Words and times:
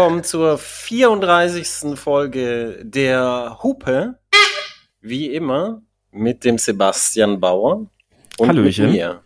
Willkommen 0.00 0.24
zur 0.24 0.56
34. 0.56 1.94
Folge 1.94 2.80
der 2.82 3.58
Hupe. 3.62 4.18
Wie 5.02 5.26
immer 5.26 5.82
mit 6.10 6.42
dem 6.42 6.56
Sebastian 6.56 7.38
Bauer 7.38 7.84
und 8.38 8.48
Hallöchen. 8.48 8.86
mit 8.86 8.94
mir. 8.94 9.20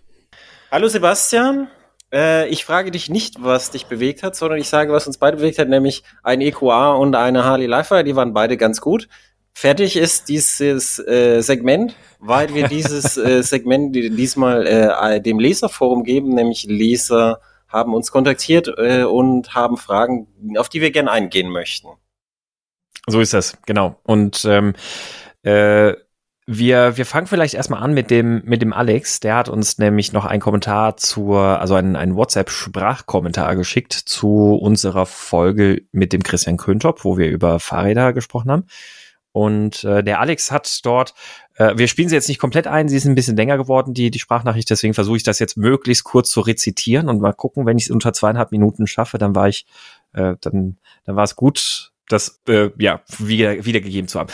Hallo 0.72 0.88
Sebastian. 0.88 1.68
Äh, 2.12 2.48
ich 2.48 2.64
frage 2.64 2.90
dich 2.90 3.08
nicht, 3.08 3.36
was 3.38 3.70
dich 3.70 3.86
bewegt 3.86 4.24
hat, 4.24 4.34
sondern 4.34 4.58
ich 4.58 4.68
sage, 4.68 4.92
was 4.92 5.06
uns 5.06 5.16
beide 5.16 5.36
bewegt 5.36 5.60
hat, 5.60 5.68
nämlich 5.68 6.02
ein 6.24 6.40
EQA 6.40 6.94
und 6.94 7.14
eine 7.14 7.44
Harley 7.44 7.66
Lifer. 7.66 8.02
Die 8.02 8.16
waren 8.16 8.32
beide 8.34 8.56
ganz 8.56 8.80
gut. 8.80 9.08
Fertig 9.52 9.96
ist 9.96 10.28
dieses 10.28 10.98
äh, 10.98 11.40
Segment, 11.40 11.94
weil 12.18 12.52
wir 12.52 12.66
dieses 12.66 13.16
äh, 13.16 13.44
Segment 13.44 13.94
die- 13.94 14.10
diesmal 14.10 14.66
äh, 14.66 15.20
dem 15.20 15.38
Leserforum 15.38 16.02
geben, 16.02 16.30
nämlich 16.30 16.64
Leser 16.64 17.38
haben 17.74 17.92
uns 17.92 18.10
kontaktiert 18.10 18.72
äh, 18.78 19.02
und 19.02 19.54
haben 19.54 19.76
Fragen, 19.76 20.28
auf 20.56 20.68
die 20.68 20.80
wir 20.80 20.92
gerne 20.92 21.10
eingehen 21.10 21.50
möchten. 21.50 21.88
So 23.06 23.20
ist 23.20 23.34
das, 23.34 23.58
genau. 23.66 24.00
Und 24.04 24.46
ähm, 24.46 24.72
äh, 25.42 25.92
wir, 26.46 26.96
wir 26.98 27.06
fangen 27.06 27.26
vielleicht 27.26 27.54
erstmal 27.54 27.82
an 27.82 27.94
mit 27.94 28.10
dem, 28.10 28.42
mit 28.44 28.60
dem 28.60 28.72
Alex. 28.72 29.20
Der 29.20 29.36
hat 29.36 29.48
uns 29.48 29.78
nämlich 29.78 30.12
noch 30.12 30.24
einen 30.24 30.40
Kommentar 30.40 30.96
zur, 30.96 31.40
also 31.40 31.74
einen, 31.74 31.96
einen 31.96 32.16
WhatsApp-Sprachkommentar 32.16 33.56
geschickt 33.56 33.92
zu 33.92 34.54
unserer 34.54 35.06
Folge 35.06 35.82
mit 35.90 36.12
dem 36.12 36.22
Christian 36.22 36.58
Köntop, 36.58 37.04
wo 37.04 37.16
wir 37.18 37.30
über 37.30 37.60
Fahrräder 37.60 38.12
gesprochen 38.12 38.50
haben. 38.50 38.66
Und 39.32 39.82
äh, 39.84 40.04
der 40.04 40.20
Alex 40.20 40.52
hat 40.52 40.80
dort, 40.84 41.14
äh, 41.56 41.76
wir 41.76 41.88
spielen 41.88 42.08
sie 42.08 42.14
jetzt 42.14 42.28
nicht 42.28 42.40
komplett 42.40 42.66
ein, 42.66 42.88
sie 42.88 42.96
ist 42.96 43.04
ein 43.04 43.14
bisschen 43.14 43.36
länger 43.36 43.56
geworden, 43.56 43.94
die, 43.94 44.10
die 44.10 44.18
Sprachnachricht, 44.18 44.68
deswegen 44.70 44.94
versuche 44.94 45.16
ich 45.16 45.22
das 45.22 45.38
jetzt 45.38 45.56
möglichst 45.56 46.04
kurz 46.04 46.30
zu 46.30 46.40
rezitieren 46.40 47.08
und 47.08 47.20
mal 47.20 47.32
gucken, 47.32 47.66
wenn 47.66 47.78
ich 47.78 47.84
es 47.84 47.90
unter 47.90 48.12
zweieinhalb 48.12 48.52
Minuten 48.52 48.86
schaffe, 48.86 49.18
dann 49.18 49.34
war 49.34 49.48
ich, 49.48 49.66
äh, 50.12 50.34
dann, 50.40 50.78
dann 51.04 51.16
war 51.16 51.24
es 51.24 51.36
gut, 51.36 51.92
das 52.08 52.40
äh, 52.48 52.70
ja 52.78 53.00
wieder, 53.18 53.64
wiedergegeben 53.64 54.08
zu 54.08 54.18
haben. 54.18 54.30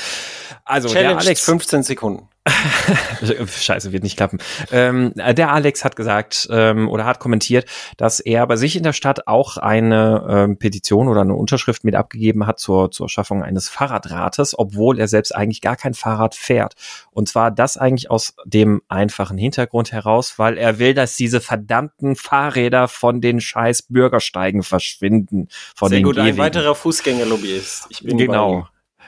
Also 0.64 0.88
Challenge 0.88 1.08
der 1.08 1.18
Alex, 1.18 1.42
15 1.42 1.82
Sekunden. 1.82 2.28
Scheiße, 3.46 3.92
wird 3.92 4.02
nicht 4.02 4.16
klappen. 4.16 4.38
Ähm, 4.72 5.12
der 5.14 5.52
Alex 5.52 5.84
hat 5.84 5.94
gesagt 5.94 6.48
ähm, 6.50 6.88
oder 6.88 7.04
hat 7.04 7.18
kommentiert, 7.20 7.66
dass 7.96 8.18
er 8.20 8.46
bei 8.46 8.56
sich 8.56 8.76
in 8.76 8.82
der 8.82 8.92
Stadt 8.94 9.26
auch 9.26 9.56
eine 9.58 10.26
ähm, 10.28 10.56
Petition 10.58 11.08
oder 11.08 11.20
eine 11.20 11.34
Unterschrift 11.34 11.84
mit 11.84 11.94
abgegeben 11.94 12.46
hat 12.46 12.58
zur, 12.58 12.90
zur 12.90 13.08
Schaffung 13.08 13.42
eines 13.42 13.68
Fahrradrates, 13.68 14.58
obwohl 14.58 14.98
er 14.98 15.06
selbst 15.08 15.34
eigentlich 15.34 15.60
gar 15.60 15.76
kein 15.76 15.94
Fahrrad 15.94 16.34
fährt. 16.34 16.74
Und 17.10 17.28
zwar 17.28 17.50
das 17.50 17.76
eigentlich 17.76 18.10
aus 18.10 18.34
dem 18.44 18.80
einfachen 18.88 19.36
Hintergrund 19.38 19.92
heraus, 19.92 20.38
weil 20.38 20.56
er 20.56 20.78
will, 20.78 20.94
dass 20.94 21.16
diese 21.16 21.40
verdammten 21.40 22.16
Fahrräder 22.16 22.88
von 22.88 23.20
den 23.20 23.40
scheiß 23.40 23.82
Bürgersteigen 23.82 24.62
verschwinden. 24.62 25.48
Von 25.76 25.90
Sehr 25.90 25.98
den 25.98 26.04
gut, 26.04 26.16
ein 26.18 26.24
Gehwegen. 26.24 26.38
weiterer 26.38 26.74
Fußgängerlobbyist. 26.74 27.86
Ich 27.90 28.02
bin 28.02 28.16
bei 28.16 28.24
Genau. 28.24 28.52
ihm. 28.60 28.64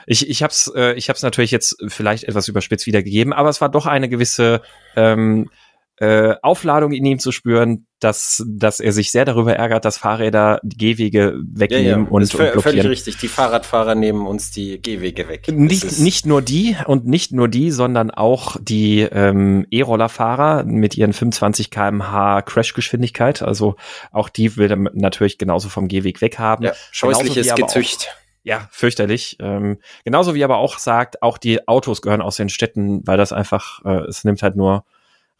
Ich, 0.07 0.29
ich 0.29 0.43
habe 0.43 0.51
es 0.51 0.71
äh, 0.75 0.93
ich 0.93 1.09
hab's 1.09 1.21
natürlich 1.23 1.51
jetzt 1.51 1.77
vielleicht 1.87 2.23
etwas 2.25 2.47
überspitzt 2.47 2.85
wiedergegeben, 2.85 3.33
aber 3.33 3.49
es 3.49 3.61
war 3.61 3.69
doch 3.69 3.85
eine 3.85 4.09
gewisse 4.09 4.61
ähm, 4.95 5.49
äh, 5.97 6.33
Aufladung 6.41 6.91
in 6.91 7.05
ihm 7.05 7.19
zu 7.19 7.31
spüren, 7.31 7.85
dass, 7.99 8.43
dass 8.47 8.79
er 8.79 8.91
sich 8.91 9.11
sehr 9.11 9.25
darüber 9.25 9.55
ärgert, 9.55 9.85
dass 9.85 9.97
Fahrräder 9.99 10.59
die 10.63 10.75
Gehwege 10.75 11.19
Ja, 11.19 11.29
ja, 11.29 11.41
wegnehmen 11.53 12.07
und, 12.07 12.23
ist 12.23 12.33
und 12.33 12.41
vö- 12.41 12.45
völlig 12.45 12.63
blockieren. 12.63 12.87
richtig. 12.87 13.17
Die 13.17 13.27
Fahrradfahrer 13.27 13.93
nehmen 13.93 14.25
uns 14.25 14.49
die 14.49 14.81
Gehwege 14.81 15.27
weg. 15.29 15.47
Nicht, 15.51 15.99
nicht 15.99 16.25
nur 16.25 16.41
die 16.41 16.75
und 16.87 17.05
nicht 17.05 17.31
nur 17.31 17.47
die, 17.47 17.69
sondern 17.69 18.09
auch 18.09 18.57
die 18.59 19.01
ähm, 19.01 19.67
E-Rollerfahrer 19.69 20.63
mit 20.65 20.97
ihren 20.97 21.13
25 21.13 21.69
kmh 21.69 22.41
Crashgeschwindigkeit. 22.41 23.43
Also 23.43 23.75
auch 24.11 24.29
die 24.29 24.57
will 24.57 24.71
er 24.71 24.77
natürlich 24.77 25.37
genauso 25.37 25.69
vom 25.69 25.87
Gehweg 25.87 26.21
weghaben. 26.21 26.65
ja, 26.65 26.73
scheußliches 26.91 27.53
Gezücht. 27.53 28.09
Ja, 28.43 28.67
fürchterlich. 28.71 29.37
Ähm, 29.39 29.79
genauso 30.03 30.35
wie 30.35 30.43
aber 30.43 30.57
auch 30.57 30.77
sagt, 30.77 31.21
auch 31.21 31.37
die 31.37 31.67
Autos 31.67 32.01
gehören 32.01 32.21
aus 32.21 32.35
den 32.35 32.49
Städten, 32.49 33.05
weil 33.07 33.17
das 33.17 33.31
einfach, 33.31 33.83
äh, 33.85 34.01
es 34.07 34.23
nimmt 34.25 34.43
halt 34.43 34.55
nur 34.55 34.83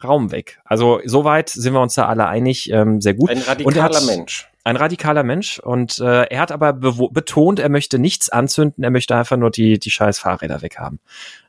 Raum 0.02 0.32
weg. 0.32 0.58
Also 0.64 1.00
soweit 1.04 1.48
sind 1.50 1.72
wir 1.74 1.80
uns 1.80 1.94
da 1.94 2.06
alle 2.08 2.26
einig, 2.26 2.70
ähm, 2.70 3.00
sehr 3.00 3.14
gut. 3.14 3.30
Ein 3.30 3.38
er 3.38 3.48
radikaler 3.48 3.96
hat- 4.00 4.06
Mensch. 4.06 4.48
Ein 4.66 4.76
radikaler 4.76 5.22
Mensch 5.22 5.58
und 5.58 5.98
äh, 5.98 6.22
er 6.24 6.40
hat 6.40 6.50
aber 6.50 6.72
betont, 6.72 7.58
er 7.58 7.68
möchte 7.68 7.98
nichts 7.98 8.30
anzünden, 8.30 8.82
er 8.82 8.90
möchte 8.90 9.14
einfach 9.14 9.36
nur 9.36 9.50
die, 9.50 9.78
die 9.78 9.90
scheiß 9.90 10.18
Fahrräder 10.18 10.62
weghaben. 10.62 11.00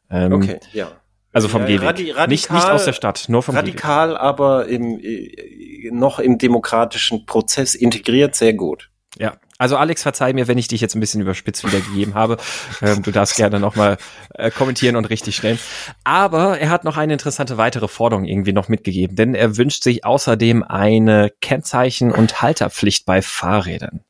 Ähm, 0.10 0.34
Okay, 0.34 0.60
ja. 0.74 0.92
Also 1.32 1.48
vom 1.48 1.62
Ja, 1.62 1.68
Gehweg. 1.68 1.88
radi- 1.90 2.12
radikal, 2.12 2.28
nicht, 2.28 2.52
nicht 2.52 2.70
aus 2.70 2.84
der 2.86 2.94
Stadt, 2.94 3.26
nur 3.30 3.42
vom 3.44 3.56
Gehweg. 3.56 3.68
Radikal, 3.70 4.18
aber 4.18 4.68
im, 4.68 5.00
äh, 5.02 5.90
noch 5.92 6.20
im 6.20 6.38
demokratischen 6.38 7.26
Prozess 7.26 7.74
integriert, 7.76 8.36
sehr 8.36 8.54
gut. 8.54 8.90
Ja, 9.18 9.36
also 9.58 9.78
Alex, 9.78 10.04
verzeih 10.04 10.34
mir, 10.34 10.48
wenn 10.48 10.58
ich 10.58 10.68
dich 10.68 10.82
jetzt 10.82 10.96
ein 10.96 11.00
bisschen 11.00 11.22
überspitzt 11.22 11.66
wiedergegeben 11.66 12.14
habe. 12.14 12.38
Ähm, 12.82 13.04
du 13.04 13.12
darfst 13.12 13.38
gerne 13.38 13.60
nochmal 13.60 13.98
äh, 14.34 14.52
kommentieren 14.52 14.98
und 14.98 15.06
richtig 15.06 15.38
stellen. 15.38 15.60
Aber 16.04 16.60
er 16.60 16.70
hat 16.70 16.84
noch 16.84 16.98
eine 16.98 17.14
interessante 17.14 17.58
weitere 17.58 17.88
Forderung 17.88 18.26
irgendwie 18.26 18.52
noch 18.52 18.68
mitgegeben, 18.68 19.16
denn 19.16 19.34
er 19.34 19.56
wünscht 19.56 19.84
sich 19.84 20.04
außerdem 20.04 20.64
eine 20.64 21.32
Kennzeichen- 21.42 22.12
und 22.12 22.42
Halterpflicht 22.42 23.06
bei 23.06 23.22
Fahrrädern. 23.22 24.02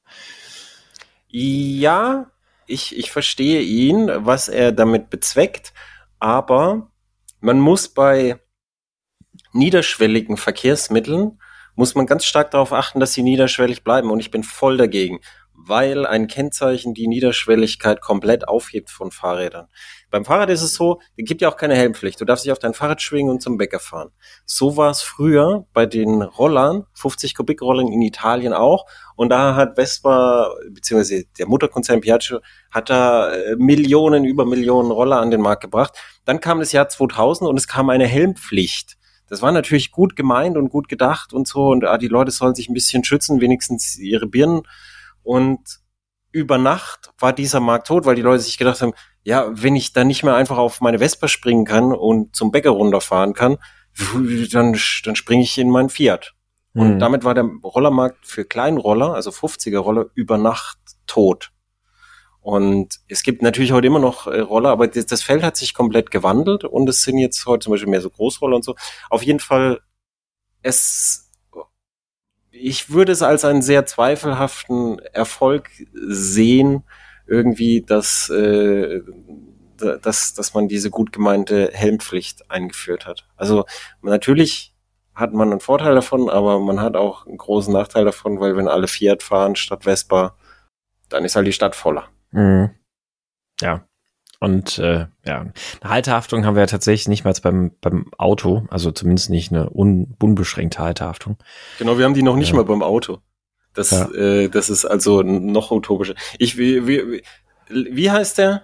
Ja, 1.28 2.31
ich, 2.66 2.97
ich 2.97 3.11
verstehe 3.11 3.61
ihn, 3.61 4.09
was 4.16 4.50
er 4.50 4.72
damit 4.72 5.09
bezweckt, 5.09 5.73
aber 6.19 6.89
man 7.39 7.59
muss 7.59 7.89
bei 7.89 8.39
niederschwelligen 9.53 10.38
Verkehrsmitteln, 10.38 11.39
muss 11.75 11.95
man 11.95 12.05
ganz 12.05 12.25
stark 12.25 12.51
darauf 12.51 12.73
achten, 12.73 12.99
dass 12.99 13.13
sie 13.13 13.23
niederschwellig 13.23 13.83
bleiben 13.83 14.11
und 14.11 14.19
ich 14.19 14.31
bin 14.31 14.43
voll 14.43 14.77
dagegen, 14.77 15.19
weil 15.57 16.05
ein 16.05 16.27
Kennzeichen 16.27 16.93
die 16.93 17.07
Niederschwelligkeit 17.07 18.01
komplett 18.01 18.47
aufhebt 18.47 18.89
von 18.89 19.11
Fahrrädern. 19.11 19.67
Beim 20.11 20.25
Fahrrad 20.25 20.49
ist 20.49 20.61
es 20.61 20.75
so, 20.75 20.99
es 21.17 21.25
gibt 21.25 21.41
ja 21.41 21.49
auch 21.49 21.57
keine 21.57 21.75
Helmpflicht. 21.75 22.21
Du 22.21 22.25
darfst 22.25 22.45
dich 22.45 22.51
auf 22.51 22.59
dein 22.59 22.73
Fahrrad 22.73 23.01
schwingen 23.01 23.31
und 23.31 23.41
zum 23.41 23.57
Bäcker 23.57 23.79
fahren. 23.79 24.11
So 24.45 24.77
war 24.77 24.91
es 24.91 25.01
früher 25.01 25.65
bei 25.73 25.85
den 25.85 26.21
Rollern, 26.21 26.85
50 26.93 27.35
Kubik 27.35 27.61
Rollern 27.61 27.87
in 27.87 28.01
Italien 28.01 28.53
auch. 28.53 28.85
Und 29.15 29.29
da 29.29 29.55
hat 29.55 29.75
Vespa, 29.75 30.53
beziehungsweise 30.69 31.25
der 31.37 31.47
Mutterkonzern 31.47 32.01
Piaggio, 32.01 32.39
hat 32.71 32.89
da 32.89 33.33
äh, 33.33 33.55
Millionen 33.57 34.25
über 34.25 34.45
Millionen 34.45 34.91
Roller 34.91 35.19
an 35.19 35.31
den 35.31 35.41
Markt 35.41 35.61
gebracht. 35.61 35.97
Dann 36.25 36.39
kam 36.39 36.59
das 36.59 36.71
Jahr 36.71 36.89
2000 36.89 37.49
und 37.49 37.57
es 37.57 37.67
kam 37.67 37.89
eine 37.89 38.07
Helmpflicht. 38.07 38.97
Das 39.27 39.41
war 39.41 39.51
natürlich 39.51 39.91
gut 39.91 40.15
gemeint 40.15 40.57
und 40.57 40.69
gut 40.69 40.87
gedacht 40.87 41.33
und 41.33 41.47
so. 41.47 41.67
Und 41.67 41.83
ah, 41.85 41.97
die 41.97 42.07
Leute 42.07 42.31
sollen 42.31 42.55
sich 42.55 42.69
ein 42.69 42.73
bisschen 42.73 43.03
schützen, 43.03 43.41
wenigstens 43.41 43.97
ihre 43.97 44.27
Birnen. 44.27 44.63
Und 45.23 45.79
über 46.31 46.57
Nacht 46.57 47.11
war 47.17 47.33
dieser 47.33 47.59
Markt 47.59 47.87
tot, 47.87 48.05
weil 48.05 48.15
die 48.15 48.21
Leute 48.21 48.43
sich 48.43 48.57
gedacht 48.57 48.81
haben, 48.81 48.93
ja, 49.23 49.47
wenn 49.51 49.75
ich 49.75 49.93
dann 49.93 50.07
nicht 50.07 50.23
mehr 50.23 50.35
einfach 50.35 50.57
auf 50.57 50.81
meine 50.81 50.99
Vespa 50.99 51.27
springen 51.27 51.65
kann 51.65 51.93
und 51.93 52.35
zum 52.35 52.51
Bäcker 52.51 52.71
runterfahren 52.71 53.33
kann, 53.33 53.57
dann, 54.51 54.77
dann 55.03 55.15
springe 55.15 55.43
ich 55.43 55.57
in 55.57 55.69
meinen 55.69 55.89
Fiat. 55.89 56.33
Und 56.73 56.93
Hm. 56.93 56.99
damit 56.99 57.23
war 57.23 57.33
der 57.33 57.49
Rollermarkt 57.63 58.27
für 58.27 58.43
Kleinroller, 58.43 59.13
also 59.13 59.31
50er 59.31 59.79
Roller, 59.79 60.07
über 60.13 60.37
Nacht 60.37 60.77
tot. 61.07 61.51
Und 62.45 63.00
es 63.07 63.23
gibt 63.23 63.41
natürlich 63.41 63.72
heute 63.72 63.88
immer 63.88 63.97
noch 63.97 64.28
äh, 64.28 64.39
Roller, 64.39 64.69
aber 64.69 64.88
das, 64.88 65.07
das 65.07 65.23
Feld 65.23 65.41
hat 65.41 65.57
sich 65.57 65.73
komplett 65.73 66.11
gewandelt 66.11 66.63
und 66.63 66.88
es 66.88 67.01
sind 67.01 67.17
jetzt 67.17 67.44
heute 67.47 67.63
zum 67.63 67.72
Beispiel 67.72 67.89
mehr 67.89 68.01
so 68.01 68.11
Großroller 68.11 68.56
und 68.57 68.63
so. 68.63 68.75
Auf 69.09 69.23
jeden 69.23 69.39
Fall, 69.39 69.79
es, 70.61 71.31
ich 72.51 72.91
würde 72.91 73.11
es 73.11 73.23
als 73.23 73.45
einen 73.45 73.63
sehr 73.63 73.88
zweifelhaften 73.88 75.00
Erfolg 75.00 75.72
sehen, 75.94 76.84
irgendwie, 77.28 77.81
dass, 77.81 78.29
äh, 78.29 79.02
da- 79.78 79.97
dass, 79.97 80.35
dass 80.35 80.53
man 80.53 80.67
diese 80.67 80.91
gut 80.91 81.11
gemeinte 81.11 81.72
Helmpflicht 81.73 82.52
eingeführt 82.52 83.08
hat. 83.08 83.28
Also 83.37 83.66
natürlich 84.03 84.75
hat 85.16 85.34
man 85.34 85.49
einen 85.52 85.61
Vorteil 85.61 85.96
davon, 85.96 86.29
aber 86.29 86.59
man 86.59 86.79
hat 86.79 86.96
auch 86.96 87.25
einen 87.25 87.37
großen 87.37 87.73
Nachteil 87.73 88.05
davon, 88.05 88.40
weil 88.40 88.55
wenn 88.55 88.67
alle 88.67 88.87
Fiat 88.87 89.23
fahren 89.23 89.55
statt 89.55 89.85
Vespa, 89.85 90.35
dann 91.09 91.25
ist 91.25 91.35
halt 91.35 91.47
die 91.47 91.53
Stadt 91.53 91.75
voller. 91.75 92.09
Mhm. 92.35 92.70
Ja. 93.61 93.87
Und 94.40 94.78
äh, 94.79 95.08
ja, 95.26 95.40
eine 95.41 95.53
Haltehaftung 95.84 96.46
haben 96.46 96.55
wir 96.55 96.61
ja 96.61 96.67
tatsächlich 96.67 97.08
nicht 97.08 97.23
mal 97.23 97.34
beim, 97.41 97.72
beim 97.82 98.11
Auto, 98.17 98.67
also 98.70 98.91
zumindest 98.91 99.29
nicht 99.29 99.52
eine 99.52 99.70
un, 99.73 100.16
unbeschränkte 100.22 100.79
Haltehaftung. 100.79 101.37
Genau, 101.79 101.97
wir 101.97 102.05
haben 102.05 102.14
die 102.14 102.22
noch 102.22 102.35
nicht 102.35 102.49
Ja. 102.49 102.55
mal 102.58 102.66
beim 102.66 102.84
Auto. 102.84 103.20
Das, 103.73 103.91
Ja. 103.91 104.11
äh, 104.14 104.49
das 104.49 104.70
ist 104.70 104.85
also 104.85 105.22
noch 105.23 105.72
utopischer. 105.72 106.16
Ich, 106.37 106.58
wie, 106.58 106.85
wie, 106.87 107.23
wie 107.70 108.11
heißt 108.11 108.38
der? 108.38 108.64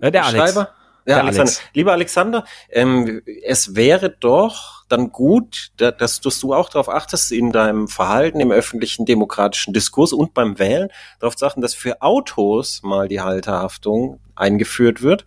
Äh, 0.00 0.10
der 0.10 0.24
Alex. 0.24 0.52
Schreiber? 0.52 0.70
Ja, 1.04 1.16
Der 1.16 1.24
Alexander. 1.24 1.50
Alex. 1.50 1.62
Lieber 1.74 1.92
Alexander, 1.92 2.44
ähm, 2.70 3.22
es 3.42 3.74
wäre 3.74 4.10
doch 4.10 4.84
dann 4.88 5.10
gut, 5.10 5.72
da, 5.78 5.90
dass, 5.90 6.20
dass 6.20 6.38
du 6.38 6.54
auch 6.54 6.68
darauf 6.68 6.88
achtest, 6.88 7.32
in 7.32 7.50
deinem 7.50 7.88
Verhalten, 7.88 8.40
im 8.40 8.52
öffentlichen 8.52 9.04
demokratischen 9.04 9.72
Diskurs 9.72 10.12
und 10.12 10.34
beim 10.34 10.58
Wählen, 10.58 10.90
darauf 11.18 11.34
zu 11.34 11.46
achten, 11.46 11.60
dass 11.60 11.74
für 11.74 12.02
Autos 12.02 12.82
mal 12.82 13.08
die 13.08 13.20
Halterhaftung 13.20 14.20
eingeführt 14.36 15.02
wird. 15.02 15.24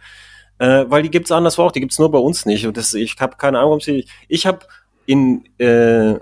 Äh, 0.60 0.86
weil 0.88 1.04
die 1.04 1.12
gibt's 1.12 1.32
anderswo 1.32 1.64
auch, 1.64 1.72
die 1.74 1.82
gibt's 1.82 2.00
nur 2.00 2.10
bei 2.12 2.20
uns 2.20 2.46
nicht. 2.46 2.66
Und 2.66 2.78
das, 2.78 2.94
ich 2.94 3.16
habe 3.20 3.36
keine 3.36 3.58
Ahnung, 3.58 3.72
warum 3.72 3.82
sie. 3.82 4.08
Ich 4.30 4.46
habe 4.46 4.60
in 5.06 5.44
äh, 5.58 6.16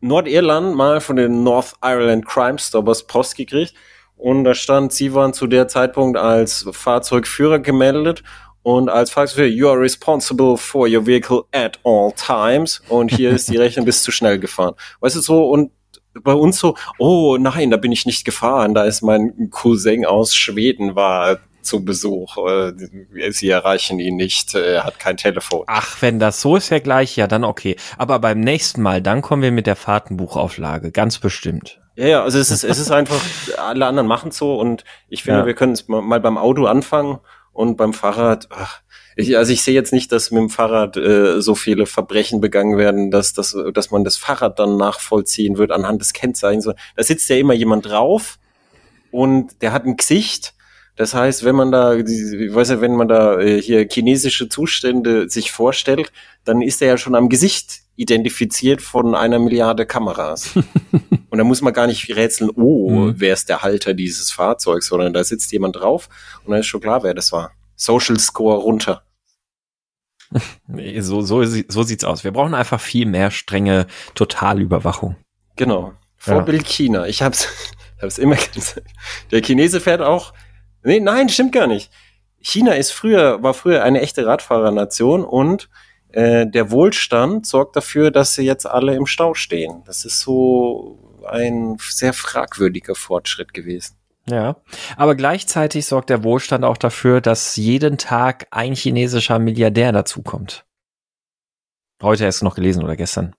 Nordirland 0.00 0.76
mal 0.76 1.00
von 1.00 1.16
den 1.16 1.42
North 1.42 1.74
Ireland 1.82 2.24
Crime 2.26 2.58
Stoppers 2.58 3.06
Post 3.06 3.36
gekriegt 3.36 3.74
und 4.16 4.44
da 4.44 4.54
stand, 4.54 4.92
Sie 4.92 5.14
waren 5.14 5.32
zu 5.32 5.46
der 5.46 5.66
Zeitpunkt 5.66 6.18
als 6.18 6.66
Fahrzeugführer 6.70 7.58
gemeldet 7.58 8.22
und 8.62 8.88
als 8.88 9.10
Fahrzeugführer, 9.10 9.48
you 9.48 9.68
are 9.68 9.80
responsible 9.80 10.56
for 10.56 10.86
your 10.86 11.06
vehicle 11.06 11.44
at 11.52 11.78
all 11.84 12.12
times 12.12 12.82
und 12.88 13.10
hier 13.10 13.30
ist 13.30 13.48
die 13.50 13.56
Rechnung, 13.58 13.86
bist 13.86 14.02
zu 14.02 14.12
schnell 14.12 14.38
gefahren. 14.38 14.74
Weißt 15.00 15.16
du 15.16 15.20
so 15.20 15.48
und 15.48 15.72
bei 16.22 16.32
uns 16.32 16.58
so, 16.58 16.76
oh 16.98 17.36
nein, 17.38 17.70
da 17.70 17.76
bin 17.76 17.92
ich 17.92 18.04
nicht 18.06 18.24
gefahren, 18.24 18.74
da 18.74 18.84
ist 18.84 19.02
mein 19.02 19.48
Cousin 19.50 20.04
aus 20.04 20.34
Schweden 20.34 20.96
war 20.96 21.38
zu 21.62 21.84
Besuch. 21.84 22.36
Äh, 22.46 23.30
sie 23.30 23.48
erreichen 23.48 24.00
ihn 24.00 24.16
nicht, 24.16 24.54
er 24.54 24.84
hat 24.84 24.98
kein 24.98 25.16
Telefon. 25.16 25.64
Ach, 25.66 26.00
wenn 26.00 26.18
das 26.18 26.40
so 26.40 26.56
ist 26.56 26.70
ja 26.70 26.78
gleich, 26.78 27.16
ja, 27.16 27.26
dann 27.26 27.44
okay. 27.44 27.76
Aber 27.98 28.18
beim 28.18 28.40
nächsten 28.40 28.82
Mal, 28.82 29.02
dann 29.02 29.22
kommen 29.22 29.42
wir 29.42 29.52
mit 29.52 29.66
der 29.66 29.76
Fahrtenbuchauflage, 29.76 30.90
ganz 30.90 31.18
bestimmt. 31.18 31.80
Ja, 31.96 32.06
ja, 32.06 32.22
also 32.22 32.38
es 32.38 32.50
ist, 32.50 32.64
es 32.64 32.78
ist 32.78 32.90
einfach, 32.90 33.20
alle 33.58 33.86
anderen 33.86 34.08
machen 34.08 34.30
so 34.30 34.58
und 34.58 34.84
ich 35.08 35.22
finde, 35.22 35.40
ja. 35.40 35.46
wir 35.46 35.54
können 35.54 35.72
es 35.72 35.86
mal 35.88 36.20
beim 36.20 36.38
Auto 36.38 36.66
anfangen 36.66 37.18
und 37.52 37.76
beim 37.76 37.92
Fahrrad, 37.92 38.48
ach, 38.50 38.80
ich, 39.16 39.36
also 39.36 39.52
ich 39.52 39.62
sehe 39.62 39.74
jetzt 39.74 39.92
nicht, 39.92 40.12
dass 40.12 40.30
mit 40.30 40.40
dem 40.40 40.50
Fahrrad 40.50 40.96
äh, 40.96 41.40
so 41.40 41.54
viele 41.54 41.86
Verbrechen 41.86 42.40
begangen 42.40 42.78
werden, 42.78 43.10
dass, 43.10 43.32
dass, 43.32 43.56
dass 43.74 43.90
man 43.90 44.04
das 44.04 44.16
Fahrrad 44.16 44.58
dann 44.58 44.76
nachvollziehen 44.76 45.58
wird 45.58 45.72
anhand 45.72 46.00
des 46.00 46.12
Kennzeichens. 46.12 46.64
Da 46.64 47.02
sitzt 47.02 47.28
ja 47.28 47.36
immer 47.36 47.54
jemand 47.54 47.86
drauf 47.86 48.38
und 49.10 49.62
der 49.62 49.72
hat 49.72 49.84
ein 49.84 49.96
Gesicht 49.96 50.54
das 51.00 51.14
heißt, 51.14 51.44
wenn 51.44 51.56
man 51.56 51.72
da, 51.72 51.94
ich 51.94 52.04
weiß 52.54 52.68
ja, 52.68 52.80
wenn 52.82 52.94
man 52.94 53.08
da 53.08 53.40
äh, 53.40 53.62
hier 53.62 53.88
chinesische 53.90 54.50
Zustände 54.50 55.30
sich 55.30 55.50
vorstellt, 55.50 56.12
dann 56.44 56.60
ist 56.60 56.82
er 56.82 56.88
ja 56.88 56.98
schon 56.98 57.14
am 57.14 57.30
Gesicht 57.30 57.80
identifiziert 58.00 58.82
von 58.82 59.14
einer 59.14 59.38
Milliarde 59.38 59.86
Kameras. 59.86 60.54
und 61.30 61.38
da 61.38 61.44
muss 61.44 61.60
man 61.60 61.72
gar 61.72 61.86
nicht 61.86 62.14
rätseln, 62.14 62.50
oh, 62.54 62.90
mhm. 62.90 63.14
wer 63.18 63.32
ist 63.32 63.48
der 63.48 63.62
Halter 63.62 63.94
dieses 63.94 64.30
Fahrzeugs, 64.30 64.86
sondern 64.86 65.12
da 65.12 65.24
sitzt 65.24 65.52
jemand 65.52 65.76
drauf 65.76 66.08
und 66.44 66.52
dann 66.52 66.60
ist 66.60 66.66
schon 66.66 66.80
klar, 66.80 67.02
wer 67.02 67.14
das 67.14 67.32
war. 67.32 67.52
Social 67.76 68.18
Score 68.18 68.58
runter. 68.58 69.02
so, 70.98 71.22
so, 71.22 71.44
so 71.44 71.82
sieht's 71.82 72.04
aus. 72.04 72.24
Wir 72.24 72.30
brauchen 72.30 72.54
einfach 72.54 72.80
viel 72.80 73.06
mehr 73.06 73.30
strenge 73.30 73.86
Totalüberwachung. 74.14 75.16
Genau. 75.56 75.92
Vorbild 76.16 76.62
ja. 76.62 76.68
China. 76.68 77.06
Ich 77.06 77.22
hab's, 77.22 77.48
hab's 78.02 78.18
immer 78.18 78.36
gesagt. 78.36 78.86
Der 79.30 79.42
Chinese 79.42 79.80
fährt 79.80 80.02
auch 80.02 80.32
Nee, 80.82 81.00
nein, 81.00 81.28
stimmt 81.28 81.52
gar 81.52 81.66
nicht. 81.66 81.90
China 82.40 82.72
ist 82.72 82.92
früher, 82.92 83.42
war 83.42 83.52
früher 83.52 83.82
eine 83.82 84.00
echte 84.00 84.26
Radfahrernation 84.26 85.24
und 85.24 85.68
äh, 86.12 86.46
der 86.46 86.70
Wohlstand 86.70 87.46
sorgt 87.46 87.76
dafür, 87.76 88.10
dass 88.10 88.34
sie 88.34 88.44
jetzt 88.44 88.66
alle 88.66 88.94
im 88.94 89.06
Stau 89.06 89.34
stehen. 89.34 89.82
Das 89.86 90.04
ist 90.04 90.20
so 90.20 91.20
ein 91.28 91.76
sehr 91.80 92.12
fragwürdiger 92.12 92.94
Fortschritt 92.94 93.54
gewesen. 93.54 93.96
Ja, 94.28 94.56
aber 94.96 95.14
gleichzeitig 95.14 95.86
sorgt 95.86 96.10
der 96.10 96.22
Wohlstand 96.22 96.64
auch 96.64 96.76
dafür, 96.76 97.20
dass 97.20 97.56
jeden 97.56 97.98
Tag 97.98 98.46
ein 98.50 98.74
chinesischer 98.74 99.38
Milliardär 99.38 99.92
dazukommt. 99.92 100.64
Heute 102.02 102.24
erst 102.24 102.42
noch 102.42 102.54
gelesen 102.54 102.82
oder 102.82 102.96
gestern. 102.96 103.34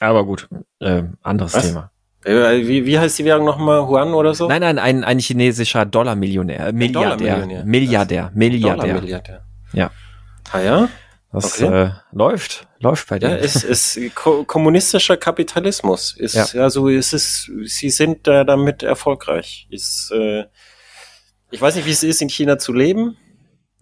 Aber 0.00 0.24
gut, 0.24 0.48
äh, 0.80 1.04
anderes 1.22 1.54
Was? 1.54 1.66
Thema. 1.66 1.90
Äh, 2.24 2.66
wie, 2.66 2.86
wie 2.86 2.98
heißt 2.98 3.18
die 3.18 3.24
Währung 3.24 3.44
nochmal? 3.44 3.80
Yuan 3.80 4.14
oder 4.14 4.34
so? 4.34 4.48
Nein, 4.48 4.62
nein, 4.62 4.78
ein, 4.78 5.04
ein 5.04 5.18
chinesischer 5.18 5.84
Dollar-Millionär. 5.84 6.72
Milliardär. 6.72 7.36
Dollar 7.36 7.64
Milliardär. 7.64 8.30
Milliardär. 8.34 8.94
Milliardär. 8.94 9.46
Ja. 9.72 9.90
Ah 10.50 10.60
ja? 10.60 10.88
Das 11.34 11.60
okay. 11.60 11.86
äh, 11.86 11.90
läuft, 12.12 12.68
läuft 12.78 13.08
bei 13.08 13.18
dir. 13.18 13.30
Ja, 13.30 13.36
es 13.36 13.64
ist 13.64 13.98
ko 14.14 14.44
kommunistischer 14.44 15.16
Kapitalismus. 15.16 16.16
Ist, 16.16 16.34
ja. 16.34 16.62
Also 16.62 16.88
es 16.88 17.12
ist, 17.12 17.50
sie 17.64 17.90
sind 17.90 18.28
da 18.28 18.44
damit 18.44 18.84
erfolgreich. 18.84 19.66
Ist, 19.68 20.12
äh, 20.14 20.44
ich 21.50 21.60
weiß 21.60 21.74
nicht, 21.74 21.86
wie 21.86 21.90
es 21.90 22.04
ist, 22.04 22.22
in 22.22 22.28
China 22.28 22.56
zu 22.56 22.72
leben. 22.72 23.16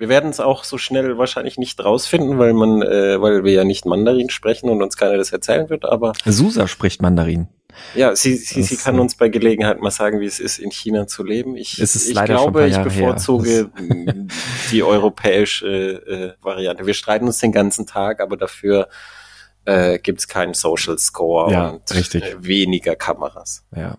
Wir 0.02 0.08
werden 0.08 0.31
es 0.31 0.40
auch 0.40 0.64
so 0.64 0.78
schnell 0.78 1.16
wahrscheinlich 1.16 1.58
nicht 1.58 1.78
rausfinden, 1.78 2.37
weil 2.37 2.54
man, 2.54 2.82
äh, 2.82 3.22
weil 3.22 3.44
wir 3.44 3.52
ja 3.52 3.62
nicht 3.62 3.87
Mandarin 3.87 4.31
sprechen 4.31 4.69
und 4.69 4.82
uns 4.82 4.96
keiner 4.96 5.16
das 5.16 5.31
erzählen 5.31 5.70
wird, 5.70 5.84
aber. 5.84 6.12
Susa 6.25 6.66
spricht 6.66 7.00
Mandarin. 7.00 7.46
Ja, 7.94 8.16
sie, 8.16 8.34
sie, 8.34 8.64
sie 8.64 8.76
kann 8.78 8.99
uns 8.99 9.14
bei 9.14 9.28
Gelegenheit 9.28 9.81
mal 9.81 9.93
sagen, 9.93 10.19
wie 10.19 10.26
es 10.26 10.40
ist, 10.40 10.58
in 10.58 10.72
China 10.72 11.06
zu 11.06 11.22
leben. 11.22 11.56
Ich, 11.56 11.81
ich 11.81 12.25
glaube, 12.25 12.66
ich 12.66 12.78
bevorzuge 12.78 13.70
die 14.72 14.82
europäische 14.82 15.69
äh, 15.69 16.44
Variante. 16.44 16.84
Wir 16.84 16.94
streiten 16.94 17.26
uns 17.26 17.38
den 17.38 17.52
ganzen 17.52 17.87
Tag, 17.87 18.20
aber 18.20 18.37
dafür 18.37 18.88
äh, 19.66 20.00
gibt 20.00 20.19
es 20.19 20.26
keinen 20.26 20.55
Social 20.55 20.98
Score 20.98 21.52
ja, 21.52 21.69
und 21.69 21.94
richtig. 21.94 22.25
Äh, 22.25 22.34
weniger 22.40 22.96
Kameras. 22.96 23.64
Ja. 23.72 23.98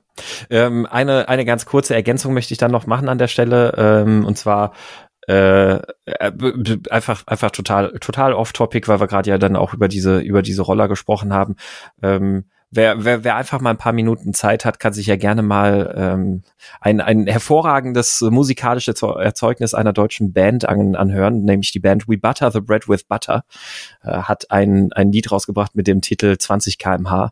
Ähm, 0.49 0.85
eine, 0.85 1.29
eine 1.29 1.45
ganz 1.45 1.65
kurze 1.65 1.95
Ergänzung 1.95 2.33
möchte 2.33 2.53
ich 2.53 2.57
dann 2.57 2.71
noch 2.71 2.87
machen 2.87 3.07
an 3.07 3.19
der 3.19 3.29
Stelle. 3.29 3.73
Ähm, 3.77 4.25
und 4.25 4.37
zwar 4.37 4.73
äh, 5.27 5.75
äh 6.05 6.79
einfach 6.89 7.23
einfach 7.27 7.51
total 7.51 7.97
total 7.99 8.33
off 8.33 8.53
topic 8.53 8.87
weil 8.87 8.99
wir 8.99 9.07
gerade 9.07 9.29
ja 9.29 9.37
dann 9.37 9.55
auch 9.55 9.73
über 9.73 9.87
diese 9.87 10.19
über 10.19 10.41
diese 10.41 10.61
Roller 10.61 10.87
gesprochen 10.87 11.33
haben 11.33 11.55
ähm, 12.01 12.45
wer, 12.73 13.05
wer, 13.05 13.23
wer 13.23 13.35
einfach 13.35 13.61
mal 13.61 13.69
ein 13.69 13.77
paar 13.77 13.93
Minuten 13.93 14.33
Zeit 14.33 14.65
hat, 14.65 14.79
kann 14.79 14.93
sich 14.93 15.07
ja 15.07 15.15
gerne 15.15 15.41
mal 15.41 15.93
ähm, 15.95 16.43
ein, 16.81 17.01
ein 17.01 17.27
hervorragendes 17.27 18.21
musikalisches 18.21 19.01
Erzeugnis 19.01 19.73
einer 19.73 19.93
deutschen 19.93 20.33
Band 20.33 20.67
an, 20.67 20.95
anhören, 20.95 21.43
nämlich 21.43 21.71
die 21.71 21.79
Band 21.79 22.07
We 22.07 22.17
Butter 22.17 22.51
the 22.51 22.61
Bread 22.61 22.89
with 22.89 23.03
Butter, 23.03 23.43
äh, 24.03 24.11
hat 24.11 24.51
ein, 24.51 24.91
ein 24.93 25.11
Lied 25.11 25.31
rausgebracht 25.31 25.75
mit 25.75 25.87
dem 25.87 26.01
Titel 26.01 26.37
20 26.37 26.77
kmh 26.77 27.31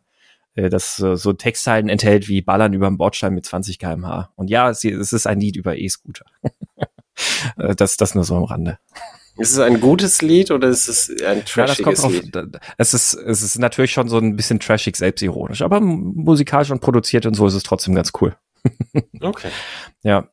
äh, 0.55 0.69
das 0.69 0.99
äh, 0.99 1.15
so 1.15 1.33
Textzeilen 1.33 1.89
enthält 1.89 2.27
wie 2.27 2.41
Ballern 2.41 2.73
über 2.73 2.87
dem 2.87 2.97
Bordstein 2.97 3.33
mit 3.33 3.45
20 3.45 3.79
kmh. 3.79 4.29
Und 4.35 4.49
ja, 4.49 4.69
es, 4.69 4.83
es 4.83 5.13
ist 5.13 5.27
ein 5.27 5.39
Lied 5.39 5.55
über 5.55 5.77
E-Scooter. 5.77 6.25
Äh, 7.57 7.75
das, 7.75 7.97
das 7.97 8.15
nur 8.15 8.23
so 8.23 8.35
am 8.35 8.43
Rande. 8.43 8.77
Ist 9.37 9.53
es 9.53 9.59
ein 9.59 9.79
gutes 9.79 10.21
Lied 10.21 10.51
oder 10.51 10.67
ist 10.67 10.87
es 10.87 11.09
ein 11.23 11.45
trashiges 11.45 12.03
ja, 12.03 12.09
Lied? 12.09 12.35
Auf, 12.35 12.45
es 12.77 12.93
ist, 12.93 13.13
es 13.13 13.41
ist 13.41 13.57
natürlich 13.57 13.91
schon 13.91 14.09
so 14.09 14.17
ein 14.17 14.35
bisschen 14.35 14.59
trashig, 14.59 14.97
selbstironisch, 14.97 15.61
aber 15.61 15.79
musikalisch 15.79 16.69
und 16.69 16.81
produziert 16.81 17.25
und 17.25 17.33
so 17.33 17.47
ist 17.47 17.53
es 17.53 17.63
trotzdem 17.63 17.95
ganz 17.95 18.11
cool. 18.19 18.35
okay. 19.21 19.49
Ja. 20.03 20.27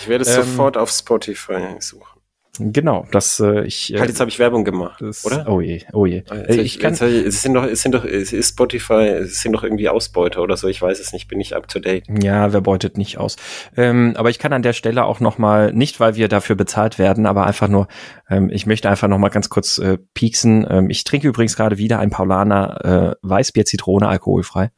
Ich 0.00 0.08
werde 0.08 0.22
es 0.22 0.36
ähm, 0.36 0.44
sofort 0.44 0.76
auf 0.76 0.90
Spotify 0.90 1.76
suchen. 1.80 2.13
Genau, 2.60 3.04
das 3.10 3.40
äh, 3.40 3.64
ich. 3.64 3.92
Äh, 3.92 3.98
halt, 3.98 4.10
jetzt 4.10 4.20
habe 4.20 4.30
ich 4.30 4.38
Werbung 4.38 4.64
gemacht, 4.64 5.00
das, 5.00 5.24
oder? 5.24 5.48
Oh 5.48 5.60
je, 5.60 5.82
oh 5.92 6.06
je. 6.06 6.22
Ah, 6.28 6.36
äh, 6.36 6.54
ich, 6.54 6.76
ich 6.76 6.78
kann. 6.78 6.94
Ich, 6.94 7.00
es 7.00 7.42
sind 7.42 7.54
doch, 7.54 7.64
es 7.64 7.82
sind 7.82 7.92
doch, 7.92 8.04
es 8.04 8.32
ist 8.32 8.50
Spotify, 8.50 9.06
es 9.08 9.42
sind 9.42 9.52
doch 9.52 9.64
irgendwie 9.64 9.88
Ausbeuter 9.88 10.40
oder 10.40 10.56
so. 10.56 10.68
Ich 10.68 10.80
weiß 10.80 11.00
es 11.00 11.12
nicht, 11.12 11.26
bin 11.26 11.40
ich 11.40 11.56
up 11.56 11.66
to 11.66 11.80
date. 11.80 12.04
Ja, 12.22 12.52
wer 12.52 12.60
beutet 12.60 12.96
nicht 12.96 13.18
aus? 13.18 13.36
Ähm, 13.76 14.14
aber 14.16 14.30
ich 14.30 14.38
kann 14.38 14.52
an 14.52 14.62
der 14.62 14.72
Stelle 14.72 15.04
auch 15.04 15.18
noch 15.18 15.36
mal, 15.36 15.72
nicht 15.72 15.98
weil 15.98 16.14
wir 16.14 16.28
dafür 16.28 16.54
bezahlt 16.54 16.98
werden, 16.98 17.26
aber 17.26 17.44
einfach 17.44 17.66
nur, 17.66 17.88
ähm, 18.30 18.50
ich 18.50 18.66
möchte 18.66 18.88
einfach 18.88 19.08
noch 19.08 19.18
mal 19.18 19.30
ganz 19.30 19.50
kurz 19.50 19.78
äh, 19.78 19.98
pieksen. 20.14 20.64
Ähm, 20.70 20.90
ich 20.90 21.02
trinke 21.02 21.26
übrigens 21.26 21.56
gerade 21.56 21.76
wieder 21.78 21.98
ein 21.98 22.10
Paulaner 22.10 22.84
äh, 22.84 23.16
Weißbier 23.22 23.64
Zitrone 23.64 24.06
alkoholfrei. 24.06 24.70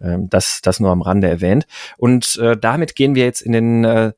Ähm, 0.00 0.28
das, 0.28 0.62
das 0.62 0.80
nur 0.80 0.90
am 0.90 1.02
Rande 1.02 1.28
erwähnt. 1.28 1.66
Und 1.96 2.36
äh, 2.38 2.56
damit 2.56 2.96
gehen 2.96 3.14
wir 3.14 3.24
jetzt 3.24 3.40
in 3.40 3.52
den 3.52 3.84
äh, 3.84 4.12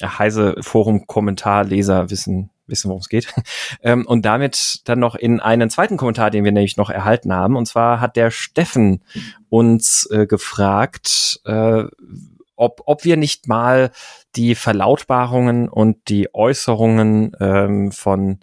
Heise 0.00 0.56
Forum 0.60 1.06
Kommentar 1.06 1.64
Leser 1.64 2.10
wissen 2.10 2.50
wissen, 2.66 2.88
worum 2.88 3.00
es 3.00 3.08
geht. 3.08 3.32
Ähm, 3.84 4.06
und 4.06 4.24
damit 4.24 4.80
dann 4.84 5.00
noch 5.00 5.16
in 5.16 5.40
einen 5.40 5.68
zweiten 5.68 5.96
Kommentar, 5.96 6.30
den 6.30 6.44
wir 6.44 6.52
nämlich 6.52 6.76
noch 6.76 6.88
erhalten 6.88 7.32
haben. 7.32 7.56
Und 7.56 7.66
zwar 7.66 8.00
hat 8.00 8.14
der 8.14 8.30
Steffen 8.30 9.02
uns 9.48 10.08
äh, 10.10 10.26
gefragt, 10.26 11.40
äh, 11.44 11.84
ob, 12.54 12.82
ob 12.86 13.04
wir 13.04 13.16
nicht 13.16 13.48
mal 13.48 13.90
die 14.36 14.54
Verlautbarungen 14.54 15.68
und 15.68 16.08
die 16.08 16.32
Äußerungen 16.32 17.32
ähm, 17.40 17.90
von 17.90 18.38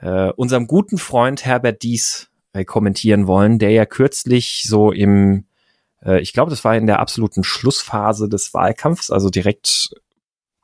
äh, 0.00 0.30
unserem 0.32 0.66
guten 0.66 0.98
Freund 0.98 1.44
Herbert 1.44 1.82
Dies 1.82 2.30
äh, 2.52 2.64
kommentieren 2.64 3.28
wollen, 3.28 3.60
der 3.60 3.70
ja 3.70 3.86
kürzlich 3.86 4.64
so 4.66 4.90
im 4.90 5.44
äh, 6.04 6.20
ich 6.20 6.32
glaube, 6.32 6.50
das 6.50 6.64
war 6.64 6.76
in 6.76 6.86
der 6.86 6.98
absoluten 6.98 7.44
Schlussphase 7.44 8.28
des 8.28 8.54
Wahlkampfs, 8.54 9.10
also 9.10 9.30
direkt 9.30 9.90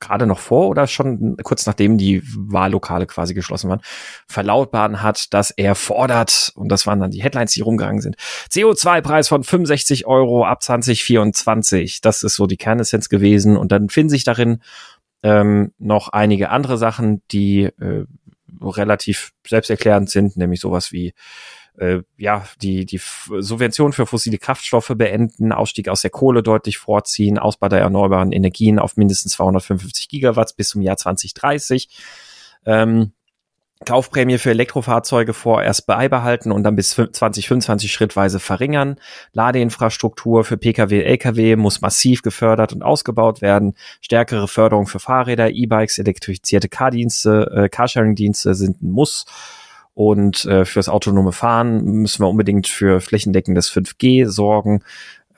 gerade 0.05 0.27
noch 0.27 0.39
vor 0.39 0.69
oder 0.69 0.87
schon 0.87 1.37
kurz 1.43 1.67
nachdem 1.67 1.99
die 1.99 2.23
Wahllokale 2.37 3.07
quasi 3.07 3.35
geschlossen 3.35 3.71
waren, 3.71 3.81
verlautbaren 4.27 5.03
hat, 5.03 5.33
dass 5.33 5.51
er 5.51 5.75
fordert, 5.75 6.53
und 6.55 6.69
das 6.69 6.87
waren 6.87 7.01
dann 7.01 7.11
die 7.11 7.23
Headlines, 7.23 7.53
die 7.53 7.63
rumgegangen 7.63 8.01
sind, 8.01 8.17
CO2-Preis 8.51 9.29
von 9.29 9.43
65 9.43 10.07
Euro 10.07 10.45
ab 10.45 10.63
2024. 10.63 12.01
Das 12.01 12.23
ist 12.23 12.37
so 12.37 12.47
die 12.47 12.57
Kernessenz 12.57 13.09
gewesen. 13.09 13.57
Und 13.57 13.73
dann 13.73 13.89
finden 13.89 14.11
sich 14.11 14.25
darin 14.25 14.61
ähm, 15.23 15.73
noch 15.79 16.09
einige 16.11 16.51
andere 16.51 16.79
Sachen, 16.79 17.23
die 17.31 17.65
äh, 17.65 18.05
relativ 18.61 19.33
selbsterklärend 19.47 20.11
sind, 20.11 20.37
nämlich 20.37 20.61
sowas 20.61 20.93
wie 20.93 21.15
äh, 21.79 22.03
ja, 22.17 22.45
die, 22.63 22.87
die 22.87 23.01
Subvention 23.39 23.93
für 23.93 24.07
fossile 24.07 24.39
Kraftstoffe 24.39 24.93
beenden, 24.97 25.53
Ausstieg 25.53 25.89
aus 25.89 26.03
der 26.03 26.11
Kohle 26.11 26.43
deutlich 26.43 26.79
vorziehen, 26.79 27.39
Ausbau 27.39 27.69
der 27.69 27.81
erneuerbaren 27.81 28.33
Energien 28.33 28.79
auf 28.79 28.97
mindestens 28.97 29.33
255 29.33 30.09
Gigawatts 30.09 30.53
bis 30.53 30.69
zum 30.69 30.83
Jahr 30.83 30.97
2030. 30.97 31.89
Ähm, 32.67 33.13
Kaufprämie 33.85 34.39
für 34.39 34.51
Elektrofahrzeuge 34.51 35.35
vorerst 35.35 35.87
beibehalten 35.87 36.53
und 36.53 36.63
dann 36.63 36.77
bis 36.77 36.91
2025 36.91 37.93
schrittweise 37.93 38.41
verringern. 38.41 38.97
Ladeinfrastruktur 39.33 40.45
für 40.45 40.57
Pkw, 40.57 41.03
Lkw 41.03 41.57
muss 41.57 41.81
massiv 41.81 42.23
gefördert 42.23 42.73
und 42.73 42.83
ausgebaut 42.83 43.43
werden. 43.43 43.75
Stärkere 44.01 44.49
Förderung 44.49 44.87
für 44.87 45.01
Fahrräder, 45.01 45.51
E-Bikes, 45.51 45.99
elektrifizierte 45.99 46.69
Car-Dienste, 46.69 47.51
äh, 47.55 47.69
Carsharing-Dienste 47.69 48.55
sind 48.55 48.83
ein 48.83 48.91
Muss. 48.91 49.27
Und 49.95 50.45
äh, 50.47 50.65
fürs 50.65 50.89
autonome 50.89 51.33
Fahren 51.33 51.85
müssen 51.85 52.23
wir 52.23 52.29
unbedingt 52.29 52.67
für 52.67 53.01
flächendeckendes 53.01 53.71
5G 53.71 54.27
sorgen. 54.27 54.83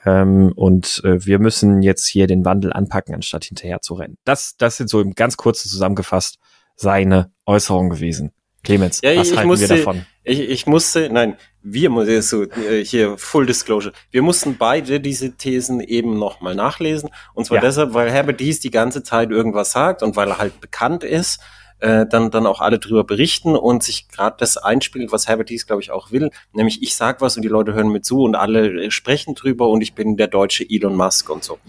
Ähm, 0.05 0.51
und 0.55 1.01
äh, 1.03 1.25
wir 1.25 1.39
müssen 1.39 1.81
jetzt 1.83 2.07
hier 2.07 2.27
den 2.27 2.43
Wandel 2.43 2.73
anpacken, 2.73 3.13
anstatt 3.13 3.45
hinterher 3.45 3.81
zu 3.81 3.93
rennen. 3.93 4.17
Das, 4.25 4.55
das 4.57 4.77
sind 4.77 4.89
so 4.89 4.99
im 5.01 5.13
ganz 5.13 5.37
kurz 5.37 5.63
zusammengefasst 5.63 6.39
seine 6.75 7.31
Äußerungen 7.45 7.89
gewesen. 7.89 8.31
Clemens, 8.63 9.01
ja, 9.01 9.15
was 9.15 9.29
ich 9.29 9.37
halten 9.37 9.47
musste, 9.47 9.69
wir 9.69 9.77
davon? 9.77 10.05
Ich, 10.23 10.39
ich 10.39 10.67
musste, 10.67 11.09
nein, 11.09 11.37
wir 11.63 11.89
mussten 11.89 12.21
so 12.21 12.43
äh, 12.43 12.83
hier 12.83 13.17
Full 13.17 13.45
Disclosure. 13.45 13.93
Wir 14.11 14.21
mussten 14.21 14.57
beide 14.57 14.99
diese 14.99 15.37
Thesen 15.37 15.79
eben 15.79 16.17
nochmal 16.17 16.55
nachlesen. 16.55 17.09
Und 17.33 17.45
zwar 17.45 17.57
Ja. 17.57 17.61
deshalb, 17.61 17.93
weil 17.93 18.11
Herbert 18.11 18.39
Dies 18.39 18.59
die 18.59 18.71
ganze 18.71 19.03
Zeit 19.03 19.29
irgendwas 19.29 19.71
sagt 19.71 20.03
und 20.03 20.15
weil 20.15 20.29
er 20.29 20.37
halt 20.37 20.59
bekannt 20.59 21.03
ist, 21.03 21.39
äh, 21.79 22.05
dann, 22.05 22.31
dann 22.31 22.47
auch 22.47 22.61
alle 22.61 22.79
drüber 22.79 23.03
berichten 23.03 23.55
und 23.55 23.83
sich 23.83 24.07
gerade 24.09 24.37
das 24.39 24.57
einspielt, 24.57 25.11
was 25.11 25.27
Herbert 25.27 25.49
Dies, 25.49 25.67
glaube 25.67 25.81
ich, 25.81 25.91
auch 25.91 26.11
will. 26.11 26.31
Nämlich 26.53 26.81
ich 26.81 26.95
sag 26.95 27.21
was 27.21 27.35
und 27.35 27.43
die 27.43 27.49
Leute 27.49 27.73
hören 27.73 27.89
mir 27.89 28.01
zu 28.01 28.23
und 28.23 28.35
alle 28.35 28.85
äh, 28.85 28.91
sprechen 28.91 29.35
drüber 29.35 29.69
und 29.69 29.81
ich 29.81 29.93
bin 29.93 30.17
der 30.17 30.27
deutsche 30.27 30.65
Elon 30.67 30.95
Musk 30.95 31.29
und 31.29 31.43
so. 31.43 31.59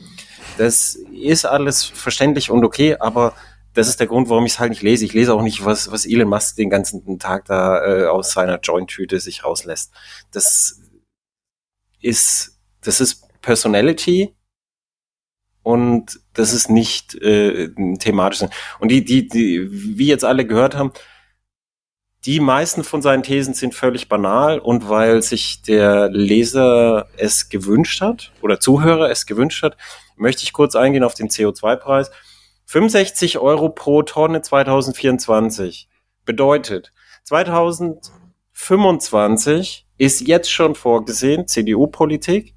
Das 0.56 0.94
ist 1.12 1.44
alles 1.44 1.84
verständlich 1.84 2.50
und 2.50 2.64
okay, 2.64 2.96
aber 2.98 3.34
das 3.74 3.86
ist 3.86 4.00
der 4.00 4.06
Grund, 4.06 4.28
warum 4.28 4.46
ich 4.46 4.52
es 4.52 4.58
halt 4.58 4.70
nicht 4.70 4.82
lese. 4.82 5.04
Ich 5.04 5.12
lese 5.12 5.34
auch 5.34 5.42
nicht, 5.42 5.64
was, 5.64 5.92
was 5.92 6.06
Elon 6.06 6.28
Musk 6.28 6.56
den 6.56 6.70
ganzen 6.70 7.18
Tag 7.18 7.44
da 7.44 7.84
äh, 7.84 8.06
aus 8.06 8.32
seiner 8.32 8.58
Joint-Tüte 8.58 9.20
sich 9.20 9.44
rauslässt. 9.44 9.92
Das 10.32 10.80
ist, 12.00 12.58
das 12.80 13.00
ist 13.00 13.28
Personality 13.42 14.34
und 15.62 16.20
das 16.34 16.52
ist 16.52 16.70
nicht 16.70 17.14
äh, 17.16 17.70
thematisch. 17.98 18.48
Und 18.80 18.90
die, 18.90 19.04
die, 19.04 19.28
die, 19.28 19.68
wie 19.70 20.06
jetzt 20.06 20.24
alle 20.24 20.46
gehört 20.46 20.76
haben, 20.76 20.92
die 22.24 22.40
meisten 22.40 22.82
von 22.84 23.00
seinen 23.00 23.22
Thesen 23.22 23.54
sind 23.54 23.74
völlig 23.74 24.08
banal 24.08 24.58
und 24.58 24.88
weil 24.88 25.22
sich 25.22 25.62
der 25.62 26.08
Leser 26.10 27.06
es 27.16 27.48
gewünscht 27.48 28.00
hat 28.00 28.32
oder 28.42 28.58
Zuhörer 28.60 29.08
es 29.10 29.24
gewünscht 29.24 29.62
hat, 29.62 29.76
möchte 30.16 30.42
ich 30.42 30.52
kurz 30.52 30.74
eingehen 30.74 31.04
auf 31.04 31.14
den 31.14 31.28
CO2-Preis. 31.28 32.10
65 32.66 33.38
Euro 33.38 33.68
pro 33.70 34.02
Tonne 34.02 34.42
2024 34.42 35.88
bedeutet 36.24 36.92
2025 37.24 39.86
ist 39.96 40.20
jetzt 40.20 40.50
schon 40.50 40.74
vorgesehen, 40.74 41.46
CDU-Politik, 41.46 42.56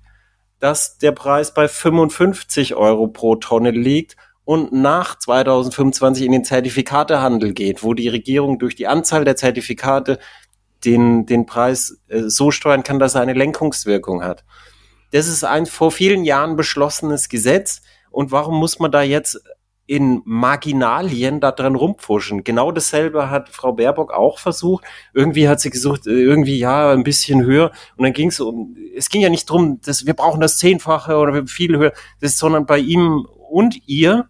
dass 0.61 0.97
der 0.99 1.11
Preis 1.11 1.53
bei 1.53 1.67
55 1.67 2.75
Euro 2.75 3.07
pro 3.07 3.35
Tonne 3.35 3.71
liegt 3.71 4.15
und 4.45 4.71
nach 4.71 5.17
2025 5.17 6.25
in 6.25 6.31
den 6.31 6.45
Zertifikatehandel 6.45 7.53
geht, 7.53 7.83
wo 7.83 7.93
die 7.93 8.07
Regierung 8.07 8.59
durch 8.59 8.75
die 8.75 8.87
Anzahl 8.87 9.25
der 9.25 9.35
Zertifikate 9.35 10.19
den, 10.85 11.25
den 11.25 11.45
Preis 11.45 11.99
äh, 12.07 12.21
so 12.27 12.51
steuern 12.51 12.83
kann, 12.83 12.99
dass 12.99 13.15
er 13.15 13.21
eine 13.21 13.33
Lenkungswirkung 13.33 14.23
hat. 14.23 14.45
Das 15.11 15.27
ist 15.27 15.43
ein 15.43 15.65
vor 15.65 15.91
vielen 15.91 16.23
Jahren 16.23 16.55
beschlossenes 16.55 17.27
Gesetz. 17.27 17.81
Und 18.11 18.31
warum 18.31 18.57
muss 18.57 18.79
man 18.79 18.91
da 18.91 19.01
jetzt 19.01 19.41
in 19.91 20.21
Marginalien 20.23 21.41
da 21.41 21.51
dran 21.51 21.75
rumpfuschen? 21.75 22.45
Genau 22.45 22.71
dasselbe 22.71 23.29
hat 23.29 23.49
Frau 23.49 23.73
Baerbock 23.73 24.13
auch 24.13 24.39
versucht. 24.39 24.85
Irgendwie 25.13 25.49
hat 25.49 25.59
sie 25.59 25.69
gesucht, 25.69 26.07
äh, 26.07 26.11
irgendwie 26.11 26.57
ja, 26.57 26.93
ein 26.93 27.03
bisschen 27.03 27.43
höher. 27.43 27.71
Und 27.97 28.05
dann 28.05 28.13
ging 28.13 28.29
es 28.29 28.39
um, 28.39 28.77
es 28.95 29.09
ging 29.09 29.19
ja 29.19 29.27
nicht 29.27 29.49
drum, 29.49 29.81
dass 29.81 30.05
wir 30.05 30.13
brauchen 30.13 30.39
das 30.39 30.57
Zehnfache 30.57 31.17
oder 31.17 31.45
viel 31.45 31.77
höher, 31.77 31.91
das, 32.21 32.37
sondern 32.37 32.65
bei 32.65 32.77
ihm 32.77 33.27
und 33.49 33.85
ihr 33.85 34.29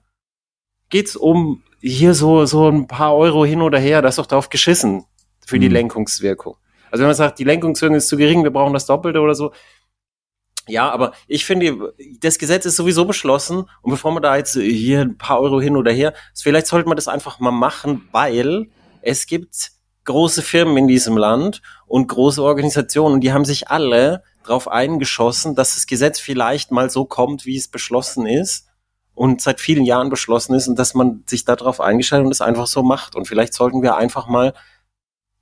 geht's 0.89 1.15
um 1.15 1.61
hier 1.79 2.15
so, 2.15 2.45
so 2.47 2.67
ein 2.67 2.87
paar 2.87 3.15
Euro 3.15 3.45
hin 3.45 3.61
oder 3.61 3.77
her, 3.77 4.01
das 4.01 4.13
ist 4.13 4.19
doch 4.19 4.25
drauf 4.25 4.49
geschissen 4.49 5.05
für 5.45 5.59
die 5.59 5.67
Mhm. 5.67 5.73
Lenkungswirkung. 5.73 6.55
Also 6.89 7.01
wenn 7.01 7.09
man 7.09 7.15
sagt, 7.15 7.37
die 7.37 7.43
Lenkungswirkung 7.43 7.97
ist 7.97 8.07
zu 8.07 8.17
gering, 8.17 8.43
wir 8.43 8.51
brauchen 8.51 8.73
das 8.73 8.87
Doppelte 8.87 9.19
oder 9.21 9.35
so. 9.35 9.51
Ja, 10.71 10.89
aber 10.89 11.11
ich 11.27 11.45
finde, 11.45 11.93
das 12.19 12.39
Gesetz 12.39 12.65
ist 12.65 12.77
sowieso 12.77 13.05
beschlossen 13.05 13.65
und 13.81 13.91
bevor 13.91 14.11
man 14.11 14.23
da 14.23 14.37
jetzt 14.37 14.53
hier 14.53 15.01
ein 15.01 15.17
paar 15.17 15.41
Euro 15.41 15.59
hin 15.59 15.75
oder 15.75 15.91
her, 15.91 16.13
vielleicht 16.33 16.67
sollte 16.67 16.87
man 16.87 16.95
das 16.95 17.09
einfach 17.09 17.39
mal 17.39 17.51
machen, 17.51 18.07
weil 18.11 18.69
es 19.01 19.25
gibt 19.25 19.71
große 20.05 20.41
Firmen 20.41 20.77
in 20.77 20.87
diesem 20.87 21.17
Land 21.17 21.61
und 21.87 22.07
große 22.07 22.41
Organisationen 22.41 23.21
die 23.21 23.33
haben 23.33 23.45
sich 23.45 23.67
alle 23.67 24.23
darauf 24.43 24.67
eingeschossen, 24.67 25.55
dass 25.55 25.75
das 25.75 25.87
Gesetz 25.87 26.19
vielleicht 26.19 26.71
mal 26.71 26.89
so 26.89 27.05
kommt, 27.05 27.45
wie 27.45 27.57
es 27.57 27.67
beschlossen 27.67 28.25
ist 28.25 28.67
und 29.13 29.41
seit 29.41 29.59
vielen 29.59 29.85
Jahren 29.85 30.09
beschlossen 30.09 30.55
ist 30.55 30.67
und 30.67 30.79
dass 30.79 30.93
man 30.93 31.23
sich 31.27 31.43
darauf 31.43 31.81
eingestellt 31.81 32.25
und 32.25 32.31
es 32.31 32.41
einfach 32.41 32.65
so 32.65 32.81
macht. 32.81 33.15
Und 33.15 33.27
vielleicht 33.27 33.53
sollten 33.53 33.81
wir 33.81 33.97
einfach 33.97 34.27
mal 34.27 34.53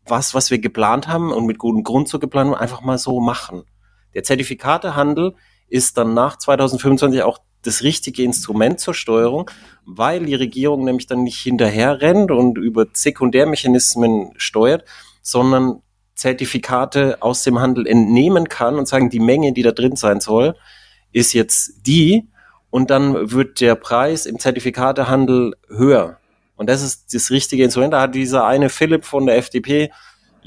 was, 0.06 0.34
was 0.34 0.50
wir 0.50 0.60
geplant 0.60 1.08
haben 1.08 1.32
und 1.32 1.46
mit 1.46 1.60
gutem 1.60 1.84
Grund 1.84 2.10
so 2.10 2.20
geplant 2.20 2.52
haben, 2.52 2.60
einfach 2.60 2.82
mal 2.82 2.98
so 2.98 3.20
machen. 3.20 3.64
Der 4.20 4.26
Zertifikatehandel 4.26 5.34
ist 5.70 5.98
dann 5.98 6.14
nach 6.14 6.38
2025 6.38 7.24
auch 7.24 7.38
das 7.62 7.84
richtige 7.84 8.24
Instrument 8.24 8.82
zur 8.82 8.94
Steuerung, 8.94 9.50
weil 9.86 10.26
die 10.26 10.36
Regierung 10.36 10.84
nämlich 10.84 11.08
dann 11.08 11.24
nicht 11.24 11.40
hinterher 11.40 12.02
rennt 12.02 12.30
und 12.30 12.58
über 12.58 12.86
Sekundärmechanismen 12.92 14.32
steuert, 14.36 14.84
sondern 15.22 15.82
Zertifikate 16.16 17.22
aus 17.22 17.44
dem 17.44 17.60
Handel 17.60 17.88
entnehmen 17.88 18.50
kann 18.50 18.76
und 18.76 18.90
sagen, 18.90 19.10
die 19.10 19.22
Menge, 19.22 19.54
die 19.54 19.64
da 19.64 19.72
drin 19.72 19.96
sein 19.96 20.20
soll, 20.20 20.54
ist 21.14 21.32
jetzt 21.32 21.88
die 21.88 22.28
und 22.70 22.90
dann 22.90 23.32
wird 23.32 23.62
der 23.62 23.76
Preis 23.76 24.26
im 24.26 24.38
Zertifikatehandel 24.38 25.56
höher. 25.70 26.18
Und 26.58 26.70
das 26.70 26.82
ist 26.82 27.14
das 27.14 27.32
richtige 27.32 27.64
Instrument. 27.64 27.94
Da 27.94 28.02
hat 28.02 28.16
dieser 28.16 28.46
eine 28.46 28.68
Philipp 28.68 29.06
von 29.06 29.28
der 29.28 29.38
FDP 29.38 29.92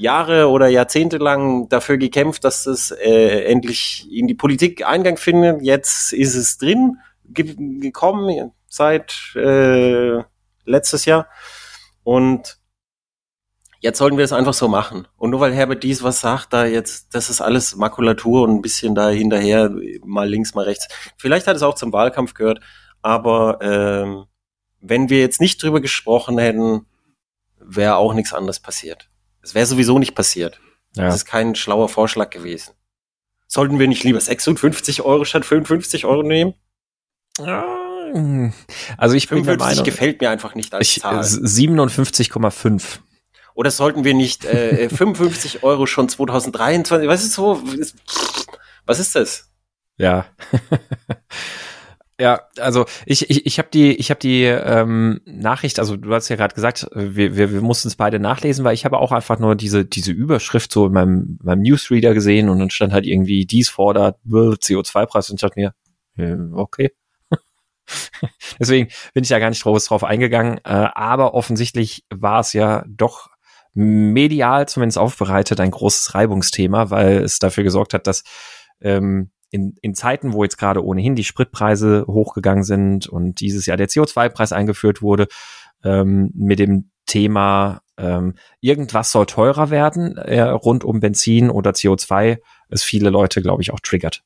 Jahre 0.03 0.49
oder 0.49 0.67
Jahrzehnte 0.67 1.17
lang 1.17 1.69
dafür 1.69 1.97
gekämpft, 1.97 2.43
dass 2.43 2.65
es 2.65 2.91
äh, 2.91 3.45
endlich 3.45 4.07
in 4.11 4.27
die 4.27 4.35
Politik 4.35 4.85
Eingang 4.85 5.17
findet. 5.17 5.61
Jetzt 5.61 6.11
ist 6.11 6.35
es 6.35 6.57
drin, 6.57 6.97
ge 7.23 7.55
gekommen 7.79 8.51
seit 8.67 9.33
äh, 9.35 10.21
letztes 10.65 11.05
Jahr. 11.05 11.27
Und 12.03 12.59
jetzt 13.79 13.97
sollten 13.97 14.17
wir 14.17 14.25
es 14.25 14.33
einfach 14.33 14.53
so 14.53 14.67
machen. 14.67 15.07
Und 15.17 15.29
nur 15.29 15.39
weil 15.39 15.53
Herbert 15.53 15.83
Dies 15.83 16.03
was 16.03 16.19
sagt, 16.19 16.51
da 16.51 16.65
jetzt, 16.65 17.15
das 17.15 17.29
ist 17.29 17.39
alles 17.39 17.77
Makulatur 17.77 18.43
und 18.43 18.55
ein 18.55 18.61
bisschen 18.61 18.95
da 18.95 19.09
hinterher, 19.09 19.71
mal 20.03 20.27
links, 20.27 20.53
mal 20.53 20.65
rechts. 20.65 20.87
Vielleicht 21.17 21.47
hat 21.47 21.55
es 21.55 21.63
auch 21.63 21.75
zum 21.75 21.93
Wahlkampf 21.93 22.33
gehört, 22.33 22.59
aber 23.01 23.59
ähm, 23.61 24.25
wenn 24.81 25.09
wir 25.09 25.19
jetzt 25.19 25.39
nicht 25.39 25.63
drüber 25.63 25.79
gesprochen 25.79 26.37
hätten, 26.37 26.87
wäre 27.57 27.95
auch 27.95 28.13
nichts 28.13 28.33
anderes 28.33 28.59
passiert. 28.59 29.09
Es 29.43 29.53
wäre 29.53 29.65
sowieso 29.65 29.99
nicht 29.99 30.15
passiert. 30.15 30.59
Ja. 30.95 31.05
Das 31.05 31.15
ist 31.15 31.25
kein 31.25 31.53
schlauer 31.55 31.89
Vorschlag 31.89 32.29
gewesen. 32.29 32.73
Sollten 33.47 33.77
wir 33.77 33.87
nicht 33.87 34.03
lieber 34.03 34.19
56 34.19 35.03
Euro 35.03 35.25
statt 35.25 35.45
55 35.45 36.05
Euro 36.05 36.23
nehmen? 36.23 36.55
Also 38.97 39.15
ich 39.15 39.27
bin 39.27 39.43
der 39.43 39.53
55 39.53 39.59
Meinung, 39.59 39.83
gefällt 39.83 40.21
mir 40.21 40.29
einfach 40.29 40.55
nicht 40.55 40.73
als 40.73 40.95
Zahl. 40.95 41.19
57,5. 41.19 42.99
Oder 43.55 43.69
sollten 43.69 44.03
wir 44.03 44.13
nicht 44.13 44.45
äh, 44.45 44.89
55 44.89 45.63
Euro 45.63 45.85
schon 45.85 46.09
2023? 46.09 47.07
Was 47.07 47.23
ist 47.23 47.33
so? 47.33 47.61
Was 48.85 48.99
ist 48.99 49.15
das? 49.15 49.51
Ja. 49.97 50.25
Ja, 52.19 52.41
also 52.59 52.85
ich, 53.05 53.29
ich, 53.29 53.45
ich 53.45 53.57
habe 53.57 53.69
die, 53.73 53.95
ich 53.95 54.11
hab 54.11 54.19
die 54.19 54.43
ähm, 54.43 55.21
Nachricht, 55.25 55.79
also 55.79 55.97
du 55.97 56.13
hast 56.13 56.29
ja 56.29 56.35
gerade 56.35 56.53
gesagt, 56.53 56.87
wir, 56.93 57.35
wir, 57.35 57.51
wir 57.51 57.61
mussten 57.61 57.87
es 57.87 57.95
beide 57.95 58.19
nachlesen, 58.19 58.63
weil 58.63 58.75
ich 58.75 58.85
habe 58.85 58.99
auch 58.99 59.11
einfach 59.11 59.39
nur 59.39 59.55
diese, 59.55 59.83
diese 59.83 60.11
Überschrift 60.11 60.71
so 60.71 60.85
in 60.85 60.93
meinem, 60.93 61.39
meinem 61.41 61.61
Newsreader 61.61 62.13
gesehen 62.13 62.49
und 62.49 62.59
dann 62.59 62.69
stand 62.69 62.93
halt 62.93 63.05
irgendwie, 63.05 63.45
dies 63.45 63.69
fordert 63.69 64.19
CO2-Preis 64.25 65.29
und 65.29 65.37
ich 65.37 65.41
dachte 65.41 65.59
mir, 65.59 65.73
äh, 66.17 66.37
okay. 66.53 66.91
Deswegen 68.59 68.89
bin 69.13 69.23
ich 69.23 69.29
da 69.29 69.39
gar 69.39 69.49
nicht 69.49 69.65
drauf, 69.65 69.83
drauf 69.83 70.03
eingegangen, 70.03 70.59
äh, 70.59 70.69
aber 70.93 71.33
offensichtlich 71.33 72.05
war 72.11 72.41
es 72.41 72.53
ja 72.53 72.85
doch 72.87 73.29
medial 73.73 74.67
zumindest 74.67 74.99
aufbereitet 74.99 75.59
ein 75.59 75.71
großes 75.71 76.13
Reibungsthema, 76.13 76.91
weil 76.91 77.23
es 77.23 77.39
dafür 77.39 77.63
gesorgt 77.63 77.95
hat, 77.95 78.05
dass 78.05 78.23
ähm, 78.81 79.31
in, 79.53 79.75
in 79.81 79.93
Zeiten, 79.93 80.33
wo 80.33 80.43
jetzt 80.43 80.57
gerade 80.57 80.83
ohnehin 80.83 81.15
die 81.15 81.23
Spritpreise 81.23 82.05
hochgegangen 82.07 82.63
sind 82.63 83.07
und 83.07 83.39
dieses 83.39 83.67
Jahr 83.67 83.77
der 83.77 83.87
CO2-Preis 83.87 84.51
eingeführt 84.51 85.03
wurde, 85.03 85.27
ähm, 85.83 86.31
mit 86.33 86.57
dem 86.57 86.89
Thema 87.05 87.81
ähm, 87.97 88.33
irgendwas 88.61 89.11
soll 89.11 89.27
teurer 89.27 89.69
werden 89.69 90.17
äh, 90.17 90.41
rund 90.41 90.83
um 90.83 90.99
Benzin 90.99 91.51
oder 91.51 91.71
CO2, 91.71 92.39
es 92.69 92.81
viele 92.81 93.11
Leute, 93.11 93.43
glaube 93.43 93.61
ich, 93.61 93.71
auch 93.71 93.79
triggert. 93.79 94.23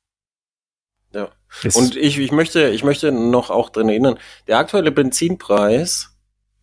Ja. 1.13 1.27
Ist, 1.61 1.75
Und 1.75 1.97
ich, 1.97 2.17
ich 2.19 2.31
möchte, 2.31 2.69
ich 2.69 2.85
möchte 2.85 3.11
noch 3.11 3.49
auch 3.49 3.69
dran 3.69 3.89
erinnern, 3.89 4.17
der 4.47 4.59
aktuelle 4.59 4.93
Benzinpreis, 4.93 6.15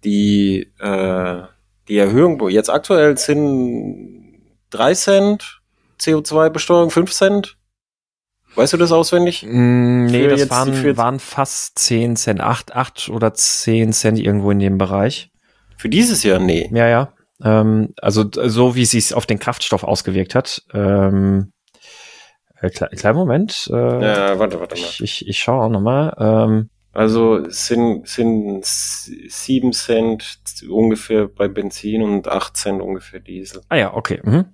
die, 0.05 0.73
äh, 0.79 1.43
die 1.89 1.99
Erhöhung 1.99 2.49
jetzt 2.49 2.71
aktuell 2.71 3.19
sind 3.19 4.41
drei 4.71 4.95
Cent, 4.95 5.61
CO2-Besteuerung 6.01 6.91
fünf 6.91 7.13
Cent. 7.13 7.59
Weißt 8.55 8.73
du 8.73 8.77
das 8.77 8.93
auswendig? 8.93 9.45
Mm, 9.45 10.07
nee, 10.07 10.29
das 10.29 10.49
waren, 10.51 10.97
waren 10.97 11.19
fast 11.19 11.79
zehn 11.79 12.17
Cent, 12.17 12.41
acht, 12.41 12.75
acht 12.75 13.09
oder 13.09 13.35
zehn 13.35 13.93
Cent 13.93 14.19
irgendwo 14.19 14.51
in 14.51 14.61
dem 14.61 14.79
Bereich. 14.79 15.31
Für 15.77 15.89
dieses 15.89 16.23
Jahr? 16.23 16.39
Nee. 16.39 16.71
Ja, 16.73 16.89
ja. 16.89 17.13
Ähm, 17.43 17.95
also 18.01 18.25
so 18.33 18.75
wie 18.75 18.83
es 18.83 18.93
sich 18.93 19.15
auf 19.15 19.27
den 19.27 19.39
Kraftstoff 19.39 19.83
ausgewirkt 19.83 20.35
hat. 20.35 20.63
Ähm, 20.73 21.53
äh, 22.61 22.71
kleinen 22.71 23.17
Moment. 23.17 23.69
Äh, 23.73 23.75
ja, 23.75 24.39
warte, 24.39 24.61
warte 24.61 24.77
mal. 24.77 24.85
Ich, 24.85 25.03
ich, 25.03 25.29
ich 25.29 25.39
schaue 25.39 25.65
auch 25.65 25.71
nochmal. 25.71 26.15
Ähm, 26.19 26.71
also 26.93 27.45
sind, 27.51 28.07
sind 28.07 28.65
sieben 28.65 29.73
Cent 29.73 30.39
ungefähr 30.71 31.27
bei 31.27 31.49
Benzin 31.49 32.03
und 32.03 32.29
acht 32.29 32.57
Cent 32.57 32.81
ungefähr 32.81 33.19
Diesel. 33.19 33.63
Ah 33.69 33.77
ja, 33.77 33.95
okay. 33.95 34.21
Mhm. 34.23 34.45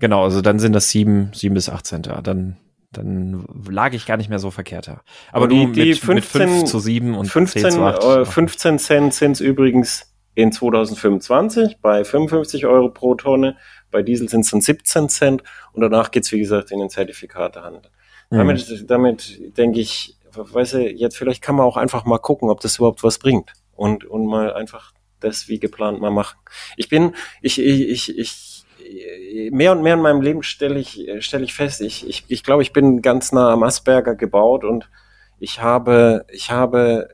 Genau, 0.00 0.24
also 0.24 0.40
dann 0.40 0.58
sind 0.58 0.72
das 0.72 0.90
sieben, 0.90 1.30
sieben 1.32 1.54
bis 1.54 1.68
acht 1.68 1.86
Cent. 1.86 2.08
Ja, 2.08 2.20
dann, 2.20 2.56
dann 2.98 3.44
lag 3.68 3.92
ich 3.92 4.06
gar 4.06 4.16
nicht 4.16 4.28
mehr 4.28 4.38
so 4.38 4.50
verkehrt 4.50 4.88
da. 4.88 5.02
Aber 5.32 5.48
die, 5.48 5.60
du 5.60 5.66
mit, 5.68 5.76
die 5.76 5.94
15, 5.94 6.14
mit 6.14 6.24
5 6.24 6.64
zu 6.64 6.78
7 6.78 7.14
und 7.14 7.26
15, 7.26 7.62
10 7.62 7.70
zu 7.70 7.82
8. 7.82 8.04
Äh, 8.04 8.24
15 8.24 8.78
Cent 8.78 9.14
sind 9.14 9.32
es 9.32 9.40
übrigens 9.40 10.14
in 10.34 10.52
2025 10.52 11.78
bei 11.80 12.04
55 12.04 12.66
Euro 12.66 12.90
pro 12.90 13.14
Tonne. 13.14 13.56
Bei 13.90 14.02
Diesel 14.02 14.28
sind 14.28 14.40
es 14.40 14.50
dann 14.50 14.60
17 14.60 15.08
Cent 15.08 15.42
und 15.72 15.80
danach 15.80 16.10
geht's 16.10 16.32
wie 16.32 16.40
gesagt, 16.40 16.70
in 16.70 16.80
den 16.80 16.90
Zertifikatehandel. 16.90 17.82
Mhm. 18.30 18.36
Damit, 18.38 18.90
damit 18.90 19.56
denke 19.56 19.80
ich, 19.80 20.16
weißt 20.34 20.74
du, 20.74 20.90
jetzt 20.90 21.16
vielleicht 21.16 21.42
kann 21.42 21.54
man 21.54 21.66
auch 21.66 21.76
einfach 21.76 22.04
mal 22.04 22.18
gucken, 22.18 22.50
ob 22.50 22.60
das 22.60 22.78
überhaupt 22.78 23.04
was 23.04 23.18
bringt 23.18 23.52
und, 23.72 24.04
und 24.04 24.26
mal 24.26 24.52
einfach 24.52 24.92
das 25.20 25.48
wie 25.48 25.58
geplant 25.58 26.00
mal 26.00 26.10
machen. 26.10 26.38
Ich 26.76 26.88
bin, 26.88 27.14
ich, 27.40 27.60
ich, 27.60 27.88
ich, 27.88 28.18
ich 28.18 28.53
mehr 29.50 29.72
und 29.72 29.82
mehr 29.82 29.94
in 29.94 30.02
meinem 30.02 30.20
Leben 30.20 30.42
stelle 30.42 30.78
ich, 30.78 31.08
stelle 31.20 31.44
ich 31.44 31.54
fest, 31.54 31.80
ich, 31.80 32.08
ich, 32.08 32.24
ich 32.28 32.42
glaube, 32.42 32.62
ich 32.62 32.72
bin 32.72 33.02
ganz 33.02 33.32
nah 33.32 33.52
am 33.52 33.62
Asperger 33.62 34.14
gebaut 34.14 34.64
und 34.64 34.90
ich 35.38 35.60
habe, 35.60 36.26
ich 36.30 36.50
habe 36.50 37.08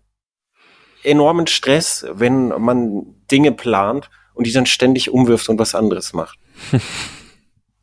enormen 1.03 1.47
Stress, 1.47 2.07
wenn 2.13 2.49
man 2.49 3.15
Dinge 3.31 3.53
plant 3.53 4.11
und 4.35 4.47
die 4.47 4.53
dann 4.53 4.67
ständig 4.67 5.11
umwirft 5.11 5.49
und 5.49 5.59
was 5.59 5.75
anderes 5.75 6.13
macht. 6.13 6.39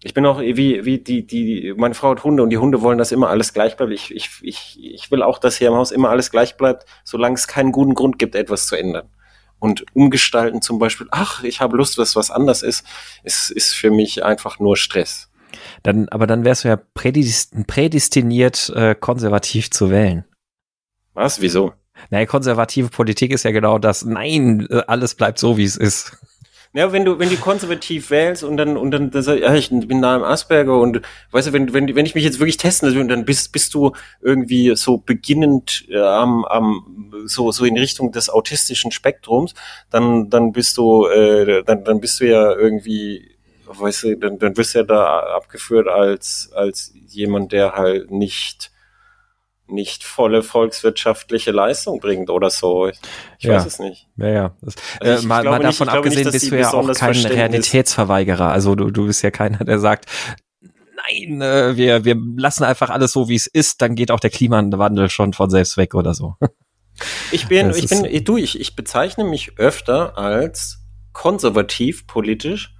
Ich 0.03 0.13
bin 0.13 0.25
auch 0.27 0.39
wie, 0.39 0.85
wie 0.85 0.99
die, 0.99 1.25
die, 1.25 1.73
meine 1.75 1.95
Frau 1.95 2.11
hat 2.11 2.23
Hunde 2.23 2.43
und 2.43 2.51
die 2.51 2.59
Hunde 2.59 2.81
wollen, 2.81 2.99
dass 2.99 3.11
immer 3.11 3.29
alles 3.29 3.51
gleich 3.51 3.75
bleibt. 3.75 3.91
Ich, 3.91 4.15
ich, 4.15 4.29
ich, 4.43 4.77
ich 4.79 5.11
will 5.11 5.23
auch, 5.23 5.39
dass 5.39 5.57
hier 5.57 5.69
im 5.69 5.73
Haus 5.73 5.91
immer 5.91 6.09
alles 6.09 6.29
gleich 6.29 6.55
bleibt, 6.55 6.85
solange 7.03 7.33
es 7.33 7.47
keinen 7.47 7.71
guten 7.71 7.95
Grund 7.95 8.19
gibt, 8.19 8.35
etwas 8.35 8.67
zu 8.67 8.75
ändern. 8.75 9.09
Und 9.59 9.85
umgestalten 9.93 10.61
zum 10.61 10.77
Beispiel, 10.79 11.07
ach, 11.11 11.43
ich 11.43 11.61
habe 11.61 11.77
Lust, 11.77 11.97
dass 11.97 12.15
was 12.15 12.29
anders 12.29 12.61
ist, 12.61 12.85
ist, 13.23 13.49
ist 13.49 13.73
für 13.73 13.89
mich 13.89 14.23
einfach 14.23 14.59
nur 14.59 14.77
Stress. 14.77 15.29
Dann, 15.83 16.07
aber 16.09 16.27
dann 16.27 16.45
wärst 16.45 16.63
du 16.63 16.67
ja 16.67 16.75
prädestiniert, 16.93 18.69
äh, 18.75 18.95
konservativ 18.95 19.71
zu 19.71 19.89
wählen. 19.89 20.25
Was? 21.13 21.41
Wieso? 21.41 21.73
Naja, 22.11 22.25
konservative 22.25 22.89
Politik 22.89 23.31
ist 23.31 23.43
ja 23.43 23.51
genau 23.51 23.79
das. 23.79 24.05
Nein, 24.05 24.67
äh, 24.69 24.83
alles 24.87 25.15
bleibt 25.15 25.39
so, 25.39 25.57
wie 25.57 25.63
es 25.63 25.77
ist. 25.77 26.17
Ja, 26.73 26.91
wenn 26.91 27.05
du, 27.05 27.17
wenn 27.17 27.29
du 27.29 27.37
konservativ 27.37 28.11
wählst 28.11 28.43
und 28.43 28.57
dann, 28.57 28.77
und 28.77 28.91
dann, 28.91 29.09
das, 29.09 29.27
ja, 29.27 29.53
ich 29.55 29.69
bin 29.69 30.01
da 30.01 30.15
im 30.15 30.23
Asperger 30.23 30.79
und, 30.79 31.01
weißt 31.31 31.47
du, 31.47 31.53
wenn, 31.53 31.73
wenn, 31.73 31.95
wenn 31.95 32.05
ich 32.05 32.13
mich 32.13 32.23
jetzt 32.23 32.39
wirklich 32.39 32.57
testen 32.57 32.89
lasse, 32.89 33.05
dann 33.07 33.25
bist, 33.25 33.51
bist 33.51 33.73
du 33.73 33.93
irgendwie 34.21 34.75
so 34.75 34.97
beginnend 34.97 35.85
äh, 35.89 35.99
am, 35.99 36.45
am, 36.45 37.13
so, 37.25 37.51
so 37.51 37.65
in 37.65 37.77
Richtung 37.77 38.11
des 38.11 38.29
autistischen 38.29 38.91
Spektrums, 38.91 39.53
dann, 39.89 40.29
dann 40.29 40.51
bist 40.51 40.77
du, 40.77 41.07
äh, 41.07 41.63
dann, 41.63 41.83
dann 41.83 41.99
bist 42.01 42.19
du 42.19 42.27
ja 42.27 42.53
irgendwie, 42.53 43.31
weißt 43.65 44.03
du, 44.03 44.17
dann, 44.17 44.37
dann 44.37 44.55
wirst 44.57 44.75
du 44.75 44.79
ja 44.79 44.85
da 44.85 45.19
abgeführt 45.35 45.87
als, 45.87 46.51
als 46.53 46.93
jemand, 47.07 47.53
der 47.53 47.73
halt 47.73 48.11
nicht, 48.11 48.71
nicht 49.69 50.03
volle 50.03 50.43
volkswirtschaftliche 50.43 51.51
Leistung 51.51 51.99
bringt 51.99 52.29
oder 52.29 52.49
so. 52.49 52.87
Ich, 52.87 52.99
ich 53.39 53.45
ja. 53.45 53.55
weiß 53.55 53.65
es 53.65 53.79
nicht. 53.79 54.07
Ja, 54.17 54.27
ja. 54.27 54.55
Das, 54.61 54.75
also 54.99 55.23
äh, 55.23 55.27
mal, 55.27 55.43
mal 55.43 55.59
davon 55.59 55.87
nicht, 55.87 55.95
abgesehen 55.95 56.23
nicht, 56.23 56.31
bist 56.31 56.51
du 56.51 56.59
ja 56.59 56.73
auch 56.73 56.93
kein 56.93 57.15
Realitätsverweigerer. 57.15 58.51
Also 58.51 58.75
du, 58.75 58.91
du 58.91 59.07
bist 59.07 59.21
ja 59.23 59.31
keiner, 59.31 59.63
der 59.63 59.79
sagt, 59.79 60.05
nein, 60.61 61.41
äh, 61.41 61.75
wir, 61.75 62.05
wir 62.05 62.15
lassen 62.37 62.63
einfach 62.63 62.89
alles 62.89 63.13
so, 63.13 63.29
wie 63.29 63.35
es 63.35 63.47
ist, 63.47 63.81
dann 63.81 63.95
geht 63.95 64.11
auch 64.11 64.19
der 64.19 64.29
Klimawandel 64.29 65.09
schon 65.09 65.33
von 65.33 65.49
selbst 65.49 65.77
weg 65.77 65.95
oder 65.95 66.13
so. 66.13 66.35
Ich 67.31 67.47
bin, 67.47 67.69
ich 67.69 67.89
bin, 67.89 68.23
du, 68.23 68.37
ich, 68.37 68.59
ich 68.59 68.75
bezeichne 68.75 69.23
mich 69.23 69.59
öfter 69.59 70.17
als 70.17 70.79
konservativ 71.13 72.07
politisch, 72.07 72.73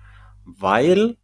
weil, 0.43 1.17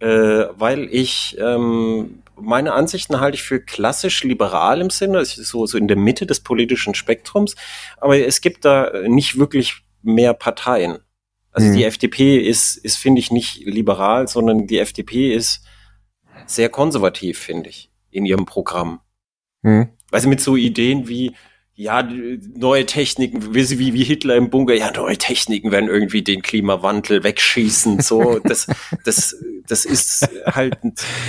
äh, 0.00 0.44
weil 0.54 0.88
ich 0.90 1.36
ähm, 1.40 2.22
meine 2.36 2.72
Ansichten 2.72 3.20
halte 3.20 3.36
ich 3.36 3.42
für 3.42 3.60
klassisch 3.60 4.24
liberal 4.24 4.80
im 4.80 4.90
Sinne, 4.90 5.24
so, 5.24 5.66
so 5.66 5.78
in 5.78 5.88
der 5.88 5.96
Mitte 5.96 6.26
des 6.26 6.40
politischen 6.40 6.94
Spektrums. 6.94 7.54
Aber 7.98 8.18
es 8.18 8.40
gibt 8.40 8.64
da 8.64 8.90
nicht 9.06 9.38
wirklich 9.38 9.82
mehr 10.02 10.34
Parteien. 10.34 10.98
Also 11.50 11.68
hm. 11.68 11.76
die 11.76 11.84
FDP 11.84 12.38
ist, 12.38 12.76
ist 12.76 12.96
finde 12.96 13.20
ich, 13.20 13.30
nicht 13.30 13.64
liberal, 13.64 14.28
sondern 14.28 14.66
die 14.66 14.78
FDP 14.78 15.32
ist 15.32 15.64
sehr 16.46 16.68
konservativ, 16.68 17.38
finde 17.38 17.70
ich, 17.70 17.90
in 18.10 18.26
ihrem 18.26 18.44
Programm. 18.44 19.00
Hm. 19.62 19.88
Weißt 20.10 20.26
du, 20.26 20.28
mit 20.28 20.40
so 20.40 20.56
Ideen 20.56 21.08
wie, 21.08 21.34
ja, 21.76 22.08
neue 22.54 22.86
Techniken, 22.86 23.54
wie, 23.54 23.94
wie, 23.94 24.04
Hitler 24.04 24.36
im 24.36 24.48
Bunker, 24.48 24.74
ja, 24.74 24.92
neue 24.92 25.18
Techniken 25.18 25.72
werden 25.72 25.88
irgendwie 25.88 26.22
den 26.22 26.42
Klimawandel 26.42 27.24
wegschießen, 27.24 28.00
so, 28.00 28.38
das, 28.44 28.68
das, 29.04 29.36
das 29.66 29.84
ist 29.84 30.28
halt 30.46 30.78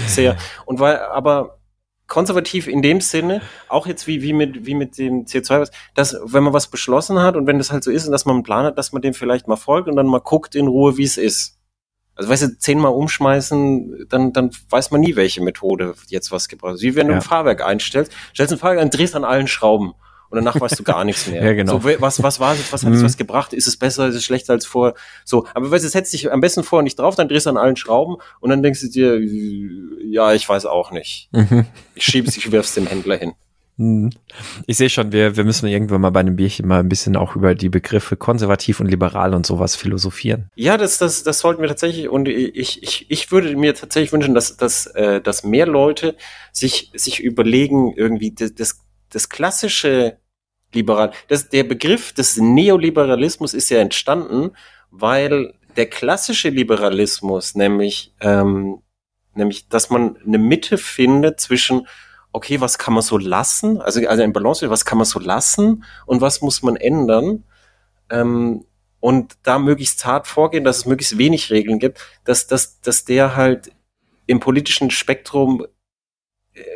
sehr, 0.08 0.38
und 0.66 0.80
weil, 0.80 1.00
aber 1.00 1.58
konservativ 2.08 2.68
in 2.68 2.84
dem 2.84 3.02
Sinne, 3.02 3.42
auch 3.68 3.88
jetzt 3.88 4.06
wie, 4.06 4.22
wie 4.22 4.34
mit, 4.34 4.68
wie 4.68 4.76
mit 4.76 5.00
dem 5.00 5.26
CO2, 5.26 5.72
dass, 5.96 6.16
wenn 6.24 6.44
man 6.44 6.54
was 6.54 6.68
beschlossen 6.68 7.20
hat 7.20 7.36
und 7.36 7.48
wenn 7.48 7.58
das 7.58 7.72
halt 7.72 7.84
so 7.84 7.90
ist 7.90 8.06
und 8.06 8.12
dass 8.12 8.26
man 8.26 8.36
einen 8.36 8.44
Plan 8.44 8.66
hat, 8.66 8.78
dass 8.78 8.94
man 8.94 9.02
dem 9.02 9.16
vielleicht 9.16 9.48
mal 9.48 9.56
folgt 9.56 9.88
und 9.88 9.96
dann 9.96 10.06
mal 10.06 10.20
guckt 10.20 10.54
in 10.54 10.68
Ruhe, 10.68 10.98
wie 10.98 11.04
es 11.04 11.18
ist. 11.18 11.58
Also 12.14 12.30
weißt 12.30 12.44
du, 12.44 12.58
zehnmal 12.60 12.94
umschmeißen, 12.94 14.06
dann, 14.08 14.32
dann 14.32 14.52
weiß 14.70 14.92
man 14.92 15.02
nie, 15.02 15.16
welche 15.16 15.42
Methode 15.42 15.96
jetzt 16.08 16.32
was 16.32 16.48
gebraucht. 16.48 16.82
Wie 16.82 16.96
wenn 16.96 17.08
du 17.08 17.14
ja. 17.14 17.20
ein 17.20 17.24
Fahrwerk 17.24 17.66
einstellst, 17.66 18.12
stellst 18.34 18.54
ein 18.54 18.60
Fahrwerk 18.60 18.82
ein, 18.82 18.92
drehst 18.92 19.16
an 19.16 19.26
allen 19.26 19.48
Schrauben 19.48 19.96
und 20.30 20.38
danach 20.38 20.60
weißt 20.60 20.80
du 20.80 20.84
gar 20.84 21.04
nichts 21.04 21.28
mehr. 21.32 21.44
ja, 21.44 21.54
genau. 21.54 21.80
So, 21.80 22.02
was, 22.02 22.22
was 22.22 22.40
war 22.40 22.54
es, 22.54 22.72
was 22.72 22.84
hat 22.84 22.94
es 22.94 23.00
mhm. 23.00 23.06
was 23.06 23.18
gebracht? 23.18 23.54
Ist 23.54 23.68
es 23.68 23.78
besser, 23.78 24.08
ist 24.08 24.16
es 24.16 24.24
schlechter 24.24 24.54
als 24.54 24.66
vor? 24.66 24.94
So, 25.24 25.46
aber 25.54 25.72
weißt 25.72 25.86
du, 25.86 25.90
setzt 25.90 26.14
dich 26.14 26.32
am 26.32 26.42
besten 26.42 26.64
vorher 26.64 26.84
nicht 26.84 27.00
drauf, 27.00 27.16
dann 27.16 27.28
drehst 27.28 27.46
du 27.46 27.52
an 27.52 27.58
allen 27.58 27.76
Schrauben 27.76 28.18
und 28.40 28.50
dann 28.50 28.64
denkst 28.64 28.82
du 28.82 28.90
dir, 28.90 29.20
ja, 30.08 30.34
ich 30.34 30.48
weiß 30.48 30.66
auch 30.66 30.92
nicht. 30.92 31.30
Mhm. 31.32 31.66
Ich 31.96 32.04
schiebe 32.04 32.28
es, 32.28 32.38
ich 32.38 32.52
wirf's 32.52 32.74
dem 32.74 32.88
Händler 32.88 33.18
hin. 33.18 33.34
Mhm. 33.78 34.12
Ich 34.68 34.78
sehe 34.78 34.90
schon, 34.90 35.12
wir, 35.12 35.36
wir 35.36 35.44
müssen 35.44 35.68
irgendwann 35.68 36.00
mal 36.00 36.10
bei 36.10 36.22
einem 36.22 36.38
Bierchen 36.38 36.68
mal 36.68 36.80
ein 36.80 36.88
bisschen 36.88 37.16
auch 37.18 37.36
über 37.36 37.56
die 37.56 37.70
Begriffe 37.70 38.16
konservativ 38.16 38.80
und 38.80 38.88
liberal 38.88 39.34
und 39.34 39.46
sowas 39.46 39.76
philosophieren. 39.76 40.50
Ja, 40.56 40.78
das, 40.78 40.98
das, 40.98 41.24
das 41.24 41.40
sollten 41.40 41.62
wir 41.62 41.68
tatsächlich, 41.68 42.08
und 42.08 42.30
ich, 42.30 42.82
ich, 42.82 43.06
ich 43.10 43.32
würde 43.32 43.56
mir 43.56 43.76
tatsächlich 43.76 44.14
wünschen, 44.14 44.34
dass, 44.34 44.56
dass, 44.56 44.88
äh, 44.88 45.20
dass 45.20 45.44
mehr 45.44 45.68
Leute 45.68 46.16
sich, 46.54 46.92
sich 46.94 47.22
überlegen, 47.22 47.94
irgendwie 47.96 48.32
das, 48.32 48.82
das, 49.10 49.30
klassische 49.30 50.18
liberal. 50.74 51.12
Das, 51.28 51.50
der 51.50 51.64
Begriff 51.64 52.14
des 52.14 52.38
Neoliberalismus 52.38 53.54
ist 53.54 53.70
ja 53.70 53.80
entstanden, 53.80 54.52
weil 54.92 55.54
der 55.76 55.90
klassische 55.90 56.50
Liberalismus, 56.50 57.56
nämlich, 57.56 58.14
ähm, 58.22 58.82
nämlich, 59.34 59.68
dass 59.68 59.90
man 59.90 60.18
eine 60.18 60.38
Mitte 60.38 60.78
findet 60.78 61.40
zwischen, 61.40 61.88
okay, 62.32 62.62
was 62.62 62.78
kann 62.78 62.94
man 62.94 63.04
so 63.04 63.18
lassen, 63.18 63.82
also, 63.82 64.06
also 64.08 64.24
ein 64.24 64.34
Balance, 64.34 64.70
was 64.70 64.86
kann 64.86 64.98
man 64.98 65.06
so 65.06 65.20
lassen 65.20 65.84
und 66.06 66.22
was 66.22 66.42
muss 66.42 66.62
man 66.62 66.76
ändern, 66.76 67.44
ähm, 68.10 68.66
und 69.00 69.38
da 69.44 69.60
möglichst 69.60 70.04
hart 70.06 70.26
vorgehen, 70.26 70.64
dass 70.64 70.78
es 70.78 70.86
möglichst 70.86 71.18
wenig 71.20 71.52
Regeln 71.52 71.78
gibt, 71.78 72.00
dass, 72.24 72.48
dass, 72.48 72.82
dass 72.82 73.06
der 73.06 73.36
halt 73.36 73.72
im 74.26 74.40
politischen 74.40 74.90
Spektrum 74.90 75.66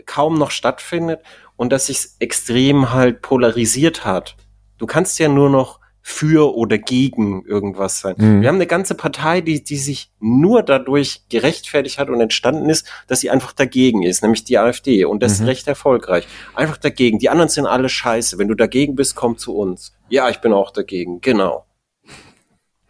kaum 0.06 0.38
noch 0.38 0.52
stattfindet 0.52 1.22
und 1.56 1.72
dass 1.72 1.88
sich 1.88 2.10
extrem 2.20 2.94
halt 2.94 3.22
polarisiert 3.22 4.06
hat. 4.06 4.36
Du 4.78 4.86
kannst 4.86 5.20
ja 5.20 5.28
nur 5.28 5.50
noch 5.50 5.80
für 6.02 6.56
oder 6.56 6.78
gegen 6.78 7.46
irgendwas 7.46 8.00
sein. 8.00 8.16
Mhm. 8.18 8.42
Wir 8.42 8.48
haben 8.48 8.56
eine 8.56 8.66
ganze 8.66 8.96
Partei, 8.96 9.42
die, 9.42 9.64
die 9.64 9.78
sich 9.78 10.12
nur 10.20 10.64
dadurch 10.64 11.22
gerechtfertigt 11.30 12.00
hat 12.00 12.10
und 12.10 12.20
entstanden 12.20 12.70
ist, 12.70 12.88
dass 13.08 13.20
sie 13.20 13.30
einfach 13.30 13.54
dagegen 13.54 14.02
ist, 14.04 14.24
nämlich 14.24 14.44
die 14.44 14.58
AfD. 14.58 15.06
Und 15.06 15.22
das 15.22 15.38
mhm. 15.38 15.44
ist 15.44 15.50
recht 15.50 15.68
erfolgreich. 15.68 16.28
Einfach 16.56 16.78
dagegen. 16.78 17.20
Die 17.20 17.30
anderen 17.30 17.50
sind 17.50 17.68
alle 17.68 17.90
scheiße. 17.90 18.38
Wenn 18.38 18.48
du 18.48 18.56
dagegen 18.56 18.96
bist, 18.96 19.16
komm 19.16 19.38
zu 19.38 19.56
uns. 19.56 19.94
Ja, 20.10 20.30
ich 20.30 20.40
bin 20.40 20.52
auch 20.52 20.72
dagegen. 20.72 21.22
Genau. 21.22 21.66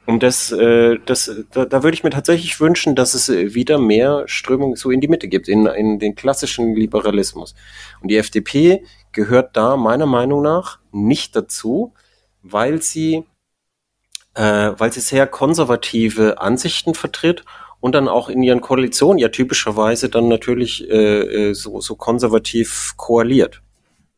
Und 0.10 0.24
das, 0.24 0.52
äh, 0.52 0.98
das, 1.06 1.30
da, 1.52 1.66
da 1.66 1.84
würde 1.84 1.94
ich 1.94 2.04
mir 2.04 2.10
tatsächlich 2.10 2.60
wünschen, 2.60 2.96
dass 2.96 3.14
es 3.14 3.30
äh, 3.30 3.54
wieder 3.54 3.78
mehr 3.78 4.24
Strömung 4.26 4.76
so 4.76 4.90
in 4.90 5.02
die 5.02 5.08
Mitte 5.08 5.28
gibt, 5.28 5.48
in, 5.48 5.68
in 5.68 6.00
den 6.00 6.16
klassischen 6.16 6.74
Liberalismus. 6.74 7.54
Und 8.02 8.10
die 8.10 8.18
FDP 8.18 8.84
gehört 9.12 9.56
da 9.56 9.78
meiner 9.78 10.08
Meinung 10.08 10.42
nach 10.42 10.80
nicht 10.92 11.36
dazu, 11.36 11.94
weil 12.42 12.82
sie 12.82 13.24
äh, 14.34 14.72
weil 14.76 14.92
sie 14.92 15.02
sehr 15.02 15.28
konservative 15.28 16.42
Ansichten 16.42 16.96
vertritt 16.96 17.46
und 17.80 17.94
dann 17.94 18.08
auch 18.08 18.30
in 18.30 18.42
ihren 18.42 18.62
Koalitionen 18.62 19.20
ja 19.20 19.30
typischerweise 19.30 20.10
dann 20.10 20.28
natürlich 20.28 20.90
äh, 20.90 21.50
äh 21.50 21.54
so, 21.54 21.82
so 21.82 21.96
konservativ 21.96 22.96
koaliert. 22.98 23.62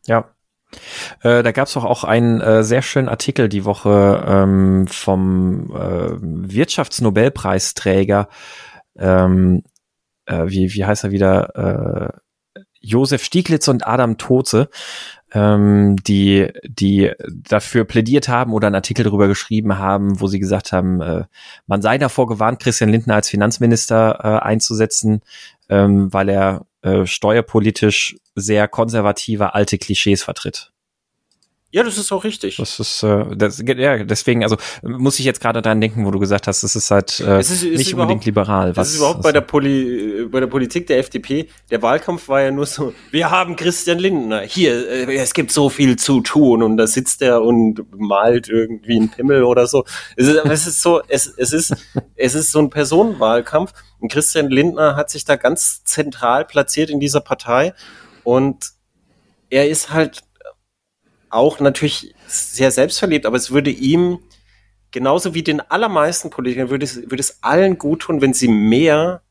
Ja. 0.06 0.30
Äh, 1.22 1.44
da 1.44 1.52
gab 1.52 1.68
es 1.68 1.78
auch 1.78 2.04
einen 2.04 2.42
äh, 2.42 2.64
sehr 2.64 2.82
schönen 2.82 3.10
Artikel 3.10 3.50
die 3.50 3.66
Woche 3.66 4.24
ähm, 4.28 4.88
vom 4.88 5.72
äh, 5.76 6.14
Wirtschaftsnobelpreisträger, 6.20 8.28
ähm, 8.98 9.64
äh, 10.26 10.46
wie, 10.48 10.74
wie 10.74 10.86
heißt 10.86 11.04
er 11.04 11.12
wieder, 11.12 12.14
äh, 12.56 12.62
Josef 12.84 13.24
Stieglitz 13.24 13.68
und 13.68 13.86
Adam 13.86 14.18
Toze, 14.18 14.68
ähm, 15.34 15.98
die, 15.98 16.48
die 16.68 17.12
dafür 17.30 17.86
plädiert 17.86 18.28
haben 18.28 18.54
oder 18.54 18.68
einen 18.68 18.76
Artikel 18.76 19.04
darüber 19.04 19.28
geschrieben 19.28 19.78
haben, 19.78 20.20
wo 20.20 20.26
sie 20.26 20.40
gesagt 20.40 20.72
haben, 20.72 21.28
man 21.68 21.82
sei 21.84 22.00
davor 22.00 22.26
gewarnt, 22.26 22.60
Christian 22.60 22.90
Lindner 22.90 23.14
als 23.14 23.30
Finanzminister 23.30 24.44
einzusetzen, 24.44 25.22
ähm, 25.70 26.12
weil 26.12 26.30
er 26.30 26.66
äh, 26.82 27.06
steuerpolitisch 27.06 28.16
sehr 28.36 28.68
konservative 28.68 29.54
alte 29.54 29.78
Klischees 29.78 30.24
vertritt. 30.24 30.71
Ja, 31.74 31.84
das 31.84 31.98
ist 31.98 32.12
auch 32.12 32.26
richtig. 32.26 32.58
Das 32.58 32.80
ist, 32.82 33.02
äh, 33.02 33.26
das, 33.34 33.64
ja, 33.66 34.04
deswegen, 34.04 34.44
also 34.44 34.58
muss 34.84 35.20
ich 35.20 35.26
jetzt 35.26 35.40
gerade 35.40 35.62
daran 35.62 35.80
denken, 35.80 36.06
wo 36.06 36.12
du 36.12 36.20
gesagt 36.20 36.48
hast, 36.48 36.64
das 36.64 36.76
ist 36.76 36.92
halt 36.92 37.22
äh, 37.22 37.38
es 37.38 37.50
ist, 37.50 37.64
ist 37.64 37.78
nicht 37.78 37.94
unbedingt 37.94 38.26
liberal. 38.26 38.76
Was, 38.76 38.76
das 38.76 38.90
ist 38.90 38.98
überhaupt 38.98 39.20
was, 39.20 39.24
bei 39.24 39.32
der 39.32 39.42
Poli, 39.42 40.28
bei 40.30 40.42
der 40.42 40.48
Politik 40.48 40.88
der 40.88 41.00
FDP. 41.00 41.48
Der 41.70 41.82
Wahlkampf 41.82 42.28
war 42.28 42.42
ja 42.42 42.52
nur 42.52 42.66
so: 42.66 42.94
Wir 43.12 43.32
haben 43.32 43.56
Christian 43.56 44.00
Lindner 44.00 44.42
hier. 44.42 44.90
Äh, 44.90 45.16
es 45.16 45.34
gibt 45.34 45.54
so 45.54 45.70
viel 45.70 45.96
zu 45.96 46.20
tun 46.20 46.62
und 46.62 46.76
da 46.76 46.88
sitzt 46.88 47.22
er 47.22 47.42
und 47.42 47.86
malt 47.98 48.50
irgendwie 48.50 48.98
einen 48.98 49.10
Pimmel 49.10 49.44
oder 49.44 49.66
so. 49.66 49.86
Es 50.18 50.28
ist, 50.28 50.44
es 50.44 50.68
ist 50.68 50.82
so, 50.82 51.02
es, 51.08 51.28
es 51.38 51.54
ist, 51.54 51.74
es 52.18 52.36
ist 52.36 52.52
so 52.52 52.60
ein 52.60 52.70
Personenwahlkampf. 52.70 53.72
Und 54.00 54.12
Christian 54.12 54.50
Lindner 54.50 54.98
hat 54.98 55.10
sich 55.10 55.24
da 55.24 55.38
ganz 55.38 55.86
zentral 55.86 56.44
platziert 56.44 56.90
in 56.90 57.00
dieser 57.00 57.22
Partei 57.22 57.74
und 58.24 58.72
er 59.50 59.70
ist 59.70 59.94
halt 59.94 60.24
auch 61.32 61.60
natürlich 61.60 62.14
sehr 62.28 62.72
selbstverliebt, 62.72 63.26
aber 63.26 63.38
es 63.38 63.52
würde 63.52 63.70
ihm 63.70 64.20
genauso 64.92 65.34
wie 65.34 65.44
den 65.44 65.62
allermeisten 65.62 66.30
Politikern 66.30 66.70
würde 66.70 66.86
es, 66.86 66.98
würde 66.98 67.20
es 67.20 67.42
allen 67.42 67.78
gut 67.78 68.02
tun, 68.02 68.22
wenn 68.22 68.34
sie 68.34 68.50
mehr 68.50 69.22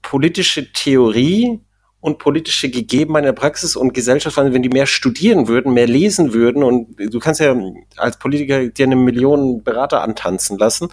politische 0.00 0.72
Theorie 0.72 1.60
und 2.00 2.18
politische 2.18 2.68
Gegebenheiten 2.68 3.26
der 3.26 3.32
Praxis 3.32 3.76
und 3.76 3.94
Gesellschaft, 3.94 4.36
wenn 4.36 4.62
die 4.62 4.68
mehr 4.68 4.86
studieren 4.86 5.46
würden, 5.46 5.72
mehr 5.72 5.86
lesen 5.86 6.32
würden. 6.32 6.64
Und 6.64 6.96
du 6.98 7.18
kannst 7.20 7.40
ja 7.40 7.54
als 7.96 8.18
Politiker 8.18 8.66
dir 8.66 8.86
eine 8.86 8.96
Million 8.96 9.62
Berater 9.62 10.02
antanzen 10.02 10.58
lassen 10.58 10.88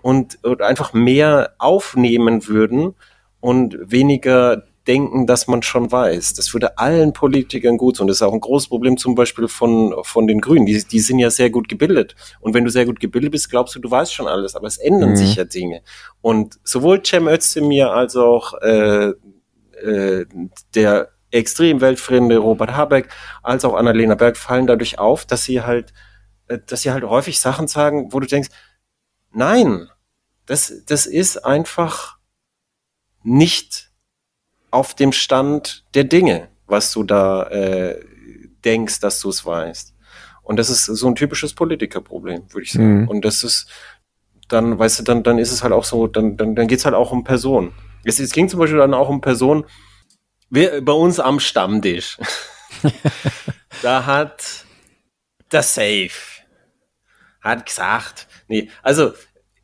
und, 0.00 0.42
und 0.42 0.62
einfach 0.62 0.94
mehr 0.94 1.54
aufnehmen 1.58 2.46
würden 2.46 2.94
und 3.40 3.76
weniger 3.82 4.64
denken, 4.86 5.26
dass 5.26 5.46
man 5.46 5.62
schon 5.62 5.92
weiß. 5.92 6.34
Das 6.34 6.52
würde 6.52 6.78
allen 6.78 7.12
Politikern 7.12 7.76
gut 7.76 7.96
tun. 7.96 8.06
Das 8.06 8.16
ist 8.16 8.22
auch 8.22 8.32
ein 8.32 8.40
großes 8.40 8.68
Problem 8.68 8.96
zum 8.96 9.14
Beispiel 9.14 9.48
von, 9.48 9.94
von 10.02 10.26
den 10.26 10.40
Grünen. 10.40 10.66
Die, 10.66 10.82
die 10.84 11.00
sind 11.00 11.18
ja 11.18 11.30
sehr 11.30 11.50
gut 11.50 11.68
gebildet. 11.68 12.16
Und 12.40 12.54
wenn 12.54 12.64
du 12.64 12.70
sehr 12.70 12.86
gut 12.86 12.98
gebildet 12.98 13.32
bist, 13.32 13.50
glaubst 13.50 13.74
du, 13.74 13.78
du 13.78 13.90
weißt 13.90 14.12
schon 14.12 14.26
alles. 14.26 14.56
Aber 14.56 14.66
es 14.66 14.78
ändern 14.78 15.10
mhm. 15.10 15.16
sich 15.16 15.36
ja 15.36 15.44
Dinge. 15.44 15.82
Und 16.20 16.58
sowohl 16.64 17.02
Cem 17.04 17.28
Özdemir 17.28 17.92
als 17.92 18.16
auch 18.16 18.54
äh, 18.60 19.12
äh, 19.82 20.26
der 20.74 21.10
extrem 21.30 21.80
weltfremde 21.80 22.38
Robert 22.38 22.72
Habeck 22.72 23.08
als 23.42 23.64
auch 23.64 23.74
Annalena 23.74 24.14
Berg 24.14 24.36
fallen 24.36 24.66
dadurch 24.66 24.98
auf, 24.98 25.24
dass 25.24 25.44
sie 25.44 25.62
halt, 25.62 25.92
äh, 26.48 26.58
dass 26.66 26.82
sie 26.82 26.90
halt 26.90 27.04
häufig 27.04 27.40
Sachen 27.40 27.68
sagen, 27.68 28.12
wo 28.12 28.20
du 28.20 28.26
denkst, 28.26 28.50
nein, 29.32 29.88
das, 30.46 30.84
das 30.86 31.06
ist 31.06 31.44
einfach 31.44 32.18
nicht 33.22 33.91
auf 34.72 34.94
dem 34.94 35.12
Stand 35.12 35.84
der 35.94 36.04
Dinge, 36.04 36.48
was 36.66 36.92
du 36.92 37.04
da 37.04 37.44
äh, 37.44 38.00
denkst, 38.64 39.00
dass 39.00 39.20
du 39.20 39.28
es 39.28 39.46
weißt. 39.46 39.94
Und 40.42 40.56
das 40.56 40.70
ist 40.70 40.86
so 40.86 41.06
ein 41.06 41.14
typisches 41.14 41.54
Politikerproblem, 41.54 42.52
würde 42.52 42.64
ich 42.64 42.72
sagen. 42.72 43.02
Mhm. 43.02 43.08
Und 43.08 43.24
das 43.24 43.44
ist 43.44 43.70
dann, 44.48 44.78
weißt 44.78 45.00
du, 45.00 45.02
dann, 45.04 45.22
dann 45.22 45.38
ist 45.38 45.52
es 45.52 45.62
halt 45.62 45.72
auch 45.72 45.84
so, 45.84 46.06
dann, 46.06 46.36
dann, 46.36 46.56
dann 46.56 46.66
geht's 46.66 46.84
halt 46.84 46.94
auch 46.94 47.12
um 47.12 47.22
Personen. 47.22 47.72
Es, 48.04 48.18
es 48.18 48.32
ging 48.32 48.48
zum 48.48 48.58
Beispiel 48.58 48.78
dann 48.78 48.94
auch 48.94 49.08
um 49.08 49.20
Personen, 49.20 49.64
wir, 50.50 50.84
bei 50.84 50.92
uns 50.92 51.20
am 51.20 51.38
Stammtisch. 51.38 52.18
da 53.82 54.04
hat 54.04 54.64
der 55.52 55.62
Safe 55.62 56.10
hat 57.40 57.66
gesagt, 57.66 58.28
nee, 58.48 58.70
also 58.82 59.12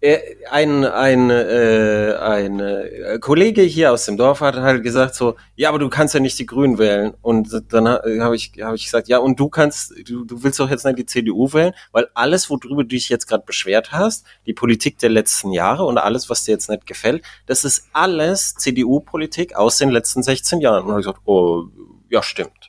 ein, 0.01 0.85
ein, 0.85 1.31
äh, 1.31 2.15
ein 2.21 2.61
äh, 2.61 3.19
Kollege 3.21 3.63
hier 3.63 3.93
aus 3.93 4.05
dem 4.05 4.17
Dorf 4.17 4.41
hat 4.41 4.55
halt 4.55 4.85
gesagt 4.85 5.17
so, 5.17 5.35
ja, 5.57 5.69
aber 5.71 5.81
du 5.81 5.89
kannst 5.89 6.15
ja 6.15 6.21
nicht 6.21 6.39
die 6.39 6.47
Grünen 6.47 6.79
wählen. 6.79 7.15
Und 7.21 7.49
dann 7.73 7.89
habe 7.89 8.37
ich, 8.37 8.53
hab 8.61 8.75
ich 8.75 8.85
gesagt, 8.85 9.09
ja, 9.09 9.19
und 9.19 9.41
du 9.41 9.49
kannst, 9.49 9.93
du, 10.09 10.25
du 10.25 10.43
willst 10.45 10.61
doch 10.61 10.71
jetzt 10.71 10.85
nicht 10.85 10.99
die 10.99 11.07
CDU 11.07 11.53
wählen, 11.53 11.73
weil 11.91 12.09
alles, 12.15 12.49
worüber 12.49 12.85
du 12.85 12.89
dich 12.89 13.09
jetzt 13.09 13.27
gerade 13.27 13.45
beschwert 13.45 13.91
hast, 13.91 14.25
die 14.47 14.55
Politik 14.55 14.99
der 14.99 15.11
letzten 15.11 15.53
Jahre 15.53 15.85
und 15.85 15.99
alles, 15.99 16.31
was 16.31 16.45
dir 16.45 16.53
jetzt 16.53 16.71
nicht 16.71 16.87
gefällt, 16.87 17.25
das 17.47 17.65
ist 17.65 17.89
alles 17.93 18.55
CDU-Politik 18.55 19.57
aus 19.57 19.79
den 19.79 19.91
letzten 19.91 20.23
16 20.23 20.61
Jahren. 20.61 20.85
Und 20.85 20.91
habe 20.91 21.01
ich 21.01 21.07
gesagt, 21.07 21.23
oh, 21.25 21.65
ja, 22.09 22.23
stimmt 22.23 22.68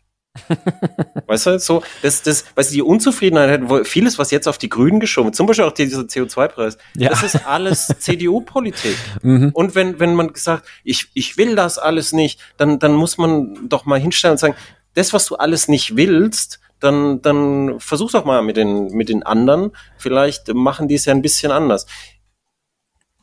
weißt 1.27 1.45
du, 1.47 1.59
so, 1.59 1.83
das, 2.01 2.21
das, 2.21 2.45
weißt 2.55 2.71
du, 2.71 2.75
die 2.75 2.81
Unzufriedenheit, 2.81 3.87
vieles, 3.87 4.19
was 4.19 4.31
jetzt 4.31 4.47
auf 4.47 4.57
die 4.57 4.69
Grünen 4.69 4.99
geschoben, 4.99 5.33
zum 5.33 5.47
Beispiel 5.47 5.65
auch 5.65 5.71
dieser 5.71 6.01
CO2-Preis, 6.01 6.77
ja. 6.95 7.09
das 7.09 7.23
ist 7.23 7.47
alles 7.47 7.87
CDU-Politik. 7.99 8.95
Mhm. 9.21 9.51
Und 9.53 9.75
wenn, 9.75 9.99
wenn 9.99 10.15
man 10.15 10.31
sagt, 10.35 10.67
ich, 10.83 11.09
ich 11.13 11.37
will 11.37 11.55
das 11.55 11.77
alles 11.77 12.13
nicht, 12.13 12.39
dann, 12.57 12.79
dann 12.79 12.93
muss 12.93 13.17
man 13.17 13.67
doch 13.69 13.85
mal 13.85 13.99
hinstellen 13.99 14.33
und 14.33 14.39
sagen, 14.39 14.55
das, 14.93 15.13
was 15.13 15.25
du 15.25 15.35
alles 15.35 15.67
nicht 15.67 15.95
willst, 15.95 16.59
dann, 16.79 17.21
dann 17.21 17.79
versuch 17.79 18.11
doch 18.11 18.25
mal 18.25 18.41
mit 18.41 18.57
den, 18.57 18.87
mit 18.87 19.09
den 19.09 19.23
anderen. 19.23 19.71
Vielleicht 19.97 20.53
machen 20.53 20.87
die 20.87 20.95
es 20.95 21.05
ja 21.05 21.13
ein 21.13 21.21
bisschen 21.21 21.51
anders. 21.51 21.85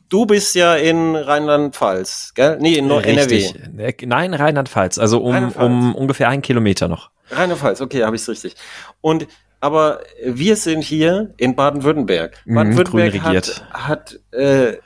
Du 0.09 0.25
bist 0.25 0.55
ja 0.55 0.75
in 0.75 1.15
Rheinland-Pfalz, 1.15 2.33
gell? 2.33 2.57
Nee, 2.61 2.75
in 2.75 2.89
Richtig. 2.89 3.55
NRW. 3.55 3.83
Äh, 3.83 4.05
nein, 4.05 4.33
Rheinland-Pfalz, 4.33 4.97
also 4.97 5.21
um, 5.21 5.33
Rheinland 5.33 5.57
um 5.57 5.95
ungefähr 5.95 6.29
einen 6.29 6.41
Kilometer 6.41 6.87
noch. 6.87 7.11
Rheinland-Pfalz, 7.29 7.81
okay, 7.81 8.03
habe 8.03 8.15
ich 8.15 8.21
es 8.21 8.29
richtig. 8.29 8.55
Und 9.01 9.27
aber 9.59 10.01
wir 10.23 10.55
sind 10.55 10.81
hier 10.81 11.33
in 11.37 11.55
Baden-Württemberg. 11.55 12.41
Mhm, 12.45 12.55
Baden-Württemberg 12.55 13.21
hat, 13.21 13.65
hat 13.73 14.19
äh, 14.31 14.77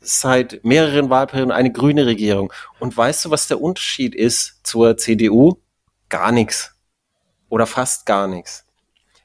seit 0.00 0.64
mehreren 0.64 1.10
Wahlperioden 1.10 1.52
eine 1.52 1.70
grüne 1.70 2.06
Regierung. 2.06 2.52
Und 2.80 2.96
weißt 2.96 3.26
du, 3.26 3.30
was 3.30 3.48
der 3.48 3.60
Unterschied 3.60 4.14
ist 4.14 4.60
zur 4.66 4.96
CDU? 4.96 5.58
Gar 6.08 6.32
nichts. 6.32 6.74
Oder 7.48 7.66
fast 7.66 8.06
gar 8.06 8.26
nichts. 8.26 8.64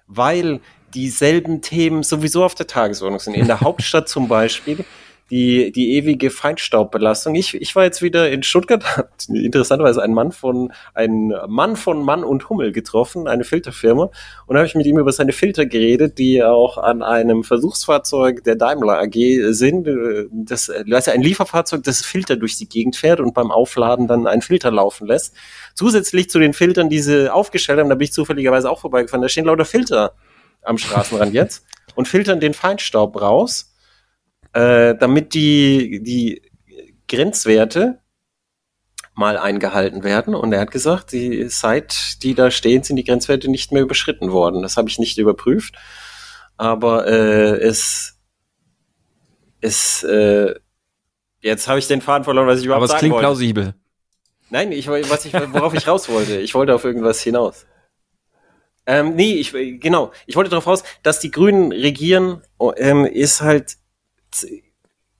Weil 0.05 0.59
dieselben 0.93 1.61
Themen 1.61 2.03
sowieso 2.03 2.43
auf 2.43 2.55
der 2.55 2.67
Tagesordnung 2.67 3.19
sind. 3.19 3.35
In 3.35 3.47
der 3.47 3.61
Hauptstadt 3.61 4.09
zum 4.09 4.27
Beispiel 4.27 4.85
die, 5.29 5.71
die 5.71 5.93
ewige 5.93 6.31
Feinstaubbelastung. 6.31 7.35
Ich, 7.35 7.53
ich 7.55 7.75
war 7.75 7.83
jetzt 7.83 8.01
wieder 8.01 8.29
in 8.31 8.43
Stuttgart, 8.43 8.83
interessanterweise 9.27 10.01
ein 10.01 10.13
Mann 10.13 10.31
von, 10.31 10.71
ein 10.93 11.33
Mann 11.47 11.75
von 11.75 12.03
Mann 12.03 12.23
und 12.23 12.49
Hummel 12.49 12.71
getroffen, 12.71 13.27
eine 13.27 13.43
Filterfirma, 13.43 14.09
und 14.47 14.57
habe 14.57 14.65
ich 14.65 14.75
mit 14.75 14.85
ihm 14.85 14.97
über 14.97 15.11
seine 15.11 15.31
Filter 15.31 15.65
geredet, 15.65 16.17
die 16.17 16.43
auch 16.43 16.77
an 16.77 17.03
einem 17.03 17.43
Versuchsfahrzeug 17.43 18.43
der 18.43 18.55
Daimler 18.55 18.99
AG 18.99 19.53
sind. 19.53 19.87
Das, 20.31 20.67
das 20.67 20.99
ist 20.99 21.07
ja 21.07 21.13
ein 21.13 21.21
Lieferfahrzeug, 21.21 21.83
das 21.83 22.01
Filter 22.01 22.35
durch 22.35 22.57
die 22.57 22.67
Gegend 22.67 22.95
fährt 22.95 23.19
und 23.19 23.33
beim 23.33 23.51
Aufladen 23.51 24.07
dann 24.07 24.27
einen 24.27 24.41
Filter 24.41 24.71
laufen 24.71 25.07
lässt. 25.07 25.35
Zusätzlich 25.75 26.29
zu 26.29 26.39
den 26.39 26.53
Filtern, 26.53 26.89
die 26.89 26.99
sie 26.99 27.31
aufgestellt 27.31 27.79
haben, 27.79 27.89
da 27.89 27.95
bin 27.95 28.05
ich 28.05 28.13
zufälligerweise 28.13 28.69
auch 28.69 28.79
vorbeigefahren, 28.79 29.21
da 29.21 29.29
stehen 29.29 29.45
lauter 29.45 29.65
Filter 29.65 30.13
am 30.63 30.77
Straßenrand 30.77 31.33
jetzt 31.33 31.65
und 31.95 32.07
filtern 32.07 32.39
den 32.39 32.53
Feinstaub 32.53 33.21
raus 33.21 33.73
äh, 34.53 34.95
damit 34.95 35.33
die, 35.33 36.01
die 36.01 36.41
Grenzwerte 37.07 37.99
mal 39.13 39.37
eingehalten 39.37 40.03
werden. 40.03 40.33
Und 40.33 40.53
er 40.53 40.61
hat 40.61 40.71
gesagt, 40.71 41.11
die, 41.11 41.49
seit 41.49 42.23
die 42.23 42.33
da 42.33 42.49
stehen, 42.51 42.83
sind 42.83 42.95
die 42.95 43.03
Grenzwerte 43.03 43.51
nicht 43.51 43.71
mehr 43.71 43.81
überschritten 43.81 44.31
worden. 44.31 44.61
Das 44.61 44.77
habe 44.77 44.89
ich 44.89 44.97
nicht 44.97 45.17
überprüft. 45.17 45.75
Aber 46.57 47.07
äh, 47.07 47.59
es, 47.59 48.17
es 49.61 50.03
äh, 50.03 50.55
jetzt 51.41 51.67
habe 51.67 51.79
ich 51.79 51.87
den 51.87 52.01
Faden 52.01 52.23
verloren, 52.23 52.47
was 52.47 52.59
ich 52.59 52.65
überhaupt 52.65 52.83
Aber 52.83 52.93
es 52.93 52.99
klingt 52.99 53.13
wollte. 53.13 53.25
plausibel. 53.25 53.75
Nein, 54.49 54.71
ich, 54.71 54.87
was 54.87 55.25
ich, 55.25 55.33
worauf 55.33 55.73
ich 55.73 55.87
raus 55.87 56.09
wollte. 56.09 56.39
Ich 56.39 56.55
wollte 56.55 56.73
auf 56.73 56.83
irgendwas 56.83 57.21
hinaus. 57.21 57.65
Ähm, 58.85 59.15
nee, 59.15 59.33
ich, 59.33 59.51
genau. 59.51 60.11
Ich 60.25 60.35
wollte 60.35 60.49
darauf 60.49 60.65
raus, 60.65 60.83
dass 61.03 61.19
die 61.19 61.29
Grünen 61.29 61.71
regieren, 61.71 62.41
ähm, 62.77 63.05
ist 63.05 63.41
halt 63.41 63.77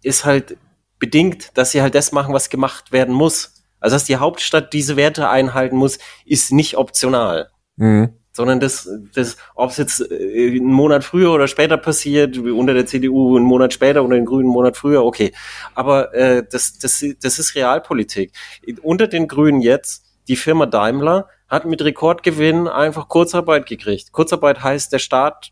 ist 0.03 0.25
halt 0.25 0.57
bedingt, 0.99 1.57
dass 1.57 1.71
sie 1.71 1.81
halt 1.81 1.95
das 1.95 2.11
machen, 2.11 2.33
was 2.33 2.49
gemacht 2.49 2.91
werden 2.91 3.13
muss. 3.13 3.63
Also 3.79 3.95
dass 3.95 4.03
die 4.03 4.17
Hauptstadt 4.17 4.73
diese 4.73 4.97
Werte 4.97 5.29
einhalten 5.29 5.77
muss, 5.77 5.99
ist 6.25 6.51
nicht 6.51 6.77
optional. 6.77 7.49
Mhm. 7.77 8.09
sondern 8.33 8.59
das, 8.59 8.89
das 9.15 9.37
ob 9.55 9.71
es 9.71 9.77
jetzt 9.77 10.11
äh, 10.11 10.47
einen 10.47 10.65
Monat 10.65 11.05
früher 11.05 11.31
oder 11.31 11.47
später 11.47 11.77
passiert, 11.77 12.37
unter 12.37 12.73
der 12.73 12.85
CDU 12.85 13.37
einen 13.37 13.45
Monat 13.45 13.73
später, 13.73 14.03
unter 14.03 14.17
den 14.17 14.25
Grünen 14.25 14.47
einen 14.47 14.53
Monat 14.53 14.75
früher, 14.75 15.03
okay. 15.03 15.33
Aber 15.75 16.13
äh, 16.13 16.43
das, 16.49 16.77
das, 16.77 17.03
das 17.21 17.39
ist 17.39 17.55
Realpolitik. 17.55 18.33
Unter 18.81 19.07
den 19.07 19.29
Grünen 19.29 19.61
jetzt, 19.61 20.05
die 20.27 20.35
Firma 20.35 20.65
Daimler 20.65 21.27
hat 21.47 21.65
mit 21.65 21.81
Rekordgewinn 21.81 22.67
einfach 22.67 23.07
Kurzarbeit 23.07 23.65
gekriegt. 23.65 24.11
Kurzarbeit 24.11 24.61
heißt, 24.61 24.93
der 24.93 24.99
Staat 24.99 25.51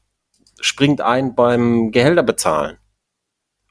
springt 0.60 1.02
ein 1.02 1.34
beim 1.34 1.92
Gehälter 1.92 2.24
bezahlen. 2.24 2.78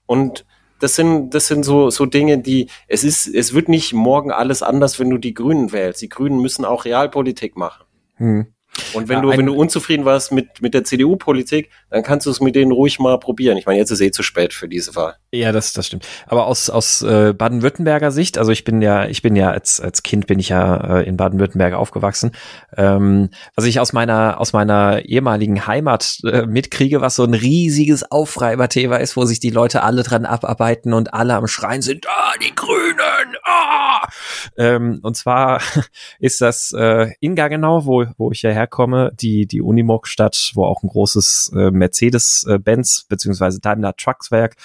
Und 0.07 0.45
das 0.81 0.95
sind, 0.95 1.31
das 1.31 1.47
sind 1.47 1.65
so, 1.65 1.91
so 1.91 2.07
Dinge, 2.07 2.39
die, 2.39 2.69
es 2.87 3.05
ist, 3.05 3.27
es 3.27 3.55
wird 3.55 3.69
nicht 3.69 3.93
morgen 3.93 4.31
alles 4.31 4.63
anders, 4.63 4.99
wenn 4.99 5.11
du 5.11 5.19
die 5.19 5.35
Grünen 5.35 5.73
wählst. 5.73 6.03
Die 6.03 6.09
Grünen 6.09 6.41
müssen 6.41 6.65
auch 6.65 6.85
Realpolitik 6.85 7.57
machen. 7.57 7.85
Hm. 8.17 8.47
Und 8.93 9.09
wenn 9.09 9.17
ja, 9.17 9.23
du, 9.23 9.29
wenn 9.31 9.47
du 9.47 9.55
unzufrieden 9.55 10.05
warst 10.05 10.33
mit, 10.33 10.61
mit 10.61 10.75
der 10.75 10.85
CDU-Politik, 10.85 11.71
dann 11.91 12.03
kannst 12.03 12.27
du 12.27 12.31
es 12.31 12.41
mit 12.41 12.55
denen 12.55 12.73
ruhig 12.73 12.99
mal 12.99 13.19
probieren. 13.19 13.57
Ich 13.57 13.65
meine, 13.65 13.79
jetzt 13.79 13.91
ist 13.91 14.01
eh 14.01 14.11
zu 14.11 14.23
spät 14.23 14.53
für 14.53 14.69
diese 14.69 14.95
Wahl. 14.95 15.17
Ja, 15.37 15.53
das, 15.53 15.73
das 15.73 15.87
stimmt. 15.87 16.07
Aber 16.27 16.47
aus, 16.47 16.71
aus 16.71 17.03
äh, 17.03 17.33
Baden-Württemberger 17.33 18.11
Sicht, 18.11 18.39
also 18.39 18.53
ich 18.53 18.65
bin 18.65 18.81
ja, 18.81 19.07
ich 19.07 19.23
bin 19.23 19.37
ja 19.37 19.51
als, 19.51 19.81
als 19.81 20.03
Kind 20.03 20.27
bin 20.27 20.39
ich 20.39 20.49
ja 20.49 20.99
äh, 20.99 21.07
in 21.07 21.17
Baden-Württemberg 21.17 21.75
aufgewachsen. 21.75 22.33
Ähm, 22.77 23.31
was 23.55 23.67
ich 23.67 23.81
aus 23.81 23.93
meiner, 23.93 24.41
aus 24.41 24.53
meiner 24.53 25.05
ehemaligen 25.05 25.67
Heimat 25.67 26.19
äh, 26.25 26.47
mitkriege, 26.47 27.01
was 27.01 27.17
so 27.17 27.25
ein 27.25 27.35
riesiges 27.35 28.11
Aufreiberthema 28.11 28.97
ist, 28.97 29.17
wo 29.17 29.25
sich 29.25 29.41
die 29.41 29.51
Leute 29.51 29.83
alle 29.83 30.03
dran 30.03 30.25
abarbeiten 30.25 30.95
und 30.95 31.13
alle 31.13 31.35
am 31.35 31.47
Schreien 31.47 31.83
sind, 31.83 32.07
ah, 32.09 32.33
die 32.43 32.55
Grünen, 32.55 33.37
ah! 33.45 34.09
Ähm, 34.57 35.01
und 35.03 35.17
zwar 35.17 35.61
ist 36.19 36.41
das 36.41 36.73
äh, 36.73 37.13
in 37.21 37.35
Gaggenau, 37.35 37.85
wo, 37.85 38.07
wo 38.17 38.33
ich 38.33 38.43
ja 38.43 38.51
herkomme, 38.51 39.13
die, 39.21 39.47
die 39.47 39.61
Unimog-Stadt, 39.61 40.53
wo 40.55 40.65
auch 40.65 40.83
ein 40.83 40.89
großes 40.89 41.53
äh, 41.55 41.71
Mercedes-Benz 41.71 43.07
beziehungsweise 43.09 43.61
Daimler 43.61 43.95
Truckswerk 43.97 44.57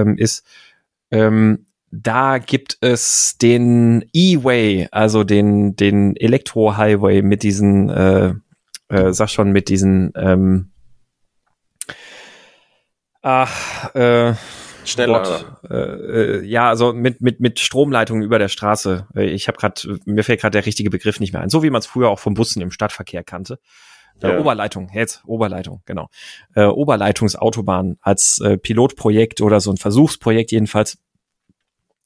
ähm, 0.00 0.16
ist. 0.16 0.44
Ähm, 1.10 1.66
da 1.90 2.38
gibt 2.38 2.78
es 2.80 3.36
den 3.36 4.04
E-Way, 4.14 4.88
also 4.90 5.24
den, 5.24 5.76
den 5.76 6.16
Elektro-Highway 6.16 7.20
mit 7.22 7.42
diesen, 7.42 7.90
äh, 7.90 8.34
äh, 8.88 9.12
sag 9.12 9.28
schon, 9.28 9.52
mit 9.52 9.68
diesen, 9.68 10.12
ähm, 10.16 10.70
ach, 13.20 13.94
äh, 13.94 14.34
Schneller. 14.84 15.58
Äh, 15.70 15.76
äh, 15.76 16.44
ja, 16.44 16.68
also 16.68 16.92
mit, 16.92 17.20
mit, 17.20 17.40
mit 17.40 17.60
Stromleitungen 17.60 18.22
über 18.22 18.38
der 18.38 18.48
Straße. 18.48 19.06
Äh, 19.14 19.26
ich 19.26 19.48
habe 19.48 19.58
gerade, 19.58 19.98
mir 20.06 20.24
fällt 20.24 20.40
gerade 20.40 20.52
der 20.52 20.66
richtige 20.66 20.90
Begriff 20.90 21.20
nicht 21.20 21.32
mehr 21.32 21.42
ein. 21.42 21.50
So 21.50 21.62
wie 21.62 21.70
man 21.70 21.80
es 21.80 21.86
früher 21.86 22.08
auch 22.08 22.18
vom 22.18 22.34
Bussen 22.34 22.62
im 22.62 22.70
Stadtverkehr 22.70 23.22
kannte. 23.22 23.58
Äh, 24.22 24.34
ja. 24.34 24.38
Oberleitung, 24.38 24.90
jetzt 24.92 25.22
Oberleitung, 25.26 25.82
genau. 25.86 26.08
Äh, 26.54 26.64
Oberleitungsautobahn 26.64 27.98
als 28.00 28.40
äh, 28.44 28.56
Pilotprojekt 28.56 29.40
oder 29.40 29.60
so 29.60 29.70
ein 29.70 29.76
Versuchsprojekt 29.76 30.52
jedenfalls 30.52 30.98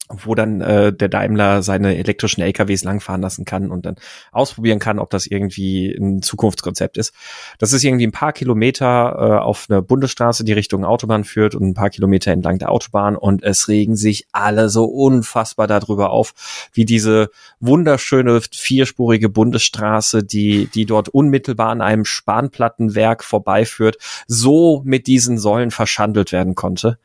wo 0.09 0.35
dann 0.35 0.61
äh, 0.61 0.93
der 0.93 1.09
Daimler 1.09 1.61
seine 1.61 1.97
elektrischen 1.97 2.41
LKWs 2.41 2.83
langfahren 2.83 3.21
lassen 3.21 3.45
kann 3.45 3.71
und 3.71 3.85
dann 3.85 3.95
ausprobieren 4.31 4.79
kann, 4.79 4.99
ob 4.99 5.09
das 5.09 5.27
irgendwie 5.27 5.91
ein 5.91 6.21
Zukunftskonzept 6.21 6.97
ist. 6.97 7.13
Das 7.59 7.73
ist 7.73 7.83
irgendwie 7.83 8.07
ein 8.07 8.11
paar 8.11 8.33
Kilometer 8.33 8.85
äh, 8.85 9.43
auf 9.43 9.67
einer 9.69 9.81
Bundesstraße, 9.81 10.43
die 10.43 10.53
Richtung 10.53 10.85
Autobahn 10.85 11.23
führt 11.23 11.55
und 11.55 11.63
ein 11.63 11.73
paar 11.73 11.89
Kilometer 11.89 12.31
entlang 12.31 12.57
der 12.57 12.71
Autobahn 12.71 13.15
und 13.15 13.43
es 13.43 13.67
regen 13.67 13.95
sich 13.95 14.27
alle 14.31 14.69
so 14.69 14.85
unfassbar 14.85 15.67
darüber 15.67 16.11
auf, 16.11 16.33
wie 16.73 16.85
diese 16.85 17.29
wunderschöne 17.59 18.41
vierspurige 18.51 19.29
Bundesstraße, 19.29 20.23
die 20.23 20.67
die 20.67 20.85
dort 20.85 21.09
unmittelbar 21.09 21.69
an 21.69 21.81
einem 21.81 22.05
Spanplattenwerk 22.05 23.23
vorbeiführt, 23.23 23.97
so 24.27 24.81
mit 24.85 25.07
diesen 25.07 25.37
Säulen 25.37 25.71
verschandelt 25.71 26.31
werden 26.31 26.55
konnte. 26.55 26.97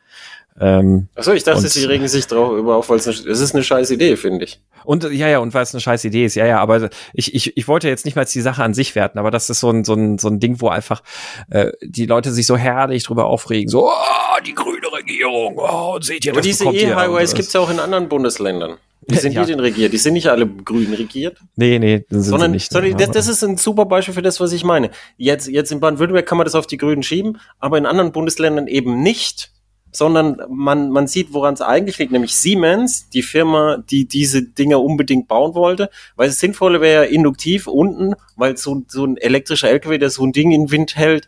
Ähm, 0.59 1.07
Achso, 1.15 1.33
ich 1.33 1.43
dachte, 1.43 1.63
und, 1.63 1.69
sie 1.69 1.85
regen 1.85 2.07
sich 2.07 2.27
darüber 2.27 2.75
auf, 2.75 2.89
weil 2.89 2.97
es 2.97 3.07
es 3.07 3.39
ist 3.39 3.55
eine 3.55 3.63
scheiß 3.63 3.89
Idee, 3.91 4.15
finde 4.17 4.45
ich. 4.45 4.59
Und 4.85 5.03
ja, 5.05 5.27
ja, 5.27 5.39
und 5.39 5.53
weil 5.53 5.63
es 5.63 5.73
eine 5.73 5.81
scheiß 5.81 6.03
Idee 6.05 6.25
ist, 6.25 6.35
ja, 6.35 6.45
ja, 6.45 6.59
aber 6.59 6.89
ich, 7.13 7.33
ich, 7.33 7.57
ich 7.57 7.67
wollte 7.67 7.87
jetzt 7.87 8.05
nicht 8.05 8.15
mal 8.15 8.25
die 8.25 8.41
Sache 8.41 8.63
an 8.63 8.73
sich 8.73 8.93
werten, 8.95 9.17
aber 9.17 9.31
das 9.31 9.49
ist 9.49 9.61
so 9.61 9.69
ein, 9.71 9.83
so 9.83 9.93
ein, 9.93 10.19
so 10.19 10.27
ein 10.27 10.39
Ding, 10.39 10.61
wo 10.61 10.67
einfach 10.67 11.01
äh, 11.49 11.71
die 11.81 12.05
Leute 12.05 12.31
sich 12.31 12.45
so 12.45 12.55
herrlich 12.55 13.03
drüber 13.03 13.25
aufregen, 13.25 13.69
so, 13.69 13.87
oh, 13.87 14.41
die 14.45 14.53
grüne 14.53 14.91
Regierung, 14.91 15.55
oh, 15.57 15.99
seht 16.01 16.25
ihr 16.25 16.33
aber 16.33 16.41
das? 16.41 16.61
Aber 16.61 16.71
diese 16.71 16.85
E-Highways 16.85 17.33
gibt's 17.33 17.53
ja 17.53 17.61
auch 17.61 17.71
in 17.71 17.79
anderen 17.79 18.07
Bundesländern. 18.07 18.77
Wie 19.07 19.15
sind 19.19 19.33
ja. 19.33 19.43
die 19.43 19.51
denn 19.51 19.59
regiert? 19.59 19.93
Die 19.93 19.97
sind 19.97 20.13
nicht 20.13 20.27
alle 20.27 20.47
grün 20.47 20.93
regiert. 20.93 21.37
Nee, 21.55 21.79
nee, 21.79 22.05
sind 22.09 22.23
sondern, 22.23 22.51
sie 22.51 22.55
nicht. 22.55 22.71
Sondern 22.71 22.97
das, 22.97 23.11
das 23.11 23.27
ist 23.27 23.43
ein 23.43 23.57
super 23.57 23.85
Beispiel 23.85 24.13
für 24.13 24.21
das, 24.21 24.39
was 24.39 24.51
ich 24.51 24.63
meine. 24.63 24.91
Jetzt, 25.17 25.47
jetzt 25.47 25.71
in 25.71 25.79
Baden-Württemberg 25.79 26.25
kann 26.25 26.37
man 26.37 26.45
das 26.45 26.55
auf 26.55 26.67
die 26.67 26.77
Grünen 26.77 27.03
schieben, 27.03 27.39
aber 27.59 27.77
in 27.77 27.85
anderen 27.85 28.11
Bundesländern 28.11 28.67
eben 28.67 29.01
nicht 29.01 29.52
sondern 29.95 30.41
man, 30.49 30.89
man 30.89 31.07
sieht, 31.07 31.33
woran 31.33 31.53
es 31.53 31.61
eigentlich 31.61 31.97
liegt, 31.97 32.11
nämlich 32.11 32.35
Siemens, 32.35 33.09
die 33.09 33.21
Firma, 33.21 33.77
die 33.77 34.05
diese 34.05 34.43
Dinger 34.43 34.81
unbedingt 34.81 35.27
bauen 35.27 35.53
wollte, 35.53 35.89
weil 36.15 36.29
es 36.29 36.39
sinnvolle 36.39 36.81
wäre 36.81 37.05
induktiv 37.05 37.67
unten, 37.67 38.15
weil 38.35 38.57
so, 38.57 38.83
so 38.87 39.05
ein 39.05 39.17
elektrischer 39.17 39.69
LKW, 39.69 39.97
der 39.97 40.09
so 40.09 40.23
ein 40.25 40.31
Ding 40.31 40.51
in 40.51 40.71
Wind 40.71 40.95
hält, 40.95 41.27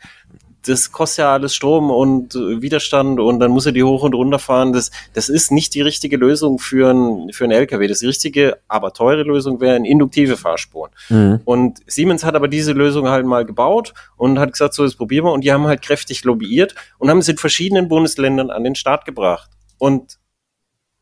das 0.68 0.92
kostet 0.92 1.20
ja 1.20 1.34
alles 1.34 1.54
Strom 1.56 1.92
und 1.92 2.36
äh, 2.36 2.62
Widerstand 2.62 3.20
und 3.20 3.40
dann 3.40 3.52
muss 3.52 3.66
er 3.66 3.72
die 3.72 3.84
hoch 3.84 4.04
und 4.04 4.14
runter 4.14 4.40
fahren. 4.40 4.74
Das, 4.74 4.92
das 5.14 5.30
ist 5.30 5.52
nicht 5.52 5.74
die 5.76 5.82
richtige 5.82 6.18
Lösung 6.18 6.60
für 6.60 6.92
ein, 6.92 7.32
für 7.32 7.44
ein 7.46 7.52
LKW. 7.52 7.88
Das 7.88 8.02
richtige, 8.02 8.58
aber 8.68 8.94
teure 8.94 9.24
Lösung 9.24 9.60
wären 9.62 9.86
induktive 9.86 10.38
Fahrspuren. 10.38 10.92
Mhm. 11.10 11.42
Und 11.46 11.80
Siemens 11.88 12.24
hat 12.24 12.36
aber 12.36 12.48
diese 12.48 12.74
Lösung 12.74 13.08
halt 13.10 13.26
mal 13.26 13.46
gebaut 13.46 13.94
und 14.18 14.40
hat 14.40 14.52
gesagt, 14.52 14.74
so, 14.74 14.84
das 14.84 14.96
probieren 14.96 15.26
wir. 15.26 15.32
Und 15.32 15.44
die 15.44 15.52
haben 15.52 15.68
halt 15.68 15.82
kräftig 15.82 16.24
lobbyiert 16.24 16.76
und 16.98 17.10
haben 17.10 17.20
es 17.20 17.30
in 17.30 17.38
verschiedenen 17.38 17.88
Bundesländern 17.88 18.50
an 18.50 18.64
den 18.64 18.76
Start 18.76 19.06
gebracht. 19.06 19.50
Und 19.78 20.18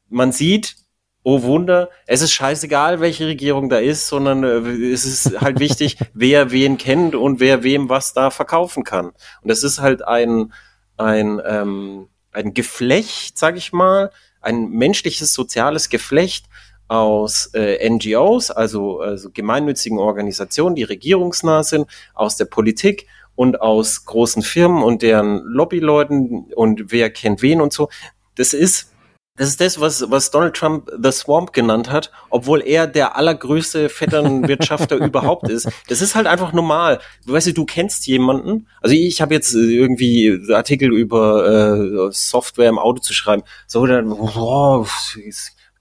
man 0.10 0.32
sieht, 0.32 0.76
oh 1.24 1.42
Wunder, 1.44 1.90
es 2.06 2.22
ist 2.22 2.32
scheißegal, 2.32 3.00
welche 3.00 3.26
Regierung 3.28 3.70
da 3.70 3.78
ist, 3.78 4.08
sondern 4.08 4.44
äh, 4.44 4.92
es 4.92 5.06
ist 5.06 5.40
halt 5.42 5.60
wichtig, 5.60 5.98
wer 6.14 6.52
wen 6.52 6.78
kennt 6.78 7.16
und 7.16 7.40
wer 7.40 7.64
wem 7.64 7.90
was 7.90 8.14
da 8.14 8.30
verkaufen 8.30 8.84
kann. 8.84 9.08
Und 9.08 9.50
das 9.50 9.64
ist 9.64 9.80
halt 9.80 10.06
ein, 10.06 10.54
ein, 10.98 11.42
ähm, 11.46 12.10
ein 12.32 12.54
Geflecht, 12.54 13.38
sag 13.38 13.58
ich 13.58 13.72
mal, 13.72 14.12
ein 14.42 14.70
menschliches, 14.70 15.34
soziales 15.34 15.90
Geflecht 15.90 16.46
aus 16.90 17.50
äh, 17.54 17.90
NGOs, 17.90 18.52
also, 18.52 19.00
also 19.00 19.30
gemeinnützigen 19.32 20.00
Organisationen, 20.00 20.76
die 20.76 20.84
regierungsnah 20.84 21.64
sind, 21.64 21.88
aus 22.14 22.36
der 22.36 22.46
Politik 22.46 23.08
und 23.36 23.62
aus 23.62 24.06
großen 24.06 24.44
Firmen 24.44 24.84
und 24.84 25.02
deren 25.02 25.42
Lobbyleuten 25.46 26.52
und 26.54 26.92
wer 26.92 27.10
kennt 27.10 27.42
wen 27.42 27.62
und 27.62 27.72
so. 27.74 27.90
Das 28.36 28.54
ist 28.54 28.93
das 29.36 29.50
ist 29.50 29.62
das, 29.62 29.80
was, 29.80 30.12
was 30.12 30.30
Donald 30.30 30.56
Trump 30.56 30.92
The 31.02 31.12
Swamp 31.12 31.54
genannt 31.54 31.90
hat, 31.90 32.12
obwohl 32.30 32.62
er 32.62 32.86
der 32.86 33.16
allergrößte 33.16 33.90
Vetternwirtschafter 33.90 34.96
überhaupt 35.04 35.50
ist. 35.50 35.68
Das 35.88 36.02
ist 36.02 36.14
halt 36.14 36.28
einfach 36.28 36.54
normal. 36.54 37.00
Du 37.26 37.34
weißt, 37.34 37.58
du 37.58 37.66
kennst 37.66 38.06
jemanden. 38.06 38.68
Also 38.82 38.96
ich 38.96 39.22
habe 39.22 39.34
jetzt 39.34 39.56
irgendwie 39.56 40.40
Artikel 40.54 40.94
über 40.94 41.48
äh, 41.48 42.12
Software 42.12 42.70
im 42.70 42.78
Auto 42.78 43.02
zu 43.02 43.14
schreiben. 43.14 43.42
So 43.66 43.88
dann, 43.88 44.12
oh, 44.12 44.86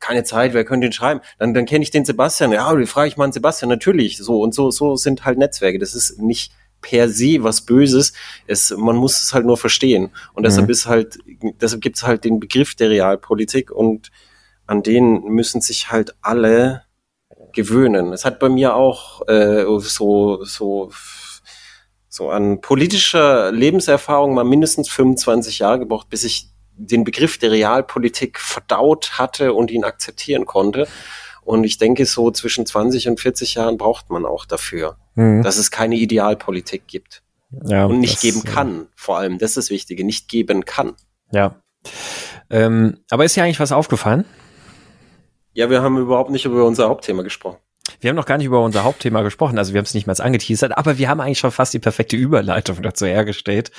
keine 0.01 0.25
Zeit, 0.25 0.55
wer 0.55 0.65
könnte 0.65 0.87
den 0.87 0.93
schreiben? 0.93 1.21
Dann, 1.39 1.53
dann 1.53 1.67
kenne 1.67 1.83
ich 1.83 1.91
den 1.91 2.07
Sebastian. 2.07 2.53
Ja, 2.53 2.75
frage 2.87 3.09
ich 3.09 3.17
mal 3.19 3.25
an 3.25 3.33
Sebastian. 3.33 3.69
Natürlich. 3.69 4.17
So 4.17 4.41
und 4.41 4.55
so, 4.55 4.71
so 4.71 4.97
sind 4.97 5.27
halt 5.27 5.37
Netzwerke. 5.37 5.79
Das 5.79 5.95
ist 5.95 6.19
nicht 6.21 6.53
per 6.83 7.09
se 7.09 7.43
was 7.43 7.63
Böses. 7.63 8.13
Es, 8.47 8.71
man 8.77 8.97
muss 8.97 9.23
es 9.23 9.33
halt 9.33 9.47
nur 9.47 9.57
verstehen. 9.57 10.11
Und 10.35 10.45
deshalb 10.45 10.67
mhm. 10.67 10.73
ist 10.73 10.87
halt, 10.87 11.19
deshalb 11.61 11.81
gibt 11.81 11.97
es 11.97 12.03
halt 12.03 12.25
den 12.25 12.41
Begriff 12.41 12.75
der 12.75 12.91
Realpolitik 12.91 13.71
und 13.71 14.11
an 14.67 14.83
den 14.83 15.23
müssen 15.25 15.61
sich 15.61 15.91
halt 15.91 16.15
alle 16.21 16.83
gewöhnen. 17.53 18.13
Es 18.13 18.25
hat 18.25 18.39
bei 18.39 18.49
mir 18.49 18.75
auch 18.75 19.27
äh, 19.29 19.65
so, 19.79 20.45
so, 20.45 20.91
so 22.09 22.31
an 22.31 22.61
politischer 22.61 23.53
Lebenserfahrung 23.53 24.35
mal 24.35 24.45
mindestens 24.45 24.89
25 24.89 25.61
Jahre 25.61 25.81
gebraucht, 25.81 26.09
bis 26.09 26.25
ich 26.25 26.49
den 26.75 27.05
Begriff 27.05 27.39
der 27.39 27.51
Realpolitik 27.51 28.41
verdaut 28.41 29.19
hatte 29.19 29.53
und 29.53 29.71
ihn 29.71 29.85
akzeptieren 29.85 30.47
konnte. 30.47 30.89
Und 31.45 31.65
ich 31.65 31.79
denke, 31.79 32.07
so 32.07 32.31
zwischen 32.31 32.67
20 32.67 33.09
und 33.09 33.21
40 33.21 33.55
Jahren 33.55 33.77
braucht 33.77 34.11
man 34.11 34.25
auch 34.25 34.45
dafür, 34.45 34.97
mhm. 35.15 35.43
dass 35.43 35.59
es 35.59 35.71
keine 35.71 35.97
Idealpolitik 35.97 36.87
gibt. 36.87 37.23
Ja, 37.65 37.85
und 37.85 38.01
nicht 38.01 38.15
das, 38.15 38.23
geben 38.23 38.45
kann, 38.45 38.87
vor 38.97 39.19
allem. 39.19 39.39
Das 39.39 39.51
ist 39.51 39.57
das 39.57 39.71
Wichtige, 39.71 40.05
nicht 40.05 40.29
geben 40.29 40.65
kann. 40.65 40.95
Ja. 41.33 41.57
Ähm, 42.49 42.99
aber 43.11 43.25
ist 43.25 43.37
dir 43.37 43.45
eigentlich 43.45 43.61
was 43.61 43.73
aufgefallen? 43.73 44.25
Ja, 45.53 45.69
wir 45.69 45.83
haben 45.83 45.99
überhaupt 45.99 46.31
nicht 46.31 46.47
über 46.47 46.65
unser 46.65 46.89
Hauptthema 46.89 47.23
gesprochen. 47.23 47.59
Wir 48.01 48.09
haben 48.09 48.17
noch 48.17 48.27
gar 48.27 48.39
nicht 48.39 48.47
über 48.47 48.63
unser 48.63 48.85
Hauptthema 48.85 49.23
gesprochen, 49.23 49.59
also 49.59 49.73
wir 49.73 49.79
haben 49.79 49.85
es 49.85 49.95
nicht 49.95 50.07
mal 50.07 50.19
angeteasert, 50.19 50.77
aber 50.77 50.99
wir 50.99 51.09
haben 51.09 51.21
eigentlich 51.21 51.41
schon 51.41 51.51
fast 51.51 51.75
die 51.75 51.79
perfekte 51.79 52.17
Überleitung 52.17 52.79
dazu 52.83 53.07
hergestellt, 53.07 53.71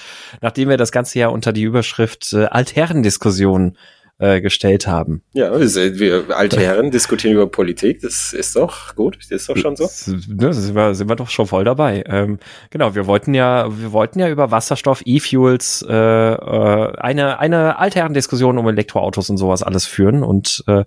nachdem 0.41 0.69
wir 0.69 0.77
das 0.77 0.91
ganze 0.91 1.19
Jahr 1.19 1.31
unter 1.31 1.53
die 1.53 1.63
Überschrift 1.63 2.33
äh, 2.33 2.45
Altherrendiskussion 2.45 3.77
äh, 4.23 4.39
gestellt 4.39 4.87
haben. 4.87 5.21
Ja, 5.33 5.51
wir, 5.59 6.25
alte 6.29 6.57
Herren 6.61 6.91
diskutieren 6.91 7.33
über 7.33 7.47
Politik, 7.47 7.99
das 8.01 8.31
ist 8.31 8.55
doch 8.55 8.95
gut, 8.95 9.17
das 9.17 9.31
ist 9.31 9.49
doch 9.49 9.57
schon 9.57 9.75
so. 9.75 9.83
Ne, 9.83 10.53
sind, 10.53 10.75
wir, 10.75 10.95
sind 10.95 11.09
wir 11.09 11.17
doch 11.17 11.29
schon 11.29 11.45
voll 11.45 11.65
dabei. 11.65 12.05
Ähm, 12.07 12.39
genau, 12.69 12.95
wir 12.95 13.05
wollten 13.05 13.33
ja, 13.33 13.67
wir 13.69 13.91
wollten 13.91 14.19
ja 14.19 14.29
über 14.29 14.49
Wasserstoff, 14.49 15.01
E-Fuels, 15.03 15.85
äh, 15.89 15.93
äh, 15.93 16.97
eine, 16.97 17.39
eine 17.39 17.77
Altherren-Diskussion 17.77 18.57
um 18.57 18.65
Elektroautos 18.69 19.29
und 19.29 19.35
sowas 19.37 19.61
alles 19.61 19.85
führen 19.85 20.23
und 20.23 20.63
äh, 20.67 20.85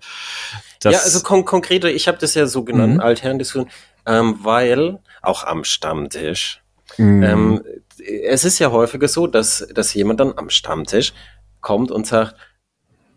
das 0.81 0.93
ja, 0.93 0.99
also 0.99 1.21
kon 1.21 1.45
konkreter, 1.45 1.91
ich 1.91 2.07
habe 2.07 2.17
das 2.17 2.33
ja 2.33 2.47
so 2.47 2.63
genannt, 2.63 2.95
mhm. 2.95 3.01
Altherren-Diskussion, 3.01 3.69
ähm, 4.07 4.39
weil 4.41 4.97
auch 5.21 5.43
am 5.43 5.63
Stammtisch 5.63 6.63
mhm. 6.97 7.23
ähm, 7.23 7.63
es 7.99 8.45
ist 8.45 8.57
ja 8.57 8.71
häufiger 8.71 9.07
so, 9.07 9.27
dass, 9.27 9.67
dass 9.73 9.93
jemand 9.93 10.19
dann 10.19 10.33
am 10.37 10.49
Stammtisch 10.49 11.13
kommt 11.61 11.91
und 11.91 12.07
sagt, 12.07 12.35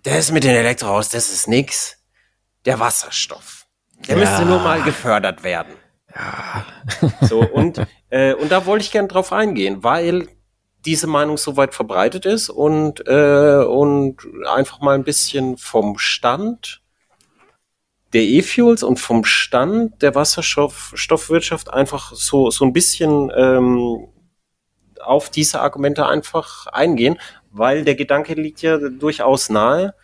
das 0.02 0.30
mit 0.32 0.44
den 0.44 0.54
Elektroautos, 0.54 1.10
das 1.10 1.30
ist 1.30 1.48
nix. 1.48 1.96
Der 2.64 2.78
Wasserstoff. 2.78 3.66
Der 4.08 4.16
ja. 4.16 4.24
müsste 4.24 4.44
nur 4.44 4.58
mal 4.60 4.82
gefördert 4.82 5.42
werden. 5.42 5.74
Ja. 6.14 6.66
so, 7.22 7.40
und, 7.40 7.86
äh, 8.10 8.34
und 8.34 8.50
da 8.50 8.66
wollte 8.66 8.84
ich 8.84 8.90
gerne 8.90 9.08
drauf 9.08 9.32
eingehen, 9.32 9.82
weil 9.82 10.28
diese 10.84 11.06
Meinung 11.06 11.36
so 11.36 11.56
weit 11.56 11.74
verbreitet 11.74 12.26
ist 12.26 12.48
und, 12.48 13.06
äh, 13.06 13.64
und 13.64 14.16
einfach 14.48 14.80
mal 14.80 14.94
ein 14.94 15.04
bisschen 15.04 15.56
vom 15.56 15.98
Stand 15.98 16.82
der 18.12 18.22
E-Fuels 18.22 18.82
und 18.82 18.98
vom 18.98 19.24
Stand 19.24 20.02
der 20.02 20.14
Wasserstoffwirtschaft 20.14 21.72
einfach 21.72 22.12
so, 22.14 22.50
so 22.50 22.64
ein 22.64 22.72
bisschen 22.72 23.30
ähm, 23.36 24.08
auf 25.00 25.30
diese 25.30 25.60
Argumente 25.60 26.06
einfach 26.06 26.66
eingehen, 26.66 27.18
weil 27.50 27.84
der 27.84 27.94
Gedanke 27.94 28.34
liegt 28.34 28.62
ja 28.62 28.78
durchaus 28.78 29.50
nahe. 29.50 29.94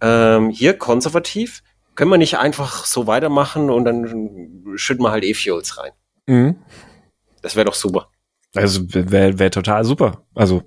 Ähm, 0.00 0.50
hier 0.50 0.78
konservativ, 0.78 1.62
können 1.94 2.10
wir 2.10 2.18
nicht 2.18 2.38
einfach 2.38 2.84
so 2.84 3.06
weitermachen 3.06 3.70
und 3.70 3.84
dann 3.84 4.74
schütten 4.76 5.04
wir 5.04 5.10
halt 5.10 5.24
E-Fuels 5.24 5.78
rein. 5.78 5.92
Mhm. 6.26 6.56
Das 7.42 7.56
wäre 7.56 7.66
doch 7.66 7.74
super. 7.74 8.08
Also 8.54 8.82
wäre 8.88 9.38
wär 9.38 9.50
total 9.50 9.84
super. 9.84 10.24
Also 10.34 10.62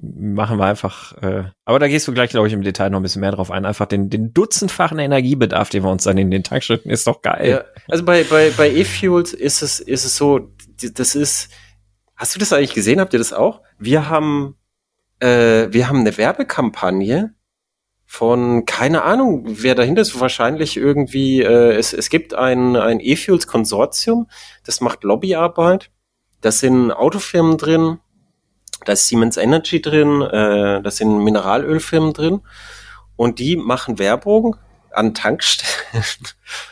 machen 0.00 0.58
wir 0.58 0.66
einfach. 0.66 1.16
Äh, 1.22 1.44
aber 1.64 1.78
da 1.78 1.88
gehst 1.88 2.06
du 2.06 2.12
gleich, 2.12 2.30
glaube 2.30 2.46
ich, 2.46 2.52
im 2.52 2.62
Detail 2.62 2.90
noch 2.90 3.00
ein 3.00 3.02
bisschen 3.02 3.20
mehr 3.20 3.32
drauf 3.32 3.50
ein. 3.50 3.64
Einfach 3.64 3.86
den, 3.86 4.10
den 4.10 4.32
dutzendfachen 4.32 4.98
Energiebedarf, 4.98 5.70
den 5.70 5.82
wir 5.82 5.90
uns 5.90 6.04
dann 6.04 6.18
in 6.18 6.30
den 6.30 6.44
Tankschritten, 6.44 6.90
ist 6.90 7.06
doch 7.06 7.22
geil. 7.22 7.50
Ja, 7.50 7.64
also 7.88 8.04
bei, 8.04 8.22
bei, 8.24 8.50
bei 8.56 8.70
E-Fuels 8.70 9.32
ist 9.32 9.62
es, 9.62 9.80
ist 9.80 10.04
es 10.04 10.16
so, 10.16 10.52
das 10.94 11.14
ist, 11.14 11.50
Hast 12.16 12.34
du 12.34 12.38
das 12.38 12.52
eigentlich 12.52 12.74
gesehen? 12.74 12.98
Habt 12.98 13.12
ihr 13.12 13.18
das 13.18 13.34
auch? 13.34 13.60
Wir 13.78 14.08
haben, 14.08 14.56
äh, 15.20 15.72
wir 15.72 15.88
haben 15.88 16.00
eine 16.00 16.16
Werbekampagne 16.16 17.34
von, 18.06 18.64
keine 18.66 19.02
Ahnung, 19.02 19.44
wer 19.46 19.74
dahinter 19.74 20.02
ist, 20.02 20.18
wahrscheinlich 20.20 20.76
irgendwie, 20.76 21.42
äh, 21.42 21.72
es, 21.72 21.92
es 21.92 22.08
gibt 22.08 22.34
ein, 22.34 22.76
ein 22.76 23.00
E-Fuels-Konsortium, 23.00 24.28
das 24.64 24.80
macht 24.80 25.02
Lobbyarbeit. 25.02 25.90
Da 26.40 26.52
sind 26.52 26.92
Autofirmen 26.92 27.58
drin, 27.58 27.98
da 28.84 28.92
ist 28.92 29.08
Siemens 29.08 29.36
Energy 29.36 29.82
drin, 29.82 30.22
äh, 30.22 30.80
da 30.82 30.90
sind 30.90 31.18
Mineralölfirmen 31.18 32.12
drin 32.12 32.42
und 33.16 33.38
die 33.38 33.56
machen 33.56 33.98
Werbung 33.98 34.56
an 34.96 35.14
Tankstellen. 35.14 36.04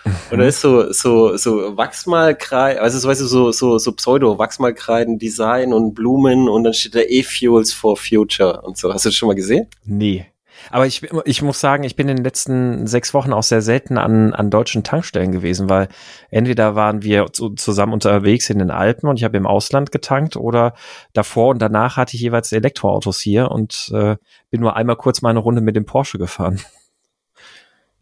und 0.31 0.39
da 0.39 0.45
ist 0.45 0.61
so, 0.61 0.93
so, 0.93 1.37
so 1.37 1.77
Wachsmalkreiden, 1.77 2.83
also 2.83 2.99
so, 2.99 3.09
weißt 3.09 3.21
du, 3.21 3.27
so, 3.27 3.53
so, 3.53 3.79
so 3.79 3.93
Pseudo-Wachsmalkreiden, 3.93 5.19
Design 5.19 5.73
und 5.73 5.95
Blumen 5.95 6.49
und 6.49 6.65
dann 6.65 6.75
steht 6.75 6.95
da 6.95 7.01
E-Fuels 7.01 7.73
for 7.73 7.97
Future 7.97 8.63
und 8.63 8.77
so. 8.77 8.93
Hast 8.93 9.05
du 9.05 9.09
das 9.11 9.17
schon 9.17 9.29
mal 9.29 9.35
gesehen? 9.35 9.67
Nee. 9.85 10.27
Aber 10.71 10.87
ich, 10.87 11.03
ich 11.25 11.43
muss 11.43 11.61
sagen, 11.61 11.85
ich 11.85 11.97
bin 11.97 12.09
in 12.09 12.17
den 12.17 12.25
letzten 12.25 12.87
sechs 12.87 13.13
Wochen 13.13 13.33
auch 13.33 13.43
sehr 13.43 13.61
selten 13.61 13.99
an, 13.99 14.33
an 14.33 14.51
deutschen 14.51 14.83
Tankstellen 14.83 15.33
gewesen, 15.33 15.69
weil 15.69 15.89
entweder 16.31 16.75
waren 16.75 17.03
wir 17.03 17.27
zu, 17.33 17.51
zusammen 17.51 17.93
unterwegs 17.93 18.49
in 18.51 18.59
den 18.59 18.71
Alpen 18.71 19.09
und 19.09 19.17
ich 19.17 19.25
habe 19.25 19.37
im 19.37 19.47
Ausland 19.47 19.93
getankt 19.93 20.37
oder 20.37 20.75
davor 21.13 21.49
und 21.49 21.61
danach 21.61 21.97
hatte 21.97 22.17
ich 22.17 22.23
jeweils 22.23 22.53
Elektroautos 22.53 23.21
hier 23.21 23.51
und 23.51 23.91
äh, 23.93 24.17
bin 24.51 24.61
nur 24.61 24.77
einmal 24.77 24.97
kurz 24.97 25.21
mal 25.23 25.31
eine 25.31 25.41
Runde 25.41 25.61
mit 25.61 25.77
dem 25.77 25.85
Porsche 25.85 26.19
gefahren. 26.19 26.61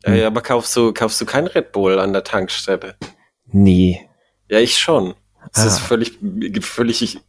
Hm. 0.05 0.15
Äh, 0.15 0.25
aber 0.25 0.41
kaufst 0.41 0.75
du, 0.77 0.93
kaufst 0.93 1.21
du 1.21 1.27
kein 1.27 1.47
Red 1.47 1.73
Bull 1.73 1.99
an 1.99 2.13
der 2.13 2.25
Tankstelle? 2.25 2.97
Nee. 3.47 4.09
Ja, 4.49 4.59
ich 4.59 4.79
schon. 4.79 5.15
Es 5.53 5.61
ah. 5.61 5.67
ist 5.67 5.79
völlig, 5.79 6.19
völlig 6.61 7.21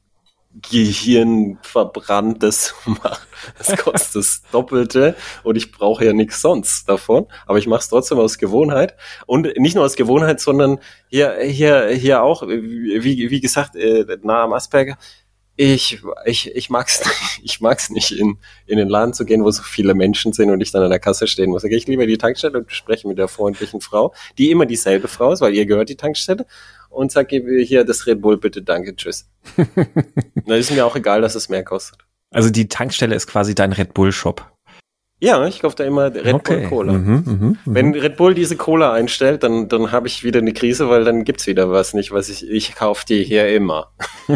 Gehirnverbrannt, 0.70 2.44
das 2.44 2.76
macht. 2.86 3.28
Das 3.58 3.76
kostet 3.84 4.16
das 4.16 4.44
Doppelte 4.52 5.16
und 5.44 5.56
ich 5.56 5.72
brauche 5.72 6.06
ja 6.06 6.14
nichts 6.14 6.42
sonst 6.42 6.88
davon. 6.88 7.26
Aber 7.48 7.58
ich 7.58 7.66
mache 7.66 7.80
es 7.80 7.90
trotzdem 7.90 8.20
aus 8.20 8.38
Gewohnheit. 8.38 8.96
Und 9.26 9.48
nicht 9.58 9.76
nur 9.76 9.84
aus 9.84 9.96
Gewohnheit, 9.96 10.40
sondern 10.40 10.80
hier, 11.08 11.38
hier, 11.42 11.88
hier 11.90 12.22
auch, 12.22 12.48
wie, 12.48 13.30
wie 13.30 13.42
gesagt, 13.42 13.76
äh, 13.76 14.06
nah 14.22 14.44
am 14.44 14.54
Asperger, 14.54 14.98
ich, 15.56 16.02
ich, 16.26 16.56
ich 16.56 16.70
mag's, 16.70 17.04
ich 17.44 17.62
mag's 17.62 17.90
nicht, 17.90 18.12
in, 18.12 18.38
in 18.66 18.78
den 18.78 18.90
Laden 18.90 19.14
zu 19.14 19.26
gehen, 19.26 19.44
wo 19.44 19.52
so 19.52 19.62
viele 19.62 19.94
Menschen 19.94 20.34
sind 20.34 20.50
und 20.50 20.62
ich 20.62 20.72
dann 20.72 20.84
an 20.84 20.90
der 20.90 21.00
Kasse 21.00 21.28
stehen 21.28 21.52
muss. 21.52 21.64
Ich 21.64 21.88
lieber 21.88 22.04
in 22.04 22.10
die 22.10 22.18
Tankstelle 22.18 22.60
und 22.60 22.72
spreche 22.72 23.08
mit 23.08 23.18
der 23.18 23.28
freundlichen 23.28 23.82
Frau, 23.82 24.14
die 24.38 24.52
immer 24.52 24.66
dieselbe 24.66 25.08
Frau 25.08 25.32
ist, 25.32 25.42
weil 25.42 25.54
ihr 25.54 25.66
gehört 25.66 25.90
die 25.90 25.98
Tankstelle 25.98 26.46
und 26.90 27.12
sage 27.12 27.44
hier 27.64 27.84
das 27.84 28.08
Red 28.08 28.22
Bull 28.22 28.38
bitte, 28.38 28.62
danke, 28.62 28.96
tschüss. 28.96 29.30
da 30.46 30.56
ist 30.56 30.72
mir 30.72 30.86
auch 30.86 30.96
egal, 30.96 31.22
dass 31.22 31.36
es 31.36 31.50
mehr 31.50 31.64
kostet. 31.64 32.00
Also 32.32 32.50
die 32.50 32.68
Tankstelle 32.68 33.16
ist 33.16 33.28
quasi 33.28 33.54
dein 33.54 33.74
Red 33.74 33.94
Bull 33.94 34.12
Shop. 34.12 34.53
Ja, 35.24 35.48
ich 35.48 35.62
kaufe 35.62 35.78
da 35.78 35.86
immer 35.86 36.14
Red 36.14 36.34
okay. 36.34 36.58
Bull 36.58 36.68
Cola. 36.68 36.92
Mhm, 36.92 37.24
mh, 37.26 37.32
mh. 37.32 37.56
Wenn 37.64 37.96
Red 37.96 38.18
Bull 38.18 38.34
diese 38.34 38.58
Cola 38.58 38.92
einstellt, 38.92 39.44
dann, 39.44 39.70
dann 39.70 39.94
habe 39.94 40.06
ich 40.06 40.26
wieder 40.26 40.42
eine 40.42 40.52
Krise, 40.52 40.90
weil 40.90 41.06
dann 41.06 41.24
gibt's 41.24 41.48
wieder 41.48 41.72
was 41.72 41.94
nicht, 41.94 42.12
was 42.12 42.28
ich, 42.28 42.46
ich 42.50 42.76
kaufe 42.76 43.06
die 43.08 43.24
hier 43.24 43.48
immer. 43.48 43.94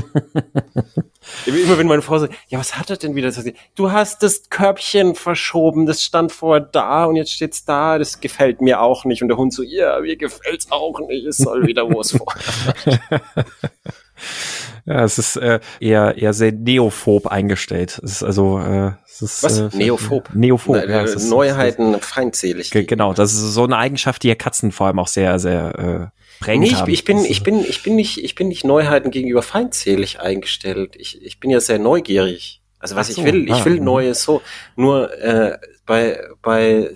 immer 1.45 1.77
wenn 1.77 1.87
meine 1.87 2.01
Frau 2.01 2.19
sagt, 2.19 2.35
ja, 2.47 2.57
was 2.57 2.77
hat 2.77 2.89
er 2.89 2.95
denn 2.95 3.15
wieder? 3.15 3.33
Du 3.75 3.91
hast 3.91 4.23
das 4.23 4.49
Körbchen 4.49 5.15
verschoben, 5.15 5.87
das 5.87 6.03
stand 6.03 6.31
vorher 6.31 6.65
da 6.65 7.03
und 7.03 7.17
jetzt 7.17 7.33
steht's 7.33 7.65
da, 7.65 7.97
das 7.97 8.21
gefällt 8.21 8.61
mir 8.61 8.79
auch 8.79 9.03
nicht. 9.03 9.21
Und 9.21 9.27
der 9.27 9.35
Hund 9.35 9.53
so, 9.53 9.63
ja, 9.63 9.99
mir 9.99 10.15
gefällt's 10.15 10.71
auch 10.71 11.01
nicht, 11.01 11.25
es 11.25 11.35
soll 11.35 11.67
wieder 11.67 11.91
wo 11.91 11.99
es 11.99 12.13
vor. 12.13 12.33
Ja, 14.87 15.03
es 15.03 15.17
ist 15.17 15.35
äh, 15.35 15.59
eher 15.81 16.17
eher 16.17 16.33
sehr 16.33 16.53
neophob 16.53 17.27
eingestellt. 17.27 17.99
Es 18.01 18.13
ist 18.13 18.23
also 18.23 18.57
äh, 18.59 18.93
es 19.05 19.21
ist, 19.21 19.43
Was? 19.43 19.59
Äh, 19.59 19.69
neophob? 19.73 20.29
Neophob. 20.33 20.77
Na, 20.77 20.85
ja, 20.85 21.01
ist, 21.01 21.29
Neuheiten 21.29 21.93
ist, 21.93 22.05
feindselig. 22.05 22.71
Genau, 22.71 23.13
das 23.13 23.33
ist 23.33 23.53
so 23.53 23.65
eine 23.65 23.75
Eigenschaft, 23.75 24.23
die 24.23 24.29
ja 24.29 24.35
Katzen 24.35 24.71
vor 24.71 24.87
allem 24.87 24.99
auch 24.99 25.09
sehr 25.09 25.39
sehr 25.39 26.11
äh, 26.39 26.43
prägend 26.43 26.61
nee, 26.61 26.67
ich, 26.69 26.75
haben. 26.75 26.89
Ich 26.89 27.03
bin 27.03 27.25
ich 27.25 27.43
bin 27.43 27.59
ich 27.59 27.83
bin 27.83 27.97
nicht 27.97 28.23
ich 28.23 28.35
bin 28.35 28.47
nicht 28.47 28.63
Neuheiten 28.63 29.11
gegenüber 29.11 29.41
feindselig 29.41 30.21
eingestellt. 30.21 30.95
Ich 30.97 31.21
ich 31.21 31.41
bin 31.41 31.49
ja 31.49 31.59
sehr 31.59 31.79
neugierig. 31.79 32.61
Also 32.79 32.95
was 32.95 33.07
so, 33.07 33.19
ich 33.19 33.27
will, 33.27 33.51
ah, 33.51 33.57
ich 33.57 33.65
will 33.65 33.79
ah, 33.81 33.83
Neues 33.83 34.23
so. 34.23 34.41
Nur 34.77 35.13
äh, 35.21 35.57
bei 35.85 36.17
bei 36.41 36.91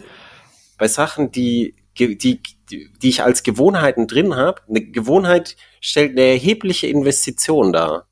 bei 0.77 0.87
Sachen, 0.87 1.29
die 1.29 1.75
die, 1.99 2.41
die, 2.71 2.89
die 3.01 3.09
ich 3.09 3.23
als 3.23 3.43
Gewohnheiten 3.43 4.07
drin 4.07 4.35
habe, 4.35 4.61
eine 4.69 4.81
Gewohnheit 4.81 5.55
stellt 5.79 6.11
eine 6.11 6.21
erhebliche 6.21 6.87
Investition 6.87 7.73
dar, 7.73 8.07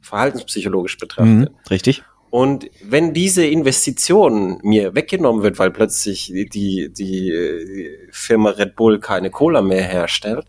verhaltenspsychologisch 0.00 0.98
betrachtet. 0.98 1.50
Mhm, 1.50 1.56
richtig. 1.70 2.02
Und 2.30 2.70
wenn 2.82 3.12
diese 3.12 3.44
Investition 3.44 4.58
mir 4.62 4.94
weggenommen 4.94 5.42
wird, 5.42 5.58
weil 5.58 5.70
plötzlich 5.70 6.32
die, 6.32 6.90
die 6.90 7.90
Firma 8.10 8.50
Red 8.50 8.74
Bull 8.74 9.00
keine 9.00 9.30
Cola 9.30 9.60
mehr 9.60 9.82
herstellt, 9.82 10.46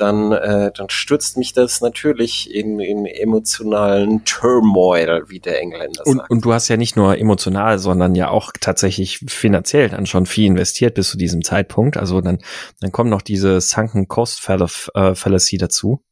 dann, 0.00 0.32
äh, 0.32 0.72
dann 0.74 0.88
stürzt 0.88 1.36
mich 1.36 1.52
das 1.52 1.80
natürlich 1.80 2.52
in, 2.52 2.80
in 2.80 3.06
emotionalen 3.06 4.24
Turmoil, 4.24 5.24
wie 5.28 5.40
der 5.40 5.60
Engländer 5.60 6.02
und, 6.06 6.16
sagt. 6.18 6.30
Und 6.30 6.44
du 6.44 6.52
hast 6.52 6.68
ja 6.68 6.76
nicht 6.76 6.96
nur 6.96 7.18
emotional, 7.18 7.78
sondern 7.78 8.14
ja 8.14 8.30
auch 8.30 8.52
tatsächlich 8.60 9.18
finanziell 9.28 9.88
dann 9.88 10.06
schon 10.06 10.26
viel 10.26 10.46
investiert 10.46 10.94
bis 10.94 11.10
zu 11.10 11.18
diesem 11.18 11.42
Zeitpunkt. 11.42 11.96
Also 11.96 12.20
dann, 12.20 12.38
dann 12.80 12.92
kommt 12.92 13.10
noch 13.10 13.22
diese 13.22 13.60
Sunken 13.60 14.08
Cost 14.08 14.48
äh, 14.48 15.14
Fallacy 15.14 15.58
dazu. 15.58 16.02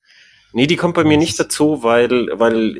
Nee, 0.52 0.66
die 0.66 0.76
kommt 0.76 0.94
bei 0.94 1.04
mir 1.04 1.18
nicht 1.18 1.38
dazu, 1.38 1.82
weil, 1.82 2.10
weil, 2.32 2.76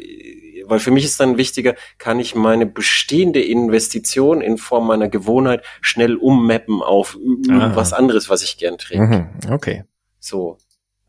weil 0.64 0.78
für 0.78 0.90
mich 0.90 1.04
ist 1.04 1.20
dann 1.20 1.36
wichtiger, 1.36 1.74
kann 1.98 2.18
ich 2.18 2.34
meine 2.34 2.66
bestehende 2.66 3.42
Investition 3.42 4.40
in 4.40 4.58
Form 4.58 4.86
meiner 4.86 5.08
Gewohnheit 5.08 5.62
schnell 5.80 6.16
ummappen 6.16 6.82
auf 6.82 7.18
ah. 7.50 7.72
was 7.74 7.92
anderes, 7.92 8.28
was 8.28 8.42
ich 8.42 8.58
gern 8.58 8.78
trinke. 8.78 9.28
Mhm, 9.46 9.52
okay. 9.52 9.84
So. 10.18 10.58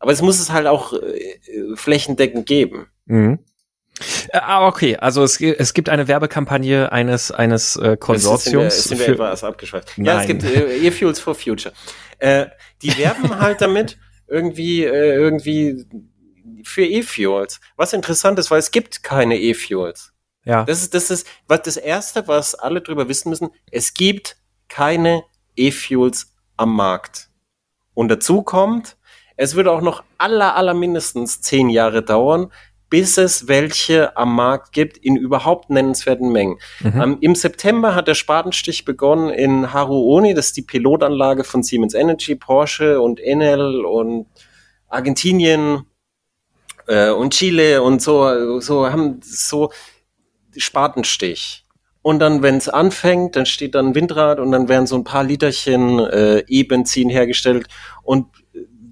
Aber 0.00 0.12
es 0.12 0.22
muss 0.22 0.40
es 0.40 0.50
halt 0.50 0.66
auch 0.66 0.92
äh, 0.94 1.38
flächendeckend 1.76 2.46
geben. 2.46 2.88
Mhm. 3.04 3.38
Äh, 4.30 4.38
ah, 4.38 4.66
okay. 4.66 4.96
Also 4.96 5.22
es, 5.22 5.40
es 5.40 5.74
gibt 5.74 5.88
eine 5.88 6.08
Werbekampagne 6.08 6.90
eines 6.90 7.30
eines 7.30 7.76
äh, 7.76 7.96
Konsortiums. 7.98 8.84
Sind 8.84 8.98
wir, 8.98 9.04
sind 9.04 9.06
wir 9.06 9.14
etwas 9.14 9.44
abgeschweift. 9.44 9.92
Nein. 9.96 10.06
Ja, 10.06 10.20
es 10.20 10.26
gibt 10.26 10.42
äh, 10.42 10.78
E-Fuels 10.78 11.20
for 11.20 11.34
Future. 11.34 11.74
Äh, 12.18 12.46
die 12.82 12.96
werben 12.96 13.38
halt 13.40 13.60
damit 13.60 13.98
irgendwie 14.26 14.84
äh, 14.84 15.14
irgendwie 15.14 15.86
für 16.64 16.84
E-Fuels. 16.84 17.60
Was 17.76 17.92
interessant 17.92 18.38
ist, 18.38 18.50
weil 18.50 18.58
es 18.58 18.70
gibt 18.70 19.02
keine 19.02 19.38
E-Fuels. 19.38 20.12
Ja. 20.44 20.64
Das 20.64 20.80
ist, 20.82 20.94
das 20.94 21.10
ist, 21.10 21.26
was 21.46 21.62
das 21.62 21.76
erste, 21.76 22.26
was 22.26 22.54
alle 22.54 22.80
drüber 22.80 23.08
wissen 23.08 23.28
müssen. 23.28 23.50
Es 23.70 23.92
gibt 23.92 24.36
keine 24.68 25.24
E-Fuels 25.56 26.34
am 26.56 26.74
Markt. 26.74 27.28
Und 27.92 28.08
dazu 28.08 28.42
kommt, 28.42 28.96
es 29.40 29.54
wird 29.54 29.68
auch 29.68 29.80
noch 29.80 30.04
aller, 30.18 30.54
aller 30.54 30.74
mindestens 30.74 31.40
zehn 31.40 31.70
Jahre 31.70 32.02
dauern, 32.02 32.52
bis 32.90 33.16
es 33.16 33.48
welche 33.48 34.14
am 34.14 34.36
Markt 34.36 34.72
gibt 34.72 34.98
in 34.98 35.16
überhaupt 35.16 35.70
nennenswerten 35.70 36.30
Mengen. 36.30 36.58
Mhm. 36.80 37.00
Ähm, 37.00 37.18
Im 37.22 37.34
September 37.34 37.94
hat 37.94 38.06
der 38.06 38.14
Spatenstich 38.14 38.84
begonnen 38.84 39.30
in 39.30 39.72
Haruoni, 39.72 40.34
das 40.34 40.48
ist 40.48 40.58
die 40.58 40.62
Pilotanlage 40.62 41.44
von 41.44 41.62
Siemens 41.62 41.94
Energy, 41.94 42.34
Porsche 42.34 43.00
und 43.00 43.18
Enel 43.18 43.86
und 43.86 44.26
Argentinien 44.88 45.86
äh, 46.86 47.08
und 47.08 47.32
Chile 47.32 47.82
und 47.82 48.02
so, 48.02 48.60
so 48.60 48.92
haben 48.92 49.20
so 49.22 49.72
Spatenstich. 50.54 51.64
Und 52.02 52.18
dann, 52.18 52.42
wenn 52.42 52.56
es 52.56 52.68
anfängt, 52.68 53.36
dann 53.36 53.46
steht 53.46 53.74
dann 53.74 53.88
ein 53.88 53.94
Windrad 53.94 54.38
und 54.38 54.52
dann 54.52 54.68
werden 54.68 54.86
so 54.86 54.96
ein 54.96 55.04
paar 55.04 55.24
Literchen 55.24 55.98
äh, 55.98 56.44
E-Benzin 56.46 57.08
hergestellt. 57.08 57.68
Und 58.02 58.26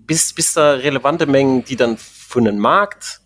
bis, 0.09 0.33
bis 0.33 0.55
da 0.55 0.73
relevante 0.73 1.27
Mengen, 1.27 1.65
die 1.65 1.77
dann 1.77 1.97
für 1.99 2.41
einen 2.41 2.59
Markt 2.59 3.21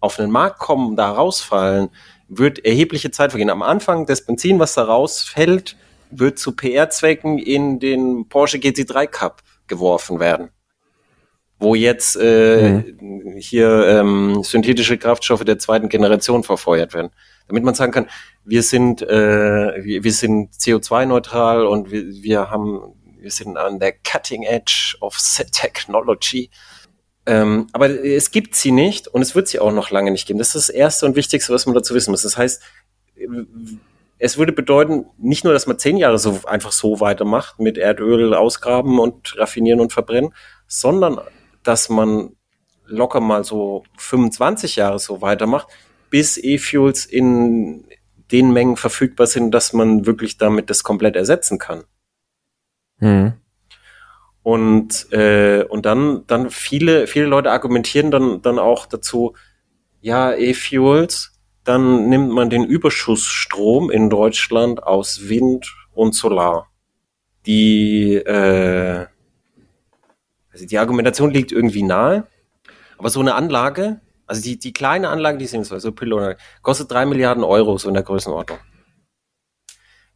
auf 0.00 0.16
den 0.16 0.30
Markt 0.30 0.58
kommen, 0.58 0.96
da 0.96 1.10
rausfallen, 1.10 1.90
wird 2.28 2.64
erhebliche 2.64 3.10
Zeit 3.10 3.32
vergehen. 3.32 3.50
Am 3.50 3.62
Anfang 3.62 4.06
das 4.06 4.24
Benzin, 4.24 4.58
was 4.58 4.74
da 4.74 4.84
rausfällt, 4.84 5.76
wird 6.10 6.38
zu 6.38 6.54
PR-Zwecken 6.54 7.38
in 7.38 7.80
den 7.80 8.28
Porsche 8.28 8.58
GT3 8.58 9.06
Cup 9.06 9.42
geworfen 9.66 10.20
werden. 10.20 10.50
Wo 11.58 11.74
jetzt 11.74 12.16
äh, 12.16 12.82
mhm. 13.00 13.36
hier 13.38 13.86
ähm, 13.88 14.42
synthetische 14.42 14.98
Kraftstoffe 14.98 15.44
der 15.44 15.58
zweiten 15.58 15.88
Generation 15.88 16.42
verfeuert 16.44 16.94
werden. 16.94 17.10
Damit 17.48 17.64
man 17.64 17.74
sagen 17.74 17.92
kann, 17.92 18.06
wir 18.44 18.62
sind, 18.62 19.02
äh, 19.02 19.84
wir, 19.84 20.04
wir 20.04 20.12
sind 20.12 20.52
CO2-neutral 20.54 21.66
und 21.66 21.90
wir, 21.90 22.04
wir 22.22 22.50
haben, 22.50 22.94
wir 23.24 23.30
sind 23.30 23.56
an 23.56 23.80
der 23.80 23.92
Cutting 23.92 24.44
Edge 24.44 24.96
of 25.00 25.18
Technology. 25.50 26.50
Ähm, 27.26 27.68
aber 27.72 27.88
es 27.88 28.30
gibt 28.30 28.54
sie 28.54 28.70
nicht 28.70 29.08
und 29.08 29.22
es 29.22 29.34
wird 29.34 29.48
sie 29.48 29.58
auch 29.58 29.72
noch 29.72 29.90
lange 29.90 30.10
nicht 30.10 30.26
geben. 30.26 30.38
Das 30.38 30.54
ist 30.54 30.68
das 30.68 30.74
Erste 30.74 31.06
und 31.06 31.16
Wichtigste, 31.16 31.52
was 31.52 31.66
man 31.66 31.74
dazu 31.74 31.94
wissen 31.94 32.10
muss. 32.10 32.22
Das 32.22 32.36
heißt, 32.36 32.62
es 34.18 34.38
würde 34.38 34.52
bedeuten, 34.52 35.06
nicht 35.18 35.44
nur, 35.44 35.52
dass 35.52 35.66
man 35.66 35.78
zehn 35.78 35.96
Jahre 35.96 36.18
so 36.18 36.40
einfach 36.44 36.72
so 36.72 37.00
weitermacht 37.00 37.58
mit 37.58 37.78
Erdöl 37.78 38.34
ausgraben 38.34 38.98
und 38.98 39.36
raffinieren 39.38 39.80
und 39.80 39.92
verbrennen, 39.92 40.34
sondern 40.66 41.20
dass 41.62 41.88
man 41.88 42.36
locker 42.86 43.20
mal 43.20 43.44
so 43.44 43.84
25 43.96 44.76
Jahre 44.76 44.98
so 44.98 45.22
weitermacht, 45.22 45.68
bis 46.10 46.36
E-Fuels 46.36 47.06
in 47.06 47.86
den 48.30 48.52
Mengen 48.52 48.76
verfügbar 48.76 49.26
sind, 49.26 49.52
dass 49.52 49.72
man 49.72 50.06
wirklich 50.06 50.36
damit 50.36 50.68
das 50.70 50.82
komplett 50.82 51.16
ersetzen 51.16 51.58
kann. 51.58 51.84
Mhm. 53.04 53.34
Und, 54.42 55.12
äh, 55.12 55.64
und 55.64 55.86
dann, 55.86 56.26
dann 56.26 56.50
viele, 56.50 57.06
viele 57.06 57.26
Leute 57.26 57.50
argumentieren 57.50 58.10
dann, 58.10 58.42
dann 58.42 58.58
auch 58.58 58.86
dazu, 58.86 59.34
ja, 60.00 60.34
E-Fuels, 60.34 61.32
dann 61.64 62.08
nimmt 62.08 62.30
man 62.30 62.50
den 62.50 62.64
Überschussstrom 62.64 63.90
in 63.90 64.10
Deutschland 64.10 64.82
aus 64.82 65.28
Wind 65.28 65.74
und 65.94 66.14
Solar. 66.14 66.68
Die, 67.46 68.14
äh, 68.14 69.06
also 70.52 70.66
die 70.66 70.78
Argumentation 70.78 71.30
liegt 71.30 71.52
irgendwie 71.52 71.82
nahe, 71.82 72.26
aber 72.98 73.10
so 73.10 73.20
eine 73.20 73.34
Anlage, 73.34 74.00
also 74.26 74.42
die, 74.42 74.58
die 74.58 74.72
kleine 74.72 75.08
Anlage, 75.08 75.38
die 75.38 75.46
sind 75.46 75.64
so, 75.64 75.74
also 75.74 75.92
Pylone, 75.92 76.36
kostet 76.62 76.90
drei 76.90 77.04
Milliarden 77.06 77.44
Euro, 77.44 77.76
so 77.76 77.88
in 77.88 77.94
der 77.94 78.02
Größenordnung. 78.02 78.58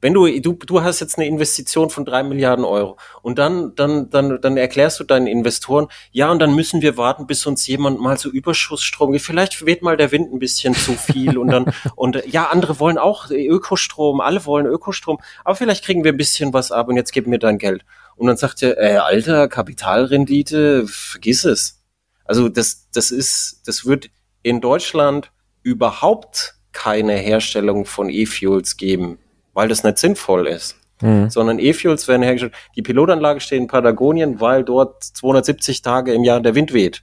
Wenn 0.01 0.15
du, 0.15 0.29
du, 0.41 0.53
du 0.53 0.83
hast 0.83 1.01
jetzt 1.01 1.19
eine 1.19 1.27
Investition 1.27 1.91
von 1.91 2.05
drei 2.05 2.23
Milliarden 2.23 2.65
Euro 2.65 2.99
und 3.23 3.39
dann, 3.39 3.75
dann, 3.75 4.09
dann, 4.11 4.41
dann 4.41 4.57
erklärst 4.57 5.01
du 5.01 5.05
deinen 5.05 5.27
Investoren, 5.27 5.89
ja, 6.13 6.31
und 6.31 6.39
dann 6.39 6.55
müssen 6.55 6.83
wir 6.83 6.97
warten, 6.97 7.27
bis 7.27 7.47
uns 7.47 7.67
jemand 7.67 8.01
mal 8.01 8.17
so 8.17 8.31
Überschussstrom 8.31 9.11
gibt. 9.11 9.25
Vielleicht 9.25 9.67
weht 9.67 9.83
mal 9.83 9.97
der 9.97 10.13
Wind 10.13 10.33
ein 10.33 10.39
bisschen 10.39 10.75
zu 10.75 10.93
viel 10.93 11.37
und 11.37 11.49
dann, 11.49 11.73
und 11.97 12.23
ja, 12.27 12.47
andere 12.47 12.79
wollen 12.79 12.97
auch 12.97 13.31
Ökostrom, 13.31 14.21
alle 14.21 14.47
wollen 14.47 14.67
Ökostrom, 14.67 15.19
aber 15.45 15.57
vielleicht 15.57 15.85
kriegen 15.85 16.05
wir 16.05 16.13
ein 16.13 16.17
bisschen 16.17 16.53
was 16.53 16.71
ab 16.71 16.89
und 16.89 16.97
jetzt 16.97 17.13
gib 17.13 17.27
mir 17.27 17.41
dein 17.41 17.59
Geld. 17.59 17.85
Und 18.15 18.29
dann 18.29 18.37
sagt 18.37 18.63
er, 18.63 18.79
äh, 18.79 18.97
alter, 18.99 19.49
Kapitalrendite, 19.49 20.87
vergiss 20.87 21.45
es. 21.45 21.83
Also 22.25 22.49
das, 22.49 22.89
das 22.93 23.11
ist, 23.11 23.63
das 23.67 23.85
wird 23.85 24.11
in 24.43 24.61
Deutschland 24.61 25.33
überhaupt 25.63 26.55
keine 26.71 27.15
Herstellung 27.15 27.85
von 27.85 28.11
E-Fuels 28.11 28.77
geben 28.77 29.19
weil 29.59 29.67
das 29.67 29.83
nicht 29.83 29.99
sinnvoll 29.99 30.47
ist. 30.47 30.77
Mhm. 31.01 31.31
Sondern 31.31 31.59
E-Fuels 31.59 32.07
werden 32.07 32.23
hergestellt. 32.23 32.55
Die 32.77 32.83
Pilotanlage 32.83 33.41
steht 33.41 33.59
in 33.59 33.67
Patagonien, 33.67 34.41
weil 34.41 34.63
dort 34.63 35.03
270 35.03 35.83
Tage 35.83 36.15
im 36.15 36.23
Jahr 36.23 36.41
der 36.41 36.55
Wind 36.55 36.73
weht. 36.73 37.03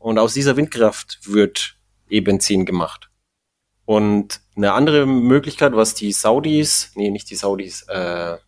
Und 0.00 0.18
aus 0.18 0.34
dieser 0.34 0.56
Windkraft 0.56 1.20
wird 1.22 1.76
E-Benzin 2.10 2.66
gemacht. 2.66 3.10
Und 3.84 4.40
eine 4.56 4.72
andere 4.72 5.06
Möglichkeit, 5.06 5.72
was 5.72 5.94
die 5.94 6.10
Saudis, 6.10 6.90
nee, 6.96 7.10
nicht 7.10 7.30
die 7.30 7.36
Saudis, 7.36 7.82
äh, 7.82 8.38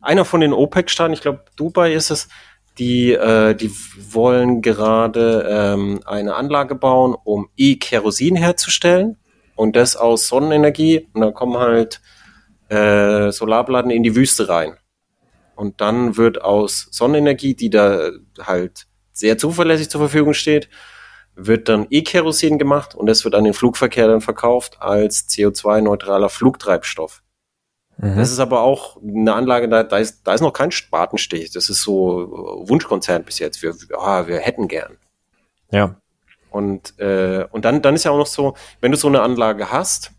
einer 0.00 0.24
von 0.24 0.40
den 0.40 0.52
OPEC-Staaten, 0.52 1.12
ich 1.12 1.20
glaube 1.20 1.44
Dubai 1.54 1.92
ist 1.92 2.10
es, 2.10 2.26
die, 2.78 3.12
äh, 3.12 3.54
die 3.54 3.70
wollen 4.10 4.60
gerade 4.60 5.46
ähm, 5.48 6.00
eine 6.04 6.34
Anlage 6.34 6.74
bauen, 6.74 7.14
um 7.22 7.48
E-Kerosin 7.56 8.34
herzustellen 8.34 9.18
und 9.54 9.76
das 9.76 9.94
aus 9.94 10.26
Sonnenenergie. 10.26 11.06
Und 11.12 11.20
dann 11.20 11.32
kommen 11.32 11.58
halt 11.58 12.00
äh, 12.68 13.30
Solarplatten 13.30 13.90
in 13.90 14.02
die 14.02 14.16
Wüste 14.16 14.48
rein. 14.48 14.76
Und 15.54 15.80
dann 15.80 16.16
wird 16.16 16.42
aus 16.42 16.88
Sonnenenergie, 16.90 17.54
die 17.54 17.70
da 17.70 18.10
halt 18.40 18.86
sehr 19.12 19.38
zuverlässig 19.38 19.88
zur 19.88 20.00
Verfügung 20.00 20.34
steht, 20.34 20.68
wird 21.34 21.68
dann 21.68 21.86
E-Kerosin 21.90 22.58
gemacht 22.58 22.94
und 22.94 23.06
das 23.06 23.24
wird 23.24 23.34
an 23.34 23.44
den 23.44 23.54
Flugverkehr 23.54 24.08
dann 24.08 24.20
verkauft 24.20 24.78
als 24.80 25.28
CO2-neutraler 25.28 26.28
Flugtreibstoff. 26.28 27.22
Mhm. 27.98 28.16
Das 28.16 28.30
ist 28.30 28.38
aber 28.38 28.60
auch 28.60 28.98
eine 29.02 29.34
Anlage, 29.34 29.68
da, 29.68 29.82
da, 29.82 29.98
ist, 29.98 30.26
da 30.26 30.34
ist 30.34 30.40
noch 30.40 30.52
kein 30.52 30.70
Spatenstich. 30.70 31.50
Das 31.52 31.70
ist 31.70 31.82
so 31.82 32.64
Wunschkonzern 32.66 33.24
bis 33.24 33.38
jetzt. 33.38 33.62
Wir, 33.62 33.74
ah, 33.98 34.26
wir 34.26 34.38
hätten 34.38 34.68
gern. 34.68 34.98
Ja. 35.70 35.96
Und, 36.50 36.98
äh, 36.98 37.46
und 37.50 37.64
dann, 37.64 37.82
dann 37.82 37.94
ist 37.94 38.04
ja 38.04 38.10
auch 38.10 38.18
noch 38.18 38.26
so, 38.26 38.54
wenn 38.80 38.92
du 38.92 38.98
so 38.98 39.08
eine 39.08 39.22
Anlage 39.22 39.70
hast, 39.70 40.12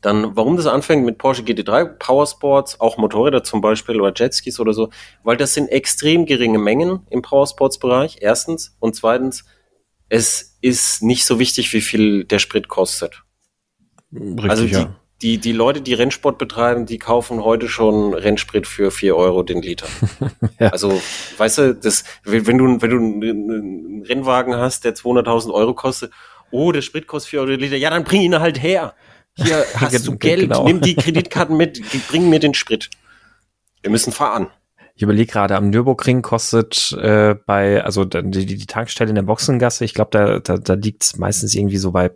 dann, 0.00 0.36
warum 0.36 0.56
das 0.56 0.66
anfängt 0.66 1.04
mit 1.04 1.18
Porsche 1.18 1.42
GT3, 1.42 1.84
Powersports, 1.98 2.80
auch 2.80 2.98
Motorräder 2.98 3.42
zum 3.42 3.60
Beispiel 3.60 4.00
oder 4.00 4.12
Jetskis 4.14 4.60
oder 4.60 4.72
so, 4.72 4.90
weil 5.24 5.36
das 5.36 5.54
sind 5.54 5.68
extrem 5.68 6.24
geringe 6.24 6.58
Mengen 6.58 7.00
im 7.10 7.22
Powersports-Bereich, 7.22 8.18
erstens. 8.20 8.76
Und 8.78 8.94
zweitens, 8.94 9.44
es 10.08 10.56
ist 10.60 11.02
nicht 11.02 11.24
so 11.24 11.38
wichtig, 11.38 11.72
wie 11.72 11.80
viel 11.80 12.24
der 12.24 12.38
Sprit 12.38 12.68
kostet. 12.68 13.22
Richtig, 14.12 14.50
also 14.50 14.64
die, 14.66 14.72
ja. 14.72 14.94
die, 15.20 15.38
die 15.38 15.52
Leute, 15.52 15.80
die 15.80 15.94
Rennsport 15.94 16.38
betreiben, 16.38 16.86
die 16.86 16.98
kaufen 16.98 17.44
heute 17.44 17.68
schon 17.68 18.14
Rennsprit 18.14 18.68
für 18.68 18.92
vier 18.92 19.16
Euro 19.16 19.42
den 19.42 19.62
Liter. 19.62 19.88
ja. 20.60 20.68
Also, 20.68 21.00
weißt 21.38 21.58
du, 21.58 21.74
das, 21.74 22.04
wenn 22.22 22.56
du, 22.56 22.80
wenn 22.80 22.90
du 22.90 22.96
einen 22.96 24.04
Rennwagen 24.04 24.54
hast, 24.54 24.84
der 24.84 24.94
200.000 24.94 25.52
Euro 25.52 25.74
kostet, 25.74 26.12
oh, 26.52 26.70
der 26.70 26.82
Sprit 26.82 27.08
kostet 27.08 27.30
vier 27.30 27.40
Euro 27.40 27.50
den 27.50 27.60
Liter, 27.60 27.76
ja, 27.76 27.90
dann 27.90 28.04
bring 28.04 28.22
ihn 28.22 28.38
halt 28.38 28.62
her 28.62 28.94
hier 29.42 29.64
hast 29.74 30.06
du 30.06 30.16
Geld, 30.16 30.42
genau. 30.42 30.64
nimm 30.64 30.80
die 30.80 30.94
Kreditkarten 30.94 31.56
mit, 31.56 31.80
bring 32.08 32.28
mir 32.28 32.40
den 32.40 32.54
Sprit. 32.54 32.90
Wir 33.82 33.90
müssen 33.90 34.12
fahren. 34.12 34.48
Ich 34.94 35.02
überlege 35.02 35.30
gerade, 35.30 35.54
am 35.54 35.70
Nürburgring 35.70 36.22
kostet 36.22 36.92
äh, 37.00 37.36
bei, 37.46 37.84
also 37.84 38.04
die, 38.04 38.46
die 38.46 38.66
Tankstelle 38.66 39.10
in 39.10 39.14
der 39.14 39.22
Boxengasse, 39.22 39.84
ich 39.84 39.94
glaube, 39.94 40.10
da, 40.10 40.38
da, 40.40 40.58
da 40.58 40.74
liegt 40.74 41.04
es 41.04 41.16
meistens 41.16 41.54
irgendwie 41.54 41.76
so 41.76 41.92
bei, 41.92 42.10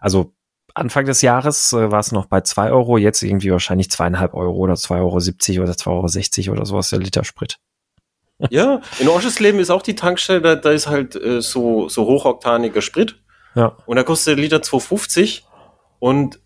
also 0.00 0.34
Anfang 0.74 1.04
des 1.06 1.22
Jahres 1.22 1.72
äh, 1.72 1.90
war 1.90 2.00
es 2.00 2.10
noch 2.10 2.26
bei 2.26 2.40
zwei 2.40 2.70
Euro, 2.70 2.98
jetzt 2.98 3.22
irgendwie 3.22 3.52
wahrscheinlich 3.52 3.90
zweieinhalb 3.90 4.34
Euro 4.34 4.56
oder 4.56 4.76
zwei 4.76 4.98
Euro 4.98 5.20
siebzig 5.20 5.60
oder 5.60 5.76
zwei 5.76 5.92
Euro 5.92 6.08
sechzig 6.08 6.50
oder 6.50 6.64
sowas 6.64 6.90
der 6.90 6.98
Liter 6.98 7.24
Sprit. 7.24 7.58
Ja, 8.50 8.82
in 9.00 9.08
Orschesleben 9.08 9.58
ist 9.58 9.70
auch 9.70 9.82
die 9.82 9.96
Tankstelle, 9.96 10.40
da, 10.40 10.54
da 10.54 10.70
ist 10.70 10.86
halt 10.86 11.16
äh, 11.16 11.42
so, 11.42 11.88
so 11.88 12.06
hochoktaniger 12.06 12.82
Sprit. 12.82 13.20
Ja. 13.56 13.76
Und 13.84 13.96
da 13.96 14.04
kostet 14.04 14.36
der 14.36 14.42
Liter 14.44 14.58
2,50 14.58 15.42
und 15.98 16.38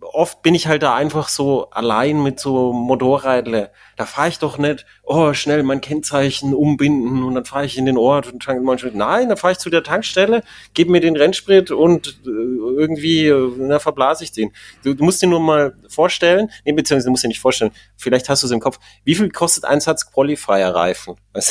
oft 0.00 0.42
bin 0.42 0.54
ich 0.54 0.66
halt 0.66 0.82
da 0.82 0.94
einfach 0.94 1.28
so 1.28 1.70
allein 1.70 2.22
mit 2.22 2.38
so 2.38 2.72
Motorradle. 2.72 3.70
Da 3.96 4.06
fahre 4.06 4.28
ich 4.28 4.38
doch 4.38 4.58
nicht, 4.58 4.84
oh, 5.02 5.32
schnell 5.32 5.62
mein 5.62 5.80
Kennzeichen 5.80 6.54
umbinden 6.54 7.22
und 7.22 7.34
dann 7.34 7.44
fahre 7.44 7.64
ich 7.64 7.78
in 7.78 7.86
den 7.86 7.96
Ort 7.96 8.32
und 8.32 8.42
tanke 8.42 8.62
manchmal. 8.62 8.92
Nein, 8.94 9.28
dann 9.28 9.38
fahre 9.38 9.52
ich 9.52 9.58
zu 9.58 9.70
der 9.70 9.82
Tankstelle, 9.82 10.42
gebe 10.74 10.90
mir 10.90 11.00
den 11.00 11.16
Rennsprit 11.16 11.70
und 11.70 12.20
äh, 12.26 12.28
irgendwie, 12.28 13.26
äh, 13.26 13.52
na, 13.58 13.78
verblase 13.78 14.24
ich 14.24 14.32
den. 14.32 14.52
Du, 14.84 14.94
du, 14.94 15.04
musst 15.04 15.22
dir 15.22 15.28
nur 15.28 15.40
mal 15.40 15.74
vorstellen, 15.88 16.50
nee, 16.64 16.72
beziehungsweise 16.72 17.06
du 17.06 17.10
musst 17.12 17.24
dir 17.24 17.28
nicht 17.28 17.40
vorstellen, 17.40 17.72
vielleicht 17.96 18.28
hast 18.28 18.42
du 18.42 18.46
es 18.46 18.52
im 18.52 18.60
Kopf, 18.60 18.78
wie 19.04 19.14
viel 19.14 19.30
kostet 19.30 19.64
ein 19.64 19.80
Satz 19.80 20.10
Qualifier-Reifen? 20.10 21.16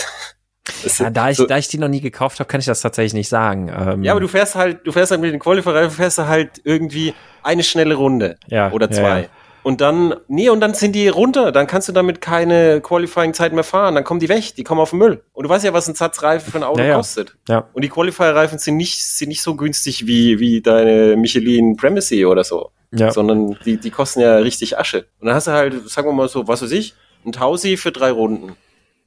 Ja, 1.00 1.10
da, 1.10 1.30
ich, 1.32 1.38
so, 1.38 1.48
da 1.48 1.58
ich 1.58 1.68
die 1.68 1.80
noch 1.80 1.88
nie 1.88 2.02
gekauft 2.02 2.40
habe, 2.40 2.48
kann 2.48 2.60
ich 2.60 2.68
das 2.68 2.82
tatsächlich 2.82 3.14
nicht 3.14 3.30
sagen. 3.30 3.68
Ähm, 3.68 4.04
ja, 4.04 4.12
aber 4.12 4.22
du 4.22 4.28
fährst 4.28 4.56
halt, 4.56 4.86
du 4.86 4.92
fährst 4.92 5.12
halt 5.12 5.20
mit 5.20 5.34
den 5.34 5.40
Qualifier, 5.40 5.90
fährst 5.90 6.20
du 6.20 6.28
halt 6.28 6.62
irgendwie 6.64 7.16
eine 7.44 7.64
schnelle 7.64 7.96
Runde 7.96 8.38
ja, 8.48 8.72
oder 8.72 8.90
zwei. 8.90 9.22
Ja. 9.22 9.28
Und 9.64 9.80
dann, 9.80 10.16
nee, 10.28 10.50
und 10.50 10.60
dann 10.60 10.74
sind 10.74 10.94
die 10.94 11.08
runter. 11.08 11.52
Dann 11.52 11.68
kannst 11.68 11.88
du 11.88 11.92
damit 11.92 12.20
keine 12.20 12.82
Qualifying-Zeit 12.82 13.54
mehr 13.54 13.64
fahren. 13.64 13.94
Dann 13.94 14.04
kommen 14.04 14.20
die 14.20 14.30
weg, 14.30 14.56
die 14.56 14.64
kommen 14.64 14.82
auf 14.82 14.90
den 14.90 15.00
Müll. 15.00 15.24
Und 15.34 15.44
du 15.44 15.50
weißt 15.50 15.64
ja, 15.64 15.74
was 15.74 15.88
ein 15.88 15.94
Satz 15.94 16.24
Reifen 16.24 16.52
für 16.52 16.58
ein 16.58 16.64
Auto 16.64 16.82
Ja, 16.82 16.96
kostet. 16.96 17.38
Ja. 17.48 17.68
Und 17.74 17.84
die 17.84 17.90
Qualifier-Reifen 17.90 18.58
sind 18.58 18.78
nicht, 18.78 19.04
sind 19.04 19.30
nicht 19.30 19.44
so 19.44 19.56
günstig 19.56 20.08
wie, 20.08 20.40
wie 20.40 20.62
deine 20.62 21.16
Michelin 21.16 21.76
Primacy 21.76 22.26
oder 22.26 22.44
so. 22.44 22.72
Ja. 22.92 23.12
Sondern 23.12 23.58
die, 23.64 23.78
die 23.78 23.92
kosten 23.92 24.22
ja 24.22 24.38
richtig 24.38 24.80
Asche. 24.80 25.06
Und 25.20 25.28
dann 25.28 25.36
hast 25.36 25.48
du 25.48 25.52
halt, 25.52 25.90
sagen 25.90 26.08
wir 26.08 26.14
mal 26.14 26.28
so, 26.28 26.48
was 26.48 26.64
weiß 26.64 26.72
ich, 26.72 26.96
ein 27.24 27.32
Tausi 27.32 27.78
für 27.78 27.92
drei 27.92 28.10
Runden. 28.10 28.56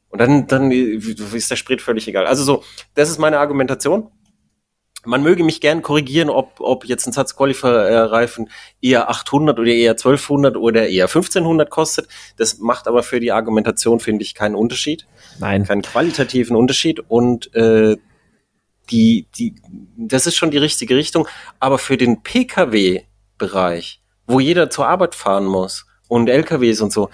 Und 0.09 0.21
dann, 0.21 0.47
dann 0.47 0.71
ist 0.71 1.51
der 1.51 1.57
Sprit 1.57 1.83
völlig 1.83 2.07
egal. 2.07 2.27
Also 2.27 2.45
so, 2.45 2.63
das 2.95 3.11
ist 3.11 3.19
meine 3.19 3.41
Argumentation. 3.41 4.13
Man 5.05 5.23
möge 5.23 5.45
mich 5.45 5.61
gern 5.61 5.83
korrigieren, 5.83 6.31
ob, 6.31 6.61
ob 6.61 6.85
jetzt 6.85 7.07
ein 7.07 7.13
Satz 7.13 7.37
Qualifier-Reifen 7.37 8.51
eher 8.81 9.11
800 9.11 9.59
oder 9.59 9.71
eher 9.71 9.93
1200 9.93 10.57
oder 10.57 10.89
eher 10.89 11.05
1500 11.05 11.71
kostet. 11.71 12.09
Das 12.37 12.59
macht 12.59 12.89
aber 12.89 13.03
für 13.03 13.21
die 13.21 13.33
Argumentation, 13.33 14.01
finde 14.01 14.23
ich, 14.23 14.35
keinen 14.35 14.55
Unterschied 14.55 15.07
Nein. 15.39 15.65
keinen 15.65 15.83
qualitativen 15.83 16.57
Unterschied 16.57 17.01
und 17.01 17.55
äh, 17.55 17.97
die, 18.91 19.27
die, 19.37 19.55
das 19.97 20.27
ist 20.27 20.37
schon 20.37 20.51
die 20.51 20.59
richtige 20.59 20.97
Richtung. 20.97 21.27
Aber 21.59 21.79
für 21.79 21.97
den 21.97 22.23
Pkw-Bereich, 22.23 24.03
wo 24.27 24.41
jeder 24.41 24.71
zur 24.71 24.87
Arbeit 24.87 25.15
fahren 25.15 25.47
muss 25.47 25.87
und 26.09 26.29
LKWs 26.29 26.81
und 26.81 26.93
so, 26.93 27.11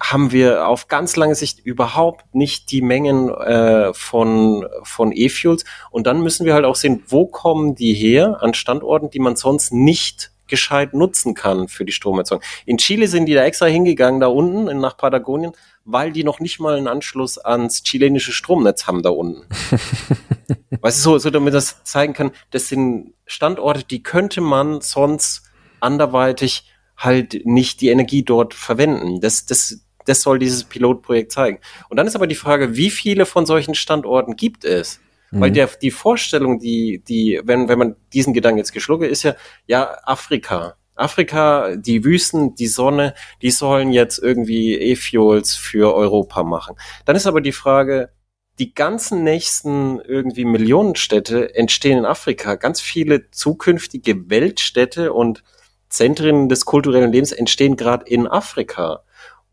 haben 0.00 0.32
wir 0.32 0.68
auf 0.68 0.88
ganz 0.88 1.16
lange 1.16 1.34
Sicht 1.34 1.58
überhaupt 1.58 2.34
nicht 2.34 2.70
die 2.70 2.82
Mengen 2.82 3.30
äh, 3.30 3.92
von, 3.94 4.66
von 4.82 5.12
E-Fuels. 5.12 5.64
Und 5.90 6.06
dann 6.06 6.20
müssen 6.20 6.46
wir 6.46 6.54
halt 6.54 6.64
auch 6.64 6.76
sehen, 6.76 7.02
wo 7.06 7.26
kommen 7.26 7.74
die 7.74 7.94
her 7.94 8.38
an 8.40 8.54
Standorten, 8.54 9.10
die 9.10 9.18
man 9.18 9.36
sonst 9.36 9.72
nicht 9.72 10.32
gescheit 10.46 10.94
nutzen 10.94 11.34
kann 11.34 11.68
für 11.68 11.84
die 11.84 11.92
Stromerzeugung. 11.92 12.42
In 12.64 12.78
Chile 12.78 13.06
sind 13.06 13.26
die 13.26 13.34
da 13.34 13.44
extra 13.44 13.66
hingegangen, 13.66 14.20
da 14.20 14.28
unten 14.28 14.80
nach 14.80 14.96
Patagonien, 14.96 15.52
weil 15.84 16.12
die 16.12 16.24
noch 16.24 16.40
nicht 16.40 16.58
mal 16.58 16.76
einen 16.76 16.88
Anschluss 16.88 17.38
ans 17.38 17.82
chilenische 17.82 18.32
Stromnetz 18.32 18.86
haben 18.86 19.02
da 19.02 19.10
unten. 19.10 19.42
weißt 20.80 20.98
du, 20.98 21.02
so, 21.02 21.18
so 21.18 21.30
damit 21.30 21.54
das 21.54 21.84
zeigen 21.84 22.14
kann, 22.14 22.30
das 22.50 22.68
sind 22.68 23.12
Standorte, 23.26 23.84
die 23.84 24.02
könnte 24.02 24.40
man 24.40 24.80
sonst 24.80 25.42
anderweitig 25.80 26.64
halt 26.96 27.42
nicht 27.44 27.80
die 27.80 27.88
Energie 27.88 28.24
dort 28.24 28.54
verwenden. 28.54 29.20
Das, 29.20 29.46
das, 29.46 29.84
das 30.08 30.22
soll 30.22 30.38
dieses 30.38 30.64
Pilotprojekt 30.64 31.32
zeigen. 31.32 31.58
Und 31.88 31.96
dann 31.96 32.06
ist 32.06 32.16
aber 32.16 32.26
die 32.26 32.34
Frage, 32.34 32.76
wie 32.76 32.90
viele 32.90 33.26
von 33.26 33.46
solchen 33.46 33.74
Standorten 33.74 34.36
gibt 34.36 34.64
es? 34.64 35.00
Weil 35.30 35.50
Mhm. 35.50 35.54
der, 35.54 35.66
die 35.82 35.90
Vorstellung, 35.90 36.58
die, 36.58 37.02
die, 37.06 37.40
wenn, 37.44 37.68
wenn 37.68 37.78
man 37.78 37.96
diesen 38.14 38.32
Gedanken 38.32 38.58
jetzt 38.58 38.72
geschlucke, 38.72 39.06
ist 39.06 39.24
ja, 39.24 39.34
ja, 39.66 39.98
Afrika. 40.04 40.76
Afrika, 40.94 41.76
die 41.76 42.02
Wüsten, 42.04 42.54
die 42.54 42.66
Sonne, 42.66 43.14
die 43.42 43.50
sollen 43.50 43.92
jetzt 43.92 44.18
irgendwie 44.18 44.74
E-Fuels 44.74 45.54
für 45.54 45.94
Europa 45.94 46.42
machen. 46.42 46.76
Dann 47.04 47.14
ist 47.14 47.26
aber 47.26 47.40
die 47.40 47.52
Frage, 47.52 48.10
die 48.58 48.74
ganzen 48.74 49.22
nächsten 49.22 50.00
irgendwie 50.00 50.44
Millionenstädte 50.44 51.54
entstehen 51.54 51.98
in 51.98 52.04
Afrika. 52.04 52.56
Ganz 52.56 52.80
viele 52.80 53.30
zukünftige 53.30 54.28
Weltstädte 54.30 55.12
und 55.12 55.44
Zentren 55.88 56.48
des 56.48 56.64
kulturellen 56.64 57.12
Lebens 57.12 57.32
entstehen 57.32 57.76
gerade 57.76 58.06
in 58.06 58.26
Afrika. 58.26 59.04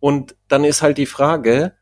Und 0.05 0.35
dann 0.49 0.63
ist 0.65 0.83
halt 0.83 0.99
die 0.99 1.07
Frage, 1.07 1.73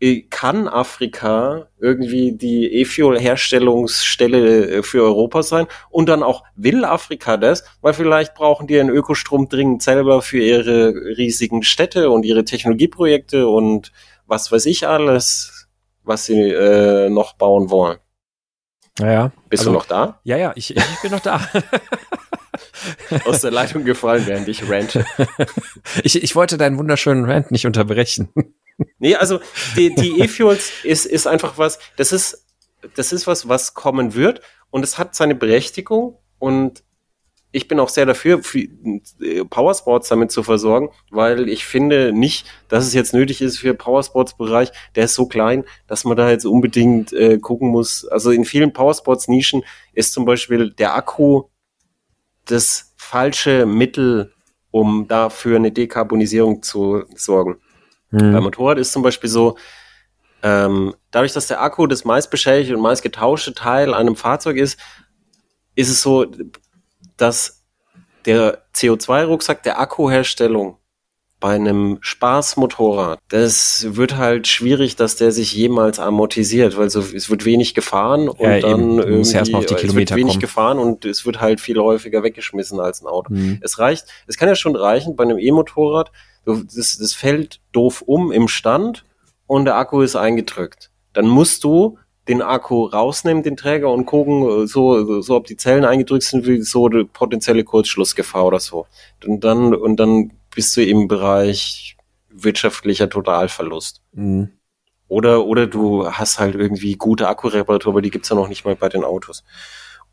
äh, 0.00 0.20
kann 0.30 0.68
Afrika 0.68 1.66
irgendwie 1.80 2.36
die 2.36 2.72
E-Fuel-Herstellungsstelle 2.72 4.76
äh, 4.76 4.82
für 4.84 5.02
Europa 5.02 5.42
sein? 5.42 5.66
Und 5.88 6.08
dann 6.08 6.22
auch, 6.22 6.44
will 6.54 6.84
Afrika 6.84 7.36
das? 7.36 7.64
Weil 7.80 7.94
vielleicht 7.94 8.34
brauchen 8.34 8.68
die 8.68 8.78
einen 8.78 8.90
Ökostrom 8.90 9.48
dringend 9.48 9.82
selber 9.82 10.22
für 10.22 10.38
ihre 10.38 10.94
riesigen 11.18 11.64
Städte 11.64 12.10
und 12.10 12.24
ihre 12.24 12.44
Technologieprojekte 12.44 13.48
und 13.48 13.90
was 14.28 14.52
weiß 14.52 14.66
ich 14.66 14.86
alles, 14.86 15.66
was 16.04 16.26
sie 16.26 16.38
äh, 16.38 17.10
noch 17.10 17.32
bauen 17.32 17.70
wollen. 17.70 17.98
Ja, 19.00 19.10
ja. 19.12 19.32
Bist 19.48 19.62
Also- 19.62 19.72
du 19.72 19.78
noch 19.78 19.86
da? 19.86 20.20
Ja, 20.22 20.36
ja, 20.36 20.52
ich, 20.54 20.76
ich 20.76 21.02
bin 21.02 21.10
noch 21.10 21.18
da. 21.18 21.40
Aus 23.24 23.40
der 23.40 23.50
Leitung 23.50 23.84
gefallen, 23.84 24.26
während 24.26 24.48
ich 24.48 24.68
rante. 24.68 25.04
ich, 26.02 26.22
ich 26.22 26.34
wollte 26.34 26.56
deinen 26.56 26.78
wunderschönen 26.78 27.24
Rant 27.24 27.50
nicht 27.50 27.66
unterbrechen. 27.66 28.28
Nee, 28.98 29.16
also 29.16 29.40
die, 29.76 29.94
die 29.94 30.20
E-Fuels 30.20 30.70
ist, 30.84 31.06
ist 31.06 31.26
einfach 31.26 31.58
was, 31.58 31.78
das 31.96 32.12
ist, 32.12 32.46
das 32.94 33.12
ist 33.12 33.26
was, 33.26 33.48
was 33.48 33.74
kommen 33.74 34.14
wird 34.14 34.40
und 34.70 34.82
es 34.82 34.98
hat 34.98 35.14
seine 35.14 35.34
Berechtigung 35.34 36.16
und 36.38 36.82
ich 37.52 37.68
bin 37.68 37.80
auch 37.80 37.88
sehr 37.88 38.06
dafür, 38.06 38.42
für, 38.42 38.60
äh, 39.20 39.44
Powersports 39.48 40.08
damit 40.08 40.30
zu 40.30 40.42
versorgen, 40.42 40.90
weil 41.10 41.48
ich 41.48 41.64
finde 41.64 42.12
nicht, 42.12 42.46
dass 42.68 42.86
es 42.86 42.94
jetzt 42.94 43.12
nötig 43.12 43.42
ist 43.42 43.58
für 43.58 43.74
Powersports-Bereich, 43.74 44.70
der 44.94 45.04
ist 45.04 45.14
so 45.14 45.26
klein, 45.26 45.64
dass 45.86 46.04
man 46.04 46.16
da 46.16 46.30
jetzt 46.30 46.46
unbedingt 46.46 47.12
äh, 47.12 47.38
gucken 47.38 47.68
muss. 47.68 48.06
Also 48.06 48.30
in 48.30 48.44
vielen 48.44 48.72
Powersports-Nischen 48.72 49.64
ist 49.92 50.12
zum 50.12 50.24
Beispiel 50.24 50.70
der 50.70 50.94
Akku 50.94 51.44
das 52.46 52.94
falsche 52.96 53.66
Mittel, 53.66 54.32
um 54.70 55.08
dafür 55.08 55.56
eine 55.56 55.72
Dekarbonisierung 55.72 56.62
zu 56.62 57.04
sorgen. 57.14 57.60
Hm. 58.10 58.32
Beim 58.32 58.42
Motorrad 58.42 58.78
ist 58.78 58.92
zum 58.92 59.02
Beispiel 59.02 59.30
so, 59.30 59.56
ähm, 60.42 60.94
dadurch, 61.10 61.32
dass 61.32 61.48
der 61.48 61.60
Akku 61.60 61.86
das 61.86 62.04
meist 62.04 62.30
beschädigte 62.30 62.74
und 62.74 62.82
meist 62.82 63.02
getauschte 63.02 63.54
Teil 63.54 63.94
an 63.94 64.00
einem 64.00 64.16
Fahrzeug 64.16 64.56
ist, 64.56 64.78
ist 65.74 65.90
es 65.90 66.02
so, 66.02 66.26
dass 67.16 67.64
der 68.24 68.62
CO2-Rucksack 68.74 69.62
der 69.62 69.78
Akkuherstellung 69.78 70.79
bei 71.40 71.54
einem 71.54 71.98
Spaßmotorrad, 72.02 73.18
das 73.28 73.86
wird 73.90 74.16
halt 74.16 74.46
schwierig, 74.46 74.96
dass 74.96 75.16
der 75.16 75.32
sich 75.32 75.54
jemals 75.54 75.98
amortisiert, 75.98 76.76
weil 76.76 76.90
so, 76.90 77.00
es 77.00 77.30
wird 77.30 77.44
wenig 77.44 77.74
gefahren 77.74 78.28
und 78.28 78.40
Ja, 78.40 78.60
dann 78.60 78.98
irgendwie, 78.98 79.50
mal 79.52 79.58
auf 79.58 79.66
die 79.66 79.74
es 79.74 79.80
Kilometer 79.80 80.10
wird 80.14 80.20
wenig 80.20 80.32
kommen. 80.34 80.40
gefahren 80.40 80.78
und 80.78 81.04
es 81.04 81.24
wird 81.24 81.40
halt 81.40 81.60
viel 81.60 81.78
häufiger 81.78 82.22
weggeschmissen 82.22 82.78
als 82.78 83.00
ein 83.02 83.06
Auto. 83.06 83.30
Hm. 83.30 83.58
Es 83.62 83.78
reicht, 83.78 84.06
es 84.26 84.36
kann 84.36 84.48
ja 84.48 84.54
schon 84.54 84.76
reichen 84.76 85.16
bei 85.16 85.24
einem 85.24 85.38
E-Motorrad, 85.38 86.12
das, 86.44 86.98
das 86.98 87.14
fällt 87.14 87.60
doof 87.72 88.02
um 88.04 88.32
im 88.32 88.46
Stand 88.46 89.04
und 89.46 89.64
der 89.64 89.76
Akku 89.76 90.02
ist 90.02 90.16
eingedrückt. 90.16 90.90
Dann 91.12 91.26
musst 91.26 91.64
du 91.64 91.98
den 92.28 92.42
Akku 92.42 92.84
rausnehmen, 92.84 93.42
den 93.42 93.56
Träger, 93.56 93.90
und 93.90 94.06
gucken, 94.06 94.42
äh, 94.42 94.66
so, 94.66 95.20
so 95.20 95.34
ob 95.34 95.46
die 95.46 95.56
Zellen 95.56 95.84
eingedrückt 95.84 96.22
sind, 96.22 96.46
wie 96.46 96.60
so 96.62 96.86
eine 96.86 97.04
potenzielle 97.04 97.64
Kurzschlussgefahr 97.64 98.46
oder 98.46 98.60
so. 98.60 98.86
Und 99.26 99.42
dann, 99.42 99.74
und 99.74 99.96
dann 99.98 100.30
bist 100.54 100.76
du 100.76 100.84
im 100.84 101.08
Bereich 101.08 101.96
wirtschaftlicher 102.28 103.08
Totalverlust. 103.08 104.02
Hm. 104.14 104.50
Oder, 105.08 105.44
oder 105.44 105.66
du 105.66 106.08
hast 106.08 106.38
halt 106.38 106.54
irgendwie 106.54 106.94
gute 106.94 107.28
Akkureparatur, 107.28 107.92
aber 107.92 108.02
die 108.02 108.10
gibt's 108.10 108.28
ja 108.28 108.36
noch 108.36 108.48
nicht 108.48 108.64
mal 108.64 108.76
bei 108.76 108.88
den 108.88 109.02
Autos. 109.02 109.42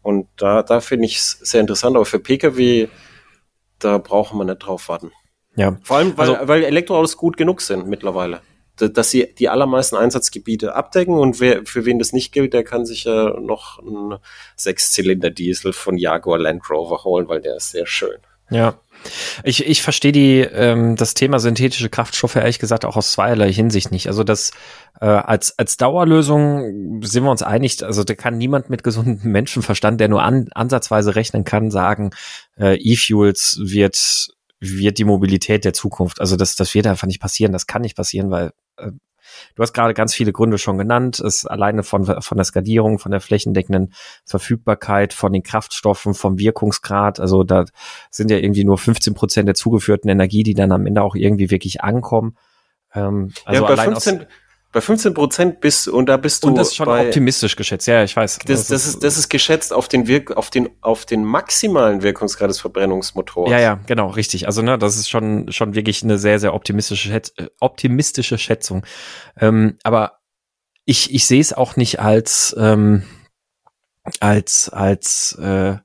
Und 0.02 0.28
da, 0.38 0.64
da 0.64 0.80
finde 0.82 1.06
ich 1.06 1.18
es 1.18 1.32
sehr 1.32 1.62
interessant, 1.62 1.96
aber 1.96 2.06
für 2.06 2.20
Pkw, 2.20 2.88
da 3.80 3.98
brauchen 4.00 4.38
wir 4.40 4.46
nicht 4.46 4.60
drauf 4.60 4.90
warten. 4.90 5.12
Ja. 5.56 5.78
Vor 5.84 5.98
allem, 5.98 6.18
weil, 6.18 6.30
Also- 6.36 6.48
weil 6.48 6.64
Elektroautos 6.64 7.18
gut 7.18 7.38
genug 7.38 7.62
sind 7.62 7.88
mittlerweile. 7.88 8.42
Dass 8.78 9.10
sie 9.10 9.34
die 9.34 9.50
allermeisten 9.50 9.96
Einsatzgebiete 9.96 10.76
abdecken 10.76 11.18
und 11.18 11.40
wer, 11.40 11.66
für 11.66 11.86
wen 11.86 11.98
das 11.98 12.14
nicht 12.14 12.32
gilt, 12.32 12.54
der 12.54 12.64
kann 12.64 12.86
sich 12.86 13.06
ja 13.06 13.40
noch 13.40 13.80
einen 13.80 14.20
Sechszylinder-Diesel 14.56 15.74
von 15.74 15.98
Jaguar 15.98 16.38
Land 16.38 16.70
Rover 16.70 17.04
holen, 17.04 17.28
weil 17.28 17.42
der 17.42 17.56
ist 17.56 17.72
sehr 17.72 17.88
schön. 17.88 18.18
Ja. 18.52 18.80
Ich, 19.44 19.66
ich 19.66 19.82
verstehe 19.82 20.12
die 20.12 20.40
ähm, 20.40 20.96
das 20.96 21.14
Thema 21.14 21.40
synthetische 21.40 21.90
Kraftstoffe 21.90 22.36
ehrlich 22.36 22.60
gesagt 22.60 22.86
auch 22.86 22.98
aus 22.98 23.12
zweierlei 23.12 23.52
Hinsicht 23.52 23.92
nicht. 23.92 24.08
Also 24.08 24.24
das 24.24 24.52
äh, 25.00 25.06
als 25.06 25.58
als 25.58 25.78
Dauerlösung 25.78 27.02
sind 27.04 27.24
wir 27.24 27.32
uns 27.32 27.44
einig. 27.44 27.84
Also 27.84 28.04
da 28.04 28.16
kann 28.16 28.38
niemand 28.38 28.70
mit 28.70 28.84
gesundem 28.84 29.20
Menschenverstand, 29.32 30.00
der 30.00 30.10
nur 30.10 30.24
an, 30.24 30.48
ansatzweise 30.54 31.16
rechnen 31.16 31.44
kann, 31.44 31.72
sagen, 31.72 32.12
äh, 32.58 32.76
E-Fuels 32.78 33.60
wird 33.62 34.28
wird 34.60 34.98
die 34.98 35.06
Mobilität 35.06 35.66
der 35.66 35.74
Zukunft. 35.74 36.20
Also 36.20 36.36
das 36.36 36.56
das 36.56 36.74
wird 36.74 36.88
einfach 36.88 37.08
nicht 37.08 37.22
passieren. 37.22 37.52
Das 37.52 37.68
kann 37.68 37.82
nicht 37.82 37.96
passieren, 37.96 38.32
weil 38.32 38.52
äh, 38.78 38.92
Du 39.56 39.64
hast 39.64 39.74
gerade 39.74 39.94
ganz 39.94 40.14
viele 40.14 40.32
Gründe 40.32 40.58
schon 40.58 40.78
genannt. 40.78 41.20
Es 41.20 41.46
alleine 41.46 41.84
von, 41.84 42.06
von 42.06 42.38
der 42.38 42.46
Skalierung, 42.46 43.00
von 43.00 43.12
der 43.12 43.22
flächendeckenden 43.22 43.94
Verfügbarkeit, 44.26 45.14
von 45.14 45.34
den 45.34 45.44
Kraftstoffen, 45.44 46.14
vom 46.14 46.38
Wirkungsgrad. 46.38 47.20
Also 47.20 47.44
da 47.44 47.66
sind 48.10 48.32
ja 48.32 48.38
irgendwie 48.38 48.66
nur 48.66 48.78
15 48.78 49.14
Prozent 49.14 49.48
der 49.48 49.56
zugeführten 49.56 50.10
Energie, 50.10 50.44
die 50.44 50.54
dann 50.54 50.72
am 50.72 50.86
Ende 50.86 51.02
auch 51.02 51.16
irgendwie 51.16 51.52
wirklich 51.52 51.82
ankommen. 51.82 52.38
Ähm, 52.94 53.34
also 53.46 53.62
ja, 53.62 53.68
bei 53.68 53.74
allein 53.74 53.96
aus, 53.96 54.04
15, 54.04 54.28
bei 54.78 54.82
15 54.82 55.16
Prozent 55.16 55.60
bist 55.60 55.88
und 55.88 56.08
da 56.08 56.18
bist 56.18 56.44
du 56.44 56.50
und 56.50 56.56
das 56.56 56.68
ist 56.68 56.76
schon 56.76 56.86
bei, 56.86 57.08
optimistisch 57.08 57.56
geschätzt. 57.56 57.88
Ja, 57.88 58.04
ich 58.04 58.16
weiß. 58.16 58.38
das, 58.46 58.68
das 58.68 58.86
ist 58.86 59.04
das 59.04 59.18
ist 59.18 59.28
geschätzt 59.28 59.74
auf 59.74 59.88
den 59.88 60.06
Wirk 60.06 60.38
auf 60.38 60.52
den 60.52 60.70
auf 60.82 61.08
den 61.08 61.24
maximalen 61.24 62.04
Wirkungsgrad 62.04 62.48
des 62.48 62.60
Verbrennungsmotors. 62.60 63.50
Ja, 63.50 63.58
ja, 63.58 63.80
genau, 63.88 64.10
richtig. 64.10 64.46
Also, 64.46 64.62
ne, 64.62 64.78
das 64.78 64.98
ist 64.98 65.10
schon, 65.10 65.52
schon 65.52 65.74
wirklich 65.74 66.04
eine 66.04 66.20
sehr, 66.20 66.38
sehr 66.38 66.54
optimistische, 66.54 67.10
Schätz 67.10 67.34
äh, 67.38 67.48
optimistische 67.60 68.38
Schätzung. 68.38 68.86
Ähm, 69.40 69.80
aber 69.82 70.20
ich, 70.86 71.12
ich 71.12 71.26
sehe 71.26 71.42
es 71.42 71.54
auch 71.54 71.76
nicht 71.76 72.00
als, 72.00 72.56
ähm, 72.60 73.02
als, 74.20 74.70
als, 74.70 75.34
äh, 75.42 75.78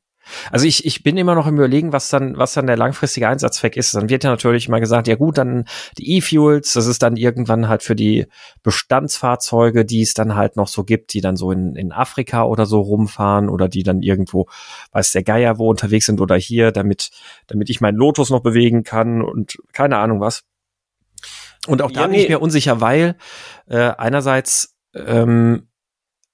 Also 0.50 0.66
ich, 0.66 0.84
ich 0.84 1.02
bin 1.02 1.16
immer 1.16 1.34
noch 1.34 1.46
im 1.46 1.56
Überlegen, 1.56 1.92
was 1.92 2.08
dann, 2.08 2.36
was 2.36 2.54
dann 2.54 2.66
der 2.66 2.76
langfristige 2.76 3.28
Einsatzzweck 3.28 3.76
ist. 3.76 3.94
Dann 3.94 4.08
wird 4.08 4.24
ja 4.24 4.30
natürlich 4.30 4.68
mal 4.68 4.80
gesagt, 4.80 5.08
ja 5.08 5.16
gut, 5.16 5.38
dann 5.38 5.64
die 5.98 6.16
E-Fuels, 6.16 6.72
das 6.72 6.86
ist 6.86 7.02
dann 7.02 7.16
irgendwann 7.16 7.68
halt 7.68 7.82
für 7.82 7.96
die 7.96 8.26
Bestandsfahrzeuge, 8.62 9.84
die 9.84 10.02
es 10.02 10.14
dann 10.14 10.34
halt 10.34 10.56
noch 10.56 10.68
so 10.68 10.84
gibt, 10.84 11.14
die 11.14 11.20
dann 11.20 11.36
so 11.36 11.50
in, 11.52 11.74
in 11.76 11.92
Afrika 11.92 12.44
oder 12.44 12.66
so 12.66 12.80
rumfahren 12.80 13.48
oder 13.48 13.68
die 13.68 13.82
dann 13.82 14.02
irgendwo, 14.02 14.46
weiß 14.92 15.12
der 15.12 15.22
Geier 15.22 15.58
wo 15.58 15.68
unterwegs 15.68 16.06
sind 16.06 16.20
oder 16.20 16.36
hier, 16.36 16.72
damit, 16.72 17.10
damit 17.46 17.70
ich 17.70 17.80
meinen 17.80 17.96
Lotus 17.96 18.30
noch 18.30 18.40
bewegen 18.40 18.84
kann 18.84 19.22
und 19.22 19.58
keine 19.72 19.98
Ahnung 19.98 20.20
was. 20.20 20.44
Und 21.66 21.82
auch 21.82 21.92
da 21.92 22.02
ja, 22.02 22.06
bin 22.08 22.18
ich 22.18 22.28
mir 22.28 22.40
unsicher, 22.40 22.80
weil 22.80 23.16
äh, 23.68 23.92
einerseits 23.96 24.74
ähm, 24.94 25.68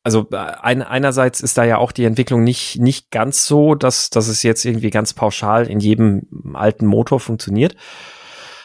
also 0.03 0.27
äh, 0.33 0.37
ein, 0.37 0.83
einerseits 0.83 1.41
ist 1.41 1.59
da 1.59 1.65
ja 1.65 1.79
auch 1.79 1.93
die 1.93 2.05
Entwicklung 2.05 2.45
nicht, 2.45 2.81
nicht 2.81 3.11
ganz 3.11 3.47
so, 3.47 3.75
dass, 3.75 4.11
dass 4.11 4.29
es 4.29 4.43
jetzt 4.43 4.65
irgendwie 4.65 4.91
ganz 4.91 5.15
pauschal 5.15 5.67
in 5.67 5.81
jedem 5.81 6.55
alten 6.55 6.87
Motor 6.87 7.21
funktioniert. 7.21 7.77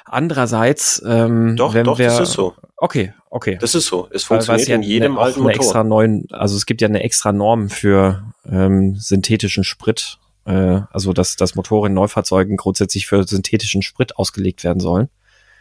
Andererseits, 0.05 1.01
ähm, 1.05 1.55
doch, 1.55 1.73
wenn 1.73 1.85
doch, 1.85 1.97
wir, 1.97 2.07
das 2.07 2.19
ist 2.19 2.33
so. 2.33 2.53
Okay, 2.77 3.13
okay. 3.29 3.57
Das 3.59 3.73
ist 3.73 3.87
so. 3.87 4.07
Es 4.11 4.23
funktioniert 4.23 4.67
ja 4.67 4.75
in 4.75 4.83
jedem 4.83 5.17
alten 5.17 5.41
Motor. 5.41 5.55
Extra 5.55 5.83
neuen, 5.83 6.27
also 6.31 6.55
es 6.55 6.65
gibt 6.65 6.81
ja 6.81 6.87
eine 6.87 7.01
extra 7.01 7.31
Norm 7.31 7.69
für 7.69 8.23
ähm, 8.45 8.95
synthetischen 8.97 9.63
Sprit, 9.63 10.19
äh, 10.45 10.81
also 10.91 11.13
dass, 11.13 11.35
dass 11.35 11.55
Motoren 11.55 11.91
in 11.91 11.95
Neufahrzeugen 11.95 12.57
grundsätzlich 12.57 13.07
für 13.07 13.23
synthetischen 13.23 13.81
Sprit 13.81 14.17
ausgelegt 14.17 14.63
werden 14.63 14.79
sollen. 14.79 15.09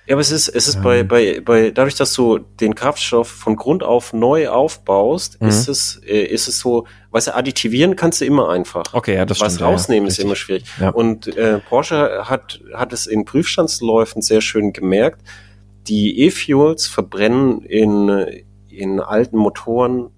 Ja, 0.06 0.16
aber 0.16 0.20
es 0.20 0.32
ist, 0.32 0.48
es 0.48 0.66
ist 0.66 0.76
ähm. 0.76 0.82
bei, 0.82 1.02
bei, 1.04 1.40
bei, 1.40 1.70
dadurch, 1.70 1.94
dass 1.94 2.12
du 2.12 2.38
den 2.38 2.74
Kraftstoff 2.74 3.28
von 3.28 3.54
Grund 3.54 3.84
auf 3.84 4.12
neu 4.12 4.48
aufbaust, 4.48 5.40
mhm. 5.40 5.48
ist 5.48 5.68
es, 5.68 6.00
äh, 6.04 6.24
ist 6.24 6.48
es 6.48 6.58
so, 6.58 6.86
weißt 7.12 7.28
du, 7.28 7.36
additivieren 7.36 7.94
kannst 7.94 8.20
du 8.20 8.24
immer 8.24 8.50
einfach. 8.50 8.92
Okay, 8.92 9.14
ja, 9.14 9.24
das 9.24 9.40
Was 9.40 9.54
stimmt. 9.54 9.68
Was 9.68 9.74
rausnehmen 9.74 10.06
ja, 10.06 10.08
ist 10.08 10.18
immer 10.18 10.34
schwierig. 10.34 10.64
Ja. 10.80 10.90
Und 10.90 11.28
äh, 11.36 11.60
Porsche 11.60 12.24
hat, 12.28 12.60
hat 12.74 12.92
es 12.92 13.06
in 13.06 13.24
Prüfstandsläufen 13.24 14.22
sehr 14.22 14.40
schön 14.40 14.72
gemerkt. 14.72 15.20
Die 15.86 16.20
E-Fuels 16.20 16.88
verbrennen 16.88 17.62
in, 17.62 18.44
in 18.68 19.00
alten 19.00 19.36
Motoren 19.36 20.10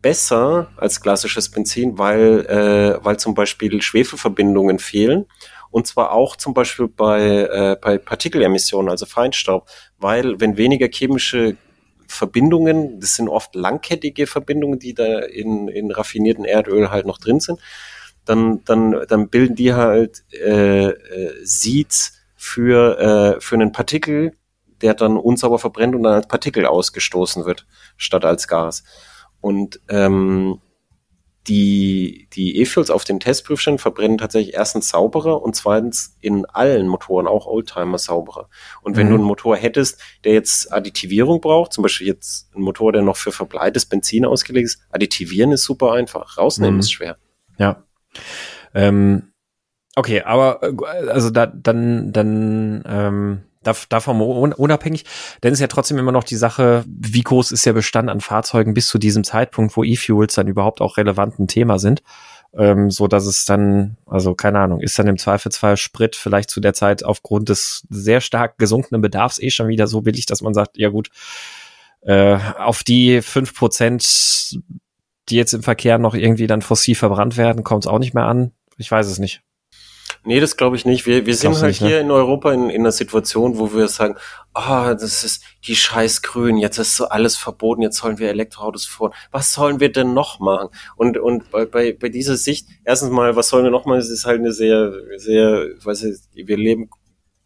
besser 0.00 0.68
als 0.76 1.00
klassisches 1.00 1.48
Benzin, 1.48 1.96
weil, 1.96 2.44
äh, 2.46 3.04
weil 3.04 3.18
zum 3.18 3.34
Beispiel 3.34 3.80
Schwefelverbindungen 3.80 4.80
fehlen 4.80 5.26
und 5.72 5.86
zwar 5.86 6.12
auch 6.12 6.36
zum 6.36 6.54
Beispiel 6.54 6.86
bei, 6.86 7.22
äh, 7.22 7.76
bei 7.80 7.98
Partikelemissionen, 7.98 8.90
also 8.90 9.06
Feinstaub, 9.06 9.68
weil 9.98 10.38
wenn 10.38 10.56
weniger 10.56 10.86
chemische 10.86 11.56
Verbindungen, 12.06 13.00
das 13.00 13.16
sind 13.16 13.28
oft 13.28 13.54
langkettige 13.54 14.26
Verbindungen, 14.26 14.78
die 14.78 14.92
da 14.92 15.20
in, 15.20 15.68
in 15.68 15.90
raffinierten 15.90 16.44
Erdöl 16.44 16.90
halt 16.90 17.06
noch 17.06 17.18
drin 17.18 17.40
sind, 17.40 17.58
dann, 18.26 18.62
dann, 18.64 19.04
dann 19.08 19.30
bilden 19.30 19.56
die 19.56 19.72
halt 19.72 20.22
äh, 20.32 20.90
äh, 20.90 21.40
Seeds 21.42 22.18
für, 22.36 22.98
äh, 22.98 23.40
für 23.40 23.54
einen 23.54 23.72
Partikel, 23.72 24.36
der 24.82 24.92
dann 24.92 25.16
unsauber 25.16 25.58
verbrennt 25.58 25.94
und 25.94 26.02
dann 26.02 26.14
als 26.14 26.28
Partikel 26.28 26.66
ausgestoßen 26.66 27.46
wird, 27.46 27.66
statt 27.96 28.26
als 28.26 28.46
Gas. 28.46 28.84
Und 29.40 29.80
ähm, 29.88 30.60
die, 31.48 32.28
die 32.32 32.60
E-Fuels 32.60 32.90
auf 32.90 33.04
den 33.04 33.18
Testprüfständen 33.18 33.78
verbrennen 33.78 34.18
tatsächlich 34.18 34.54
erstens 34.54 34.88
sauberer 34.88 35.42
und 35.42 35.56
zweitens 35.56 36.16
in 36.20 36.46
allen 36.46 36.86
Motoren, 36.86 37.26
auch 37.26 37.46
Oldtimer 37.46 37.98
sauberer. 37.98 38.48
Und 38.82 38.96
wenn 38.96 39.06
mhm. 39.06 39.10
du 39.10 39.16
einen 39.16 39.24
Motor 39.24 39.56
hättest, 39.56 40.00
der 40.24 40.34
jetzt 40.34 40.72
Additivierung 40.72 41.40
braucht, 41.40 41.72
zum 41.72 41.82
Beispiel 41.82 42.06
jetzt 42.06 42.54
ein 42.54 42.62
Motor, 42.62 42.92
der 42.92 43.02
noch 43.02 43.16
für 43.16 43.32
verbleites 43.32 43.86
Benzin 43.86 44.24
ausgelegt 44.24 44.66
ist, 44.66 44.82
additivieren 44.90 45.52
ist 45.52 45.64
super 45.64 45.92
einfach, 45.92 46.38
rausnehmen 46.38 46.74
mhm. 46.74 46.80
ist 46.80 46.92
schwer. 46.92 47.16
Ja. 47.58 47.82
Ähm, 48.74 49.32
okay, 49.96 50.22
aber 50.22 50.62
äh, 50.62 51.08
also 51.08 51.30
da, 51.30 51.46
dann, 51.46 52.12
dann 52.12 52.84
ähm, 52.86 53.42
davon 53.62 54.20
unabhängig, 54.20 55.04
denn 55.42 55.52
es 55.52 55.58
ist 55.58 55.62
ja 55.62 55.68
trotzdem 55.68 55.98
immer 55.98 56.12
noch 56.12 56.24
die 56.24 56.36
Sache, 56.36 56.84
wie 56.86 57.22
groß 57.22 57.52
ist 57.52 57.66
der 57.66 57.72
Bestand 57.72 58.10
an 58.10 58.20
Fahrzeugen 58.20 58.74
bis 58.74 58.86
zu 58.86 58.98
diesem 58.98 59.24
Zeitpunkt, 59.24 59.76
wo 59.76 59.84
E-Fuels 59.84 60.34
dann 60.34 60.48
überhaupt 60.48 60.80
auch 60.80 60.96
relevant 60.96 61.38
ein 61.38 61.48
Thema 61.48 61.78
sind, 61.78 62.02
ähm, 62.56 62.90
so 62.90 63.06
dass 63.06 63.26
es 63.26 63.44
dann, 63.44 63.96
also 64.06 64.34
keine 64.34 64.58
Ahnung, 64.60 64.80
ist 64.80 64.98
dann 64.98 65.06
im 65.06 65.18
Zweifelsfall 65.18 65.76
Sprit 65.76 66.16
vielleicht 66.16 66.50
zu 66.50 66.60
der 66.60 66.74
Zeit 66.74 67.04
aufgrund 67.04 67.48
des 67.48 67.86
sehr 67.88 68.20
stark 68.20 68.58
gesunkenen 68.58 69.00
Bedarfs 69.00 69.38
eh 69.38 69.50
schon 69.50 69.68
wieder 69.68 69.86
so 69.86 70.02
billig, 70.02 70.26
dass 70.26 70.42
man 70.42 70.54
sagt, 70.54 70.76
ja 70.76 70.88
gut, 70.88 71.10
äh, 72.02 72.38
auf 72.58 72.82
die 72.82 73.22
fünf 73.22 73.54
Prozent, 73.54 74.58
die 75.28 75.36
jetzt 75.36 75.54
im 75.54 75.62
Verkehr 75.62 75.98
noch 75.98 76.14
irgendwie 76.14 76.46
dann 76.46 76.62
fossil 76.62 76.94
verbrannt 76.94 77.36
werden, 77.36 77.64
kommt 77.64 77.84
es 77.84 77.90
auch 77.90 77.98
nicht 77.98 78.14
mehr 78.14 78.24
an. 78.24 78.52
Ich 78.76 78.90
weiß 78.90 79.06
es 79.06 79.18
nicht. 79.18 79.42
Nee, 80.24 80.38
das 80.38 80.56
glaube 80.56 80.76
ich 80.76 80.84
nicht. 80.84 81.04
Wir, 81.04 81.26
wir 81.26 81.34
sind 81.34 81.54
halt 81.56 81.66
nicht, 81.66 81.80
ne? 81.80 81.88
hier 81.88 82.00
in 82.00 82.12
Europa 82.12 82.52
in, 82.52 82.70
in 82.70 82.82
einer 82.82 82.92
Situation, 82.92 83.58
wo 83.58 83.72
wir 83.72 83.88
sagen, 83.88 84.14
ah, 84.54 84.90
oh, 84.90 84.94
das 84.94 85.24
ist 85.24 85.42
die 85.66 85.74
scheiß 85.74 86.22
Grün, 86.22 86.58
jetzt 86.58 86.78
ist 86.78 86.96
so 86.96 87.08
alles 87.08 87.36
verboten, 87.36 87.82
jetzt 87.82 87.98
sollen 87.98 88.18
wir 88.18 88.28
Elektroautos 88.28 88.86
fahren. 88.86 89.12
Was 89.32 89.52
sollen 89.52 89.80
wir 89.80 89.90
denn 89.90 90.14
noch 90.14 90.38
machen? 90.38 90.68
Und, 90.96 91.18
und 91.18 91.50
bei, 91.50 91.66
bei, 91.66 91.92
bei 91.92 92.08
dieser 92.08 92.36
Sicht, 92.36 92.68
erstens 92.84 93.10
mal, 93.10 93.34
was 93.34 93.48
sollen 93.48 93.64
wir 93.64 93.72
noch 93.72 93.84
machen? 93.84 93.98
Es 93.98 94.10
ist 94.10 94.24
halt 94.24 94.38
eine 94.38 94.52
sehr, 94.52 94.92
sehr, 95.16 95.66
weiß 95.82 96.04
ich, 96.04 96.46
wir 96.46 96.56
leben 96.56 96.88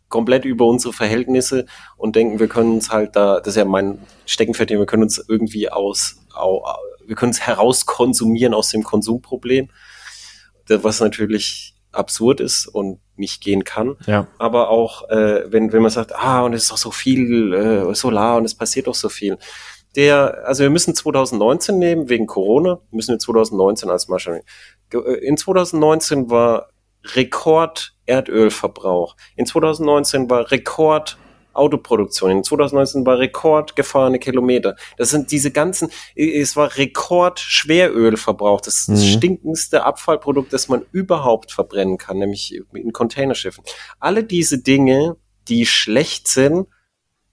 komplett 0.09 0.45
über 0.45 0.67
unsere 0.67 0.93
Verhältnisse 0.93 1.65
und 1.97 2.15
denken, 2.15 2.39
wir 2.39 2.49
können 2.49 2.75
uns 2.75 2.91
halt 2.91 3.17
da, 3.17 3.39
das 3.39 3.49
ist 3.49 3.57
ja 3.57 3.65
mein 3.65 4.01
Steckenpferd, 4.27 4.71
wir 4.71 4.87
können 4.87 5.03
uns 5.03 5.25
irgendwie 5.29 5.71
aus, 5.71 6.17
wir 7.07 7.17
können 7.17 7.31
uns 7.31 7.41
herauskonsumieren 7.41 8.53
aus 8.53 8.71
dem 8.71 8.83
Konsumproblem, 8.83 9.71
was 10.69 11.01
natürlich 11.01 11.76
absurd 11.97 12.41
ist 12.41 12.67
und 12.67 13.01
nicht 13.17 13.43
gehen 13.43 13.65
kann. 13.65 13.97
Ja. 14.07 14.27
Aber 14.39 14.71
auch, 14.71 15.09
äh, 15.09 15.51
wenn, 15.51 15.73
wenn 15.73 15.83
man 15.83 15.91
sagt, 15.91 16.15
ah, 16.15 16.43
und 16.43 16.53
es 16.53 16.65
ist 16.65 16.73
doch 16.73 16.79
so 16.79 16.91
viel 16.91 17.53
äh, 17.53 17.95
Solar 17.95 18.37
und 18.37 18.45
es 18.45 18.55
passiert 18.55 18.87
doch 18.87 18.95
so 18.95 19.09
viel. 19.09 19.39
Der, 19.97 20.45
also 20.45 20.63
wir 20.63 20.71
müssen 20.71 20.95
2019 20.95 21.79
nehmen, 21.79 22.09
wegen 22.09 22.27
Corona, 22.27 22.81
müssen 22.91 23.13
wir 23.13 23.19
2019 23.19 23.89
als 23.89 24.09
Maschine. 24.09 24.43
Äh, 24.93 24.99
in 25.27 25.37
2019 25.37 26.31
war 26.31 26.69
Rekord 27.15 27.95
Erdölverbrauch. 28.05 29.17
In 29.37 29.47
2019 29.47 30.29
war 30.29 30.51
Rekord 30.51 31.19
Autoproduktion. 31.59 32.31
In 32.31 32.45
2019 32.45 33.07
war 33.07 33.19
Rekord 33.19 33.77
gefahrene 33.77 34.19
Kilometer. 34.19 34.77
Das 34.97 35.11
sind 35.11 35.31
diese 35.31 35.51
ganzen, 35.51 35.91
es 36.15 36.57
war 36.57 36.77
Rekord 36.77 37.41
Schwerölverbrauch. 37.41 38.61
Das 38.61 38.81
ist 38.81 38.89
das 38.89 39.01
mhm. 39.01 39.09
stinkendste 39.17 39.85
Abfallprodukt, 39.85 40.53
das 40.53 40.69
man 40.69 40.85
überhaupt 40.93 41.53
verbrennen 41.53 41.99
kann, 41.99 42.19
nämlich 42.19 42.61
in 42.73 42.93
Containerschiffen. 42.93 43.65
Alle 43.99 44.25
diese 44.25 44.59
Dinge, 44.59 45.17
die 45.49 45.67
schlecht 45.67 46.29
sind 46.29 46.67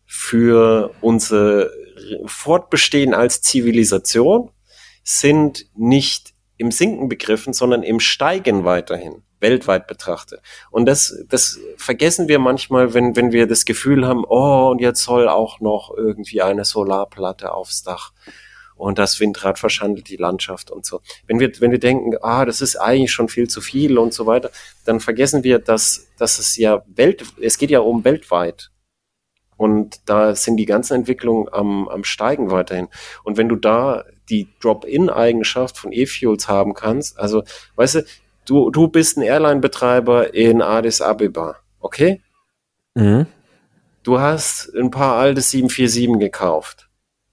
für 0.06 0.94
unser 1.02 1.70
Fortbestehen 2.26 3.14
als 3.14 3.42
Zivilisation, 3.42 4.52
sind 5.04 5.66
nicht 5.76 6.34
im 6.58 6.72
Sinken 6.72 7.10
begriffen, 7.10 7.54
sondern 7.54 7.84
im 7.84 8.00
Steigen 8.00 8.64
weiterhin 8.64 9.24
weltweit 9.44 9.86
betrachte. 9.86 10.42
Und 10.72 10.88
das, 10.88 11.24
das 11.30 11.60
vergessen 11.78 12.28
wir 12.28 12.40
manchmal, 12.40 12.96
wenn, 12.96 13.16
wenn 13.16 13.32
wir 13.32 13.46
das 13.46 13.66
Gefühl 13.66 14.08
haben, 14.08 14.26
oh, 14.28 14.72
und 14.72 14.82
jetzt 14.82 15.04
soll 15.04 15.30
auch 15.30 15.60
noch 15.60 15.94
irgendwie 15.96 16.42
eine 16.42 16.66
Solarplatte 16.66 17.54
aufs 17.54 17.84
Dach 17.84 18.14
und 18.76 18.98
das 18.98 19.20
Windrad 19.20 19.60
verschandelt 19.60 20.10
die 20.10 20.18
Landschaft 20.18 20.72
und 20.72 20.86
so. 20.86 21.02
Wenn 21.28 21.40
wir, 21.40 21.52
wenn 21.60 21.72
wir 21.72 21.80
denken, 21.80 22.18
ah, 22.22 22.46
das 22.46 22.62
ist 22.62 22.76
eigentlich 22.76 23.12
schon 23.12 23.30
viel 23.30 23.48
zu 23.48 23.62
viel 23.62 23.98
und 23.98 24.14
so 24.14 24.26
weiter, 24.26 24.50
dann 24.86 25.00
vergessen 25.00 25.44
wir, 25.44 25.60
dass, 25.60 26.08
dass 26.18 26.40
es 26.40 26.58
ja 26.58 26.84
Welt, 26.88 27.24
es 27.42 27.58
geht 27.58 27.70
ja 27.70 27.80
um 27.80 28.04
weltweit. 28.04 28.72
Und 29.56 30.02
da 30.10 30.36
sind 30.36 30.58
die 30.58 30.66
ganzen 30.66 30.96
Entwicklungen 30.96 31.48
am, 31.52 31.88
am 31.88 32.04
Steigen 32.04 32.50
weiterhin. 32.50 32.90
Und 33.24 33.38
wenn 33.38 33.48
du 33.48 33.56
da 33.56 34.04
die 34.30 34.50
Drop-in-Eigenschaft 34.60 35.78
von 35.78 35.92
E-Fuels 35.92 36.48
haben 36.48 36.74
kannst, 36.74 37.20
also, 37.20 37.44
weißt 37.76 37.96
du, 37.96 38.06
du, 38.46 38.70
du 38.70 38.88
bist 38.88 39.18
ein 39.18 39.24
Airline-Betreiber 39.24 40.34
in 40.34 40.62
Addis 40.62 41.02
Abeba, 41.02 41.58
okay? 41.80 42.22
Mhm. 42.96 43.26
Du 44.04 44.20
hast 44.20 44.74
ein 44.76 44.92
paar 44.92 45.16
alte 45.16 45.42
747 45.42 46.20
gekauft. 46.20 46.90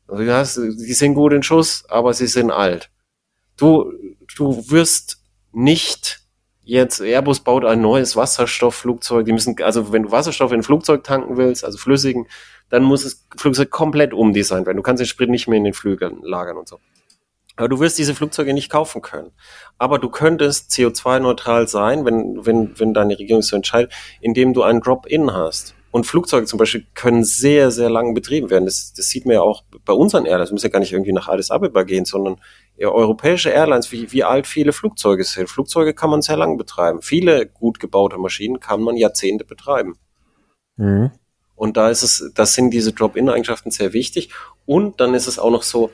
Also 0.07 0.25
du 0.25 0.35
hast, 0.35 0.57
die 0.57 0.93
sind 0.93 1.15
gut 1.15 1.33
in 1.33 1.43
Schuss, 1.43 1.85
aber 1.89 2.15
sie 2.15 2.27
sind 2.27 2.51
alt. 2.51 2.91
Du, 3.57 3.93
du 4.37 4.71
wirst 4.71 5.19
nicht 5.53 6.21
jetzt, 6.63 7.01
Airbus 7.01 7.41
baut 7.41 7.65
ein 7.65 7.81
neues 7.81 8.17
Wasserstoffflugzeug, 8.17 9.27
die 9.27 9.33
müssen, 9.33 9.57
also 9.63 9.93
wenn 9.93 10.05
du 10.05 10.13
Wasserstoff 10.13 10.53
in 10.53 10.61
ein 10.61 10.63
Flugzeug 10.63 11.03
tanken 11.03 11.37
willst, 11.37 11.65
also 11.65 11.79
flüssigen, 11.79 12.29
dann 12.69 12.85
muss 12.85 13.03
das 13.03 13.27
Flugzeug 13.37 13.71
komplett 13.71 14.15
umdesignt 14.15 14.67
werden. 14.67 14.77
Du 14.77 14.83
kannst 14.83 15.01
den 15.01 15.07
Sprit 15.07 15.29
nicht 15.29 15.49
mehr 15.49 15.59
in 15.59 15.65
den 15.65 15.75
Flügeln 15.75 16.23
lagern 16.23 16.57
und 16.57 16.69
so. 16.69 16.79
Aber 17.61 17.69
du 17.69 17.79
wirst 17.79 17.99
diese 17.99 18.15
Flugzeuge 18.15 18.55
nicht 18.55 18.71
kaufen 18.71 19.03
können. 19.03 19.33
Aber 19.77 19.99
du 19.99 20.09
könntest 20.09 20.71
CO2-neutral 20.71 21.69
sein, 21.69 22.07
wenn, 22.07 22.47
wenn, 22.47 22.79
wenn 22.81 22.95
deine 22.95 23.19
Regierung 23.19 23.43
so 23.43 23.55
entscheidet, 23.55 23.93
indem 24.23 24.55
du 24.55 24.63
einen 24.63 24.81
Drop-In 24.81 25.35
hast. 25.35 25.75
Und 25.91 26.07
Flugzeuge 26.07 26.47
zum 26.47 26.59
Beispiel 26.59 26.87
können 26.95 27.23
sehr, 27.23 27.71
sehr 27.71 27.91
lang 27.91 28.15
betrieben 28.15 28.49
werden. 28.49 28.65
Das, 28.65 28.95
das 28.95 29.11
sieht 29.11 29.27
man 29.27 29.35
ja 29.35 29.43
auch 29.43 29.65
bei 29.85 29.93
unseren 29.93 30.25
Airlines. 30.25 30.49
Das 30.49 30.53
muss 30.53 30.63
ja 30.63 30.71
gar 30.71 30.79
nicht 30.79 30.93
irgendwie 30.93 31.13
nach 31.13 31.29
Addis 31.29 31.51
Abeba 31.51 31.83
gehen, 31.83 32.07
sondern 32.07 32.41
europäische 32.79 33.51
Airlines, 33.51 33.93
wie, 33.93 34.11
wie 34.11 34.25
alt 34.25 34.47
viele 34.47 34.73
Flugzeuge 34.73 35.25
sind. 35.25 35.51
Flugzeuge 35.51 35.93
kann 35.93 36.09
man 36.09 36.23
sehr 36.23 36.39
lang 36.39 36.57
betreiben. 36.57 37.03
Viele 37.03 37.45
gut 37.45 37.79
gebaute 37.79 38.17
Maschinen 38.17 38.61
kann 38.61 38.81
man 38.81 38.97
Jahrzehnte 38.97 39.45
betreiben. 39.45 39.99
Mhm. 40.77 41.11
Und 41.57 41.77
da 41.77 41.91
ist 41.91 42.03
es, 42.03 42.33
das 42.35 42.55
sind 42.55 42.71
diese 42.71 42.95
Drop-in-Eigenschaften 42.95 43.71
sehr 43.71 43.93
wichtig. 43.93 44.31
Und 44.65 44.99
dann 45.01 45.13
ist 45.13 45.27
es 45.27 45.39
auch 45.39 45.51
noch 45.51 45.63
so, 45.63 45.91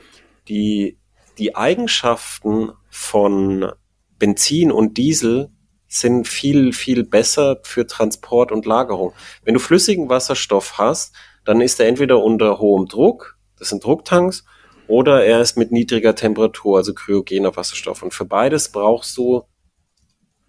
die, 0.47 0.97
die 1.37 1.55
Eigenschaften 1.55 2.71
von 2.89 3.71
Benzin 4.17 4.71
und 4.71 4.97
Diesel 4.97 5.51
sind 5.87 6.27
viel, 6.27 6.73
viel 6.73 7.03
besser 7.03 7.59
für 7.63 7.87
Transport 7.87 8.51
und 8.51 8.65
Lagerung. 8.65 9.13
Wenn 9.43 9.53
du 9.53 9.59
flüssigen 9.59 10.09
Wasserstoff 10.09 10.77
hast, 10.77 11.15
dann 11.45 11.61
ist 11.61 11.79
er 11.79 11.87
entweder 11.87 12.21
unter 12.21 12.59
hohem 12.59 12.87
Druck, 12.87 13.37
das 13.57 13.69
sind 13.69 13.83
Drucktanks, 13.83 14.43
oder 14.87 15.25
er 15.25 15.41
ist 15.41 15.57
mit 15.57 15.71
niedriger 15.71 16.15
Temperatur, 16.15 16.77
also 16.77 16.93
kryogener 16.93 17.55
Wasserstoff. 17.55 18.03
Und 18.03 18.13
für 18.13 18.25
beides 18.25 18.69
brauchst 18.69 19.17
du 19.17 19.43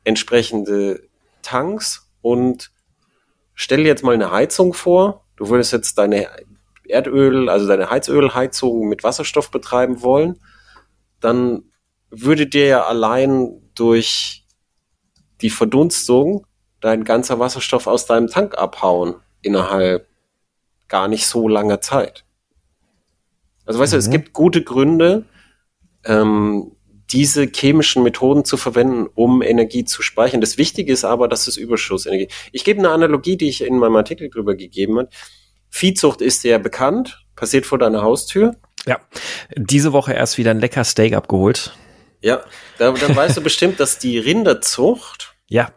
entsprechende 0.04 1.02
Tanks 1.42 2.08
und 2.20 2.70
stell 3.54 3.82
dir 3.82 3.88
jetzt 3.88 4.04
mal 4.04 4.14
eine 4.14 4.30
Heizung 4.30 4.74
vor. 4.74 5.24
Du 5.36 5.48
würdest 5.48 5.72
jetzt 5.72 5.98
deine 5.98 6.28
Erdöl, 6.84 7.48
also 7.48 7.66
deine 7.66 7.90
Heizölheizung 7.90 8.88
mit 8.88 9.04
Wasserstoff 9.04 9.50
betreiben 9.50 10.02
wollen, 10.02 10.40
dann 11.20 11.64
würde 12.10 12.46
dir 12.46 12.66
ja 12.66 12.84
allein 12.84 13.60
durch 13.74 14.46
die 15.40 15.50
Verdunstung 15.50 16.46
dein 16.80 17.04
ganzer 17.04 17.38
Wasserstoff 17.38 17.86
aus 17.86 18.06
deinem 18.06 18.28
Tank 18.28 18.56
abhauen 18.56 19.16
innerhalb 19.42 20.08
gar 20.88 21.08
nicht 21.08 21.26
so 21.26 21.48
langer 21.48 21.80
Zeit. 21.80 22.24
Also 23.66 23.78
weißt 23.78 23.92
mhm. 23.92 23.96
du, 23.96 23.98
es 23.98 24.06
mhm. 24.08 24.12
gibt 24.12 24.32
gute 24.32 24.62
Gründe, 24.62 25.24
ähm, 26.04 26.72
diese 27.10 27.46
chemischen 27.46 28.02
Methoden 28.02 28.44
zu 28.44 28.56
verwenden, 28.56 29.06
um 29.14 29.42
Energie 29.42 29.84
zu 29.84 30.02
speichern. 30.02 30.40
Das 30.40 30.58
Wichtige 30.58 30.92
ist 30.92 31.04
aber, 31.04 31.28
dass 31.28 31.46
es 31.46 31.56
Überschussenergie. 31.56 32.28
Ich 32.52 32.64
gebe 32.64 32.80
eine 32.80 32.90
Analogie, 32.90 33.36
die 33.36 33.48
ich 33.48 33.62
in 33.62 33.78
meinem 33.78 33.96
Artikel 33.96 34.28
drüber 34.28 34.54
gegeben 34.54 34.98
habe. 34.98 35.08
Viehzucht 35.70 36.20
ist 36.20 36.42
sehr 36.42 36.58
bekannt, 36.58 37.24
passiert 37.34 37.66
vor 37.66 37.78
deiner 37.78 38.02
Haustür. 38.02 38.56
Ja, 38.86 39.00
diese 39.56 39.92
Woche 39.92 40.12
erst 40.12 40.38
wieder 40.38 40.50
ein 40.50 40.60
lecker 40.60 40.84
Steak 40.84 41.14
abgeholt. 41.14 41.76
Ja, 42.20 42.42
da, 42.78 42.92
dann 42.92 43.14
weißt 43.14 43.36
du 43.36 43.40
bestimmt, 43.40 43.78
dass 43.80 43.98
die 43.98 44.18
Rinderzucht 44.18 45.34
ja. 45.48 45.70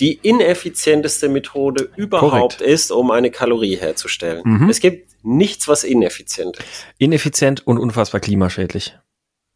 die 0.00 0.14
ineffizienteste 0.14 1.28
Methode 1.28 1.90
überhaupt 1.96 2.58
Korrekt. 2.58 2.60
ist, 2.60 2.90
um 2.90 3.10
eine 3.10 3.30
Kalorie 3.30 3.76
herzustellen. 3.76 4.42
Mhm. 4.44 4.68
Es 4.68 4.80
gibt 4.80 5.12
nichts, 5.22 5.68
was 5.68 5.84
ineffizient 5.84 6.56
ist. 6.56 6.86
Ineffizient 6.98 7.66
und 7.66 7.78
unfassbar 7.78 8.20
klimaschädlich. 8.20 8.98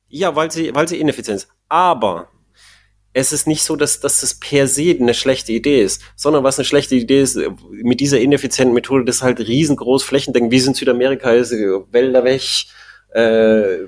Ja, 0.09 0.37
weil 0.37 0.53
sie, 0.53 0.75
weil 0.75 0.87
sie 0.87 1.01
ineffizient 1.01 1.39
ist. 1.39 1.49
Aber 1.69 2.29
es 3.17 3.33
ist 3.33 3.47
nicht 3.47 3.63
so, 3.63 3.77
dass, 3.77 4.01
dass 4.01 4.21
das 4.21 4.35
per 4.35 4.69
se 4.69 4.95
eine 5.01 5.15
schlechte 5.15 5.51
Idee 5.51 5.83
ist, 5.83 6.03
sondern 6.17 6.45
was 6.45 6.59
eine 6.59 6.67
schlechte 6.67 6.97
Idee 6.97 7.23
ist, 7.23 7.39
mit 7.71 8.01
dieser 8.01 8.21
ineffizienten 8.21 8.75
Methode, 8.75 9.07
das 9.07 9.23
halt 9.23 9.41
riesengroß 9.41 10.03
flächendeckend, 10.03 10.53
wie 10.53 10.59
es 10.59 10.67
in 10.67 10.75
Südamerika 10.75 11.31
ist, 11.33 11.51
Wälder 11.51 12.25
weg, 12.25 12.43
äh, 13.15 13.87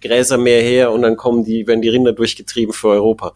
Gräser 0.00 0.38
mehr 0.38 0.62
her 0.62 0.92
und 0.92 1.02
dann 1.02 1.18
kommen 1.18 1.44
die, 1.44 1.66
werden 1.66 1.82
die 1.82 1.90
Rinder 1.90 2.14
durchgetrieben 2.14 2.72
für 2.72 2.88
Europa. 2.88 3.34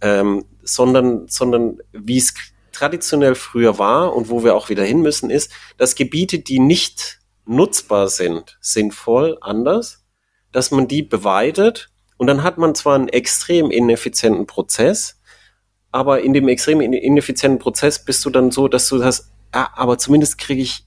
Ähm, 0.00 0.46
sondern, 0.62 1.28
sondern 1.28 1.80
wie 1.92 2.16
es 2.16 2.32
traditionell 2.72 3.34
früher 3.34 3.78
war 3.78 4.16
und 4.16 4.30
wo 4.30 4.44
wir 4.44 4.54
auch 4.54 4.70
wieder 4.70 4.84
hin 4.84 5.02
müssen, 5.02 5.28
ist, 5.28 5.52
dass 5.76 5.94
Gebiete, 5.94 6.38
die 6.38 6.58
nicht 6.58 7.18
nutzbar 7.44 8.08
sind, 8.08 8.56
sinnvoll 8.62 9.36
anders, 9.42 10.06
dass 10.52 10.70
man 10.70 10.88
die 10.88 11.02
beweidet 11.02 11.90
und 12.20 12.26
dann 12.26 12.42
hat 12.42 12.58
man 12.58 12.74
zwar 12.74 12.96
einen 12.96 13.08
extrem 13.08 13.70
ineffizienten 13.70 14.46
Prozess, 14.46 15.18
aber 15.90 16.20
in 16.20 16.34
dem 16.34 16.48
extrem 16.48 16.82
ineffizienten 16.82 17.58
Prozess 17.58 18.04
bist 18.04 18.22
du 18.26 18.28
dann 18.28 18.50
so, 18.50 18.68
dass 18.68 18.90
du 18.90 19.02
hast, 19.02 19.30
ja, 19.54 19.70
aber 19.74 19.96
zumindest 19.96 20.36
kriege 20.36 20.60
ich 20.60 20.84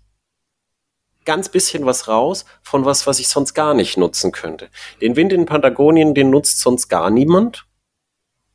ganz 1.26 1.50
bisschen 1.50 1.88
was 1.88 2.08
raus 2.08 2.46
von 2.62 2.86
was, 2.86 3.08
was 3.08 3.18
ich 3.18 3.30
sonst 3.30 3.56
gar 3.56 3.74
nicht 3.74 3.98
nutzen 3.98 4.32
könnte. 4.32 4.70
Den 5.02 5.16
Wind 5.16 5.34
in 5.34 5.48
Patagonien, 5.48 6.14
den 6.14 6.30
nutzt 6.30 6.60
sonst 6.60 6.88
gar 6.88 7.10
niemand. 7.10 7.66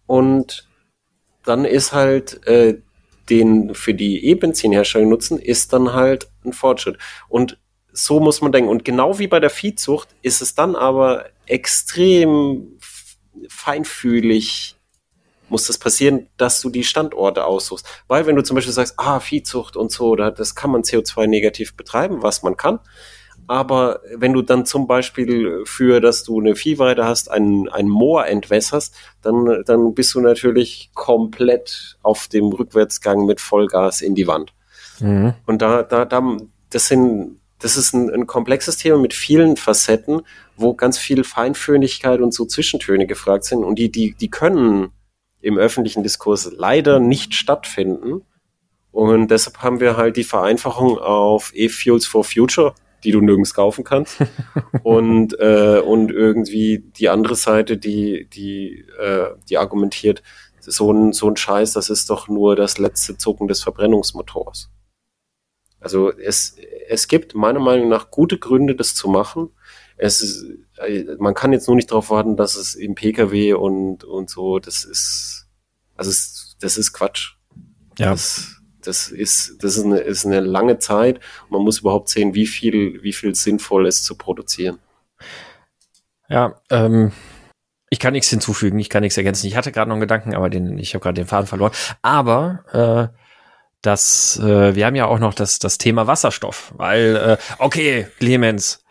Und 0.07 0.69
dann 1.45 1.65
ist 1.65 1.93
halt 1.93 2.47
äh, 2.47 2.81
den 3.29 3.75
für 3.75 3.93
die 3.93 4.25
E-Benzinherstellung 4.25 5.09
nutzen, 5.09 5.41
ist 5.41 5.73
dann 5.73 5.95
halt 5.95 6.29
ein 6.45 6.53
Fortschritt. 6.53 6.97
Und 7.29 7.59
so 7.93 8.21
muss 8.21 8.41
man 8.41 8.53
denken. 8.53 8.71
Und 8.71 8.85
genau 8.85 9.19
wie 9.19 9.27
bei 9.27 9.41
der 9.41 9.51
Viehzucht 9.51 10.11
ist 10.23 10.43
es 10.43 10.55
dann 10.55 10.77
aber 10.77 11.27
extrem 11.49 12.79
feinfühlig 13.49 14.77
muss 15.49 15.67
das 15.67 15.79
passieren, 15.79 16.29
dass 16.37 16.61
du 16.61 16.69
die 16.69 16.85
Standorte 16.85 17.45
aussuchst. 17.45 17.87
Weil 18.07 18.27
wenn 18.27 18.37
du 18.37 18.43
zum 18.43 18.55
Beispiel 18.55 18.73
sagst, 18.73 18.95
ah, 18.99 19.19
Viehzucht 19.21 19.77
und 19.77 19.91
so, 19.91 20.15
das 20.15 20.55
kann 20.55 20.71
man 20.71 20.83
CO2 20.83 21.27
negativ 21.27 21.75
betreiben, 21.75 22.23
was 22.23 22.43
man 22.43 22.57
kann. 22.57 22.81
Aber 23.47 24.01
wenn 24.15 24.35
du 24.35 24.43
dann 24.43 24.67
zum 24.67 24.87
Beispiel 24.87 25.63
für, 25.65 26.01
dass 26.01 26.23
du 26.23 26.39
eine 26.39 26.55
Viehweide 26.55 27.07
hast, 27.07 27.31
ein, 27.31 27.67
ein 27.71 27.89
Moor 27.89 28.27
entwässerst, 28.27 28.95
dann, 29.23 29.63
dann 29.65 29.95
bist 29.95 30.15
du 30.15 30.21
natürlich 30.21 30.91
komplett 30.93 31.97
auf 32.03 32.29
dem 32.29 32.49
Rückwärtsgang 32.49 33.25
mit 33.25 33.41
Vollgas 33.41 34.03
in 34.03 34.15
die 34.15 34.27
Wand. 34.27 34.53
Mhm. 35.01 35.33
Und 35.47 35.63
da, 35.63 35.83
da, 35.83 36.05
da, 36.05 36.37
das 36.69 36.89
sind, 36.89 37.41
das 37.61 37.77
ist 37.77 37.93
ein, 37.93 38.11
ein 38.11 38.27
komplexes 38.27 38.77
Thema 38.77 38.99
mit 38.99 39.15
vielen 39.15 39.57
Facetten, 39.57 40.23
wo 40.57 40.75
ganz 40.75 40.99
viel 40.99 41.25
Feinfühligkeit 41.25 42.21
und 42.21 42.33
so 42.33 42.45
Zwischentöne 42.45 43.07
gefragt 43.07 43.45
sind. 43.45 43.65
Und 43.65 43.79
die, 43.79 43.91
die, 43.91 44.15
die 44.15 44.31
können 44.31 44.91
im 45.41 45.59
öffentlichen 45.59 46.03
Diskurs 46.03 46.51
leider 46.57 47.01
nicht 47.01 47.35
stattfinden. 47.35 48.23
Und 48.93 49.31
deshalb 49.31 49.59
haben 49.59 49.81
wir 49.81 49.97
halt 49.97 50.17
die 50.17 50.25
Vereinfachung 50.25 50.99
auf 50.99 51.53
E-Fuels 51.55 52.07
for 52.07 52.25
Future, 52.25 52.75
die 53.05 53.13
du 53.13 53.21
nirgends 53.21 53.55
kaufen 53.55 53.85
kannst. 53.85 54.19
und, 54.83 55.39
äh, 55.39 55.81
und 55.85 56.11
irgendwie 56.11 56.85
die 56.97 57.09
andere 57.09 57.37
Seite, 57.37 57.77
die, 57.77 58.29
die, 58.33 58.85
äh, 59.01 59.27
die 59.49 59.59
argumentiert, 59.59 60.23
so 60.61 60.93
ein, 60.93 61.13
so 61.13 61.29
ein 61.29 61.37
Scheiß, 61.37 61.73
das 61.73 61.91
ist 61.91 62.11
doch 62.11 62.29
nur 62.29 62.57
das 62.57 62.79
letzte 62.79 63.17
Zucken 63.17 63.49
des 63.49 63.63
Verbrennungsmotors. 63.63 64.71
Also 65.81 66.13
es, 66.13 66.57
es 66.89 67.09
gibt 67.09 67.35
meiner 67.35 67.61
Meinung 67.61 67.89
nach 67.89 68.11
gute 68.11 68.39
Gründe, 68.39 68.75
das 68.75 68.95
zu 68.95 69.09
machen. 69.09 69.51
Es 69.97 70.21
ist, 70.23 70.45
äh, 70.79 71.05
man 71.19 71.35
kann 71.35 71.53
jetzt 71.53 71.67
nur 71.67 71.77
nicht 71.77 71.91
darauf 71.91 72.11
warten, 72.11 72.37
dass 72.37 72.57
es 72.57 72.75
im 72.75 72.95
Pkw 72.95 73.55
und, 73.55 74.05
und 74.05 74.31
so, 74.31 74.59
das 74.59 74.85
ist, 74.85 75.49
also 75.97 76.11
es, 76.11 76.57
das 76.61 76.79
ist 76.79 76.93
Quatsch. 76.93 77.35
Ja. 77.99 78.11
Das, 78.11 78.59
das 78.83 79.09
ist, 79.09 79.63
das 79.63 79.77
ist 79.77 79.85
eine, 79.85 79.99
ist 79.99 80.25
eine 80.25 80.41
lange 80.41 80.79
Zeit. 80.79 81.21
Man 81.49 81.63
muss 81.63 81.81
überhaupt 81.81 82.09
sehen, 82.09 82.35
wie 82.35 82.47
viel, 82.47 83.03
wie 83.03 83.13
viel 83.13 83.35
sinnvoll 83.35 83.87
ist 83.87 84.05
zu 84.05 84.17
produzieren. 84.17 84.79
Ja, 86.29 86.61
ähm, 86.71 87.13
ich 87.91 87.99
kann 87.99 88.13
nichts 88.13 88.29
hinzufügen, 88.29 88.79
ich 88.79 88.91
kann 88.91 89.03
nichts 89.03 89.17
ergänzen. 89.17 89.47
Ich 89.47 89.57
hatte 89.57 89.73
gerade 89.73 89.89
noch 89.89 89.95
einen 89.95 90.03
Gedanken, 90.03 90.35
aber 90.35 90.51
den, 90.51 90.79
ich 90.79 90.95
habe 90.95 91.03
gerade 91.03 91.21
den 91.21 91.27
Faden 91.27 91.47
verloren. 91.47 91.73
Aber 92.03 93.13
äh, 93.13 93.28
das, 93.83 94.39
äh, 94.43 94.75
wir 94.75 94.87
haben 94.87 94.97
ja 94.97 95.07
auch 95.07 95.19
noch 95.19 95.35
das, 95.35 95.59
das 95.59 95.79
Thema 95.79 96.07
Wasserstoff, 96.07 96.73
weil, 96.77 97.17
äh, 97.17 97.37
okay, 97.59 98.09
Clemens, 98.19 98.83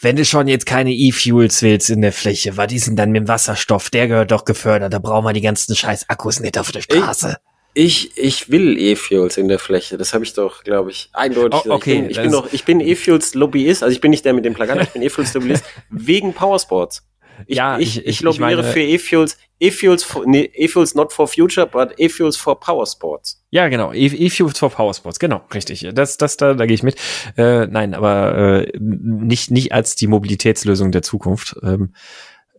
wenn 0.00 0.16
du 0.16 0.24
schon 0.24 0.48
jetzt 0.48 0.64
keine 0.64 0.92
E-Fuels 0.92 1.62
willst 1.62 1.90
in 1.90 2.00
der 2.00 2.12
Fläche, 2.12 2.56
was 2.56 2.72
ist 2.72 2.86
denn 2.86 2.96
dann 2.96 3.10
mit 3.10 3.22
dem 3.22 3.28
Wasserstoff? 3.28 3.90
Der 3.90 4.08
gehört 4.08 4.30
doch 4.30 4.46
gefördert. 4.46 4.94
Da 4.94 4.98
brauchen 4.98 5.26
wir 5.26 5.34
die 5.34 5.42
ganzen 5.42 5.76
scheiß 5.76 6.08
Akkus 6.08 6.40
nicht 6.40 6.56
auf 6.56 6.72
der 6.72 6.80
Straße. 6.80 7.36
Ich, 7.74 8.16
ich 8.16 8.50
will 8.50 8.78
E-Fuels 8.78 9.36
in 9.36 9.48
der 9.48 9.58
Fläche. 9.58 9.98
Das 9.98 10.14
habe 10.14 10.24
ich 10.24 10.32
doch, 10.32 10.64
glaube 10.64 10.90
ich, 10.90 11.10
eindeutig. 11.12 11.60
Oh, 11.66 11.72
okay, 11.72 11.92
ich 11.92 12.00
bin, 12.00 12.10
ich 12.10 12.16
bin, 12.16 12.30
noch, 12.30 12.52
ich 12.52 12.64
bin 12.64 12.80
E-Fuels 12.80 13.34
Lobbyist. 13.34 13.82
Also 13.82 13.92
ich 13.92 14.00
bin 14.00 14.10
nicht 14.10 14.24
der 14.24 14.32
mit 14.32 14.44
dem 14.44 14.54
Plakat, 14.54 14.82
ich 14.82 14.88
bin 14.88 15.02
E-Fuels 15.02 15.34
Lobbyist 15.34 15.64
wegen 15.90 16.32
Powersports. 16.32 17.02
Ich, 17.46 17.56
ja, 17.56 17.78
ich, 17.78 17.98
ich, 17.98 18.06
ich 18.06 18.20
lobbyiere 18.20 18.62
meine, 18.62 18.72
für 18.72 18.80
E-Fuels, 18.80 19.38
E-Fuels, 19.60 20.06
nee, 20.24 20.50
E-Fuels 20.54 20.94
not 20.94 21.12
for 21.12 21.28
future, 21.28 21.66
but 21.66 21.94
E-Fuels 21.98 22.36
for 22.36 22.58
Power 22.58 22.86
Sports. 22.86 23.42
Ja, 23.50 23.68
genau, 23.68 23.92
e-, 23.92 24.06
E-Fuels 24.06 24.58
for 24.58 24.70
Power 24.70 24.94
Sports, 24.94 25.18
genau, 25.18 25.42
richtig. 25.52 25.88
Das, 25.94 26.16
das, 26.16 26.36
da, 26.36 26.54
da 26.54 26.66
gehe 26.66 26.74
ich 26.74 26.82
mit. 26.82 26.96
Äh, 27.36 27.66
nein, 27.66 27.94
aber 27.94 28.64
äh, 28.66 28.72
nicht, 28.78 29.50
nicht 29.50 29.72
als 29.72 29.96
die 29.96 30.06
Mobilitätslösung 30.06 30.92
der 30.92 31.02
Zukunft. 31.02 31.56
Ähm, 31.62 31.92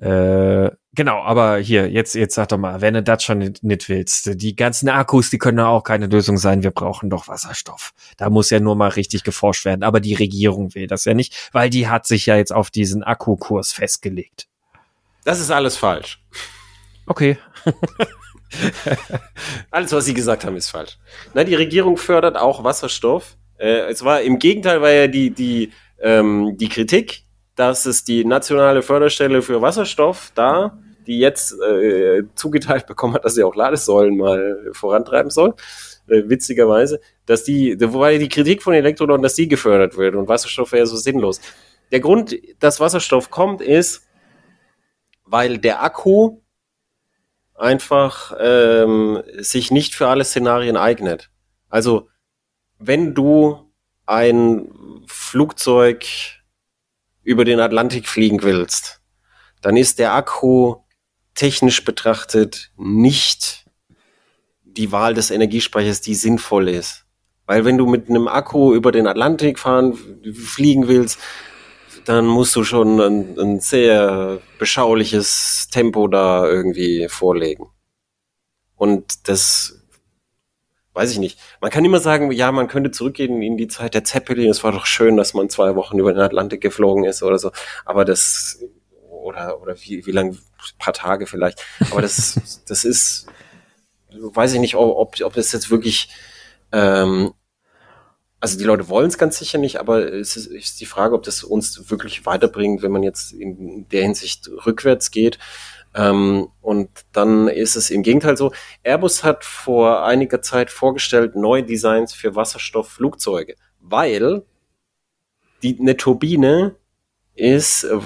äh, 0.02 0.72
genau, 0.94 1.22
aber 1.22 1.58
hier, 1.58 1.92
jetzt, 1.92 2.16
jetzt 2.16 2.34
sag 2.34 2.50
doch 2.50 2.58
mal, 2.58 2.82
wenn 2.82 2.96
du 2.96 3.04
das 3.04 3.24
schon 3.24 3.38
nicht, 3.38 3.64
nicht 3.64 3.88
willst, 3.88 4.42
die 4.42 4.56
ganzen 4.56 4.90
Akkus, 4.90 5.30
die 5.30 5.38
können 5.38 5.60
auch 5.60 5.84
keine 5.84 6.08
Lösung 6.08 6.38
sein, 6.38 6.64
wir 6.64 6.72
brauchen 6.72 7.12
doch 7.12 7.28
Wasserstoff. 7.28 7.94
Da 8.18 8.32
muss 8.32 8.50
ja 8.50 8.60
nur 8.60 8.76
mal 8.76 8.90
richtig 8.90 9.24
geforscht 9.24 9.64
werden, 9.64 9.84
aber 9.84 10.00
die 10.00 10.16
Regierung 10.16 10.74
will 10.74 10.88
das 10.88 11.06
ja 11.06 11.14
nicht, 11.14 11.50
weil 11.52 11.70
die 11.70 11.88
hat 11.88 12.08
sich 12.08 12.26
ja 12.26 12.36
jetzt 12.36 12.52
auf 12.52 12.72
diesen 12.72 13.04
Akkukurs 13.04 13.74
festgelegt. 13.74 14.48
Das 15.24 15.40
ist 15.40 15.52
alles 15.52 15.78
falsch. 15.78 16.24
Okay. 17.06 17.38
alles, 19.72 19.92
was 19.92 20.06
Sie 20.06 20.14
gesagt 20.14 20.46
haben, 20.46 20.56
ist 20.56 20.70
falsch. 20.70 20.98
Na, 21.34 21.44
die 21.44 21.56
Regierung 21.56 21.98
fördert 21.98 22.38
auch 22.38 22.64
Wasserstoff. 22.64 23.38
Äh, 23.58 23.90
es 23.90 24.04
war 24.04 24.22
im 24.22 24.40
Gegenteil, 24.40 24.82
war 24.82 24.92
ja 24.92 25.08
die, 25.08 25.32
die, 25.32 25.72
ähm, 26.00 26.58
die 26.58 26.70
Kritik, 26.70 27.24
dass 27.56 27.86
es 27.86 28.04
die 28.04 28.26
nationale 28.26 28.82
Förderstelle 28.82 29.42
für 29.42 29.62
Wasserstoff 29.62 30.32
da, 30.36 30.78
die 31.06 31.20
jetzt 31.20 31.54
äh, 31.62 32.24
zugeteilt 32.36 32.88
bekommen 32.88 33.16
hat, 33.16 33.26
dass 33.26 33.36
sie 33.36 33.44
auch 33.44 33.56
Ladesäulen 33.56 34.18
mal 34.18 34.72
vorantreiben 34.74 35.30
soll, 35.30 35.54
äh, 36.08 36.24
witzigerweise, 36.26 37.00
dass 37.26 37.44
die, 37.44 37.78
wobei 37.80 38.18
die 38.18 38.30
Kritik 38.30 38.64
von 38.64 38.74
Elektroleuten, 38.74 39.24
dass 39.24 39.36
die 39.36 39.48
gefördert 39.48 39.98
wird 39.98 40.16
und 40.16 40.28
Wasserstoff 40.28 40.72
wäre 40.72 40.88
so 40.88 40.98
sinnlos. 40.98 41.42
Der 41.92 42.00
Grund, 42.00 42.36
dass 42.60 42.80
Wasserstoff 42.80 43.30
kommt, 43.30 43.62
ist, 43.62 44.08
weil 45.32 45.60
der 45.60 45.82
Akku 45.82 46.42
einfach 47.56 48.34
ähm, 48.38 49.24
sich 49.38 49.72
nicht 49.72 49.96
für 49.96 50.08
alle 50.08 50.26
Szenarien 50.26 50.76
eignet. 50.76 51.30
Also 51.70 52.10
wenn 52.80 53.16
du 53.16 53.72
ein 54.06 54.68
Flugzeug 55.08 56.06
über 57.24 57.46
den 57.46 57.62
Atlantik 57.62 58.10
fliegen 58.10 58.44
willst, 58.44 59.02
dann 59.62 59.78
ist 59.78 60.00
der 60.00 60.14
Akku 60.14 60.78
technisch 61.34 61.86
betrachtet 61.86 62.72
nicht 62.76 63.66
die 64.64 64.92
Wahl 64.92 65.14
des 65.14 65.32
Energiespeichers, 65.32 66.02
die 66.02 66.16
sinnvoll 66.16 66.68
ist. 66.68 67.06
Weil 67.46 67.64
wenn 67.64 67.78
du 67.78 67.86
mit 67.86 68.10
einem 68.10 68.28
Akku 68.28 68.74
über 68.74 68.92
den 68.92 69.08
Atlantik 69.08 69.60
fahren, 69.60 69.98
fliegen 70.34 70.90
willst, 70.90 71.20
dann 72.06 72.26
musst 72.26 72.56
du 72.56 72.64
schon 72.64 73.00
ein, 73.00 73.40
ein 73.40 73.60
sehr 73.60 74.40
beschauliches 74.60 75.68
Tempo 75.72 76.08
da 76.08 76.48
irgendwie 76.48 77.08
vorlegen. 77.10 77.68
Und 78.76 79.28
das 79.28 79.82
weiß 80.94 81.12
ich 81.12 81.20
nicht. 81.20 81.40
Man 81.62 81.72
kann 81.72 81.86
immer 81.86 82.00
sagen, 82.00 82.32
ja, 82.32 82.52
man 82.52 82.68
könnte 82.68 82.92
zurückgehen 82.92 83.42
in 83.42 83.58
die 83.58 83.68
Zeit 83.68 83.94
der 83.94 84.04
Zeppelin. 84.04 84.50
Es 84.50 84.64
war 84.64 84.72
doch 84.72 84.86
schön, 84.86 85.18
dass 85.18 85.34
man 85.34 85.50
zwei 85.50 85.76
Wochen 85.76 86.00
über 86.00 86.14
den 86.14 86.22
Atlantik 86.22 86.62
geflogen 86.62 87.06
ist 87.06 87.24
oder 87.24 87.40
so. 87.40 87.52
Aber 87.86 88.06
das, 88.06 88.60
oder, 89.10 89.62
oder 89.62 89.76
wie, 89.82 90.06
wie 90.06 90.12
lange, 90.12 90.38
paar 90.80 90.94
Tage 90.94 91.28
vielleicht. 91.28 91.64
Aber 91.92 92.02
das, 92.02 92.62
das 92.68 92.84
ist, 92.84 93.28
weiß 94.10 94.54
ich 94.54 94.60
nicht, 94.60 94.76
ob, 94.76 95.22
ob 95.22 95.38
es 95.38 95.52
jetzt 95.52 95.72
wirklich, 95.72 96.10
ähm, 96.72 97.34
also 98.42 98.58
die 98.58 98.64
Leute 98.64 98.90
wollen 98.90 99.08
es 99.08 99.20
ganz 99.20 99.38
sicher 99.38 99.60
nicht, 99.60 99.80
aber 99.80 100.12
es 100.12 100.36
ist, 100.36 100.48
ist 100.48 100.82
die 100.82 100.88
Frage, 100.88 101.14
ob 101.14 101.24
das 101.24 101.44
uns 101.44 101.90
wirklich 101.92 102.26
weiterbringt, 102.26 102.82
wenn 102.82 102.92
man 102.92 103.04
jetzt 103.04 103.34
in 103.34 103.88
der 103.90 104.02
Hinsicht 104.02 104.50
rückwärts 104.66 105.12
geht. 105.12 105.38
Ähm, 105.94 106.48
und 106.60 106.90
dann 107.12 107.48
ist 107.48 107.76
es 107.76 107.92
im 107.92 108.02
Gegenteil 108.02 108.38
so. 108.38 108.52
Airbus 108.84 109.24
hat 109.24 109.46
vor 109.46 110.04
einiger 110.06 110.42
Zeit 110.42 110.72
vorgestellt 110.72 111.36
neue 111.36 111.64
Designs 111.64 112.14
für 112.14 112.36
Wasserstoffflugzeuge, 112.36 113.56
weil 113.80 114.44
die, 115.62 115.78
eine 115.80 115.96
Turbine 115.96 116.76
ist 117.36 117.84
äh, 117.84 118.00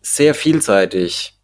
sehr 0.00 0.34
vielseitig. 0.34 1.39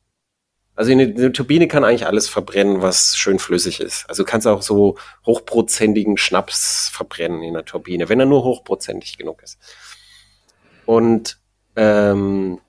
Also 0.76 0.92
eine, 0.92 1.04
eine, 1.04 1.32
Turbine 1.32 1.68
kann 1.68 1.84
eigentlich 1.84 2.06
alles 2.06 2.28
verbrennen, 2.28 2.82
was 2.82 3.16
schön 3.16 3.38
flüssig 3.38 3.80
ist. 3.80 4.04
Also 4.08 4.22
du 4.22 4.30
kannst 4.30 4.46
auch 4.46 4.60
so 4.60 4.96
hochprozentigen 5.24 6.18
Schnaps 6.18 6.90
verbrennen 6.92 7.42
in 7.42 7.54
der 7.54 7.64
Turbine, 7.64 8.10
wenn 8.10 8.20
er 8.20 8.26
nur 8.26 8.44
hochprozentig 8.44 9.16
genug 9.16 9.42
ist. 9.42 9.58
Und 10.84 11.38
ähm, 11.76 12.60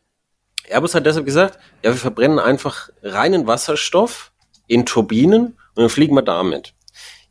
Airbus 0.69 0.95
hat 0.95 1.05
deshalb 1.05 1.25
gesagt, 1.25 1.59
ja, 1.83 1.91
wir 1.91 1.97
verbrennen 1.97 2.39
einfach 2.39 2.89
reinen 3.03 3.45
Wasserstoff 3.45 4.31
in 4.67 4.85
Turbinen 4.85 5.57
und 5.75 5.83
dann 5.83 5.89
fliegen 5.89 6.15
wir 6.15 6.23
damit. 6.23 6.73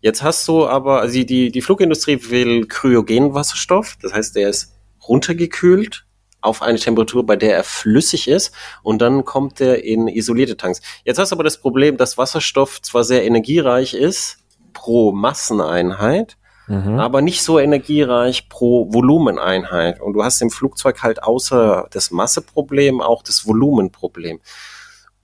Jetzt 0.01 0.23
hast 0.23 0.47
du 0.47 0.67
aber, 0.67 1.01
also 1.01 1.23
die, 1.23 1.51
die 1.51 1.63
Flugindustrie 1.63 2.19
will 2.31 2.67
kryogenen 2.67 3.35
Wasserstoff, 3.35 3.97
das 4.03 4.13
heißt, 4.13 4.37
der 4.37 4.51
ist 4.51 4.75
runtergekühlt 5.09 6.06
auf 6.47 6.63
eine 6.63 6.79
Temperatur, 6.79 7.27
bei 7.27 7.37
der 7.37 7.57
er 7.57 7.65
flüssig 7.65 8.29
ist 8.29 8.55
und 8.83 9.03
dann 9.03 9.25
kommt 9.25 9.61
er 9.61 9.85
in 9.85 10.09
isolierte 10.09 10.57
Tanks. 10.57 10.81
Jetzt 11.05 11.19
hast 11.19 11.33
du 11.33 11.37
aber 11.37 11.45
das 11.45 11.59
Problem, 11.59 11.97
dass 11.97 12.17
Wasserstoff 12.17 12.81
zwar 12.83 13.05
sehr 13.05 13.25
energiereich 13.25 13.95
ist 13.95 14.39
pro 14.73 15.13
Masseneinheit, 15.13 16.37
mhm. 16.69 16.99
aber 16.99 17.23
nicht 17.23 17.43
so 17.43 17.59
energiereich 17.59 18.49
pro 18.49 18.93
Volumeneinheit. 18.93 20.01
Und 20.01 20.15
du 20.15 20.23
hast 20.23 20.41
im 20.43 20.51
Flugzeug 20.51 21.03
halt 21.03 21.23
außer 21.23 21.89
das 21.91 22.11
Masseproblem 22.11 23.01
auch 23.01 23.23
das 23.23 23.47
Volumenproblem. 23.47 24.41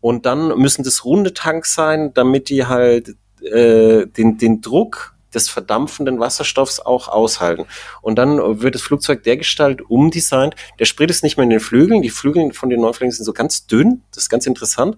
Und 0.01 0.27
dann 0.27 0.59
müssen 0.59 0.83
das 0.83 1.05
runde 1.05 1.33
Tanks 1.33 1.75
sein, 1.75 2.13
damit 2.13 2.49
die 2.49 2.67
halt 2.67 3.15
äh, 3.41 4.07
den, 4.07 4.39
den 4.39 4.61
Druck 4.61 5.15
des 5.35 5.49
verdampfenden 5.49 6.21
Wasserstoffs 6.21 6.81
auch 6.81 7.09
aushalten. 7.09 7.67
Und 8.01 8.17
dann 8.17 8.63
wird 8.63 8.75
das 8.75 8.83
Flugzeug 8.83 9.23
dergestalt 9.23 9.83
umdesignt. 9.83 10.55
Der 10.79 10.85
Sprit 10.85 11.11
ist 11.11 11.23
nicht 11.23 11.37
mehr 11.37 11.45
in 11.45 11.51
den 11.51 11.61
Flügeln. 11.61 12.03
Die 12.03 12.11
Flügel 12.11 12.53
von 12.53 12.71
den 12.71 12.81
Neuflingen 12.81 13.13
sind 13.13 13.25
so 13.25 13.33
ganz 13.33 13.67
dünn. 13.67 14.03
Das 14.11 14.25
ist 14.25 14.31
ganz 14.31 14.47
interessant 14.47 14.97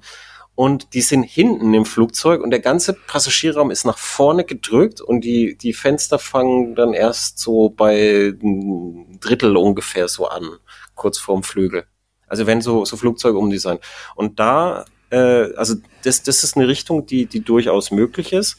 und 0.55 0.95
die 0.95 1.01
sind 1.01 1.25
hinten 1.25 1.75
im 1.75 1.85
Flugzeug 1.85 2.43
und 2.43 2.51
der 2.51 2.61
ganze 2.61 2.93
Passagierraum 2.93 3.71
ist 3.71 3.85
nach 3.85 3.99
vorne 3.99 4.45
gedrückt 4.45 5.01
und 5.01 5.23
die, 5.23 5.57
die 5.57 5.73
Fenster 5.73 6.19
fangen 6.19 6.75
dann 6.75 6.95
erst 6.95 7.39
so 7.39 7.71
bei 7.71 8.35
ein 8.41 9.19
Drittel 9.21 9.57
ungefähr 9.57 10.07
so 10.09 10.29
an, 10.29 10.49
kurz 10.95 11.19
vorm 11.19 11.43
Flügel. 11.43 11.87
Also 12.29 12.47
wenn 12.47 12.61
so, 12.61 12.85
so 12.85 12.97
Flugzeuge 12.97 13.39
umdesignen. 13.39 13.81
Und 14.15 14.39
da, 14.39 14.85
äh, 15.11 15.53
also 15.57 15.75
das, 16.05 16.23
das 16.23 16.45
ist 16.45 16.57
eine 16.57 16.69
Richtung, 16.69 17.07
die, 17.07 17.27
die 17.27 17.41
durchaus 17.41 17.91
möglich 17.91 18.33
ist 18.33 18.57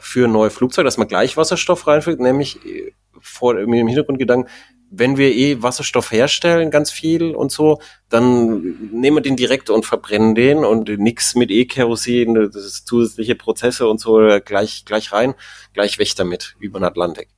für 0.00 0.26
neue 0.28 0.50
Flugzeuge, 0.50 0.84
dass 0.84 0.96
man 0.96 1.08
gleich 1.08 1.36
Wasserstoff 1.36 1.86
reinfügt, 1.86 2.20
nämlich 2.20 2.64
äh, 2.66 2.92
vor, 3.20 3.54
mit 3.54 3.78
dem 3.78 3.86
Hintergrundgedanken, 3.86 4.50
wenn 4.90 5.16
wir 5.16 5.32
eh 5.32 5.62
Wasserstoff 5.62 6.10
herstellen, 6.10 6.70
ganz 6.70 6.90
viel 6.90 7.34
und 7.36 7.52
so, 7.52 7.80
dann 8.08 8.90
nehmen 8.92 9.18
wir 9.18 9.22
den 9.22 9.36
direkt 9.36 9.70
und 9.70 9.86
verbrennen 9.86 10.34
den 10.34 10.64
und 10.64 10.88
nix 10.88 11.36
mit 11.36 11.50
E-Kerosin, 11.50 12.34
das 12.34 12.64
ist 12.64 12.86
zusätzliche 12.88 13.36
Prozesse 13.36 13.88
und 13.88 14.00
so 14.00 14.18
gleich, 14.44 14.84
gleich 14.84 15.12
rein, 15.12 15.34
gleich 15.74 15.98
weg 15.98 16.12
damit 16.16 16.56
über 16.58 16.80
den 16.80 16.84
Atlantik. 16.84 17.28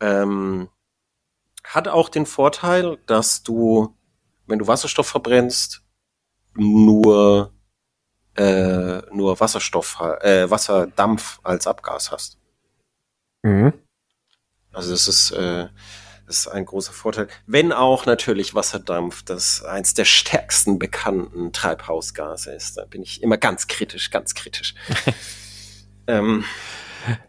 Ähm, 0.00 0.70
hat 1.62 1.88
auch 1.88 2.08
den 2.08 2.24
Vorteil, 2.24 2.96
dass 3.06 3.42
du, 3.42 3.94
wenn 4.46 4.58
du 4.58 4.66
Wasserstoff 4.66 5.08
verbrennst, 5.08 5.82
nur 6.54 7.52
äh, 8.36 9.02
nur 9.12 9.40
Wasserstoff, 9.40 10.00
äh, 10.20 10.50
Wasserdampf 10.50 11.40
als 11.42 11.66
Abgas 11.66 12.10
hast. 12.10 12.38
Mhm. 13.42 13.72
Also 14.72 14.90
das 14.92 15.08
ist 15.08 15.30
äh, 15.30 15.68
das 16.26 16.38
ist 16.38 16.48
ein 16.48 16.66
großer 16.66 16.92
Vorteil. 16.92 17.28
Wenn 17.46 17.72
auch 17.72 18.04
natürlich 18.04 18.54
Wasserdampf 18.54 19.22
das 19.22 19.64
eins 19.64 19.94
der 19.94 20.04
stärksten 20.04 20.78
bekannten 20.78 21.52
Treibhausgase 21.52 22.52
ist. 22.52 22.76
Da 22.76 22.84
bin 22.84 23.02
ich 23.02 23.22
immer 23.22 23.36
ganz 23.36 23.68
kritisch, 23.68 24.10
ganz 24.10 24.34
kritisch. 24.34 24.74
ähm, 26.08 26.44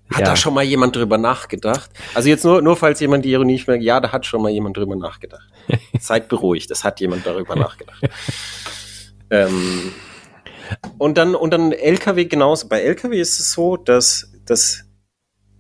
hat 0.10 0.20
ja. 0.20 0.26
da 0.26 0.36
schon 0.36 0.56
mal 0.56 0.64
jemand 0.64 0.96
drüber 0.96 1.20
nachgedacht? 1.20 1.92
Also 2.16 2.30
jetzt 2.30 2.44
nur, 2.44 2.64
nur 2.64 2.76
falls 2.76 3.00
jemand 3.00 3.24
die 3.24 3.32
Ironie 3.32 3.64
merkt, 3.68 3.84
ja, 3.84 4.00
da 4.00 4.12
hat 4.12 4.26
schon 4.26 4.42
mal 4.42 4.50
jemand 4.50 4.78
drüber 4.78 4.96
nachgedacht. 4.96 5.48
Seid 6.00 6.28
beruhigt, 6.28 6.72
es 6.72 6.84
hat 6.84 7.00
jemand 7.00 7.24
darüber 7.24 7.56
nachgedacht. 7.56 8.02
ähm, 9.30 9.94
und 10.98 11.18
dann, 11.18 11.36
und 11.36 11.52
dann 11.52 11.72
LKW 11.72 12.26
genauso. 12.26 12.68
Bei 12.68 12.82
LKW 12.82 13.20
ist 13.20 13.40
es 13.40 13.52
so, 13.52 13.78
dass, 13.78 14.32
dass 14.46 14.84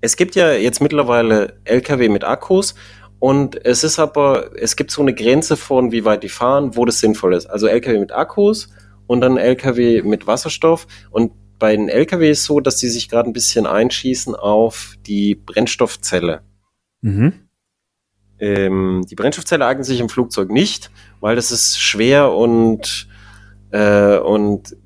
es 0.01 0.15
gibt 0.15 0.35
ja 0.35 0.53
jetzt 0.53 0.81
mittlerweile 0.81 1.59
LKW 1.63 2.09
mit 2.09 2.23
Akkus 2.23 2.75
und 3.19 3.65
es 3.65 3.83
ist 3.83 3.99
aber, 3.99 4.51
es 4.55 4.75
gibt 4.75 4.91
so 4.91 5.01
eine 5.01 5.13
Grenze 5.13 5.57
von, 5.57 5.91
wie 5.91 6.05
weit 6.05 6.23
die 6.23 6.29
fahren, 6.29 6.75
wo 6.75 6.85
das 6.85 6.99
sinnvoll 6.99 7.33
ist. 7.33 7.47
Also 7.47 7.67
LKW 7.67 7.99
mit 7.99 8.11
Akkus 8.11 8.69
und 9.07 9.21
dann 9.21 9.37
LKW 9.37 10.03
mit 10.03 10.27
Wasserstoff. 10.27 10.85
Und 11.09 11.31
bei 11.57 11.75
den 11.75 11.89
LKW 11.89 12.29
ist 12.29 12.41
es 12.41 12.45
so, 12.45 12.59
dass 12.59 12.77
die 12.77 12.89
sich 12.89 13.09
gerade 13.09 13.29
ein 13.29 13.33
bisschen 13.33 13.65
einschießen 13.65 14.35
auf 14.35 14.95
die 15.07 15.33
Brennstoffzelle. 15.33 16.41
Mhm. 17.01 17.33
Ähm, 18.39 19.03
die 19.09 19.15
Brennstoffzelle 19.15 19.65
eignet 19.65 19.87
sich 19.87 19.99
im 19.99 20.09
Flugzeug 20.09 20.51
nicht, 20.51 20.91
weil 21.19 21.35
das 21.35 21.51
ist 21.51 21.79
schwer 21.81 22.33
und, 22.33 23.07
äh, 23.71 24.17
und 24.17 24.77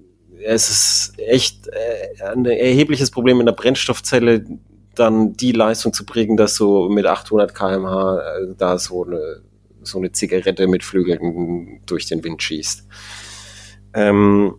es 0.44 0.70
ist 0.70 1.20
echt 1.20 1.68
äh, 1.68 2.24
ein 2.24 2.46
erhebliches 2.46 3.12
Problem 3.12 3.40
in 3.40 3.46
der 3.46 3.54
Brennstoffzelle, 3.54 4.46
dann 4.96 5.34
die 5.34 5.52
Leistung 5.52 5.94
zu 5.94 6.06
bringen, 6.06 6.38
dass 6.38 6.56
du 6.56 6.90
mit 6.90 7.06
800 7.06 7.56
kmh 7.56 8.20
äh, 8.20 8.56
da 8.58 8.78
so 8.78 9.06
eine, 9.06 9.42
so 9.82 9.98
eine 9.98 10.12
Zigarette 10.12 10.68
mit 10.68 10.84
Flügeln 10.84 11.82
durch 11.86 12.06
den 12.08 12.24
Wind 12.24 12.44
schießt. 12.44 12.88
Ähm, 13.94 14.56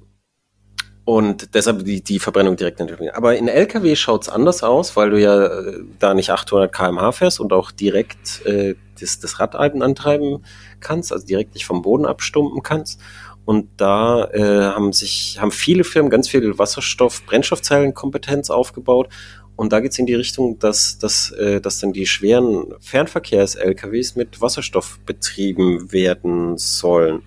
und 1.05 1.55
deshalb 1.55 1.85
die, 1.85 2.03
die 2.03 2.21
Verbrennung 2.21 2.57
direkt 2.57 2.79
natürlich. 2.79 3.15
Aber 3.15 3.37
in 3.37 3.49
LKW 3.49 3.97
schaut's 3.97 4.29
anders 4.29 4.63
aus, 4.63 4.97
weil 4.97 5.11
du 5.11 5.21
ja 5.21 5.47
äh, 5.47 5.81
da 5.99 6.15
nicht 6.15 6.31
800 6.31 6.73
kmh 6.73 7.13
fährst 7.13 7.41
und 7.41 7.53
auch 7.53 7.73
direkt 7.73 8.47
äh, 8.47 8.77
das, 9.01 9.19
das 9.19 9.41
Rad 9.41 9.57
antreiben 9.57 10.45
kannst, 10.79 11.13
also 11.13 11.27
direkt 11.27 11.55
nicht 11.55 11.67
vom 11.67 11.83
Boden 11.83 12.07
abstumpen 12.07 12.63
kannst. 12.63 13.01
Und 13.45 13.69
da 13.77 14.31
äh, 14.33 14.73
haben 14.75 14.93
sich 14.93 15.39
haben 15.41 15.51
viele 15.51 15.85
Firmen 15.85 16.11
ganz 16.11 16.29
viel 16.29 16.59
Wasserstoff, 16.59 17.25
Brennstoffzellenkompetenz 17.27 18.51
aufgebaut 18.51 19.09
Und 19.57 19.73
da 19.73 19.81
geht 19.81 19.93
es 19.93 19.99
in 19.99 20.07
die 20.07 20.15
Richtung, 20.15 20.59
dass, 20.59 20.99
dass, 20.99 21.33
äh, 21.33 21.61
dass 21.61 21.81
dann 21.81 21.93
die 21.93 22.07
schweren 22.07 22.75
Fernverkehrs-LKWs 22.81 24.17
mit 24.17 24.41
Wasserstoff 24.41 25.01
betrieben 25.05 25.93
werden 25.93 26.57
sollen. 26.57 27.23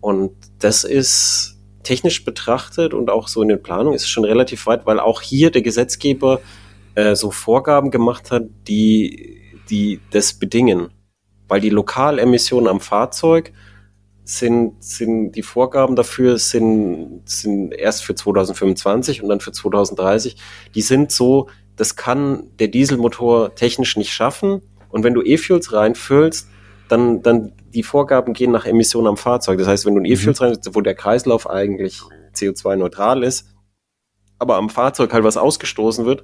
Und 0.00 0.32
das 0.58 0.84
ist 0.84 1.54
technisch 1.82 2.24
betrachtet 2.24 2.94
und 2.94 3.10
auch 3.10 3.28
so 3.28 3.42
in 3.42 3.48
den 3.48 3.62
Planungen 3.62 3.94
ist 3.94 4.08
schon 4.08 4.24
relativ 4.24 4.66
weit, 4.66 4.86
weil 4.86 4.98
auch 4.98 5.20
hier 5.20 5.50
der 5.50 5.62
Gesetzgeber 5.62 6.40
äh, 6.94 7.14
so 7.14 7.30
Vorgaben 7.30 7.90
gemacht 7.90 8.30
hat, 8.30 8.44
die, 8.66 9.40
die 9.70 10.00
das 10.10 10.32
bedingen. 10.32 10.88
Weil 11.46 11.60
die 11.60 11.70
Lokalemissionen 11.70 12.68
am 12.68 12.80
Fahrzeug 12.80 13.52
sind, 14.24 14.82
sind 14.82 15.32
die 15.32 15.42
Vorgaben 15.42 15.96
dafür 15.96 16.38
sind, 16.38 17.22
sind 17.26 17.72
erst 17.72 18.04
für 18.04 18.14
2025 18.14 19.22
und 19.22 19.28
dann 19.28 19.40
für 19.40 19.52
2030. 19.52 20.36
Die 20.74 20.82
sind 20.82 21.12
so, 21.12 21.48
das 21.76 21.96
kann 21.96 22.44
der 22.58 22.68
Dieselmotor 22.68 23.54
technisch 23.54 23.96
nicht 23.96 24.12
schaffen. 24.12 24.62
Und 24.88 25.04
wenn 25.04 25.14
du 25.14 25.22
E-Fuels 25.22 25.72
reinfüllst, 25.72 26.48
dann, 26.88 27.22
dann 27.22 27.52
die 27.74 27.82
Vorgaben 27.82 28.32
gehen 28.32 28.50
nach 28.50 28.64
Emissionen 28.64 29.08
am 29.08 29.16
Fahrzeug. 29.16 29.58
Das 29.58 29.68
heißt, 29.68 29.84
wenn 29.84 29.94
du 29.94 30.00
ein 30.00 30.06
E-Fuels 30.06 30.40
mhm. 30.40 30.46
rein, 30.46 30.58
wo 30.72 30.80
der 30.80 30.94
Kreislauf 30.94 31.48
eigentlich 31.48 32.00
CO2-neutral 32.34 33.22
ist, 33.22 33.48
aber 34.38 34.56
am 34.56 34.70
Fahrzeug 34.70 35.12
halt 35.12 35.24
was 35.24 35.36
ausgestoßen 35.36 36.06
wird, 36.06 36.22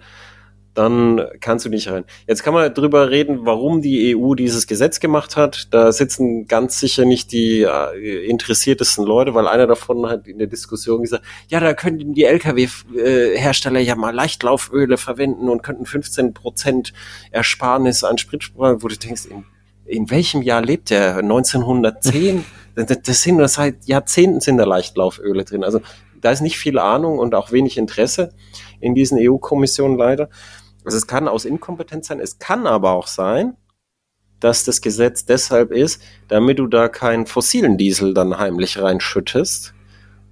dann 0.74 1.26
kannst 1.40 1.64
du 1.64 1.68
nicht 1.68 1.88
rein. 1.88 2.04
Jetzt 2.26 2.42
kann 2.42 2.54
man 2.54 2.72
drüber 2.72 3.10
reden, 3.10 3.40
warum 3.44 3.82
die 3.82 4.16
EU 4.16 4.34
dieses 4.34 4.66
Gesetz 4.66 5.00
gemacht 5.00 5.36
hat. 5.36 5.68
Da 5.72 5.90
sitzen 5.90 6.46
ganz 6.46 6.78
sicher 6.78 7.04
nicht 7.04 7.32
die 7.32 7.62
äh, 7.62 8.26
interessiertesten 8.26 9.04
Leute, 9.04 9.34
weil 9.34 9.48
einer 9.48 9.66
davon 9.66 10.06
hat 10.06 10.28
in 10.28 10.38
der 10.38 10.46
Diskussion 10.46 11.02
gesagt, 11.02 11.24
ja, 11.48 11.58
da 11.60 11.74
könnten 11.74 12.14
die 12.14 12.24
Lkw-Hersteller 12.24 13.80
ja 13.80 13.96
mal 13.96 14.14
Leichtlauföle 14.14 14.96
verwenden 14.96 15.48
und 15.48 15.62
könnten 15.62 15.86
15 15.86 16.34
Prozent 16.34 16.92
Ersparnis 17.32 18.04
an 18.04 18.18
Spritspuren, 18.18 18.82
wo 18.82 18.88
du 18.88 18.96
denkst, 18.96 19.26
in, 19.26 19.44
in 19.86 20.10
welchem 20.10 20.42
Jahr 20.42 20.62
lebt 20.62 20.90
der? 20.90 21.16
1910? 21.18 22.44
das 22.74 23.22
sind 23.22 23.48
seit 23.48 23.84
Jahrzehnten 23.86 24.40
sind 24.40 24.56
da 24.56 24.64
Leichtlauföle 24.64 25.44
drin. 25.44 25.64
Also 25.64 25.80
da 26.20 26.30
ist 26.30 26.42
nicht 26.42 26.58
viel 26.58 26.78
Ahnung 26.78 27.18
und 27.18 27.34
auch 27.34 27.52
wenig 27.52 27.78
Interesse 27.78 28.32
in 28.80 28.94
diesen 28.94 29.18
EU-Kommissionen 29.20 29.96
leider. 29.96 30.28
Also 30.84 30.96
es 30.96 31.06
kann 31.06 31.28
aus 31.28 31.44
Inkompetenz 31.44 32.08
sein, 32.08 32.20
es 32.20 32.38
kann 32.38 32.66
aber 32.66 32.92
auch 32.92 33.06
sein, 33.06 33.56
dass 34.40 34.64
das 34.64 34.80
Gesetz 34.80 35.24
deshalb 35.26 35.70
ist, 35.70 36.02
damit 36.28 36.58
du 36.58 36.66
da 36.66 36.88
keinen 36.88 37.26
fossilen 37.26 37.76
Diesel 37.76 38.14
dann 38.14 38.38
heimlich 38.38 38.80
reinschüttest 38.80 39.74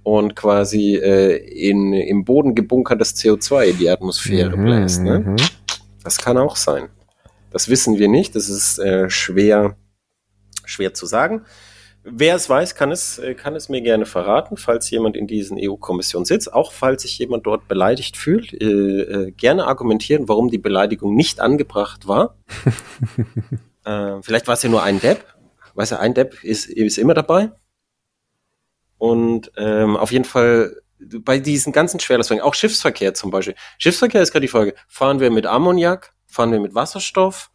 und 0.03 0.35
quasi 0.35 0.95
äh, 0.95 1.37
in, 1.37 1.93
im 1.93 2.25
Boden 2.25 2.55
gebunkertes 2.55 3.15
CO2 3.15 3.65
in 3.65 3.77
die 3.77 3.89
Atmosphäre 3.89 4.57
mhm, 4.57 4.63
bläst. 4.63 5.03
Ne? 5.03 5.19
Mhm. 5.19 5.35
Das 6.03 6.17
kann 6.17 6.37
auch 6.37 6.55
sein. 6.55 6.89
Das 7.51 7.69
wissen 7.69 7.97
wir 7.99 8.07
nicht, 8.07 8.35
das 8.35 8.49
ist 8.49 8.79
äh, 8.79 9.09
schwer, 9.09 9.75
schwer 10.65 10.93
zu 10.93 11.05
sagen. 11.05 11.45
Wer 12.03 12.35
es 12.35 12.49
weiß, 12.49 12.75
kann 12.75 12.91
es, 12.91 13.19
äh, 13.19 13.35
kann 13.35 13.55
es 13.55 13.67
mir 13.67 13.81
gerne 13.81 14.05
verraten, 14.05 14.57
falls 14.57 14.89
jemand 14.89 15.17
in 15.17 15.27
diesen 15.27 15.57
EU-Kommissionen 15.59 16.25
sitzt, 16.25 16.53
auch 16.53 16.71
falls 16.71 17.01
sich 17.01 17.17
jemand 17.19 17.45
dort 17.45 17.67
beleidigt 17.67 18.15
fühlt, 18.15 18.53
äh, 18.53 18.65
äh, 18.65 19.31
gerne 19.31 19.67
argumentieren, 19.67 20.29
warum 20.29 20.49
die 20.49 20.57
Beleidigung 20.57 21.15
nicht 21.15 21.41
angebracht 21.41 22.07
war. 22.07 22.37
äh, 23.85 24.21
vielleicht 24.21 24.47
war 24.47 24.53
es 24.53 24.63
ja 24.63 24.69
nur 24.69 24.83
ein 24.83 24.99
Depp. 25.01 25.25
Weißt 25.75 25.91
du, 25.91 25.99
ein 25.99 26.13
Depp 26.13 26.43
ist, 26.43 26.69
ist 26.69 26.97
immer 26.97 27.13
dabei. 27.13 27.51
Und 28.97 29.51
ähm, 29.57 29.97
auf 29.97 30.11
jeden 30.11 30.25
Fall 30.25 30.75
bei 30.99 31.39
diesen 31.39 31.71
ganzen 31.73 31.99
Schwerlastwagen, 31.99 32.43
auch 32.43 32.53
Schiffsverkehr 32.53 33.13
zum 33.13 33.31
Beispiel. 33.31 33.55
Schiffsverkehr 33.77 34.21
ist 34.21 34.31
gerade 34.31 34.41
die 34.41 34.49
Frage, 34.49 34.75
fahren 34.87 35.19
wir 35.19 35.31
mit 35.31 35.45
Ammoniak, 35.45 36.13
fahren 36.27 36.51
wir 36.51 36.59
mit 36.59 36.75
Wasserstoff, 36.75 37.51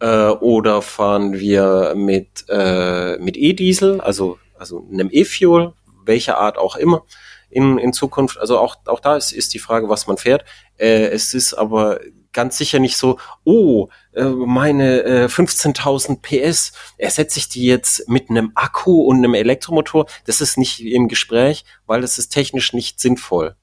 äh, 0.00 0.28
oder 0.28 0.82
fahren 0.82 1.34
wir 1.34 1.94
mit, 1.96 2.44
äh, 2.48 3.18
mit 3.18 3.36
E-Diesel, 3.36 4.00
also, 4.00 4.38
also 4.58 4.86
einem 4.90 5.08
E-Fuel, 5.10 5.72
welcher 6.04 6.38
Art 6.38 6.58
auch 6.58 6.76
immer 6.76 7.04
in, 7.50 7.78
in 7.78 7.92
Zukunft. 7.92 8.38
Also 8.38 8.58
auch, 8.58 8.76
auch 8.86 9.00
da 9.00 9.16
ist, 9.16 9.32
ist 9.32 9.54
die 9.54 9.58
Frage, 9.58 9.88
was 9.88 10.06
man 10.06 10.18
fährt. 10.18 10.44
Äh, 10.78 11.06
es 11.08 11.34
ist 11.34 11.54
aber 11.54 12.00
ganz 12.32 12.58
sicher 12.58 12.78
nicht 12.78 12.98
so, 12.98 13.18
oh, 13.44 13.88
äh, 14.12 14.24
meine 14.24 15.02
äh, 15.04 15.24
15.000 15.26 16.20
PS, 16.20 16.72
ersetze 16.98 17.38
ich 17.38 17.48
die 17.48 17.64
jetzt 17.64 18.08
mit 18.08 18.28
einem 18.28 18.52
Akku 18.54 19.02
und 19.02 19.16
einem 19.16 19.34
Elektromotor? 19.34 20.06
Das 20.26 20.42
ist 20.42 20.58
nicht 20.58 20.80
im 20.80 21.08
Gespräch, 21.08 21.64
weil 21.86 22.02
das 22.02 22.18
ist 22.18 22.28
technisch 22.28 22.74
nicht 22.74 23.00
sinnvoll. 23.00 23.56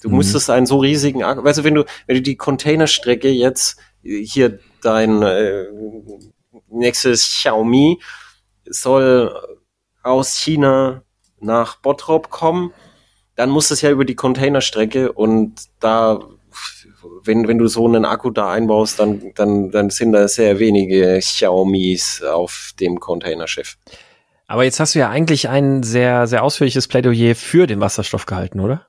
Du 0.00 0.10
mhm. 0.10 0.18
müsstest 0.18 0.48
einen 0.48 0.66
so 0.66 0.78
riesigen 0.78 1.24
Akku, 1.24 1.42
also 1.42 1.64
wenn 1.64 1.74
du, 1.74 1.84
wenn 2.06 2.16
du 2.16 2.22
die 2.22 2.36
Containerstrecke 2.36 3.30
jetzt 3.30 3.78
hier 4.02 4.60
dein 4.84 5.22
äh, 5.22 5.64
nächstes 6.68 7.22
Xiaomi 7.22 8.00
soll 8.66 9.34
aus 10.02 10.36
China 10.36 11.02
nach 11.40 11.76
Bottrop 11.76 12.30
kommen, 12.30 12.72
dann 13.36 13.50
muss 13.50 13.70
es 13.70 13.80
ja 13.80 13.90
über 13.90 14.04
die 14.04 14.14
Containerstrecke 14.14 15.12
und 15.12 15.54
da, 15.80 16.20
wenn, 17.24 17.48
wenn 17.48 17.58
du 17.58 17.66
so 17.66 17.86
einen 17.86 18.04
Akku 18.04 18.30
da 18.30 18.50
einbaust, 18.50 18.98
dann, 18.98 19.32
dann, 19.34 19.70
dann 19.70 19.90
sind 19.90 20.12
da 20.12 20.28
sehr 20.28 20.58
wenige 20.58 21.18
Xiaomis 21.18 22.22
auf 22.22 22.72
dem 22.80 23.00
Containerschiff. 23.00 23.76
Aber 24.46 24.64
jetzt 24.64 24.78
hast 24.78 24.94
du 24.94 24.98
ja 24.98 25.08
eigentlich 25.08 25.48
ein 25.48 25.82
sehr, 25.82 26.26
sehr 26.26 26.42
ausführliches 26.42 26.86
Plädoyer 26.86 27.34
für 27.34 27.66
den 27.66 27.80
Wasserstoff 27.80 28.26
gehalten, 28.26 28.60
oder? 28.60 28.86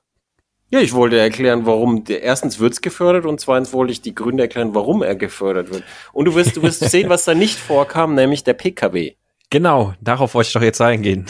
Ja, 0.70 0.80
ich 0.80 0.92
wollte 0.94 1.18
erklären, 1.18 1.64
warum. 1.64 2.02
Erstens 2.08 2.58
wird's 2.58 2.80
gefördert 2.80 3.24
und 3.24 3.40
zweitens 3.40 3.72
wollte 3.72 3.92
ich 3.92 4.02
die 4.02 4.14
Gründe 4.14 4.42
erklären, 4.42 4.74
warum 4.74 5.02
er 5.02 5.14
gefördert 5.14 5.70
wird. 5.70 5.84
Und 6.12 6.24
du 6.24 6.34
wirst, 6.34 6.56
du 6.56 6.62
wirst 6.62 6.80
sehen, 6.90 7.08
was 7.08 7.24
da 7.24 7.34
nicht 7.34 7.56
vorkam, 7.58 8.14
nämlich 8.14 8.42
der 8.42 8.54
PKW. 8.54 9.14
Genau, 9.50 9.94
darauf 10.00 10.34
wollte 10.34 10.48
ich 10.48 10.52
doch 10.54 10.62
jetzt 10.62 10.80
eingehen. 10.80 11.26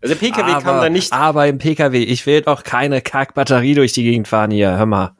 Also 0.00 0.14
der 0.14 0.26
PKW 0.26 0.52
aber, 0.52 0.62
kam 0.62 0.80
da 0.80 0.88
nicht. 0.88 1.12
Aber 1.12 1.46
im 1.46 1.58
PKW, 1.58 2.02
ich 2.02 2.24
will 2.26 2.40
doch 2.42 2.62
keine 2.62 3.00
Kackbatterie 3.00 3.74
durch 3.74 3.92
die 3.92 4.04
Gegend 4.04 4.28
fahren 4.28 4.50
hier, 4.50 4.76
hör 4.76 4.86
mal. 4.86 5.16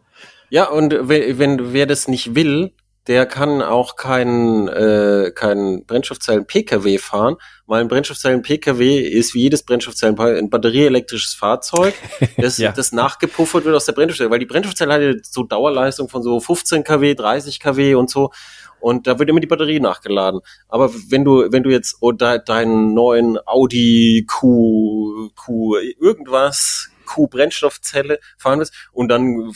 Ja, 0.51 0.69
und 0.69 1.09
wenn, 1.09 1.39
wenn 1.39 1.73
wer 1.73 1.87
das 1.87 2.09
nicht 2.09 2.35
will, 2.35 2.73
der 3.07 3.27
kann 3.27 3.63
auch 3.63 3.97
keinen 3.97 4.69
äh, 4.69 5.33
kein 5.35 5.85
Brennstoffzellen-PKW 5.87 6.99
fahren, 6.99 7.37
weil 7.67 7.81
ein 7.81 7.89
Brennstoffzellen-PKW 7.89 9.01
ist 9.01 9.35
wie 9.35 9.43
jedes 9.43 9.65
Brennstoffzellen 9.65 10.19
ein 10.19 10.51
batterieelektrisches 10.51 11.35
Fahrzeug, 11.35 11.95
das, 12.37 12.59
ja. 12.59 12.73
das 12.73 12.93
nachgepuffert 12.93 13.65
wird 13.65 13.75
aus 13.75 13.87
der 13.87 13.93
Brennstoffzelle, 13.93 14.31
weil 14.31 14.39
die 14.39 14.47
Brennstoffzelle 14.47 14.95
hat 14.95 15.03
ja 15.03 15.13
so 15.23 15.43
Dauerleistung 15.43 16.09
von 16.09 16.23
so 16.23 16.39
15 16.39 16.85
kW, 16.85 17.15
30 17.15 17.59
kW 17.59 17.95
und 17.95 18.09
so 18.09 18.31
und 18.83 19.07
da 19.07 19.19
wird 19.19 19.29
immer 19.31 19.41
die 19.41 19.47
Batterie 19.47 19.81
nachgeladen. 19.81 20.41
Aber 20.69 20.93
wenn 21.09 21.25
du 21.25 21.53
wenn 21.53 21.63
du 21.63 21.71
jetzt 21.71 21.99
oh, 22.01 22.13
deinen 22.13 22.95
neuen 22.95 23.39
Audi 23.47 24.27
Q 24.29 25.31
Q 25.37 25.77
irgendwas 26.01 26.92
Q-Brennstoffzelle 27.13 28.19
fahren 28.39 28.59
willst 28.59 28.75
und 28.93 29.09
dann 29.09 29.53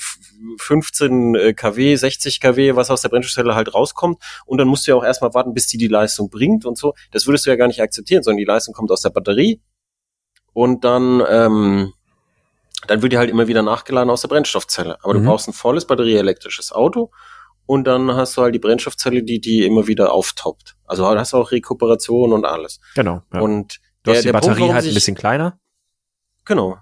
15 0.58 1.34
äh, 1.34 1.52
kW, 1.54 1.96
60 1.96 2.40
kW, 2.40 2.76
was 2.76 2.90
aus 2.90 3.02
der 3.02 3.08
Brennstoffzelle 3.08 3.54
halt 3.54 3.74
rauskommt 3.74 4.22
und 4.46 4.58
dann 4.58 4.68
musst 4.68 4.86
du 4.86 4.92
ja 4.92 4.96
auch 4.96 5.04
erstmal 5.04 5.34
warten, 5.34 5.54
bis 5.54 5.66
die 5.66 5.78
die 5.78 5.88
Leistung 5.88 6.30
bringt 6.30 6.64
und 6.64 6.78
so. 6.78 6.94
Das 7.10 7.26
würdest 7.26 7.46
du 7.46 7.50
ja 7.50 7.56
gar 7.56 7.68
nicht 7.68 7.82
akzeptieren, 7.82 8.22
sondern 8.22 8.38
die 8.38 8.44
Leistung 8.44 8.74
kommt 8.74 8.90
aus 8.90 9.02
der 9.02 9.10
Batterie 9.10 9.60
und 10.52 10.84
dann 10.84 11.22
ähm, 11.28 11.92
dann 12.86 13.02
wird 13.02 13.12
die 13.12 13.18
halt 13.18 13.30
immer 13.30 13.48
wieder 13.48 13.62
nachgeladen 13.62 14.10
aus 14.10 14.20
der 14.20 14.28
Brennstoffzelle. 14.28 14.98
Aber 15.02 15.14
mhm. 15.14 15.24
du 15.24 15.30
brauchst 15.30 15.48
ein 15.48 15.52
volles 15.52 15.86
batterieelektrisches 15.86 16.72
Auto 16.72 17.10
und 17.66 17.84
dann 17.84 18.14
hast 18.14 18.36
du 18.36 18.42
halt 18.42 18.54
die 18.54 18.58
Brennstoffzelle, 18.58 19.22
die 19.22 19.40
die 19.40 19.64
immer 19.64 19.86
wieder 19.86 20.12
auftoppt. 20.12 20.76
Also 20.86 21.06
hast 21.06 21.32
du 21.32 21.38
auch 21.38 21.50
Rekuperation 21.50 22.32
und 22.32 22.44
alles. 22.44 22.80
Genau. 22.94 23.22
Ja. 23.32 23.40
Und 23.40 23.80
du 24.02 24.10
der, 24.10 24.16
hast 24.16 24.24
die 24.24 24.32
Batterie 24.32 24.60
Punkt, 24.60 24.74
halt 24.74 24.86
ein 24.86 24.94
bisschen 24.94 25.16
kleiner. 25.16 25.58
Genau. 26.44 26.78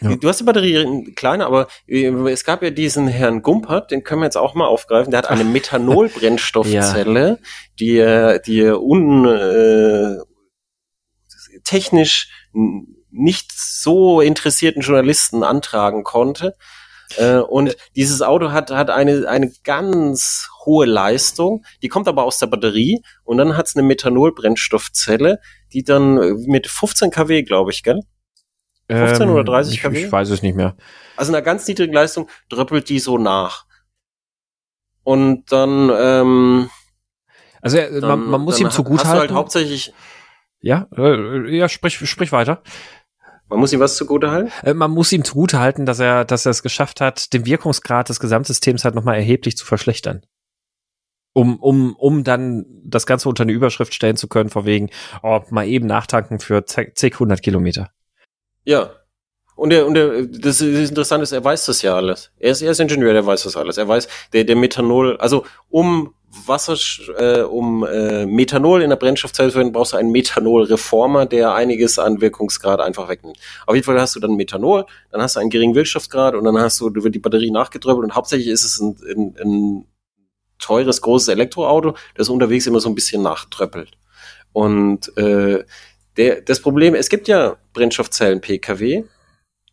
Ja. 0.00 0.16
Du 0.16 0.28
hast 0.28 0.40
die 0.40 0.44
Batterie 0.44 1.12
kleiner, 1.14 1.46
aber 1.46 1.68
äh, 1.86 2.06
es 2.30 2.44
gab 2.44 2.62
ja 2.62 2.70
diesen 2.70 3.06
Herrn 3.08 3.42
Gumpert, 3.42 3.90
den 3.90 4.02
können 4.02 4.20
wir 4.20 4.26
jetzt 4.26 4.36
auch 4.36 4.54
mal 4.54 4.66
aufgreifen. 4.66 5.10
Der 5.10 5.18
hat 5.18 5.30
eine 5.30 5.44
Methanol-Brennstoffzelle, 5.44 7.38
ja. 7.78 8.38
die, 8.38 8.42
die 8.46 8.64
un, 8.70 9.26
äh, 9.26 10.18
technisch 11.64 12.30
nicht 13.10 13.52
so 13.52 14.20
interessierten 14.20 14.82
Journalisten 14.82 15.42
antragen 15.42 16.04
konnte. 16.04 16.56
Äh, 17.16 17.36
und 17.36 17.76
dieses 17.96 18.22
Auto 18.22 18.50
hat, 18.50 18.70
hat 18.70 18.90
eine, 18.90 19.28
eine 19.28 19.52
ganz 19.62 20.48
hohe 20.64 20.86
Leistung, 20.86 21.64
die 21.82 21.88
kommt 21.88 22.08
aber 22.08 22.24
aus 22.24 22.38
der 22.38 22.46
Batterie 22.46 23.02
und 23.22 23.38
dann 23.38 23.56
hat 23.56 23.66
es 23.66 23.76
eine 23.76 23.86
Methanol-Brennstoffzelle, 23.86 25.40
die 25.72 25.84
dann 25.84 26.14
mit 26.46 26.66
15 26.66 27.10
kW, 27.10 27.42
glaube 27.42 27.70
ich, 27.70 27.82
gell? 27.82 28.00
15 28.90 29.22
ähm, 29.22 29.34
oder 29.34 29.44
30 29.44 29.80
kW? 29.80 29.98
Ich, 29.98 30.04
ich 30.06 30.12
weiß 30.12 30.30
es 30.30 30.42
nicht 30.42 30.56
mehr. 30.56 30.76
Also 31.16 31.30
in 31.30 31.36
einer 31.36 31.44
ganz 31.44 31.66
niedrigen 31.66 31.92
Leistung 31.92 32.28
dröppelt 32.48 32.88
die 32.88 32.98
so 32.98 33.18
nach. 33.18 33.66
Und 35.02 35.52
dann, 35.52 35.90
ähm, 35.94 36.70
also 37.60 37.76
dann, 37.76 38.00
man, 38.00 38.30
man 38.30 38.40
muss 38.40 38.60
ihm 38.60 38.70
zugute 38.70 39.04
halten. 39.04 39.08
Hast 39.08 39.14
du 39.14 39.20
halt 39.20 39.32
hauptsächlich. 39.32 39.94
Ja, 40.60 40.88
äh, 40.96 41.56
ja, 41.56 41.68
sprich, 41.68 41.96
sprich 42.08 42.32
weiter. 42.32 42.62
Man 43.48 43.60
muss 43.60 43.72
ihm 43.72 43.80
was 43.80 43.96
zugutehalten? 43.96 44.50
Äh, 44.62 44.74
man 44.74 44.90
muss 44.90 45.12
ihm 45.12 45.24
zugutehalten, 45.24 45.84
dass 45.86 46.00
er, 46.00 46.24
dass 46.24 46.46
er 46.46 46.50
es 46.50 46.62
geschafft 46.62 47.00
hat, 47.00 47.32
den 47.32 47.44
Wirkungsgrad 47.44 48.08
des 48.08 48.18
Gesamtsystems 48.18 48.84
halt 48.84 48.94
nochmal 48.94 49.16
erheblich 49.16 49.56
zu 49.56 49.66
verschlechtern. 49.66 50.22
Um, 51.34 51.58
um, 51.60 51.96
um 51.96 52.24
dann 52.24 52.64
das 52.84 53.06
Ganze 53.06 53.28
unter 53.28 53.42
eine 53.42 53.52
Überschrift 53.52 53.92
stellen 53.92 54.16
zu 54.16 54.28
können, 54.28 54.50
vor 54.50 54.64
wegen, 54.64 54.90
oh, 55.22 55.40
mal 55.50 55.66
eben 55.66 55.86
nachtanken 55.86 56.38
für 56.38 56.64
zig 56.64 57.18
hundert 57.18 57.42
Kilometer. 57.42 57.90
Ja, 58.64 58.90
und 59.56 59.72
er, 59.72 59.86
und 59.86 59.96
er, 59.96 60.26
das 60.26 60.60
ist 60.60 60.90
interessant, 60.90 61.22
ist, 61.22 61.32
er 61.32 61.44
weiß 61.44 61.66
das 61.66 61.82
ja 61.82 61.94
alles. 61.94 62.30
Er 62.38 62.50
ist, 62.50 62.62
er 62.62 62.72
ist 62.72 62.80
Ingenieur, 62.80 63.12
der 63.12 63.24
weiß 63.24 63.44
das 63.44 63.56
alles. 63.56 63.78
Er 63.78 63.86
weiß, 63.86 64.08
der, 64.32 64.44
der 64.44 64.56
Methanol, 64.56 65.16
also 65.18 65.44
um 65.68 66.14
Wasser, 66.46 66.76
äh, 67.16 67.42
um 67.42 67.84
äh, 67.84 68.26
Methanol 68.26 68.82
in 68.82 68.90
der 68.90 68.96
Brennstoffzelle 68.96 69.50
zu 69.50 69.52
verwenden, 69.52 69.72
brauchst 69.72 69.92
du 69.92 69.96
einen 69.96 70.10
Methanolreformer, 70.10 71.26
der 71.26 71.54
einiges 71.54 72.00
an 72.00 72.20
Wirkungsgrad 72.20 72.80
einfach 72.80 73.08
wegnimmt. 73.08 73.38
Auf 73.66 73.76
jeden 73.76 73.84
Fall 73.84 74.00
hast 74.00 74.16
du 74.16 74.20
dann 74.20 74.34
Methanol, 74.34 74.86
dann 75.12 75.22
hast 75.22 75.36
du 75.36 75.40
einen 75.40 75.50
geringen 75.50 75.76
Wirkstoffgrad 75.76 76.34
und 76.34 76.44
dann 76.44 76.58
hast 76.58 76.80
du, 76.80 76.90
du 76.90 77.04
wird 77.04 77.14
die 77.14 77.20
Batterie 77.20 77.52
nachgedröppelt 77.52 78.04
und 78.04 78.16
hauptsächlich 78.16 78.48
ist 78.48 78.64
es 78.64 78.80
ein, 78.80 78.96
ein, 79.08 79.36
ein 79.40 79.86
teures, 80.58 81.00
großes 81.00 81.28
Elektroauto, 81.28 81.94
das 82.16 82.28
unterwegs 82.28 82.66
immer 82.66 82.80
so 82.80 82.88
ein 82.88 82.94
bisschen 82.96 83.22
nachtröppelt. 83.22 83.92
Und 84.52 85.16
äh, 85.16 85.64
der, 86.16 86.40
das 86.40 86.60
Problem, 86.60 86.94
es 86.94 87.08
gibt 87.08 87.28
ja 87.28 87.56
Brennstoffzellen-Pkw, 87.72 89.04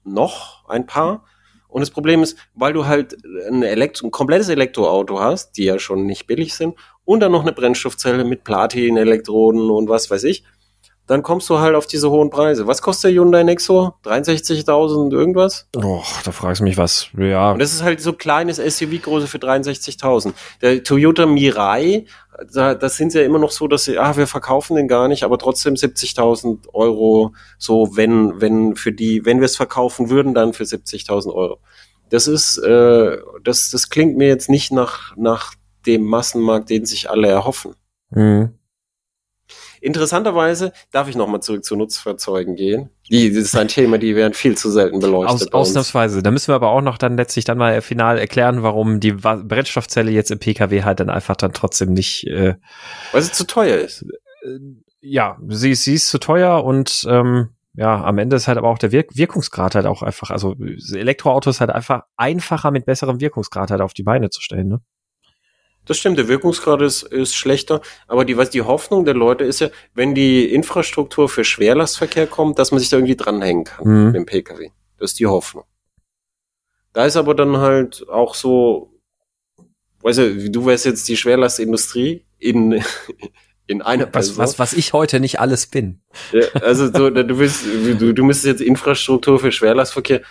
noch 0.04 0.68
ein 0.68 0.86
paar. 0.86 1.26
Und 1.68 1.82
das 1.82 1.92
Problem 1.92 2.22
ist, 2.22 2.38
weil 2.54 2.74
du 2.74 2.86
halt 2.86 3.18
ein, 3.48 3.64
Elektro, 3.64 4.08
ein 4.08 4.12
komplettes 4.12 4.50
Elektroauto 4.50 5.20
hast, 5.20 5.54
die 5.54 5.66
ja 5.66 5.80
schon 5.80 6.06
nicht 6.06 6.28
billig 6.28 6.54
sind, 6.54 6.76
und 7.06 7.22
dann 7.22 7.32
noch 7.32 7.42
eine 7.42 7.54
Brennstoffzelle 7.54 8.24
mit 8.24 8.44
Platin-Elektroden 8.44 9.70
und 9.70 9.88
was 9.89 10.10
weiß 10.12 10.24
ich, 10.26 10.44
dann 11.12 11.24
kommst 11.24 11.49
du 11.49 11.59
halt 11.59 11.76
auf 11.76 11.88
diese 11.88 12.09
hohen 12.09 12.30
Preise. 12.30 12.68
Was 12.68 12.82
kostet 12.82 13.12
der 13.12 13.22
Hyundai 13.22 13.43
Nexo? 13.43 13.95
63.000 14.05 15.12
irgendwas? 15.12 15.68
Oh, 15.76 16.01
da 16.24 16.32
fragst 16.32 16.62
du 16.62 16.64
mich 16.64 16.78
was. 16.78 17.07
Ja. 17.18 17.51
Und 17.51 17.59
das 17.59 17.74
ist 17.74 17.84
halt 17.84 17.99
so 17.99 18.14
kleines 18.14 18.59
SUV-Größe 18.59 19.28
für 19.28 19.38
63.000. 19.38 20.32
Der 20.62 20.82
Toyota 20.86 21.26
Mirai, 21.26 22.05
da, 22.53 22.76
das 22.76 22.95
sind 22.95 23.14
ja 23.14 23.24
immer 23.24 23.39
noch 23.39 23.51
so, 23.51 23.68
dass 23.68 23.84
sie, 23.84 23.99
ah, 23.99 24.16
wir 24.16 24.26
verkaufen 24.26 24.78
den 24.78 24.88
gar 24.88 25.09
nicht, 25.09 25.24
aber 25.24 25.38
trotzdem 25.38 25.74
70.000 25.74 26.70
Euro, 26.72 27.34
so 27.57 27.97
wenn, 27.97 28.39
wenn 28.39 28.78
für 28.78 28.93
die, 28.93 29.26
wenn 29.26 29.41
wir 29.41 29.45
es 29.47 29.57
verkaufen 29.57 30.09
würden, 30.09 30.34
dann 30.34 30.53
für 30.53 30.64
70.000 30.64 31.34
Euro. 31.34 31.59
Das 32.09 32.28
ist, 32.28 32.57
äh, 32.59 33.18
das, 33.43 33.70
das 33.70 33.89
klingt 33.89 34.16
mir 34.16 34.30
jetzt 34.30 34.49
nicht 34.49 34.72
nach, 34.72 35.14
nach 35.18 35.55
dem 35.86 36.05
Massenmarkt, 36.05 36.70
den 36.70 36.86
sich 36.86 37.09
alle 37.09 37.28
erhoffen. 37.28 37.76
Mhm. 38.12 38.53
Interessanterweise 39.82 40.72
darf 40.92 41.10
ich 41.10 41.16
nochmal 41.16 41.42
zurück 41.42 41.66
zu 41.66 41.76
Nutzfahrzeugen 41.76 42.56
gehen. 42.56 42.92
Die, 43.10 43.34
das 43.34 43.46
ist 43.46 43.58
ein 43.58 43.68
Thema, 43.68 43.98
die 43.98 44.16
werden 44.16 44.34
viel 44.34 44.56
zu 44.56 44.70
selten 44.70 45.00
beleuchtet. 45.00 45.54
Aus, 45.54 45.70
ausnahmsweise. 45.70 46.22
Da 46.22 46.32
müssen 46.32 46.50
wir 46.50 46.56
aber 46.56 46.70
auch 46.70 46.82
noch 46.82 46.98
dann 46.98 47.18
letztlich 47.18 47.46
dann 47.46 47.58
mal 47.58 47.82
final 47.82 48.18
erklären, 48.20 48.64
warum 48.64 49.00
die 49.00 49.14
Brennstoffzelle 49.14 50.12
jetzt 50.12 50.32
im 50.32 50.40
PKW 50.40 50.84
halt 50.84 51.00
dann 51.00 51.10
einfach 51.10 51.36
dann 51.36 51.52
trotzdem 51.52 51.94
nicht. 51.94 52.28
Äh, 52.28 52.56
Weil 53.12 53.22
sie 53.24 53.32
zu 53.32 53.46
teuer 53.46 53.80
ist. 53.80 54.06
Äh, 54.44 54.60
ja, 55.02 55.38
sie, 55.48 55.74
sie 55.74 55.96
ist 55.96 56.10
zu 56.10 56.20
teuer 56.20 56.64
und 56.64 57.06
ähm, 57.10 57.50
ja, 57.74 58.04
am 58.04 58.18
Ende 58.18 58.36
ist 58.36 58.48
halt 58.48 58.58
aber 58.58 58.70
auch 58.70 58.78
der 58.78 58.92
Wirk 58.92 59.16
Wirkungsgrad 59.16 59.76
halt 59.76 59.86
auch 59.88 60.04
einfach, 60.04 60.30
also 60.30 60.56
Elektroautos 60.94 61.60
halt 61.60 61.72
einfach 61.72 62.04
einfacher 62.18 62.70
mit 62.70 62.86
besserem 62.86 63.20
Wirkungsgrad 63.20 63.72
halt 63.72 63.82
auf 63.82 63.94
die 63.94 64.04
Beine 64.04 64.30
zu 64.30 64.42
stellen, 64.42 64.68
ne? 64.68 64.82
Das 65.86 65.98
stimmt, 65.98 66.18
der 66.18 66.28
Wirkungsgrad 66.28 66.82
ist, 66.82 67.04
ist 67.04 67.36
schlechter, 67.36 67.82
aber 68.08 68.24
die, 68.24 68.38
was 68.38 68.52
die 68.52 68.62
Hoffnung 68.62 69.04
der 69.04 69.16
Leute 69.16 69.44
ist 69.44 69.60
ja, 69.62 69.70
wenn 69.94 70.14
die 70.14 70.54
Infrastruktur 70.54 71.28
für 71.28 71.44
Schwerlastverkehr 71.44 72.28
kommt, 72.28 72.60
dass 72.60 72.72
man 72.72 72.80
sich 72.80 72.90
da 72.90 72.98
irgendwie 72.98 73.16
dranhängen 73.16 73.64
kann 73.64 73.88
mhm. 73.88 74.06
mit 74.06 74.16
dem 74.16 74.26
Pkw. 74.26 74.70
Das 75.00 75.12
ist 75.12 75.20
die 75.20 75.28
Hoffnung. 75.28 75.64
Da 76.94 77.06
ist 77.06 77.18
aber 77.18 77.34
dann 77.34 77.58
halt 77.58 78.08
auch 78.10 78.36
so, 78.36 78.94
weißt 80.02 80.20
du, 80.20 80.52
du 80.52 80.66
wärst 80.66 80.86
jetzt 80.86 81.08
die 81.08 81.18
Schwerlastindustrie 81.18 82.26
in, 82.38 82.84
in 83.68 83.82
einer 83.82 84.06
Person. 84.06 84.38
Was, 84.38 84.60
was, 84.60 84.60
was 84.60 84.74
ich 84.74 84.94
heute 84.94 85.20
nicht 85.20 85.40
alles 85.40 85.68
bin. 85.68 86.02
Ja, 86.32 86.44
also 86.62 86.92
so, 86.92 87.10
du 87.10 87.40
willst, 87.40 87.66
du, 87.66 88.14
du 88.14 88.24
müsstest 88.24 88.46
jetzt 88.46 88.62
Infrastruktur 88.62 89.40
für 89.40 89.52
Schwerlastverkehr 89.52 90.22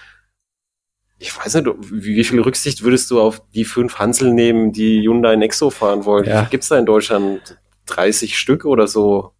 ich 1.20 1.36
weiß 1.36 1.54
nicht, 1.54 1.68
wie, 1.90 2.24
viel 2.24 2.40
Rücksicht 2.40 2.82
würdest 2.82 3.10
du 3.10 3.20
auf 3.20 3.42
die 3.54 3.66
fünf 3.66 3.98
Hansel 3.98 4.32
nehmen, 4.32 4.72
die 4.72 5.02
Hyundai 5.02 5.36
Nexo 5.36 5.68
fahren 5.68 6.06
wollen? 6.06 6.24
Ja. 6.24 6.44
Gibt 6.44 6.62
es 6.62 6.70
da 6.70 6.78
in 6.78 6.86
Deutschland 6.86 7.58
30 7.86 8.38
Stück 8.38 8.64
oder 8.64 8.88
so? 8.88 9.32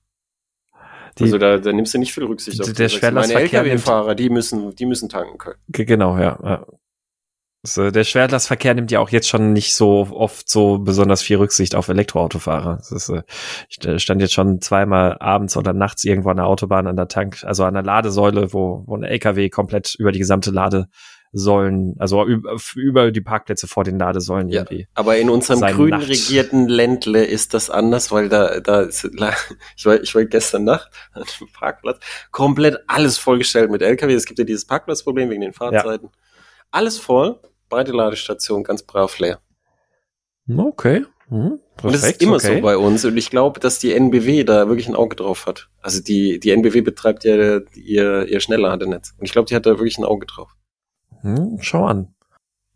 Die, 1.18 1.24
also 1.24 1.38
da, 1.38 1.56
da 1.56 1.72
nimmst 1.72 1.94
du 1.94 1.98
nicht 1.98 2.12
viel 2.12 2.24
Rücksicht 2.24 2.60
auf. 2.60 2.70
Der 2.70 2.88
Schwerlastverkehr 2.90 3.62
Meine 3.62 3.70
LKW-Fahrer, 3.72 4.14
die 4.14 4.28
müssen, 4.28 4.74
die 4.74 4.84
müssen 4.84 5.08
tanken 5.08 5.38
können. 5.38 5.56
Genau, 5.68 6.18
ja. 6.18 6.66
Also 7.62 7.90
der 7.90 8.04
Schwerlastverkehr 8.04 8.74
nimmt 8.74 8.90
ja 8.90 9.00
auch 9.00 9.10
jetzt 9.10 9.28
schon 9.28 9.54
nicht 9.54 9.74
so 9.74 10.08
oft 10.10 10.50
so 10.50 10.78
besonders 10.78 11.22
viel 11.22 11.38
Rücksicht 11.38 11.74
auf 11.74 11.88
Elektroautofahrer. 11.88 12.80
Ist, 12.90 13.08
äh, 13.08 13.22
ich 13.68 14.02
stand 14.02 14.20
jetzt 14.20 14.34
schon 14.34 14.60
zweimal 14.60 15.16
abends 15.18 15.56
oder 15.56 15.72
nachts 15.72 16.04
irgendwo 16.04 16.28
an 16.28 16.36
der 16.36 16.46
Autobahn 16.46 16.86
an 16.86 16.96
der 16.96 17.08
Tank, 17.08 17.42
also 17.44 17.64
an 17.64 17.74
der 17.74 17.82
Ladesäule, 17.82 18.52
wo, 18.52 18.84
wo 18.86 18.96
ein 18.96 19.02
LKW 19.02 19.48
komplett 19.48 19.94
über 19.98 20.12
die 20.12 20.18
gesamte 20.18 20.50
Lade 20.50 20.88
Säulen, 21.32 21.94
also 22.00 22.26
über, 22.74 23.12
die 23.12 23.20
Parkplätze 23.20 23.68
vor 23.68 23.84
den 23.84 23.98
Ladesäulen 23.98 24.48
ja, 24.48 24.62
irgendwie. 24.62 24.88
Aber 24.94 25.16
in 25.16 25.30
unserem 25.30 25.60
grün 25.60 25.90
Nacht. 25.90 26.08
regierten 26.08 26.66
Ländle 26.66 27.24
ist 27.24 27.54
das 27.54 27.70
anders, 27.70 28.10
weil 28.10 28.28
da, 28.28 28.58
da 28.58 28.80
ist, 28.80 29.04
ich 29.76 29.86
war, 29.86 30.00
ich 30.00 30.14
war 30.14 30.24
gestern 30.24 30.64
Nacht 30.64 30.90
an 31.12 31.22
dem 31.22 31.48
Parkplatz 31.52 32.00
komplett 32.32 32.78
alles 32.88 33.16
vollgestellt 33.16 33.70
mit 33.70 33.80
LKW. 33.80 34.12
Es 34.12 34.24
gibt 34.24 34.40
ja 34.40 34.44
dieses 34.44 34.64
Parkplatzproblem 34.64 35.30
wegen 35.30 35.42
den 35.42 35.52
Fahrzeiten. 35.52 36.06
Ja. 36.06 36.18
Alles 36.72 36.98
voll, 36.98 37.38
breite 37.68 37.92
Ladestation, 37.92 38.64
ganz 38.64 38.82
brav 38.82 39.18
leer. 39.18 39.40
Okay. 40.48 41.04
Mhm. 41.28 41.60
und 41.84 41.94
das 41.94 42.02
ist 42.02 42.20
immer 42.20 42.36
okay. 42.36 42.56
so 42.56 42.60
bei 42.60 42.76
uns. 42.76 43.04
Und 43.04 43.16
ich 43.16 43.30
glaube, 43.30 43.60
dass 43.60 43.78
die 43.78 43.92
NBW 43.92 44.42
da 44.42 44.66
wirklich 44.66 44.88
ein 44.88 44.96
Auge 44.96 45.14
drauf 45.14 45.46
hat. 45.46 45.68
Also 45.80 46.02
die, 46.02 46.40
die 46.40 46.50
NBW 46.50 46.80
betreibt 46.80 47.22
ja 47.22 47.60
ihr, 47.76 48.26
ihr 48.26 48.40
Schnellladennetz. 48.40 49.14
Und 49.16 49.24
ich 49.24 49.30
glaube, 49.30 49.46
die 49.46 49.54
hat 49.54 49.64
da 49.64 49.70
wirklich 49.70 49.96
ein 49.98 50.04
Auge 50.04 50.26
drauf. 50.26 50.56
Hm, 51.22 51.58
schau 51.60 51.86
an. 51.86 52.14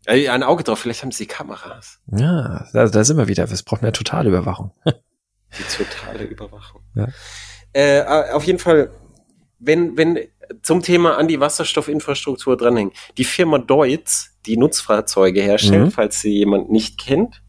Ein 0.07 0.43
Auge 0.43 0.63
drauf, 0.63 0.79
vielleicht 0.79 1.01
haben 1.01 1.11
sie 1.11 1.25
Kameras. 1.25 1.99
Ja, 2.07 2.67
da, 2.73 2.87
da 2.87 3.03
sind 3.03 3.17
wir 3.17 3.27
wieder. 3.27 3.49
Wir 3.49 3.57
brauchen 3.65 3.83
eine 3.83 3.91
totale 3.91 4.29
Überwachung. 4.29 4.71
Die 4.85 5.83
totale 5.83 6.25
Überwachung. 6.25 6.81
Ja. 6.93 7.07
Äh, 7.73 8.31
auf 8.31 8.43
jeden 8.43 8.59
Fall, 8.59 8.91
wenn, 9.57 9.97
wenn 9.97 10.19
zum 10.61 10.81
Thema 10.81 11.17
an 11.17 11.27
die 11.27 11.39
Wasserstoffinfrastruktur 11.39 12.57
dranhängen. 12.57 12.93
Die 13.17 13.23
Firma 13.23 13.57
Deutz, 13.57 14.31
die 14.45 14.57
Nutzfahrzeuge 14.57 15.41
herstellt, 15.41 15.85
mhm. 15.85 15.91
falls 15.91 16.21
sie 16.21 16.37
jemand 16.37 16.71
nicht 16.71 16.99
kennt, 16.99 17.41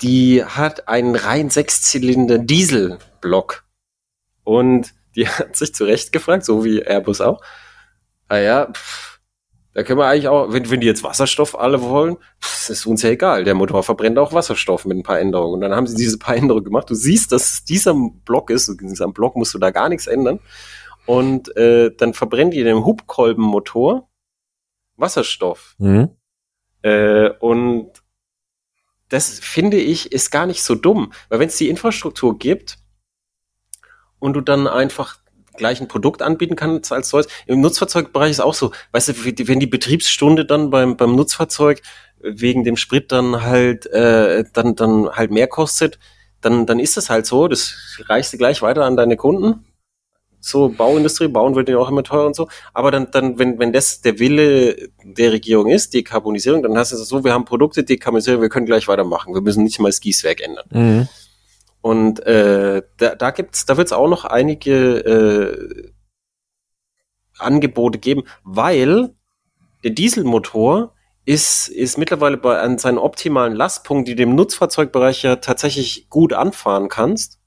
die 0.00 0.44
hat 0.44 0.88
einen 0.88 1.14
rein 1.14 1.50
Sechszylinder 1.50 2.38
Dieselblock. 2.38 3.64
Und 4.44 4.94
die 5.14 5.28
hat 5.28 5.56
sich 5.56 5.74
zu 5.74 5.84
Recht 5.84 6.12
gefragt, 6.12 6.44
so 6.44 6.64
wie 6.64 6.82
Airbus 6.82 7.20
auch. 7.20 7.42
Ah 8.28 8.38
ja, 8.38 8.72
pff, 8.72 9.11
da 9.74 9.82
können 9.82 9.98
wir 9.98 10.06
eigentlich 10.06 10.28
auch, 10.28 10.52
wenn, 10.52 10.68
wenn 10.70 10.80
die 10.80 10.86
jetzt 10.86 11.02
Wasserstoff 11.02 11.58
alle 11.58 11.80
wollen, 11.82 12.16
das 12.40 12.68
ist 12.68 12.86
uns 12.86 13.02
ja 13.02 13.10
egal. 13.10 13.44
Der 13.44 13.54
Motor 13.54 13.82
verbrennt 13.82 14.18
auch 14.18 14.32
Wasserstoff 14.32 14.84
mit 14.84 14.98
ein 14.98 15.02
paar 15.02 15.18
Änderungen. 15.18 15.54
Und 15.54 15.60
dann 15.62 15.74
haben 15.74 15.86
sie 15.86 15.96
diese 15.96 16.18
paar 16.18 16.36
Änderungen 16.36 16.64
gemacht. 16.64 16.90
Du 16.90 16.94
siehst, 16.94 17.32
dass 17.32 17.52
es 17.52 17.64
dieser 17.64 17.94
Block 17.94 18.50
ist. 18.50 18.70
Diesem 18.80 19.12
Block 19.14 19.34
musst 19.34 19.54
du 19.54 19.58
da 19.58 19.70
gar 19.70 19.88
nichts 19.88 20.06
ändern. 20.06 20.40
Und 21.06 21.56
äh, 21.56 21.90
dann 21.96 22.12
verbrennt 22.12 22.54
in 22.54 22.66
dem 22.66 22.84
Hubkolbenmotor 22.84 24.08
Wasserstoff. 24.96 25.74
Mhm. 25.78 26.10
Äh, 26.82 27.30
und 27.40 27.90
das 29.08 29.40
finde 29.40 29.78
ich 29.78 30.12
ist 30.12 30.30
gar 30.30 30.46
nicht 30.46 30.62
so 30.62 30.74
dumm. 30.74 31.12
Weil 31.28 31.40
wenn 31.40 31.48
es 31.48 31.56
die 31.56 31.70
Infrastruktur 31.70 32.38
gibt 32.38 32.78
und 34.18 34.34
du 34.34 34.42
dann 34.42 34.66
einfach 34.68 35.21
gleich 35.56 35.80
ein 35.80 35.88
Produkt 35.88 36.22
anbieten 36.22 36.56
kannst 36.56 36.92
als 36.92 37.08
solches. 37.08 37.30
Im 37.46 37.60
Nutzfahrzeugbereich 37.60 38.30
ist 38.30 38.40
auch 38.40 38.54
so, 38.54 38.72
weißt 38.92 39.08
du, 39.08 39.48
wenn 39.48 39.60
die 39.60 39.66
Betriebsstunde 39.66 40.44
dann 40.44 40.70
beim, 40.70 40.96
beim 40.96 41.14
Nutzfahrzeug 41.14 41.82
wegen 42.22 42.64
dem 42.64 42.76
Sprit 42.76 43.12
dann 43.12 43.42
halt, 43.42 43.86
äh, 43.86 44.44
dann, 44.52 44.76
dann 44.76 45.10
halt 45.10 45.30
mehr 45.30 45.48
kostet, 45.48 45.98
dann, 46.40 46.66
dann 46.66 46.78
ist 46.78 46.96
das 46.96 47.10
halt 47.10 47.26
so, 47.26 47.48
das 47.48 47.74
reichst 48.08 48.32
du 48.32 48.38
gleich 48.38 48.62
weiter 48.62 48.84
an 48.84 48.96
deine 48.96 49.16
Kunden. 49.16 49.64
So 50.44 50.68
Bauindustrie, 50.70 51.28
bauen 51.28 51.54
wird 51.54 51.68
ja 51.68 51.78
auch 51.78 51.88
immer 51.88 52.02
teuer 52.02 52.26
und 52.26 52.34
so. 52.34 52.48
Aber 52.74 52.90
dann, 52.90 53.12
dann, 53.12 53.38
wenn, 53.38 53.60
wenn 53.60 53.72
das 53.72 54.00
der 54.00 54.18
Wille 54.18 54.88
der 55.04 55.30
Regierung 55.30 55.68
ist, 55.68 55.94
Dekarbonisierung, 55.94 56.64
dann 56.64 56.76
heißt 56.76 56.92
es 56.92 57.08
so, 57.08 57.22
wir 57.22 57.32
haben 57.32 57.44
Produkte, 57.44 57.84
Dekarbonisierung, 57.84 58.42
wir 58.42 58.48
können 58.48 58.66
gleich 58.66 58.88
weitermachen. 58.88 59.34
Wir 59.34 59.40
müssen 59.40 59.62
nicht 59.62 59.78
mal 59.78 59.88
das 59.88 60.00
Gießwerk 60.00 60.40
ändern. 60.40 60.66
Mhm. 60.70 61.08
Und 61.82 62.24
äh, 62.26 62.82
da, 62.96 63.14
da 63.16 63.30
gibt's, 63.32 63.66
da 63.66 63.76
wird's 63.76 63.92
auch 63.92 64.08
noch 64.08 64.24
einige 64.24 64.98
äh, 64.98 65.92
Angebote 67.38 67.98
geben, 67.98 68.22
weil 68.44 69.14
der 69.82 69.90
Dieselmotor 69.90 70.94
ist, 71.24 71.68
ist 71.68 71.98
mittlerweile 71.98 72.36
bei 72.36 72.58
an 72.60 72.78
seinen 72.78 72.98
optimalen 72.98 73.54
Lastpunkt, 73.54 74.08
die 74.08 74.14
du 74.14 74.22
im 74.22 74.34
Nutzfahrzeugbereich 74.34 75.22
ja 75.22 75.36
tatsächlich 75.36 76.08
gut 76.08 76.32
anfahren 76.32 76.88
kannst, 76.88 77.40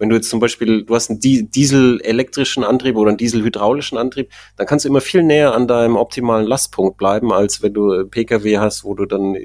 Wenn 0.00 0.08
du 0.08 0.16
jetzt 0.16 0.30
zum 0.30 0.40
Beispiel, 0.40 0.82
du 0.82 0.94
hast 0.94 1.10
einen 1.10 1.20
Diesel-elektrischen 1.20 2.64
Antrieb 2.64 2.96
oder 2.96 3.10
einen 3.10 3.18
Diesel-hydraulischen 3.18 3.98
Antrieb, 3.98 4.32
dann 4.56 4.66
kannst 4.66 4.86
du 4.86 4.88
immer 4.88 5.02
viel 5.02 5.22
näher 5.22 5.54
an 5.54 5.68
deinem 5.68 5.96
optimalen 5.96 6.46
Lastpunkt 6.46 6.96
bleiben, 6.96 7.34
als 7.34 7.62
wenn 7.62 7.74
du 7.74 8.06
Pkw 8.06 8.56
hast, 8.56 8.82
wo 8.82 8.94
du 8.94 9.04
dann 9.04 9.36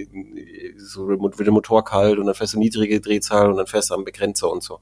so 0.78 1.10
wird 1.10 1.40
der 1.40 1.52
Motor 1.52 1.84
kalt 1.84 2.18
und 2.20 2.26
dann 2.26 2.36
fährst 2.36 2.54
du 2.54 2.60
niedrige 2.60 3.02
Drehzahl 3.02 3.52
und 3.52 3.58
dann 3.58 3.68
fährst 3.68 3.90
du 3.90 3.96
am 3.96 4.06
Begrenzer 4.06 4.50
und 4.50 4.64
so. 4.64 4.80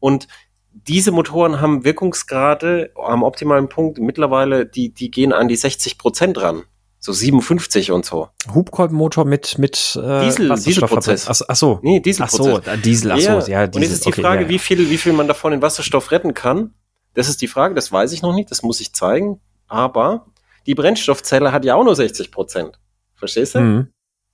Und 0.00 0.26
diese 0.72 1.12
Motoren 1.12 1.60
haben 1.60 1.84
Wirkungsgrade 1.84 2.90
am 2.96 3.24
optimalen 3.24 3.68
Punkt 3.68 3.98
mittlerweile, 3.98 4.64
die, 4.64 4.88
die 4.88 5.10
gehen 5.10 5.34
an 5.34 5.48
die 5.48 5.56
60 5.56 5.98
Prozent 5.98 6.40
ran. 6.40 6.62
So 7.04 7.12
57 7.12 7.90
und 7.90 8.06
so. 8.06 8.30
Hubkolbenmotor 8.54 9.26
mit, 9.26 9.58
mit 9.58 9.76
äh, 10.02 10.24
Diesel, 10.24 10.48
Dieselprozess. 10.54 11.28
Ach, 11.28 11.46
ach 11.48 11.56
so. 11.56 11.78
Nee, 11.82 12.00
Dieselprozess. 12.00 12.62
Ach 12.66 12.76
so, 12.76 12.76
Diesel, 12.80 13.12
ach 13.12 13.18
so, 13.18 13.28
ja, 13.40 13.46
ja 13.46 13.66
Diesel. 13.66 13.76
Und 13.76 13.82
jetzt 13.82 13.92
ist 13.92 14.06
die 14.06 14.08
okay, 14.08 14.22
Frage, 14.22 14.36
ja, 14.36 14.42
ja. 14.44 14.48
wie 14.48 14.58
viel, 14.58 14.88
wie 14.88 14.96
viel 14.96 15.12
man 15.12 15.28
davon 15.28 15.52
in 15.52 15.60
Wasserstoff 15.60 16.12
retten 16.12 16.32
kann. 16.32 16.72
Das 17.12 17.28
ist 17.28 17.42
die 17.42 17.46
Frage, 17.46 17.74
das 17.74 17.92
weiß 17.92 18.12
ich 18.12 18.22
noch 18.22 18.34
nicht, 18.34 18.50
das 18.50 18.62
muss 18.62 18.80
ich 18.80 18.94
zeigen. 18.94 19.38
Aber 19.68 20.28
die 20.66 20.74
Brennstoffzelle 20.74 21.52
hat 21.52 21.66
ja 21.66 21.74
auch 21.74 21.84
nur 21.84 21.94
60 21.94 22.30
Prozent. 22.30 22.80
Verstehst 23.16 23.54
du? 23.54 23.60
Mhm. 23.60 23.88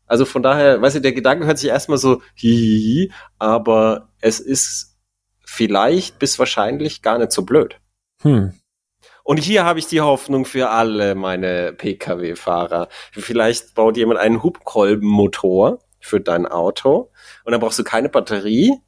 Also 0.06 0.24
von 0.24 0.44
daher, 0.44 0.80
weißt 0.80 0.94
du, 0.94 1.00
der 1.00 1.12
Gedanke 1.12 1.46
hört 1.46 1.58
sich 1.58 1.70
erstmal 1.70 1.98
so 1.98 2.22
hihihi, 2.34 3.10
aber 3.40 4.10
es 4.20 4.38
ist 4.38 4.96
vielleicht 5.44 6.20
bis 6.20 6.38
wahrscheinlich 6.38 7.02
gar 7.02 7.18
nicht 7.18 7.32
so 7.32 7.42
blöd. 7.42 7.80
Hm. 8.22 8.52
Und 9.24 9.38
hier 9.38 9.64
habe 9.64 9.78
ich 9.78 9.86
die 9.86 10.00
Hoffnung 10.00 10.44
für 10.44 10.70
alle 10.70 11.14
meine 11.14 11.72
Pkw-Fahrer. 11.72 12.88
Vielleicht 13.12 13.74
baut 13.74 13.96
jemand 13.96 14.20
einen 14.20 14.42
Hubkolbenmotor 14.42 15.78
für 16.00 16.20
dein 16.20 16.46
Auto 16.46 17.10
und 17.44 17.52
dann 17.52 17.60
brauchst 17.60 17.78
du 17.78 17.84
keine 17.84 18.08
Batterie 18.08 18.78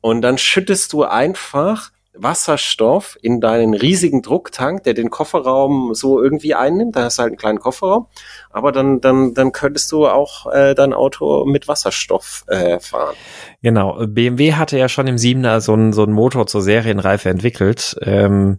und 0.00 0.22
dann 0.22 0.38
schüttest 0.38 0.92
du 0.92 1.04
einfach 1.04 1.90
Wasserstoff 2.16 3.18
in 3.22 3.40
deinen 3.40 3.74
riesigen 3.74 4.22
Drucktank, 4.22 4.84
der 4.84 4.94
den 4.94 5.10
Kofferraum 5.10 5.94
so 5.94 6.22
irgendwie 6.22 6.54
einnimmt. 6.54 6.96
Da 6.96 7.04
hast 7.04 7.18
du 7.18 7.22
halt 7.22 7.30
einen 7.30 7.38
kleinen 7.38 7.58
Kofferraum. 7.58 8.06
Aber 8.50 8.70
dann, 8.72 9.00
dann, 9.00 9.34
dann 9.34 9.52
könntest 9.52 9.90
du 9.92 10.06
auch 10.06 10.46
äh, 10.52 10.74
dein 10.74 10.92
Auto 10.92 11.44
mit 11.44 11.66
Wasserstoff 11.66 12.44
äh, 12.46 12.78
fahren. 12.78 13.16
Genau. 13.62 14.06
BMW 14.06 14.54
hatte 14.54 14.78
ja 14.78 14.88
schon 14.88 15.06
im 15.06 15.18
Siebener 15.18 15.60
so 15.60 15.72
einen, 15.72 15.92
so 15.92 16.04
einen 16.04 16.12
Motor 16.12 16.46
zur 16.46 16.62
Serienreife 16.62 17.28
entwickelt. 17.28 17.96
Ähm, 18.00 18.58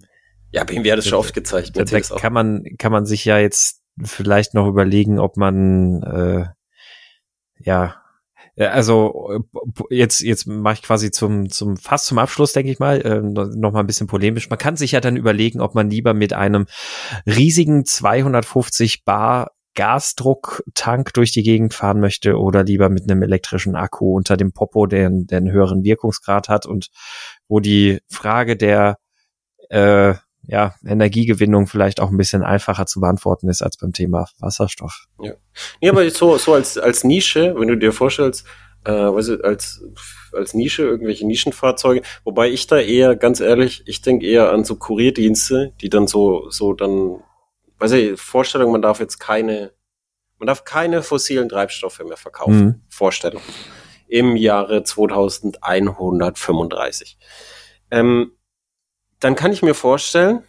ja, 0.52 0.64
BMW 0.64 0.92
hat 0.92 1.00
es 1.00 1.08
schon 1.08 1.18
oft 1.18 1.34
gezeigt. 1.34 1.76
Da, 1.76 1.84
da 1.84 2.00
kann 2.00 2.34
man, 2.34 2.64
kann 2.78 2.92
man 2.92 3.06
sich 3.06 3.26
ja 3.26 3.38
jetzt 3.40 3.82
vielleicht 4.04 4.54
noch 4.54 4.68
überlegen, 4.68 5.20
ob 5.20 5.38
man, 5.38 6.04
äh, 6.04 6.46
ja, 7.60 8.02
also 8.58 9.44
jetzt 9.90 10.22
jetzt 10.22 10.48
mache 10.48 10.76
ich 10.76 10.82
quasi 10.82 11.12
zum 11.12 11.50
zum 11.50 11.76
fast 11.76 12.06
zum 12.06 12.20
Abschluss 12.20 12.54
denke 12.54 12.72
ich 12.72 12.80
mal 12.80 13.02
äh, 13.02 13.22
noch 13.22 13.74
mal 13.74 13.82
ein 13.82 13.88
bisschen 13.88 14.08
polemisch. 14.08 14.50
Man 14.50 14.58
kann 14.60 14.78
sich 14.78 14.94
ja 14.94 15.02
dann 15.02 15.18
überlegen, 15.18 15.60
ob 15.60 15.76
man 15.76 15.90
lieber 15.90 16.14
mit 16.14 16.32
einem 16.32 16.66
riesigen 17.26 17.84
250 17.84 19.04
Bar 19.04 19.52
Gasdrucktank 19.76 21.14
durch 21.14 21.34
die 21.34 21.44
Gegend 21.44 21.74
fahren 21.74 22.00
möchte 22.00 22.38
oder 22.38 22.64
lieber 22.64 22.88
mit 22.88 23.04
einem 23.04 23.22
elektrischen 23.22 23.76
Akku 23.76 24.16
unter 24.16 24.38
dem 24.38 24.54
Popo, 24.54 24.86
der, 24.88 25.10
der 25.12 25.38
einen 25.40 25.52
höheren 25.52 25.84
Wirkungsgrad 25.84 26.48
hat 26.48 26.66
und 26.66 26.88
wo 27.50 27.60
die 27.60 28.00
Frage 28.08 28.56
der 28.56 28.98
äh, 29.70 30.16
ja, 30.48 30.76
Energiegewinnung 30.86 31.68
vielleicht 31.68 32.00
auch 32.00 32.10
ein 32.10 32.18
bisschen 32.18 32.44
einfacher 32.44 32.86
zu 32.86 33.00
beantworten 33.00 33.50
ist 33.50 33.62
als 33.62 33.78
beim 33.78 33.94
Thema 33.94 34.28
Wasserstoff. 34.40 35.06
Ja, 35.22 35.34
ja 35.82 35.92
aber 35.92 36.10
so, 36.10 36.38
so 36.38 36.54
als, 36.54 36.78
als 36.78 37.04
Nische, 37.04 37.56
wenn 37.58 37.68
du 37.68 37.78
dir 37.78 37.92
vorstellst, 37.92 38.46
äh, 38.86 38.92
du, 38.92 39.44
als, 39.44 39.84
als 40.34 40.54
Nische, 40.54 40.84
irgendwelche 40.84 41.26
Nischenfahrzeuge, 41.26 42.02
wobei 42.24 42.50
ich 42.50 42.68
da 42.68 42.78
eher, 42.78 43.16
ganz 43.16 43.40
ehrlich, 43.40 43.84
ich 43.86 44.02
denke 44.02 44.26
eher 44.26 44.52
an 44.52 44.64
so 44.64 44.76
Kurierdienste, 44.76 45.74
die 45.82 45.90
dann 45.90 46.08
so, 46.08 46.50
so 46.50 46.74
dann, 46.74 47.20
weiß 47.80 47.92
ich, 47.94 48.20
Vorstellung, 48.20 48.72
man 48.72 48.82
darf 48.82 49.00
jetzt 49.00 49.20
keine, 49.20 49.72
man 50.38 50.48
darf 50.48 50.64
keine 50.64 51.02
fossilen 51.02 51.50
Treibstoffe 51.50 52.00
mehr 52.00 52.18
verkaufen. 52.18 52.66
Mhm. 52.66 52.82
Vorstellung. 52.90 53.42
Im 54.08 54.36
Jahre 54.36 54.84
2135. 54.84 57.18
Ähm, 57.90 58.34
dann 59.20 59.36
kann 59.36 59.54
ich 59.54 59.62
mir 59.62 59.74
vorstellen, 59.74 60.44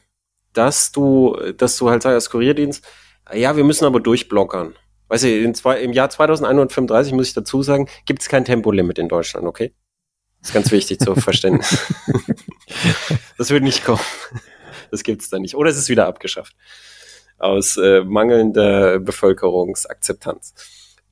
dass 0.52 0.92
du, 0.92 1.36
dass 1.56 1.76
du 1.76 1.90
halt 1.90 2.02
sagst 2.02 2.14
als 2.14 2.30
Kurierdienst, 2.30 2.84
ja, 3.32 3.56
wir 3.56 3.64
müssen 3.64 3.84
aber 3.84 4.00
durchblockern. 4.00 4.74
Weißt 5.08 5.24
du, 5.24 5.52
zwei, 5.52 5.80
im 5.80 5.92
Jahr 5.92 6.10
2135 6.10 7.12
muss 7.12 7.28
ich 7.28 7.34
dazu 7.34 7.62
sagen, 7.62 7.88
gibt 8.06 8.22
es 8.22 8.28
kein 8.28 8.44
Tempolimit 8.44 8.98
in 8.98 9.08
Deutschland, 9.08 9.46
okay? 9.46 9.72
Das 10.40 10.50
ist 10.50 10.54
ganz 10.54 10.70
wichtig 10.70 10.98
zu 11.00 11.14
verstehen. 11.16 11.62
das 13.38 13.50
wird 13.50 13.62
nicht 13.62 13.84
kommen. 13.84 14.00
Das 14.90 15.02
gibt's 15.02 15.30
da 15.30 15.38
nicht. 15.38 15.54
Oder 15.54 15.70
es 15.70 15.76
ist 15.76 15.88
wieder 15.88 16.06
abgeschafft. 16.06 16.54
Aus 17.38 17.76
äh, 17.76 18.02
mangelnder 18.02 18.98
Bevölkerungsakzeptanz. 18.98 20.54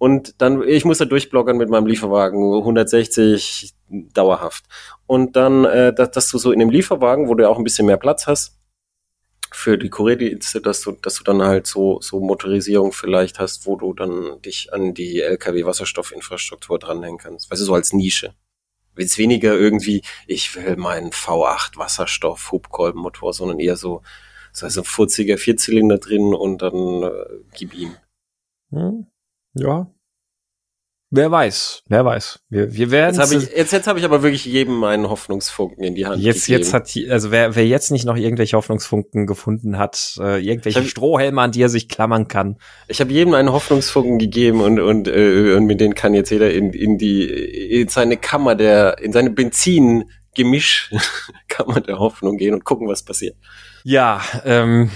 Und 0.05 0.43
dann, 0.43 0.63
ich 0.69 0.85
muss 0.85 0.99
da 0.99 1.07
durchblockern 1.07 1.57
mit 1.57 1.71
meinem 1.71 1.87
Lieferwagen, 1.87 2.59
160 2.59 3.73
dauerhaft. 3.89 4.67
Und 5.07 5.35
dann, 5.35 5.65
äh, 5.65 5.95
dass, 5.95 6.11
dass 6.11 6.29
du 6.29 6.37
so 6.37 6.53
in 6.53 6.59
dem 6.59 6.69
Lieferwagen, 6.69 7.27
wo 7.27 7.35
du 7.35 7.49
auch 7.49 7.57
ein 7.57 7.65
bisschen 7.65 7.87
mehr 7.87 7.97
Platz 7.97 8.27
hast, 8.27 8.61
für 9.51 9.79
die 9.79 9.89
Kurierdienste, 9.89 10.61
dass 10.61 10.83
du, 10.83 10.93
dass 10.93 11.15
du 11.15 11.25
dann 11.25 11.41
halt 11.41 11.67
so, 11.67 12.03
so 12.03 12.21
Motorisierung 12.21 12.93
vielleicht 12.93 13.39
hast, 13.39 13.65
wo 13.65 13.77
du 13.77 13.95
dann 13.95 14.43
dich 14.43 14.75
an 14.75 14.93
die 14.93 15.23
LKW-Wasserstoffinfrastruktur 15.23 16.79
dranhängen 16.79 17.17
kannst. 17.17 17.51
Weißt 17.51 17.63
du, 17.63 17.65
so 17.65 17.75
als 17.75 17.95
Nische. 17.95 18.35
Jetzt 18.99 19.17
weniger 19.17 19.55
irgendwie, 19.55 20.03
ich 20.27 20.55
will 20.55 20.77
meinen 20.77 21.13
V8 21.13 21.79
Wasserstoff 21.79 22.53
Hubkolbenmotor, 22.53 23.33
sondern 23.33 23.59
eher 23.59 23.77
so, 23.77 24.03
so 24.53 24.67
ein 24.67 24.85
furziger 24.85 25.39
Vierzylinder 25.39 25.97
drin 25.97 26.35
und 26.35 26.61
dann 26.61 27.05
äh, 27.05 27.11
gib 27.55 27.73
ihm. 27.73 27.97
Hm. 28.69 29.07
Ja, 29.55 29.94
Wer 31.17 31.31
weiß, 31.31 31.85
wer 31.87 32.05
weiß. 32.05 32.41
Wir, 32.51 32.75
wir 32.75 32.91
werden. 32.91 33.15
Jetzt 33.15 33.31
habe 33.31 33.41
ich, 33.41 33.57
jetzt, 33.57 33.73
jetzt 33.73 33.87
hab 33.87 33.97
ich 33.97 34.05
aber 34.05 34.25
wirklich 34.25 34.47
jedem 34.47 34.83
einen 34.83 35.09
Hoffnungsfunken 35.09 35.85
in 35.85 35.95
die 35.95 36.07
Hand 36.07 36.21
Jetzt, 36.21 36.47
gegeben. 36.47 36.59
jetzt 36.59 36.75
hat, 36.75 36.93
also 37.09 37.31
wer, 37.31 37.55
wer 37.55 37.65
jetzt 37.65 37.93
nicht 37.93 38.05
noch 38.05 38.17
irgendwelche 38.17 38.57
Hoffnungsfunken 38.57 39.29
gefunden 39.29 39.79
hat, 39.79 40.17
äh, 40.19 40.45
irgendwelche 40.45 40.81
hab, 40.81 40.89
Strohhelme, 40.89 41.41
an 41.41 41.53
die 41.53 41.63
er 41.63 41.69
sich 41.69 41.89
klammern 41.89 42.27
kann. 42.27 42.59
Ich 42.89 43.01
habe 43.01 43.13
jedem 43.13 43.35
einen 43.35 43.53
Hoffnungsfunken 43.53 44.19
gegeben 44.19 44.61
und 44.61 44.81
und 44.81 45.07
äh, 45.07 45.55
und 45.55 45.67
mit 45.67 45.81
denen 45.81 45.95
kann 45.95 46.15
jetzt 46.15 46.31
jeder 46.31 46.53
in 46.53 46.73
in 46.73 46.99
die 46.99 47.23
in 47.29 47.87
seine 47.87 48.17
Kammer 48.17 48.57
der 48.57 48.99
in 48.99 49.13
seine 49.13 49.31
Benzingemisch 49.31 50.91
Kammer 51.49 51.81
der 51.81 52.01
Hoffnung 52.01 52.39
gehen 52.39 52.55
und 52.55 52.65
gucken, 52.65 52.89
was 52.89 53.05
passiert. 53.05 53.37
Ja, 53.85 54.21
ähm, 54.45 54.91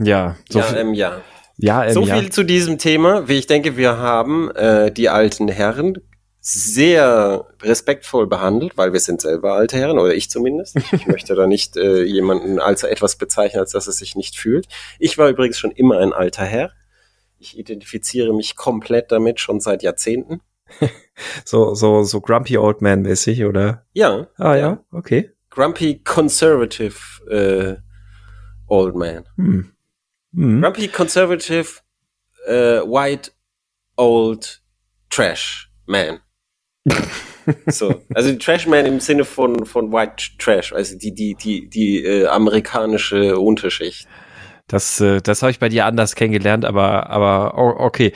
ja, 0.00 0.34
so 0.48 0.58
ja, 0.58 0.74
ähm, 0.74 0.94
ja. 0.94 1.20
Ja, 1.60 1.84
ähm, 1.84 1.92
so 1.92 2.04
viel 2.04 2.24
ja. 2.24 2.30
zu 2.30 2.42
diesem 2.42 2.78
Thema. 2.78 3.28
Wie 3.28 3.38
ich 3.38 3.46
denke, 3.46 3.76
wir 3.76 3.98
haben 3.98 4.50
äh, 4.52 4.90
die 4.90 5.08
alten 5.08 5.48
Herren 5.48 5.98
sehr 6.40 7.46
respektvoll 7.62 8.26
behandelt, 8.26 8.76
weil 8.76 8.94
wir 8.94 9.00
sind 9.00 9.20
selber 9.20 9.54
alte 9.54 9.76
Herren, 9.76 9.98
oder 9.98 10.14
ich 10.14 10.30
zumindest. 10.30 10.76
Ich 10.92 11.06
möchte 11.06 11.34
da 11.34 11.46
nicht 11.46 11.76
äh, 11.76 12.02
jemanden 12.02 12.58
als 12.58 12.82
etwas 12.82 13.16
bezeichnen, 13.16 13.60
als 13.60 13.72
dass 13.72 13.86
es 13.86 13.98
sich 13.98 14.16
nicht 14.16 14.36
fühlt. 14.36 14.66
Ich 14.98 15.18
war 15.18 15.28
übrigens 15.28 15.58
schon 15.58 15.70
immer 15.70 15.98
ein 15.98 16.12
alter 16.12 16.44
Herr. 16.44 16.72
Ich 17.38 17.58
identifiziere 17.58 18.34
mich 18.34 18.56
komplett 18.56 19.12
damit, 19.12 19.40
schon 19.40 19.60
seit 19.60 19.82
Jahrzehnten. 19.82 20.40
so, 21.44 21.74
so, 21.74 22.02
so 22.02 22.20
Grumpy 22.20 22.56
Old 22.56 22.80
Man 22.80 23.02
mäßig, 23.02 23.44
oder? 23.44 23.84
Ja. 23.92 24.28
Ah, 24.36 24.54
ja, 24.54 24.84
okay. 24.92 25.30
Grumpy 25.50 26.02
Conservative 26.04 26.94
äh, 27.28 27.76
Old 28.66 28.94
Man. 28.94 29.24
Hm. 29.36 29.72
Mhm. 30.32 30.62
Grumpy 30.62 30.88
Conservative 30.88 31.80
uh, 32.48 32.82
White 32.86 33.32
Old 33.96 34.60
Trash 35.10 35.70
Man. 35.86 36.20
so, 37.66 38.02
also 38.14 38.34
Trash 38.36 38.66
Man 38.66 38.86
im 38.86 39.00
Sinne 39.00 39.24
von 39.24 39.66
von 39.66 39.92
White 39.92 40.38
Trash, 40.38 40.72
also 40.72 40.96
die 40.96 41.12
die 41.12 41.34
die 41.34 41.68
die 41.68 42.04
äh, 42.04 42.26
amerikanische 42.26 43.38
Unterschicht. 43.38 44.08
Das, 44.70 45.00
äh, 45.00 45.20
das 45.20 45.42
habe 45.42 45.50
ich 45.50 45.58
bei 45.58 45.68
dir 45.68 45.84
anders 45.84 46.14
kennengelernt, 46.14 46.64
aber, 46.64 47.10
aber 47.10 47.58
okay. 47.80 48.12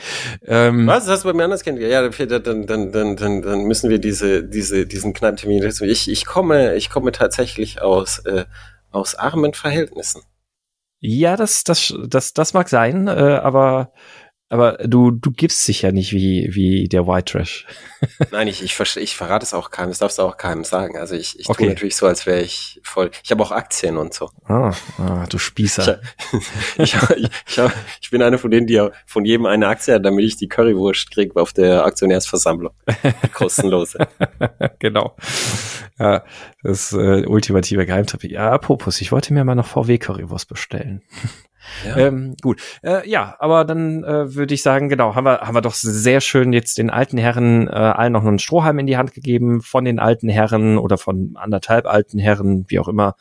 Ähm, 0.47 0.87
Was? 0.87 1.03
Das 1.03 1.15
hast 1.15 1.25
du 1.25 1.27
bei 1.27 1.33
mir 1.33 1.43
anders 1.43 1.65
kennengelernt? 1.65 2.17
Ja, 2.17 2.39
dann, 2.39 2.65
dann, 2.65 2.93
dann, 2.93 3.17
dann, 3.17 3.41
dann 3.41 3.63
müssen 3.65 3.89
wir 3.89 3.99
diese, 3.99 4.41
diese, 4.41 4.85
diesen 4.85 5.13
Kneipentermin. 5.13 5.69
Ich, 5.81 6.09
ich 6.09 6.25
komme, 6.25 6.75
ich 6.75 6.89
komme 6.89 7.11
tatsächlich 7.11 7.81
aus, 7.81 8.19
äh, 8.19 8.45
aus 8.89 9.15
armen 9.15 9.53
Verhältnissen. 9.53 10.21
Ja, 11.07 11.35
das, 11.37 11.63
das, 11.63 11.93
das, 12.07 12.33
das 12.33 12.53
mag 12.53 12.67
sein, 12.67 13.07
äh, 13.07 13.11
aber 13.11 13.91
aber 14.49 14.73
du, 14.85 15.09
du 15.09 15.31
gibst 15.31 15.67
dich 15.67 15.81
ja 15.81 15.91
nicht 15.91 16.13
wie, 16.13 16.49
wie 16.51 16.87
der 16.87 17.07
White 17.07 17.31
Trash. 17.31 17.65
Nein, 18.31 18.47
ich, 18.47 18.61
ich, 18.63 18.79
ich 18.97 19.15
verrate 19.15 19.43
es 19.43 19.55
auch 19.55 19.71
keinem, 19.71 19.89
das 19.89 19.97
darfst 19.97 20.19
du 20.19 20.21
auch 20.21 20.37
keinem 20.37 20.63
sagen. 20.63 20.97
Also 20.97 21.15
ich, 21.15 21.39
ich 21.39 21.49
okay. 21.49 21.63
tue 21.63 21.69
natürlich 21.69 21.95
so, 21.95 22.05
als 22.05 22.27
wäre 22.27 22.41
ich 22.41 22.79
voll. 22.83 23.09
Ich 23.23 23.31
habe 23.31 23.41
auch 23.41 23.51
Aktien 23.51 23.97
und 23.97 24.13
so. 24.13 24.29
Ah, 24.43 24.71
ah 24.99 25.25
du 25.27 25.39
Spießer. 25.39 25.99
Ich, 26.77 26.77
ich, 26.77 26.95
ich, 27.47 27.59
hab, 27.59 27.73
ich 27.99 28.11
bin 28.11 28.21
einer 28.21 28.37
von 28.37 28.51
denen, 28.51 28.67
die 28.67 28.87
von 29.07 29.25
jedem 29.25 29.47
eine 29.47 29.67
Aktie 29.67 29.95
hat, 29.95 30.05
damit 30.05 30.23
ich 30.23 30.37
die 30.37 30.47
Currywurst 30.47 31.09
kriege 31.09 31.41
auf 31.41 31.51
der 31.51 31.83
Aktionärsversammlung. 31.83 32.73
Kostenlose. 33.33 34.07
genau. 34.77 35.15
Ja, 35.97 36.23
das 36.61 36.93
äh, 36.93 37.25
ultimative 37.25 37.85
Geheimtipp. 37.85 38.23
Ja, 38.25 38.51
apropos, 38.51 39.01
ich 39.01 39.11
wollte 39.11 39.33
mir 39.33 39.43
mal 39.43 39.55
noch 39.55 39.65
VW 39.65 39.97
Currywurst 39.97 40.47
bestellen. 40.49 41.01
Ähm, 41.95 42.35
gut, 42.41 42.61
äh, 42.83 43.07
ja, 43.09 43.35
aber 43.39 43.65
dann 43.65 44.03
äh, 44.03 44.35
würde 44.35 44.53
ich 44.53 44.61
sagen, 44.61 44.89
genau, 44.89 45.15
haben 45.15 45.25
wir, 45.25 45.41
haben 45.41 45.55
wir 45.55 45.61
doch 45.61 45.73
sehr 45.73 46.21
schön 46.21 46.53
jetzt 46.53 46.77
den 46.77 46.89
alten 46.89 47.17
Herren 47.17 47.67
äh, 47.67 47.71
allen 47.71 48.13
noch 48.13 48.25
einen 48.25 48.39
Strohhalm 48.39 48.79
in 48.79 48.87
die 48.87 48.97
Hand 48.97 49.13
gegeben, 49.13 49.61
von 49.61 49.85
den 49.85 49.99
alten 49.99 50.29
Herren 50.29 50.77
oder 50.77 50.97
von 50.97 51.33
anderthalb 51.35 51.85
alten 51.85 52.19
Herren, 52.19 52.65
wie 52.67 52.79
auch 52.79 52.87
immer. 52.87 53.15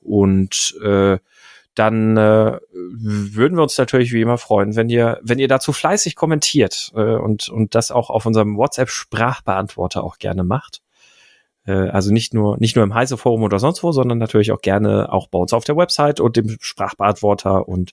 Und 0.00 0.76
äh, 0.82 1.18
dann 1.74 2.16
äh, 2.16 2.58
würden 2.72 3.56
wir 3.56 3.62
uns 3.62 3.78
natürlich 3.78 4.12
wie 4.12 4.20
immer 4.20 4.36
freuen, 4.36 4.76
wenn 4.76 4.90
ihr, 4.90 5.18
wenn 5.22 5.38
ihr 5.38 5.48
dazu 5.48 5.72
fleißig 5.72 6.16
kommentiert 6.16 6.92
äh, 6.94 7.14
und, 7.14 7.48
und 7.48 7.74
das 7.74 7.90
auch 7.90 8.10
auf 8.10 8.26
unserem 8.26 8.56
WhatsApp-Sprachbeantworter 8.56 10.04
auch 10.04 10.18
gerne 10.18 10.44
macht. 10.44 10.82
Äh, 11.66 11.72
also 11.72 12.12
nicht 12.12 12.34
nur, 12.34 12.56
nicht 12.58 12.76
nur 12.76 12.84
im 12.84 12.94
Heise 12.94 13.16
Forum 13.16 13.42
oder 13.42 13.58
sonst 13.58 13.82
wo, 13.82 13.92
sondern 13.92 14.18
natürlich 14.18 14.52
auch 14.52 14.60
gerne 14.60 15.12
auch 15.12 15.28
bei 15.28 15.38
uns 15.38 15.52
auf 15.52 15.64
der 15.64 15.76
Website 15.76 16.20
und 16.20 16.36
dem 16.36 16.56
Sprachbeantworter 16.60 17.68
und 17.68 17.92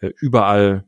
äh, 0.00 0.10
überall, 0.20 0.84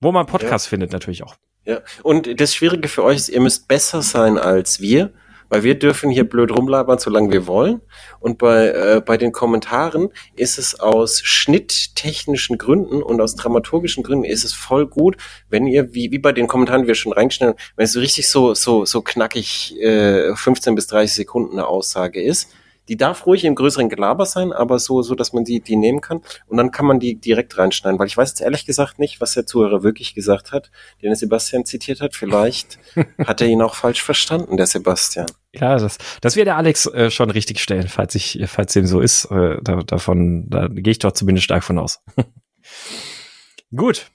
wo 0.00 0.12
man 0.12 0.26
Podcasts 0.26 0.66
ja. 0.66 0.70
findet, 0.70 0.92
natürlich 0.92 1.22
auch. 1.22 1.36
Ja, 1.64 1.80
und 2.02 2.40
das 2.40 2.54
Schwierige 2.54 2.88
für 2.88 3.02
euch 3.02 3.16
ist, 3.16 3.28
ihr 3.28 3.40
müsst 3.40 3.66
besser 3.66 4.02
sein 4.02 4.38
als 4.38 4.80
wir 4.80 5.12
weil 5.48 5.62
wir 5.62 5.78
dürfen 5.78 6.10
hier 6.10 6.28
blöd 6.28 6.50
rumlabern, 6.56 6.98
solange 6.98 7.32
wir 7.32 7.46
wollen. 7.46 7.80
Und 8.20 8.38
bei, 8.38 8.68
äh, 8.68 9.02
bei 9.04 9.16
den 9.16 9.32
Kommentaren 9.32 10.08
ist 10.34 10.58
es 10.58 10.78
aus 10.78 11.20
schnitttechnischen 11.22 12.58
Gründen 12.58 13.02
und 13.02 13.20
aus 13.20 13.34
dramaturgischen 13.34 14.02
Gründen 14.02 14.24
ist 14.24 14.44
es 14.44 14.52
voll 14.52 14.86
gut, 14.86 15.16
wenn 15.48 15.66
ihr, 15.66 15.94
wie, 15.94 16.10
wie 16.10 16.18
bei 16.18 16.32
den 16.32 16.46
Kommentaren, 16.46 16.82
die 16.82 16.88
wir 16.88 16.94
schon 16.94 17.12
reinstellen, 17.12 17.54
wenn 17.76 17.84
es 17.84 17.92
so 17.92 18.00
richtig 18.00 18.28
so, 18.28 18.54
so, 18.54 18.84
so 18.84 19.02
knackig 19.02 19.76
äh, 19.80 20.34
15 20.34 20.74
bis 20.74 20.86
30 20.88 21.14
Sekunden 21.14 21.52
eine 21.52 21.66
Aussage 21.66 22.22
ist, 22.22 22.50
die 22.88 22.96
darf 22.96 23.26
ruhig 23.26 23.44
im 23.44 23.54
größeren 23.54 23.88
Gelaber 23.88 24.26
sein, 24.26 24.52
aber 24.52 24.78
so, 24.78 25.02
so, 25.02 25.14
dass 25.14 25.32
man 25.32 25.44
die, 25.44 25.60
die 25.60 25.76
nehmen 25.76 26.00
kann. 26.00 26.20
Und 26.46 26.56
dann 26.56 26.70
kann 26.70 26.86
man 26.86 27.00
die 27.00 27.16
direkt 27.16 27.56
reinschneiden, 27.58 27.98
weil 27.98 28.06
ich 28.06 28.16
weiß 28.16 28.30
jetzt 28.30 28.40
ehrlich 28.40 28.66
gesagt 28.66 28.98
nicht, 28.98 29.20
was 29.20 29.34
der 29.34 29.46
Zuhörer 29.46 29.82
wirklich 29.82 30.14
gesagt 30.14 30.52
hat, 30.52 30.70
den 31.02 31.10
der 31.10 31.16
Sebastian 31.16 31.64
zitiert 31.64 32.00
hat. 32.00 32.14
Vielleicht 32.14 32.78
hat 33.26 33.40
er 33.40 33.48
ihn 33.48 33.62
auch 33.62 33.74
falsch 33.74 34.02
verstanden, 34.02 34.56
der 34.56 34.66
Sebastian. 34.66 35.26
Ja, 35.52 35.78
das, 35.78 35.98
das 36.20 36.36
wird 36.36 36.46
der 36.46 36.56
Alex 36.56 36.86
äh, 36.86 37.10
schon 37.10 37.30
richtig 37.30 37.60
stellen, 37.60 37.88
falls 37.88 38.14
ich, 38.14 38.44
falls 38.46 38.72
dem 38.72 38.86
so 38.86 39.00
ist. 39.00 39.26
Äh, 39.26 39.58
da, 39.62 39.82
davon, 39.82 40.48
da 40.48 40.68
gehe 40.68 40.92
ich 40.92 40.98
doch 40.98 41.12
zumindest 41.12 41.44
stark 41.44 41.64
von 41.64 41.78
aus. 41.78 42.02
Gut, 43.74 44.06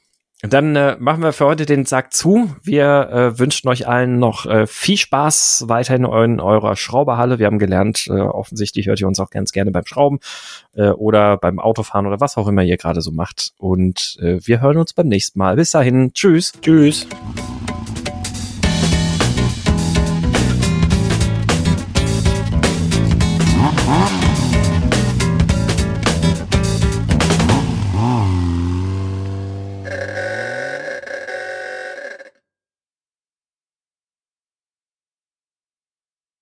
dann 0.49 0.75
äh, 0.75 0.97
machen 0.99 1.21
wir 1.21 1.33
für 1.33 1.45
heute 1.45 1.65
den 1.65 1.85
Sack 1.85 2.13
zu. 2.13 2.49
Wir 2.63 3.09
äh, 3.11 3.39
wünschen 3.39 3.69
euch 3.69 3.87
allen 3.87 4.17
noch 4.17 4.45
äh, 4.47 4.65
viel 4.65 4.97
Spaß 4.97 5.65
weiterhin 5.67 6.03
in 6.05 6.39
eurer 6.39 6.75
Schrauberhalle. 6.75 7.37
Wir 7.37 7.45
haben 7.45 7.59
gelernt, 7.59 8.07
äh, 8.07 8.13
offensichtlich 8.13 8.87
hört 8.87 8.99
ihr 8.99 9.07
uns 9.07 9.19
auch 9.19 9.29
ganz 9.29 9.51
gerne 9.51 9.71
beim 9.71 9.85
Schrauben 9.85 10.19
äh, 10.73 10.89
oder 10.89 11.37
beim 11.37 11.59
Autofahren 11.59 12.07
oder 12.07 12.19
was 12.19 12.37
auch 12.37 12.47
immer 12.47 12.63
ihr 12.63 12.77
gerade 12.77 13.01
so 13.01 13.11
macht. 13.11 13.53
Und 13.57 14.17
äh, 14.19 14.39
wir 14.43 14.61
hören 14.61 14.77
uns 14.77 14.93
beim 14.93 15.07
nächsten 15.07 15.37
Mal. 15.37 15.57
Bis 15.57 15.69
dahin. 15.71 16.11
Tschüss. 16.13 16.53
Tschüss. 16.61 17.07